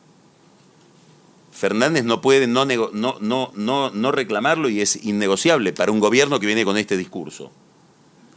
Fernández 1.52 2.04
no 2.04 2.20
puede 2.22 2.48
no, 2.48 2.66
no, 2.66 3.18
no, 3.22 3.90
no 3.90 4.12
reclamarlo 4.12 4.70
y 4.70 4.82
es 4.82 5.06
innegociable 5.06 5.72
para 5.72 5.92
un 5.92 6.02
gobierno 6.02 6.40
que 6.40 6.46
viene 6.48 6.66
con 6.66 6.78
este 6.78 6.98
discurso. 6.98 7.52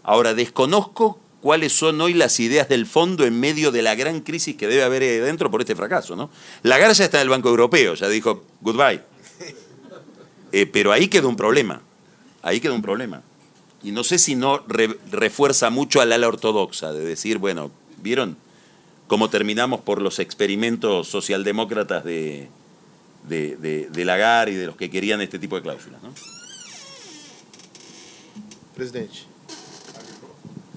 Ahora, 0.04 0.34
desconozco 0.34 1.18
cuáles 1.40 1.72
son 1.72 2.00
hoy 2.00 2.14
las 2.14 2.40
ideas 2.40 2.68
del 2.68 2.86
fondo 2.86 3.24
en 3.24 3.38
medio 3.38 3.70
de 3.70 3.82
la 3.82 3.94
gran 3.94 4.20
crisis 4.20 4.56
que 4.56 4.66
debe 4.66 4.82
haber 4.82 5.02
ahí 5.02 5.18
dentro 5.18 5.50
por 5.50 5.60
este 5.60 5.76
fracaso. 5.76 6.16
¿no? 6.16 6.30
Lagarde 6.62 6.94
ya 6.94 7.04
está 7.04 7.18
en 7.18 7.22
el 7.24 7.28
Banco 7.28 7.48
Europeo, 7.48 7.94
ya 7.94 8.08
dijo 8.08 8.44
goodbye. 8.60 9.02
Eh, 10.50 10.64
pero 10.64 10.92
ahí 10.92 11.08
queda 11.08 11.26
un 11.26 11.36
problema. 11.36 11.82
Ahí 12.40 12.58
queda 12.58 12.72
un 12.72 12.80
problema. 12.80 13.22
Y 13.82 13.92
no 13.92 14.02
sé 14.02 14.18
si 14.18 14.34
no 14.34 14.64
re- 14.66 14.98
refuerza 15.12 15.68
mucho 15.68 16.00
al 16.00 16.10
ala 16.10 16.26
ortodoxa 16.26 16.90
de 16.90 17.04
decir, 17.04 17.36
bueno, 17.36 17.70
¿vieron 17.98 18.38
cómo 19.08 19.28
terminamos 19.28 19.82
por 19.82 20.00
los 20.00 20.18
experimentos 20.18 21.06
socialdemócratas 21.08 22.02
de, 22.02 22.48
de, 23.28 23.56
de, 23.56 23.88
de 23.90 24.04
Lagarde 24.06 24.52
y 24.52 24.54
de 24.54 24.64
los 24.66 24.76
que 24.76 24.88
querían 24.90 25.20
este 25.20 25.38
tipo 25.38 25.56
de 25.56 25.60
cláusulas? 25.62 26.02
¿no? 26.02 26.14
Presidente. 28.74 29.18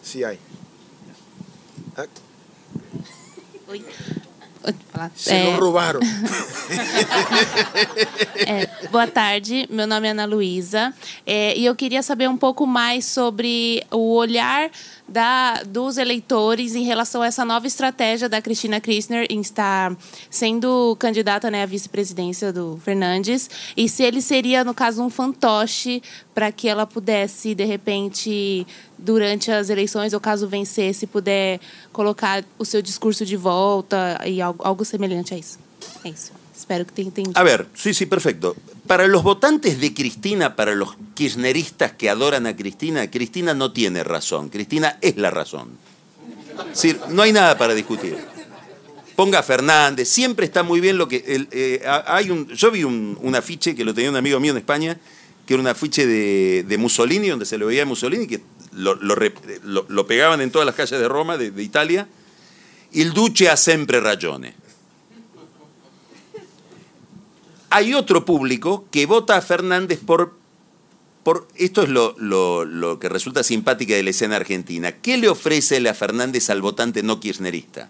Sí 0.04 0.24
hay. 0.26 0.38
Oi. 3.68 3.86
Se 5.16 5.34
É, 5.34 5.44
lo 5.46 5.60
roubaram. 5.60 6.00
é, 8.46 8.68
boa 8.92 9.08
tarde, 9.08 9.68
meu 9.70 9.88
nome 9.88 10.08
é 10.08 10.12
Ana 10.12 10.26
Luísa 10.26 10.94
é, 11.26 11.58
e 11.58 11.66
eu 11.66 11.76
queria 11.76 12.04
saber 12.04 12.30
um 12.30 12.38
pouco 12.38 12.68
mais 12.68 13.06
sobre 13.06 13.84
o 13.90 14.14
olhar 14.14 14.70
da, 15.12 15.62
dos 15.64 15.98
eleitores 15.98 16.74
em 16.74 16.84
relação 16.84 17.22
a 17.22 17.28
essa 17.28 17.44
nova 17.44 17.68
estratégia 17.68 18.30
da 18.30 18.42
Cristina 18.42 18.80
Kirchner 18.80 19.28
em 19.30 19.42
estar 19.42 19.96
sendo 20.30 20.96
candidata 20.98 21.52
né, 21.52 21.64
à 21.64 21.66
vice-presidência 21.66 22.54
do 22.54 22.80
Fernandes 22.84 23.50
e 23.76 23.90
se 23.90 24.04
ele 24.04 24.22
seria, 24.22 24.64
no 24.64 24.74
caso, 24.74 25.04
um 25.04 25.10
fantoche 25.10 26.02
para 26.34 26.52
que 26.52 26.70
ela 26.70 26.88
pudesse, 26.88 27.54
de 27.54 27.66
repente, 27.66 28.66
durante 28.98 29.52
as 29.52 29.70
eleições, 29.70 30.14
ou 30.14 30.20
caso 30.20 30.48
vencesse, 30.48 31.06
puder 31.06 31.60
colocar 31.92 32.44
o 32.58 32.64
seu 32.64 32.82
discurso 32.82 33.26
de 33.26 33.36
volta 33.36 34.22
e 34.26 34.42
algo, 34.42 34.64
algo 34.64 34.86
semelhante 34.86 35.34
a 35.34 35.38
isso. 35.38 35.60
É 36.06 36.10
isso. 36.10 36.41
A 37.40 37.44
ver, 37.44 37.68
sí, 37.74 37.94
sí, 37.94 38.06
perfecto. 38.06 38.56
Para 38.88 39.08
los 39.08 39.24
votantes 39.24 39.80
de 39.80 39.94
Cristina, 39.94 40.56
para 40.56 40.76
los 40.76 40.96
kirchneristas 41.14 41.94
que 41.94 42.10
adoran 42.10 42.46
a 42.48 42.56
Cristina, 42.56 43.10
Cristina 43.10 43.54
no 43.54 43.72
tiene 43.72 44.04
razón. 44.04 44.50
Cristina 44.50 44.98
es 45.02 45.18
la 45.18 45.32
razón. 45.32 45.70
Es 46.72 46.82
decir, 46.82 47.00
no 47.10 47.22
hay 47.22 47.32
nada 47.34 47.58
para 47.58 47.74
discutir. 47.74 48.18
Ponga 49.16 49.40
a 49.40 49.44
Fernández, 49.44 50.08
siempre 50.08 50.46
está 50.46 50.64
muy 50.64 50.80
bien 50.80 50.98
lo 50.98 51.08
que... 51.08 51.24
eh, 51.52 51.82
ha- 51.86 52.16
hay 52.16 52.30
un, 52.32 52.48
yo 52.50 52.72
vi 52.72 52.84
un, 52.84 53.18
un 53.22 53.36
afiche 53.36 53.76
que 53.76 53.84
lo 53.86 53.94
tenía 53.94 54.10
un 54.10 54.16
amigo 54.16 54.40
mío 54.40 54.52
en 54.52 54.58
España, 54.58 54.98
que 55.46 55.54
era 55.54 55.62
un 55.62 55.68
afiche 55.68 56.06
de, 56.08 56.78
Mussolini, 56.78 57.28
donde 57.30 57.46
se 57.46 57.58
lo 57.58 57.68
veía 57.68 57.84
a 57.84 57.86
Mussolini, 57.86 58.26
que 58.28 58.42
lo, 58.74 58.96
lo- 58.96 59.16
lo 59.88 60.08
pegaban 60.08 60.42
en 60.42 60.50
todas 60.52 60.66
las 60.66 60.76
calles 60.76 61.00
de 61.00 61.08
Roma, 61.08 61.38
de, 61.38 61.52
de 61.52 61.64
Italia, 61.64 62.08
Il 62.94 63.14
duce 63.14 63.48
ha 63.50 63.56
sempre 63.56 64.00
ragione. 64.02 64.54
Hay 67.72 67.94
otro 67.94 68.26
público 68.26 68.86
que 68.92 69.06
vota 69.06 69.38
a 69.38 69.42
Fernández 69.42 70.00
por... 70.06 70.38
por 71.24 71.48
esto 71.56 71.82
es 71.84 71.90
lo, 71.90 72.14
lo- 72.18 72.66
lo 72.66 73.00
que 73.00 73.10
resulta 73.10 73.44
simpática 73.44 73.96
de 73.96 74.04
la 74.04 74.10
escena 74.12 74.36
argentina. 74.36 74.92
¿Qué 74.92 75.18
le 75.18 75.30
ofrece 75.30 75.88
a 75.88 75.94
Fernández 75.94 76.50
al 76.50 76.62
votante 76.62 77.02
no 77.02 77.20
kirchnerista? 77.20 77.90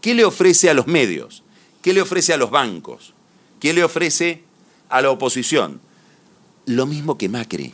¿Qué 0.00 0.14
le 0.14 0.24
ofrece 0.24 0.68
a 0.70 0.74
los 0.74 0.86
medios? 0.86 1.42
¿Qué 1.82 1.92
le 1.94 2.02
ofrece 2.02 2.32
a 2.34 2.36
los 2.36 2.50
bancos? 2.50 3.14
¿Qué 3.60 3.72
le 3.72 3.82
ofrece 3.82 4.42
a 4.90 5.00
la 5.00 5.10
oposición? 5.10 5.80
Lo 6.66 6.86
mismo 6.86 7.16
que 7.16 7.28
Macri. 7.28 7.72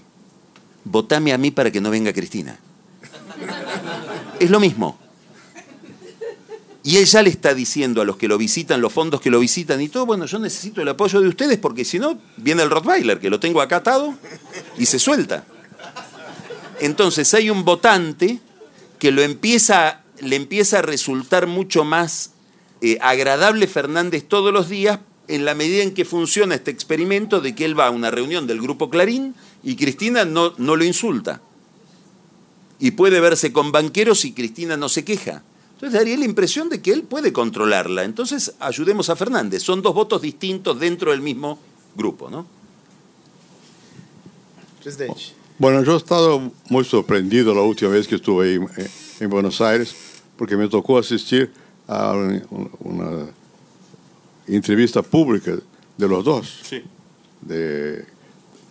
Votame 0.85 1.33
a 1.33 1.39
mí 1.39 1.51
para 1.51 1.71
que 1.71 1.81
no 1.81 1.91
venga 1.91 2.13
Cristina. 2.13 2.59
Es 4.39 4.51
lo 4.51 4.61
mismo. 4.61 4.99
Y 6.83 6.97
él 6.97 7.05
ya 7.05 7.23
le 7.23 7.29
está 7.29 7.55
diciendo 7.55 8.01
a 8.01 8.05
los 8.05 8.17
que 8.17 8.27
lo 8.27 8.39
visitan, 8.39 8.81
los 8.81 8.93
fondos 8.93 9.21
que 9.21 9.31
lo 9.31 9.39
visitan 9.39 9.81
y 9.83 9.89
todo, 9.89 10.07
bueno, 10.07 10.25
yo 10.25 10.39
necesito 10.39 10.81
el 10.81 10.89
apoyo 10.89 11.21
de 11.21 11.29
ustedes 11.29 11.59
porque 11.59 11.85
si 11.85 11.99
no, 11.99 12.19
viene 12.39 12.63
el 12.63 12.71
Rottweiler, 12.71 13.21
que 13.21 13.29
lo 13.29 13.39
tengo 13.39 13.61
acá 13.61 13.77
atado 13.77 14.15
y 14.79 14.87
se 14.87 14.99
suelta. 14.99 15.45
Entonces 16.81 17.33
hay 17.35 17.51
un 17.51 17.65
votante 17.65 18.41
que 18.99 19.13
lo 19.13 19.21
empieza, 19.21 20.03
le 20.21 20.37
empieza 20.37 20.79
a 20.79 20.83
resultar 20.83 21.47
mucho 21.47 21.85
más 21.85 22.33
eh, 22.81 22.97
agradable 23.03 23.67
Fernández 23.67 24.25
todos 24.27 24.53
los 24.53 24.71
días 24.71 25.01
en 25.29 25.45
la 25.45 25.55
medida 25.55 25.83
en 25.83 25.93
que 25.93 26.07
funciona 26.07 26.55
este 26.55 26.71
experimento 26.71 27.41
de 27.41 27.55
que 27.55 27.67
él 27.67 27.79
va 27.79 27.87
a 27.87 27.91
una 27.91 28.11
reunión 28.11 28.47
del 28.47 28.61
Grupo 28.61 28.89
Clarín 28.89 29.35
y 29.63 29.77
Cristina 29.77 30.25
no, 30.25 30.55
no 30.57 30.77
lo 30.77 30.85
insulta. 30.85 31.43
Y 32.79 32.93
puede 32.93 33.21
verse 33.21 33.53
con 33.53 33.71
banqueros 33.71 34.25
y 34.25 34.33
Cristina 34.33 34.79
no 34.79 34.89
se 34.89 35.05
queja. 35.05 35.43
Entonces 35.81 35.99
daría 35.99 36.19
la 36.19 36.27
impresión 36.27 36.69
de 36.69 36.83
que 36.83 36.93
él 36.93 37.05
puede 37.05 37.33
controlarla. 37.33 38.05
Entonces 38.05 38.53
ayudemos 38.61 39.09
a 39.09 39.17
Fernández. 39.17 39.63
Son 39.63 39.81
dos 39.81 39.95
votos 39.95 40.21
distintos 40.21 40.79
dentro 40.79 41.11
del 41.11 41.23
mismo 41.23 41.59
grupo, 41.97 42.29
¿no? 42.29 42.47
Presidente. 44.83 45.21
Bueno, 45.59 45.83
yo 45.83 45.95
he 45.95 45.97
estado 45.97 46.53
muy 46.69 46.85
sorprendido 46.85 47.55
la 47.55 47.63
última 47.63 47.91
vez 47.91 48.07
que 48.09 48.17
estuve 48.17 48.47
ahí 48.49 48.59
eh, 48.79 48.89
en 49.21 49.31
Buenos 49.31 49.61
Aires, 49.61 49.95
porque 50.37 50.57
me 50.57 50.69
tocó 50.69 50.99
asistir 50.99 51.51
a 51.87 52.13
un- 52.13 52.71
una 52.81 53.27
entrevista 54.47 55.03
pública 55.03 55.53
de 55.97 56.09
los 56.09 56.25
dos, 56.25 56.61
Sí. 56.63 56.83
de, 57.43 58.05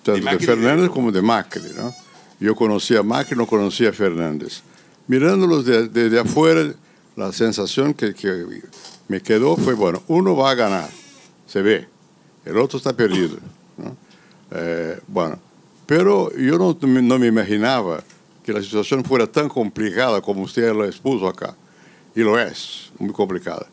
tanto 0.03 0.25
de, 0.29 0.37
de 0.37 0.45
Fernández 0.45 0.89
como 0.89 1.11
de 1.11 1.21
Macri. 1.21 1.61
¿no? 1.75 1.93
Yo 2.39 2.55
conocía 2.55 2.99
a 2.99 3.03
Macri, 3.03 3.35
no 3.37 3.45
conocía 3.45 3.89
a 3.89 3.93
Fernández. 3.93 4.61
Mirándolos 5.07 5.65
de- 5.65 5.87
desde 5.89 6.19
afuera, 6.19 6.73
la 7.19 7.33
sensación 7.33 7.93
que, 7.93 8.15
me 9.09 9.21
quedó 9.21 9.57
fue, 9.57 9.73
bueno, 9.73 10.01
uno 10.07 10.37
va 10.37 10.51
a 10.51 10.55
ganar, 10.55 10.89
se 11.45 11.61
ve, 11.61 11.85
el 12.45 12.57
otro 12.57 12.77
está 12.77 12.93
perdido. 12.93 13.37
Eh, 14.51 14.97
bueno, 15.05 15.37
pero 15.85 16.33
yo 16.37 16.57
no, 16.57 17.19
me 17.19 17.27
imaginaba 17.27 18.01
que 18.41 18.53
la 18.53 18.61
situación 18.61 19.03
fuera 19.03 19.27
tan 19.27 19.49
complicada 19.49 20.21
como 20.21 20.43
usted 20.43 20.73
la 20.73 20.85
expuso 20.85 21.27
acá. 21.27 21.55
Y 22.15 22.21
lo 22.21 22.39
es, 22.39 22.89
muy 22.97 23.11
complicada. 23.11 23.67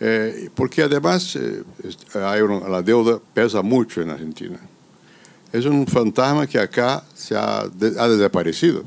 Eh, 0.00 0.48
porque 0.54 0.82
además 0.82 1.36
eh, 1.36 1.62
hay 2.14 2.40
la 2.68 2.80
deuda 2.80 3.20
pesa 3.34 3.60
mucho 3.60 4.00
en 4.00 4.10
Argentina. 4.10 4.58
Es 5.52 5.66
un 5.66 5.86
fantasma 5.86 6.46
que 6.46 6.58
acá 6.58 7.04
se 7.14 7.36
ha 7.36 7.68
desaparecido. 7.68 8.84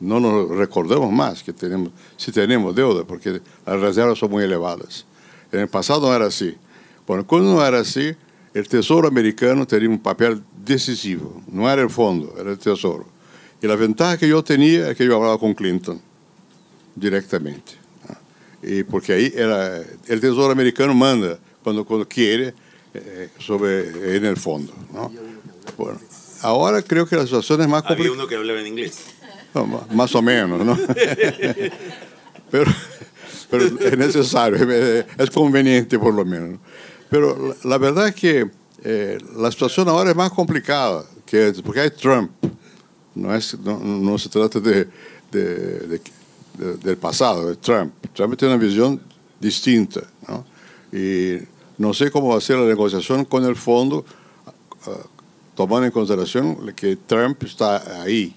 No 0.00 0.18
nos 0.18 0.48
recordamos 0.48 1.12
más 1.12 1.42
que 1.42 1.52
tenemos, 1.52 1.90
si 2.16 2.32
tenemos 2.32 2.74
deuda, 2.74 3.04
porque 3.04 3.40
las 3.66 3.80
reservas 3.80 4.18
son 4.18 4.30
muy 4.30 4.42
elevadas. 4.44 5.04
En 5.52 5.60
el 5.60 5.68
pasado 5.68 6.08
no 6.08 6.14
era 6.14 6.26
así. 6.26 6.56
Bueno, 7.06 7.26
cuando 7.26 7.52
no 7.54 7.64
era 7.66 7.80
así, 7.80 8.14
el 8.54 8.68
Tesoro 8.68 9.08
americano 9.08 9.66
tenía 9.66 9.88
un 9.88 9.98
papel 9.98 10.42
decisivo. 10.64 11.42
No 11.50 11.70
era 11.70 11.82
el 11.82 11.90
fondo, 11.90 12.34
era 12.38 12.50
el 12.50 12.58
Tesoro. 12.58 13.06
Y 13.60 13.66
la 13.66 13.76
ventaja 13.76 14.16
que 14.16 14.26
yo 14.28 14.42
tenía 14.42 14.90
es 14.90 14.96
que 14.96 15.04
yo 15.04 15.16
hablaba 15.16 15.38
con 15.38 15.52
Clinton 15.54 16.00
directamente. 16.94 17.72
Y 18.62 18.82
porque 18.84 19.12
ahí 19.12 19.32
era, 19.34 19.78
el 20.06 20.20
Tesoro 20.20 20.50
americano 20.52 20.94
manda 20.94 21.38
cuando, 21.62 21.84
cuando 21.84 22.06
quiere 22.08 22.54
eh, 22.94 23.30
sobre, 23.38 24.16
en 24.16 24.24
el 24.24 24.36
fondo. 24.36 24.72
¿no? 24.92 25.10
Bueno, 25.76 25.98
ahora 26.42 26.82
creo 26.82 27.06
que 27.06 27.16
la 27.16 27.24
situación 27.24 27.60
es 27.62 27.68
más 27.68 27.82
Había 27.84 27.88
complicada. 27.96 28.14
uno 28.18 28.26
que 28.28 28.34
hablaba 28.36 28.60
en 28.60 28.66
inglés. 28.66 28.98
No, 29.54 29.86
más 29.92 30.14
o 30.14 30.22
menos, 30.22 30.64
¿no? 30.64 30.76
pero, 32.50 32.70
pero 33.50 33.64
es 33.64 33.98
necesario, 33.98 34.70
es 34.70 35.30
conveniente 35.30 35.98
por 35.98 36.14
lo 36.14 36.24
menos. 36.24 36.58
Pero 37.08 37.56
la, 37.64 37.78
verdad 37.78 38.08
es 38.08 38.14
que 38.14 38.48
eh, 38.84 39.18
la 39.36 39.50
situación 39.50 39.88
ahora 39.88 40.10
es 40.10 40.16
más 40.16 40.30
complicada, 40.30 41.04
que 41.26 41.46
antes, 41.46 41.62
porque 41.62 41.80
hay 41.80 41.90
Trump. 41.90 42.30
No, 43.14 43.34
es, 43.34 43.58
no, 43.58 43.78
no 43.80 44.18
se 44.18 44.28
trata 44.28 44.60
de, 44.60 44.86
de- 45.32 45.78
de- 45.80 46.00
de- 46.58 46.76
del 46.76 46.96
pasado, 46.96 47.50
es 47.50 47.60
Trump. 47.60 47.92
Trump 48.14 48.36
tiene 48.36 48.54
una 48.54 48.62
visión 48.62 49.00
distinta, 49.40 50.02
¿no? 50.28 50.44
Y 50.96 51.38
no 51.78 51.92
sé 51.94 52.10
cómo 52.10 52.28
va 52.28 52.38
a 52.38 52.40
ser 52.40 52.58
la 52.58 52.66
negociación 52.66 53.24
con 53.24 53.44
el 53.44 53.56
fondo, 53.56 54.04
ah, 54.86 54.90
tomando 55.56 55.86
en 55.86 55.92
consideración 55.92 56.72
que 56.74 56.96
Trump 56.96 57.42
está 57.42 58.02
ahí 58.02 58.34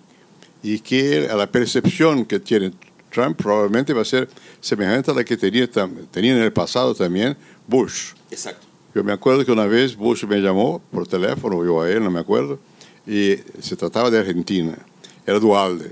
y 0.64 0.80
que 0.80 1.28
la 1.36 1.46
percepción 1.52 2.26
que 2.26 2.40
tiene 2.40 2.72
Trump 3.12 3.38
probablemente 3.38 3.94
va 3.94 4.02
a 4.02 4.06
ser 4.06 4.28
semejante 4.62 5.12
a 5.12 5.14
la 5.14 5.24
que 5.24 5.38
tenía, 5.38 5.70
tenía 5.70 6.34
en 6.36 6.42
el 6.42 6.52
pasado 6.54 6.96
también 6.96 7.38
Bush. 7.68 8.14
Exacto. 8.32 8.66
Yo 8.96 9.04
me 9.04 9.12
acuerdo 9.14 9.44
que 9.46 9.52
una 9.52 9.66
vez 9.66 9.96
Bush 9.96 10.24
me 10.26 10.38
llamó 10.40 10.82
por 10.92 11.06
teléfono, 11.08 11.64
yo 11.66 11.82
a 11.82 11.90
él, 11.90 12.04
no 12.04 12.10
me 12.12 12.20
acuerdo, 12.20 12.60
y 13.06 13.36
se 13.62 13.76
trataba 13.76 14.10
de 14.10 14.20
Argentina, 14.20 14.78
era 15.28 15.40
Dualde. 15.40 15.92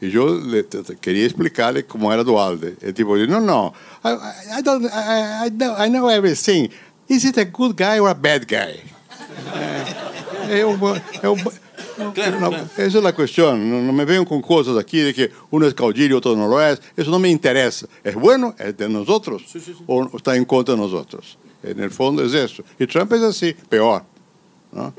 Y 0.00 0.10
yo 0.10 0.38
le 0.38 0.66
quería 1.00 1.24
explicarle 1.24 1.86
cómo 1.86 2.12
era 2.12 2.22
Dualde. 2.24 2.76
El 2.82 2.92
tipo 2.92 3.16
dijo, 3.16 3.30
no, 3.30 3.40
no, 3.40 3.72
I, 4.04 4.58
I- 4.58 4.62
don't, 4.62 4.84
I, 4.84 5.46
I 5.46 5.50
know, 5.50 5.74
I 5.78 5.88
know 5.88 6.10
everything. 6.10 6.68
Is 7.08 7.24
it 7.24 7.38
a 7.38 7.44
good 7.44 7.74
guy 7.76 7.98
or 7.98 8.10
a 8.10 8.14
bad 8.14 8.42
guy? 8.46 8.80
Eh, 10.46 10.58
es 10.58 10.64
un 10.64 10.78
buen- 10.78 11.02
buen- 11.96 12.40
no, 12.40 12.50
Esa 12.76 12.98
es 12.98 13.02
la 13.04 13.14
cuestión. 13.14 13.70
No, 13.70 13.80
no 13.82 13.92
me 13.92 14.04
vengan 14.04 14.24
con 14.24 14.40
cosas 14.42 14.76
aquí 14.76 14.98
de 15.00 15.12
que 15.14 15.30
uno 15.50 15.66
es 15.66 15.74
caudillo 15.74 16.06
y 16.14 16.18
otro 16.18 16.34
no 16.36 16.48
lo 16.48 16.60
es. 16.62 16.80
Eso 16.96 17.10
no 17.10 17.18
me 17.18 17.28
interesa. 17.30 17.86
¿Es 18.02 18.14
bueno? 18.14 18.54
¿Es 18.58 18.76
de 18.76 18.88
nosotros? 18.88 19.42
¿O 19.86 20.16
está 20.16 20.36
en 20.36 20.44
contra 20.44 20.74
de 20.74 20.80
nosotros? 20.80 21.38
En 21.62 21.80
el 21.80 21.90
fondo 21.90 22.22
es 22.24 22.34
eso. 22.34 22.62
Y 22.78 22.86
Trump 22.86 23.12
es 23.12 23.22
así, 23.22 23.54
peor. 23.68 24.02
¿no? 24.72 24.92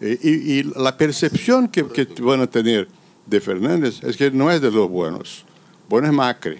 Y, 0.00 0.28
y- 0.28 0.58
y 0.58 0.62
la 0.76 0.96
percepción 0.96 1.68
que, 1.68 1.86
que 1.86 2.06
van 2.22 2.40
a 2.40 2.46
tener 2.46 2.88
de 3.26 3.40
Fernández 3.40 4.02
es 4.02 4.16
que 4.16 4.30
no 4.30 4.50
es 4.50 4.60
de 4.60 4.70
los 4.70 4.88
buenos. 4.88 5.44
Bueno 5.88 6.06
es 6.08 6.12
Macri. 6.12 6.58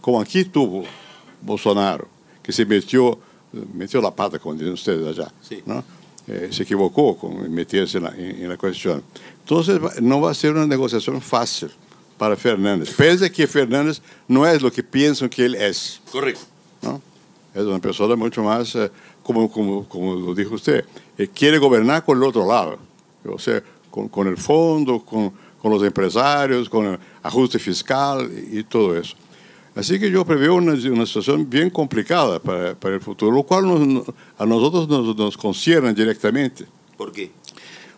Como 0.00 0.20
aquí 0.20 0.44
tuvo 0.44 0.84
Bolsonaro, 1.40 2.08
que 2.42 2.52
se 2.52 2.64
metió, 2.66 3.18
metió 3.74 4.00
la 4.00 4.10
pata, 4.14 4.38
como 4.38 4.54
dicen 4.54 4.72
ustedes 4.72 5.06
allá. 5.18 5.30
¿no? 5.66 5.84
Eh, 6.28 6.48
se 6.52 6.62
equivocó 6.62 7.16
con 7.16 7.52
meterse 7.52 7.98
en 7.98 8.04
la, 8.04 8.10
en- 8.10 8.42
en 8.42 8.48
la 8.48 8.56
cuestión. 8.56 9.02
Entonces 9.40 9.80
no 10.00 10.20
va 10.20 10.30
a 10.30 10.34
ser 10.34 10.52
una 10.52 10.66
negociación 10.66 11.20
fácil 11.20 11.70
para 12.16 12.36
Fernández. 12.36 12.94
Pese 12.94 13.26
a 13.26 13.30
que 13.30 13.46
Fernández 13.48 14.00
no 14.28 14.46
es 14.46 14.62
lo 14.62 14.70
que 14.70 14.82
piensan 14.84 15.28
que 15.28 15.44
él 15.44 15.56
es. 15.56 16.00
Correcto. 16.12 16.42
¿no? 16.82 17.00
Es 17.54 17.62
una 17.62 17.80
persona 17.80 18.14
mucho 18.14 18.42
más, 18.42 18.74
eh, 18.76 18.90
como, 19.22 19.50
como, 19.50 19.88
como 19.88 20.14
lo 20.14 20.34
dijo 20.34 20.54
usted, 20.54 20.84
eh, 21.18 21.28
quiere 21.34 21.58
gobernar 21.58 22.04
con 22.04 22.16
el 22.18 22.24
otro 22.24 22.46
lado, 22.46 22.78
o 23.24 23.38
sea, 23.38 23.60
con, 23.90 24.08
con 24.08 24.26
el 24.28 24.36
fondo, 24.38 25.00
con, 25.04 25.32
con 25.60 25.70
los 25.72 25.82
empresarios, 25.82 26.68
con 26.68 26.86
el 26.86 26.98
ajuste 27.22 27.58
fiscal 27.58 28.30
y, 28.52 28.60
y 28.60 28.64
todo 28.64 28.96
eso. 28.96 29.16
Así 29.74 29.98
que 29.98 30.10
yo 30.10 30.24
preveo 30.24 30.54
una, 30.56 30.72
una 30.72 31.06
situación 31.06 31.48
bien 31.48 31.70
complicada 31.70 32.38
para, 32.38 32.74
para 32.74 32.94
el 32.96 33.00
futuro, 33.00 33.32
lo 33.32 33.42
cual 33.42 33.66
nos- 33.66 34.04
a 34.38 34.44
nosotros 34.44 34.88
nos, 34.88 35.16
nos 35.16 35.36
concierne 35.36 35.94
directamente. 35.94 36.66
¿Por 36.96 37.10
qué? 37.12 37.30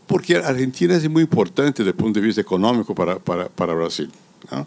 Porque 0.07 0.37
Argentina 0.37 0.95
es 0.95 1.09
muy 1.11 1.23
importante 1.23 1.83
desde 1.83 1.91
el 1.91 1.97
punto 1.97 2.21
de 2.21 2.27
vista 2.27 2.41
económico 2.41 2.95
para, 2.95 3.19
para, 3.19 3.49
para 3.49 3.75
Brasil. 3.75 4.11
¿no? 4.53 4.67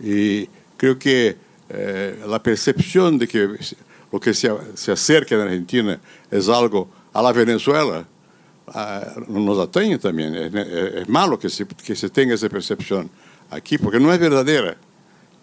Y 0.00 0.48
creo 0.76 0.98
que 0.98 1.36
eh, 1.68 2.20
la 2.26 2.42
percepción 2.42 3.18
de 3.18 3.28
que 3.28 3.48
lo 4.12 4.20
que 4.20 4.32
se, 4.32 4.50
se 4.74 4.92
acerca 4.92 5.34
en 5.34 5.40
Argentina 5.42 6.00
es 6.30 6.48
algo 6.48 6.88
a 7.12 7.20
la 7.20 7.32
Venezuela 7.32 8.06
ah, 8.68 9.04
nos 9.28 9.58
atañe 9.58 9.98
también. 9.98 10.34
Es- 10.34 10.54
es 10.54 11.08
malo 11.08 11.38
que 11.38 11.50
se, 11.50 11.66
que 11.66 11.94
se 11.94 12.08
tenga 12.08 12.34
esa 12.34 12.48
percepción 12.48 13.10
aquí, 13.50 13.76
porque 13.76 14.00
no 14.00 14.10
es 14.12 14.18
verdadera. 14.18 14.76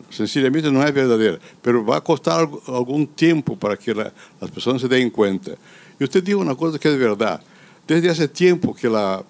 Sencillamente 0.10 0.72
no 0.72 0.84
es 0.86 0.94
verdadera. 0.94 1.40
Pero 1.62 1.86
va 1.86 1.98
a 1.98 2.02
costar 2.02 2.40
algo- 2.42 2.62
algún 2.68 3.08
tiempo 3.08 3.56
para 3.58 3.76
que 3.78 3.94
la- 3.94 4.12
las 4.40 4.52
personas 4.52 4.82
se 4.82 4.88
den 4.88 5.10
cuenta. 5.10 5.52
Y 6.00 6.04
usted 6.04 6.24
dijo 6.24 6.40
una 6.40 6.56
cosa 6.56 6.78
que 6.80 6.92
es 6.92 6.98
verdad. 7.00 7.42
Desde 7.88 8.10
hace 8.10 8.28
tiempo 8.28 8.74
que 8.74 8.90
la 8.90 9.24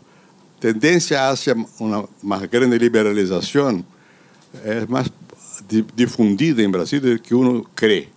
tendencia 0.59 1.29
hacia 1.29 1.55
una 1.79 2.03
más 2.21 2.49
grande 2.49 2.77
liberalización 2.79 3.85
es 4.63 4.87
más 4.89 5.11
di- 5.67 5.85
difundida 5.95 6.61
en 6.61 6.71
Brasil 6.71 7.01
del 7.01 7.21
que 7.21 7.35
uno 7.35 7.63
cree. 7.73 8.09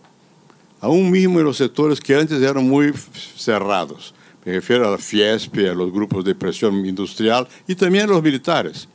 Aún 0.81 1.11
mismo 1.11 1.39
en 1.39 1.45
los 1.47 1.57
sectores 1.57 2.01
que 2.01 2.15
antes 2.15 2.41
eran 2.43 2.69
muy 2.69 2.89
f- 2.89 3.11
cerrados. 3.37 4.15
Me 4.45 4.53
refiero 4.53 4.87
a 4.87 4.93
la 4.93 4.99
Fiesp, 4.99 5.57
a 5.59 5.75
los 5.75 5.91
grupos 5.93 6.25
de 6.25 6.35
presión 6.35 6.85
industrial 6.87 7.49
y 7.67 7.75
también 7.75 8.05
a 8.05 8.13
los 8.13 8.23
militares, 8.23 8.87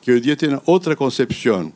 que 0.00 0.12
hoy 0.12 0.20
día 0.20 0.36
tienen 0.36 0.60
otra 0.66 0.94
concepción. 0.94 1.72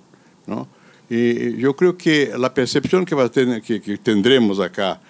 ¿no? 0.47 0.69
Y 1.09 1.57
yo 1.59 1.75
creo 1.77 1.97
que 1.97 2.33
la 2.37 2.53
percepción 2.53 3.05
que, 3.05 3.15
va 3.15 3.25
a 3.25 3.29
tener, 3.31 3.63
que, 3.63 3.79
tendremos 3.99 4.59
acá, 4.61 5.01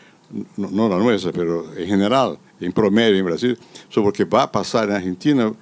no, 0.56 0.88
la 0.88 0.98
nuestra, 0.98 1.32
pero 1.32 1.72
en 1.76 1.86
general, 1.86 2.38
en 2.60 2.72
promedio 2.72 3.16
en 3.16 3.24
Brasil, 3.24 3.58
sobre 3.88 4.08
lo 4.08 4.12
que 4.12 4.24
va 4.24 4.42
a 4.42 4.52
pasar 4.52 4.88
en 4.90 4.96
Argentina, 4.96 5.52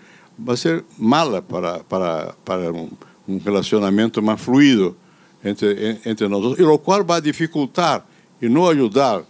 va 0.48 0.55
a 0.55 0.56
ser 0.56 0.85
mala 0.98 1.40
para, 1.43 1.78
para, 1.82 2.35
para 2.44 2.70
un, 2.73 2.97
un 3.27 3.40
relacionamiento 3.44 4.20
más 4.23 4.40
fluido 4.40 4.97
entre, 5.43 5.90
en- 5.90 6.01
entre 6.05 6.28
nosotros, 6.28 6.59
y 6.59 6.62
lo 6.62 6.78
cual 6.78 7.09
va 7.09 7.16
a 7.16 7.20
dificultar 7.20 8.05
y 8.40 8.48
no 8.48 8.69
ayudar 8.69 9.24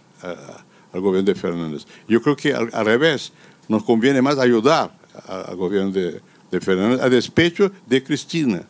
al 0.91 1.01
gobierno 1.01 1.27
de 1.27 1.35
Fernández. 1.35 1.85
Yo 2.07 2.21
creo 2.21 2.35
que 2.35 2.53
al, 2.53 2.71
revés, 2.85 3.31
nos 3.67 3.83
conviene 3.83 4.21
más 4.21 4.39
ayudar 4.39 4.91
al 5.27 5.55
gobierno 5.55 5.91
de, 5.91 6.21
de 6.49 6.61
Fernández 6.61 7.01
a 7.01 7.09
despecho 7.09 7.71
de 7.85 8.03
Cristina. 8.03 8.63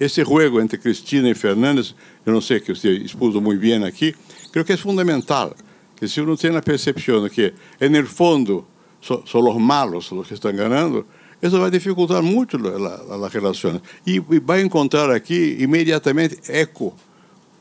Ese 0.00 0.24
juego 0.24 0.60
entre 0.60 0.80
Cristina 0.80 1.28
y 1.28 1.34
Fernández, 1.34 1.94
yo 2.26 2.32
no 2.32 2.40
sé 2.40 2.60
que 2.62 2.72
usted 2.72 2.90
expuso 3.02 3.40
muy 3.40 3.56
bien 3.56 3.84
aquí, 3.84 4.12
creo 4.50 4.64
que 4.64 4.72
es 4.72 4.80
fundamental. 4.80 5.54
Que 5.94 6.08
si 6.08 6.20
uno 6.22 6.36
tiene 6.36 6.56
la 6.56 6.62
percepción 6.62 7.22
de 7.24 7.30
que 7.30 7.52
en 7.78 7.94
el 7.94 8.06
fondo 8.06 8.66
so- 9.00 9.22
son 9.26 9.44
los 9.44 9.58
malos 9.58 10.10
los 10.10 10.26
que 10.26 10.32
están 10.34 10.56
ganando, 10.56 11.06
eso 11.42 11.60
va 11.60 11.66
a 11.66 11.70
dificultar 11.70 12.22
mucho 12.22 12.56
la- 12.58 12.78
la- 12.78 13.16
las 13.18 13.32
relaciones. 13.32 13.82
Y, 14.06 14.16
y 14.16 14.38
va 14.38 14.54
a 14.54 14.60
encontrar 14.60 15.10
aquí 15.12 15.56
inmediatamente 15.60 16.38
eco, 16.48 16.96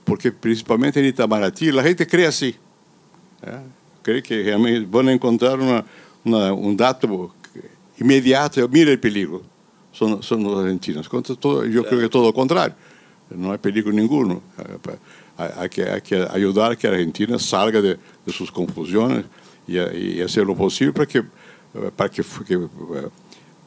porque 0.06 0.32
principalmente 0.32 1.02
en 1.02 1.08
Itamaraty 1.08 1.72
la 1.74 1.84
gente 1.84 2.08
cree 2.08 2.26
así. 2.28 2.56
¿eh? 3.44 3.60
Cree 4.02 4.24
que 4.24 4.42
realmente 4.44 5.10
a 5.10 5.12
encontrar 5.14 5.60
una- 5.60 5.84
una- 6.24 6.54
un 6.54 6.78
dato 6.78 7.36
inmediato, 8.00 8.66
mira 8.70 8.92
el 8.92 9.00
peligro, 9.00 9.42
son, 9.92 10.22
son 10.24 10.44
los 10.44 10.60
argentinos. 10.60 11.08
Contra 11.10 11.36
todo, 11.36 11.66
yo 11.66 11.84
creo 11.84 12.00
que 12.00 12.10
todo 12.10 12.24
lo 12.24 12.34
contrario, 12.34 12.76
no 13.30 13.52
hay 13.52 13.58
peligro 13.58 13.92
ninguno. 13.92 14.42
Eh, 14.58 14.98
Hay, 15.40 15.70
que, 15.70 15.84
hay 15.84 16.02
que 16.02 16.28
ayudar 16.30 16.74
a 16.74 16.76
que 16.76 16.86
Argentina 16.86 17.40
salga 17.40 17.82
de, 17.82 17.98
de 18.26 18.34
sus 18.34 18.52
confusiones 18.52 19.24
y, 19.66 19.78
y 19.78 20.22
hacer 20.22 20.44
lo 20.46 20.54
posible 20.54 20.92
para 20.92 21.06
que, 21.06 21.24
para 21.96 22.10
que, 22.10 22.24
que, 22.46 22.56
eh, 22.56 23.10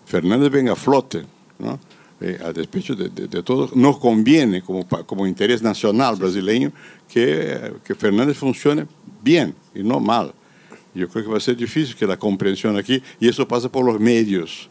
Fernández 0.05 0.51
venga 0.51 0.73
a 0.73 0.77
flote. 0.77 1.25
¿no? 1.59 1.81
Eh, 2.21 2.39
a 2.45 2.53
despecho 2.53 2.95
de, 2.95 3.09
de, 3.09 3.27
de 3.27 3.43
todo, 3.43 3.71
nos 3.75 3.97
conviene 3.99 4.61
como, 4.61 4.87
como 5.07 5.27
interés 5.27 5.63
nacional 5.63 6.17
brasileño 6.17 6.73
que, 7.09 7.73
que 7.83 7.95
Fernández 7.95 8.37
funcione 8.37 8.87
bien 9.23 9.55
y 9.75 9.83
no 9.83 9.99
mal. 9.99 10.35
Yo 10.95 11.09
creo 11.09 11.25
que 11.25 11.31
va 11.31 11.39
a 11.39 11.41
ser 11.41 11.57
difícil 11.57 11.97
que 11.97 12.07
la 12.07 12.19
comprensión 12.19 12.77
aquí, 12.77 13.03
y 13.19 13.29
eso 13.29 13.49
pasa 13.49 13.73
por 13.73 13.83
los 13.83 13.99
medios, 13.99 14.69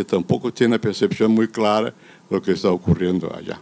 que 0.00 0.04
tampoco 0.04 0.50
tienen 0.50 0.72
una 0.72 0.80
percepción 0.80 1.32
muy 1.32 1.48
clara 1.48 1.90
de 1.90 2.36
lo 2.36 2.40
que 2.40 2.52
está 2.52 2.70
ocurriendo 2.70 3.34
allá. 3.34 3.60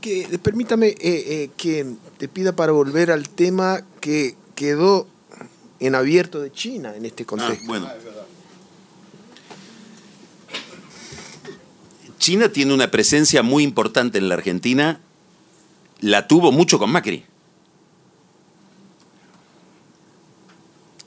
Que, 0.00 0.22
eh, 0.22 0.38
permítame 0.38 0.88
eh, 0.88 0.96
eh, 1.02 1.50
que 1.56 1.86
te 2.16 2.28
pida 2.28 2.56
para 2.56 2.72
volver 2.72 3.10
al 3.10 3.28
tema 3.28 3.82
que 4.00 4.36
quedó 4.54 5.06
en 5.78 5.94
abierto 5.94 6.40
de 6.40 6.50
China 6.50 6.94
en 6.96 7.04
este 7.04 7.26
contexto. 7.26 7.66
bueno. 7.66 7.88
China 12.18 12.50
tiene 12.50 12.72
una 12.72 12.90
presencia 12.90 13.42
muy 13.42 13.62
importante 13.62 14.18
en 14.18 14.28
la 14.28 14.34
Argentina, 14.34 15.00
la 16.00 16.26
tuvo 16.26 16.52
mucho 16.52 16.78
con 16.78 16.90
Macri. 16.90 17.24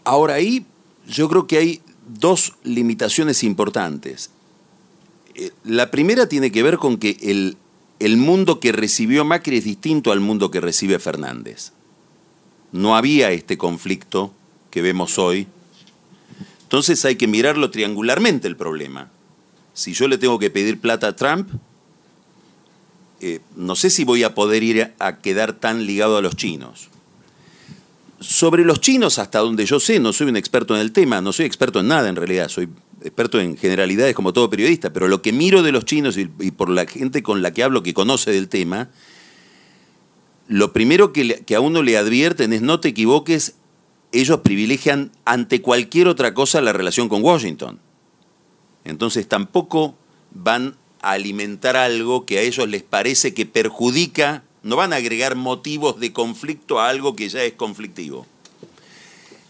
Ahora 0.03 0.35
ahí 0.35 0.65
yo 1.07 1.29
creo 1.29 1.47
que 1.47 1.57
hay 1.57 1.81
dos 2.07 2.53
limitaciones 2.63 3.43
importantes. 3.43 4.29
Eh, 5.35 5.51
La 5.63 5.91
primera 5.91 6.27
tiene 6.27 6.51
que 6.51 6.63
ver 6.63 6.77
con 6.77 6.97
que 6.97 7.17
el, 7.21 7.57
el 7.99 8.17
mundo 8.17 8.59
que 8.59 8.71
recibió 8.71 9.25
Macri 9.25 9.57
es 9.57 9.63
distinto 9.63 10.11
al 10.11 10.19
mundo 10.19 10.51
que 10.51 10.61
recibe 10.61 10.99
Fernández. 10.99 11.71
No 12.71 12.95
había 12.95 13.31
este 13.31 13.57
conflicto 13.57 14.33
que 14.71 14.81
vemos 14.81 15.19
hoy. 15.19 15.47
Entonces 16.63 17.05
hay 17.05 17.15
que 17.15 17.27
mirarlo 17.27 17.69
triangularmente 17.69 18.47
el 18.47 18.57
problema. 18.57 19.11
Si 19.73 19.93
yo 19.93 20.07
le 20.07 20.17
tengo 20.17 20.39
que 20.39 20.49
pedir 20.49 20.79
plata 20.79 21.07
a 21.07 21.15
Trump, 21.15 21.49
eh, 23.21 23.39
no 23.55 23.75
sé 23.75 23.89
si 23.89 24.03
voy 24.03 24.23
a 24.23 24.35
poder 24.35 24.63
ir 24.63 24.93
a 24.99 25.17
quedar 25.19 25.53
tan 25.53 25.85
ligado 25.85 26.17
a 26.17 26.21
los 26.21 26.35
chinos. 26.35 26.89
Sobre 28.19 28.65
los 28.65 28.81
chinos, 28.81 29.19
hasta 29.19 29.39
donde 29.39 29.65
yo 29.65 29.79
sé, 29.79 29.99
no 29.99 30.13
soy 30.13 30.27
un 30.27 30.35
experto 30.35 30.75
en 30.75 30.81
el 30.81 30.91
tema, 30.91 31.21
no 31.21 31.31
soy 31.31 31.45
experto 31.45 31.79
en 31.79 31.87
nada 31.87 32.09
en 32.09 32.15
realidad, 32.15 32.49
soy 32.49 32.69
experto 33.03 33.39
en 33.39 33.57
generalidades 33.57 34.15
como 34.15 34.33
todo 34.33 34.49
periodista, 34.49 34.93
pero 34.93 35.07
lo 35.07 35.21
que 35.21 35.33
miro 35.33 35.61
de 35.61 35.71
los 35.71 35.85
chinos 35.85 36.17
y, 36.17 36.25
por 36.51 36.69
la 36.69 36.85
gente 36.87 37.21
con 37.21 37.41
la 37.41 37.51
que 37.51 37.63
hablo 37.63 37.83
que 37.83 37.93
conoce 37.93 38.31
del 38.31 38.47
tema, 38.47 38.89
lo 40.47 40.73
primero 40.73 41.13
que, 41.13 41.43
que 41.45 41.55
a 41.55 41.59
uno 41.59 41.83
le 41.83 41.97
advierten 41.97 42.53
es 42.53 42.61
no 42.61 42.79
te 42.79 42.89
equivoques, 42.89 43.55
ellos 44.11 44.39
privilegian 44.41 45.11
ante 45.25 45.61
cualquier 45.61 46.07
otra 46.07 46.33
cosa 46.33 46.61
la 46.61 46.73
relación 46.73 47.09
con 47.09 47.23
Washington. 47.23 47.79
Entonces 48.85 49.27
tampoco 49.27 49.95
van 50.31 50.75
a 51.01 51.11
alimentar 51.11 51.75
algo 51.75 52.25
que 52.25 52.39
a 52.39 52.41
ellos 52.41 52.67
les 52.67 52.83
parece 52.83 53.33
que 53.33 53.45
perjudica, 53.45 54.43
no 54.61 54.75
van 54.75 54.93
a 54.93 54.97
agregar 54.97 55.35
motivos 55.35 55.99
de 55.99 56.13
conflicto 56.13 56.79
a 56.79 56.89
algo 56.89 57.15
que 57.15 57.27
ya 57.27 57.43
es 57.43 57.53
conflictivo. 57.53 58.25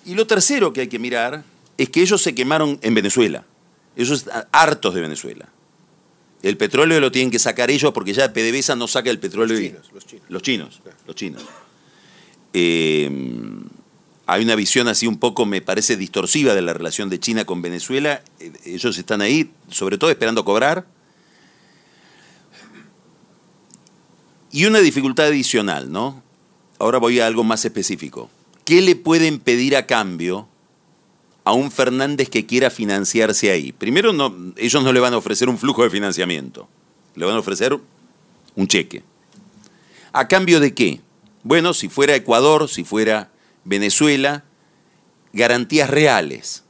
Y 0.05 0.15
lo 0.15 0.27
tercero 0.27 0.73
que 0.73 0.81
hay 0.81 0.87
que 0.87 0.99
mirar 0.99 1.43
es 1.77 1.89
que 1.89 2.01
ellos 2.01 2.21
se 2.21 2.35
quemaron 2.35 2.79
en 2.81 2.93
Venezuela. 2.93 3.45
Ellos 3.95 4.19
están 4.19 4.45
hartos 4.51 4.93
de 4.93 5.01
Venezuela. 5.01 5.49
El 6.41 6.57
petróleo 6.57 6.99
lo 6.99 7.11
tienen 7.11 7.31
que 7.31 7.39
sacar 7.39 7.71
ellos 7.71 7.91
porque 7.93 8.13
ya 8.13 8.33
PDVSA 8.33 8.75
no 8.75 8.87
saca 8.87 9.09
el 9.09 9.19
petróleo. 9.19 9.59
y- 9.59 9.69
los 9.93 10.05
chinos. 10.05 10.25
Los 10.29 10.41
chinos, 10.41 10.81
los 11.07 11.15
chinos. 11.15 11.43
Eh, 12.53 13.09
hay 14.25 14.43
una 14.43 14.55
visión 14.55 14.87
así 14.87 15.07
un 15.07 15.17
poco, 15.19 15.45
me 15.45 15.61
parece, 15.61 15.95
distorsiva 15.97 16.53
de 16.53 16.61
la 16.61 16.73
relación 16.73 17.09
de 17.09 17.19
China 17.19 17.45
con 17.45 17.61
Venezuela. 17.61 18.23
Eh, 18.39 18.51
Ellos 18.65 18.97
están 18.97 19.21
ahí, 19.21 19.51
sobre 19.69 19.97
todo 19.97 20.09
esperando 20.09 20.43
cobrar. 20.45 20.85
Y 24.51 24.65
una 24.65 24.79
dificultad 24.79 25.27
adicional, 25.27 25.91
¿no? 25.91 26.21
Ahora 26.79 26.99
voy 26.99 27.19
a 27.19 27.27
algo 27.27 27.43
más 27.43 27.65
específico. 27.65 28.29
¿Qué 28.65 28.81
le 28.81 28.95
pueden 28.95 29.39
pedir 29.39 29.75
a 29.75 29.87
cambio 29.87 30.47
a 31.45 31.53
un 31.53 31.71
Fernández 31.71 32.29
que 32.29 32.45
quiera 32.45 32.69
financiarse 32.69 33.51
ahí? 33.51 33.71
Primero, 33.71 34.13
no, 34.13 34.35
ellos 34.57 34.83
no 34.83 34.93
le 34.93 34.99
van 34.99 35.13
a 35.13 35.17
ofrecer 35.17 35.49
un 35.49 35.57
flujo 35.57 35.83
de 35.83 35.89
financiamiento. 35.89 36.67
Le 37.15 37.25
van 37.25 37.35
a 37.35 37.39
ofrecer 37.39 37.77
un 38.55 38.67
cheque. 38.67 39.03
¿A 40.11 40.27
cambio 40.27 40.59
de 40.59 40.73
qué? 40.73 41.01
Bueno, 41.43 41.73
si 41.73 41.89
fuera 41.89 42.15
Ecuador, 42.15 42.69
si 42.69 42.83
fuera 42.83 43.31
Venezuela, 43.65 44.43
garantías 45.33 45.89
reales. 45.89 46.63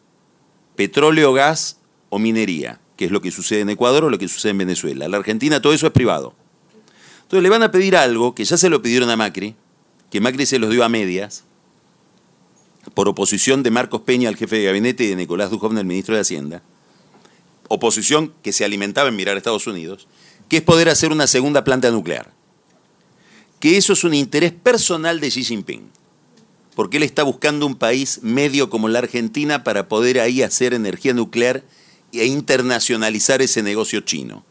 Petróleo, 0.76 1.34
gas 1.34 1.78
o 2.10 2.20
minería, 2.20 2.80
que 2.98 3.06
es 3.06 3.12
lo 3.12 3.22
que 3.22 3.32
sucede 3.32 3.62
en 3.62 3.70
Ecuador 3.70 4.06
o 4.06 4.10
lo 4.10 4.18
que 4.18 4.28
sucede 4.28 4.52
en 4.52 4.60
Venezuela. 4.60 5.08
La 5.08 5.18
Argentina 5.18 5.62
todo 5.62 5.74
eso 5.74 5.88
es 5.88 5.94
privado. 5.94 6.34
Entonces 7.24 7.44
le 7.44 7.50
van 7.50 7.64
a 7.64 7.72
pedir 7.72 7.96
algo 7.96 8.36
que 8.36 8.46
ya 8.46 8.58
se 8.58 8.70
lo 8.70 8.82
pidieron 8.82 9.10
a 9.10 9.16
Macri, 9.16 9.56
que 10.10 10.22
Macri 10.22 10.46
se 10.46 10.60
los 10.60 10.70
dio 10.70 10.84
a 10.84 10.90
medias, 10.90 11.44
por 12.94 13.08
oposición 13.08 13.64
de 13.64 13.72
Marcos 13.72 14.02
Peña, 14.02 14.30
el 14.30 14.38
jefe 14.38 14.58
de 14.58 14.66
gabinete, 14.66 15.04
y 15.04 15.08
de 15.08 15.16
Nicolás 15.16 15.50
Dujovne, 15.52 15.80
el 15.82 15.86
ministro 15.88 16.16
de 16.16 16.22
Hacienda. 16.22 16.62
Oposición 17.70 18.34
que 18.44 18.54
se 18.54 18.66
alimentaba 18.66 19.10
en 19.10 19.16
mirar 19.16 19.36
a 19.36 19.38
Estados 19.38 19.68
Unidos, 19.68 20.08
que 20.50 20.58
es 20.58 20.64
poder 20.64 20.90
hacer 20.90 21.12
una 21.12 21.28
segunda 21.28 21.64
planta 21.64 21.90
nuclear 21.92 22.32
que 23.60 23.78
eso 23.78 23.94
es 23.94 24.04
un 24.04 24.14
interés 24.14 24.52
personal 24.52 25.22
de 25.22 25.30
Xi 25.30 25.42
Jinping, 25.46 25.90
porque 26.76 26.98
él 26.98 27.04
está 27.04 27.24
buscando 27.24 27.66
un 27.66 27.76
país 27.76 28.20
medio 28.22 28.70
como 28.70 28.90
la 28.90 29.00
Argentina 29.00 29.64
para 29.64 29.88
poder 29.88 30.20
ahí 30.20 30.42
hacer 30.42 30.74
energía 30.74 31.14
nuclear 31.14 31.64
e 32.12 32.26
internacionalizar 32.26 33.42
ese 33.42 33.64
negocio 33.64 34.02
chino. 34.02 34.44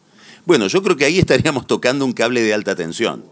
Bueno, 0.47 0.67
yo 0.67 0.83
creo 0.83 0.97
que 0.97 1.05
ahí 1.05 1.19
estaríamos 1.19 1.67
tocando 1.67 2.07
un 2.07 2.15
cable 2.15 2.41
de 2.41 2.55
alta 2.55 2.75
tensión. 2.75 3.23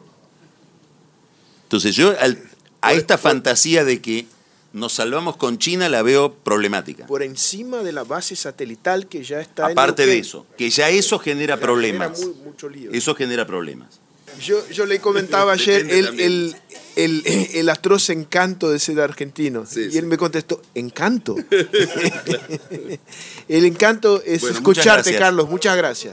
Entonces 1.62 1.96
yo 1.96 2.14
al- 2.20 2.42
a 2.82 2.92
esta 2.92 3.16
fantasía 3.16 3.82
de 3.82 4.02
que 4.02 4.26
nos 4.72 4.92
salvamos 4.92 5.36
con 5.36 5.58
China 5.58 5.88
la 5.88 6.02
veo 6.02 6.32
problemática. 6.34 7.06
Por 7.06 7.22
encima 7.22 7.82
de 7.82 7.92
la 7.92 8.04
base 8.04 8.36
satelital 8.36 9.06
que 9.08 9.22
ya 9.24 9.40
está 9.40 9.66
en 9.66 9.72
Aparte 9.72 10.06
de 10.06 10.18
eso, 10.18 10.46
que 10.56 10.70
ya 10.70 10.88
eso 10.90 11.18
genera 11.18 11.56
Ya 11.56 11.60
problemas. 11.60 12.18
genera 12.18 12.34
muy- 12.34 12.44
mucho 12.44 12.68
lío. 12.68 12.90
Eso 12.92 13.14
genera 13.14 13.46
problemas. 13.46 13.98
Yo, 14.40 14.66
yo 14.70 14.86
le 14.86 15.00
comentaba 15.00 15.52
ayer 15.54 15.86
el, 15.90 16.20
el, 16.20 16.56
el, 16.96 17.22
el 17.54 17.68
atroz 17.68 18.10
encanto 18.10 18.70
de 18.70 18.78
ser 18.78 19.00
argentino. 19.00 19.64
y 19.74 19.98
él 19.98 20.06
me 20.06 20.16
contestó, 20.16 20.62
¿encanto? 20.74 21.34
el 23.48 23.64
encanto 23.64 24.22
es 24.24 24.40
Bueno, 24.42 24.56
escucharte. 24.56 25.16
Carlos. 25.16 25.48
Muchas 25.48 25.76
gracias. 25.76 26.08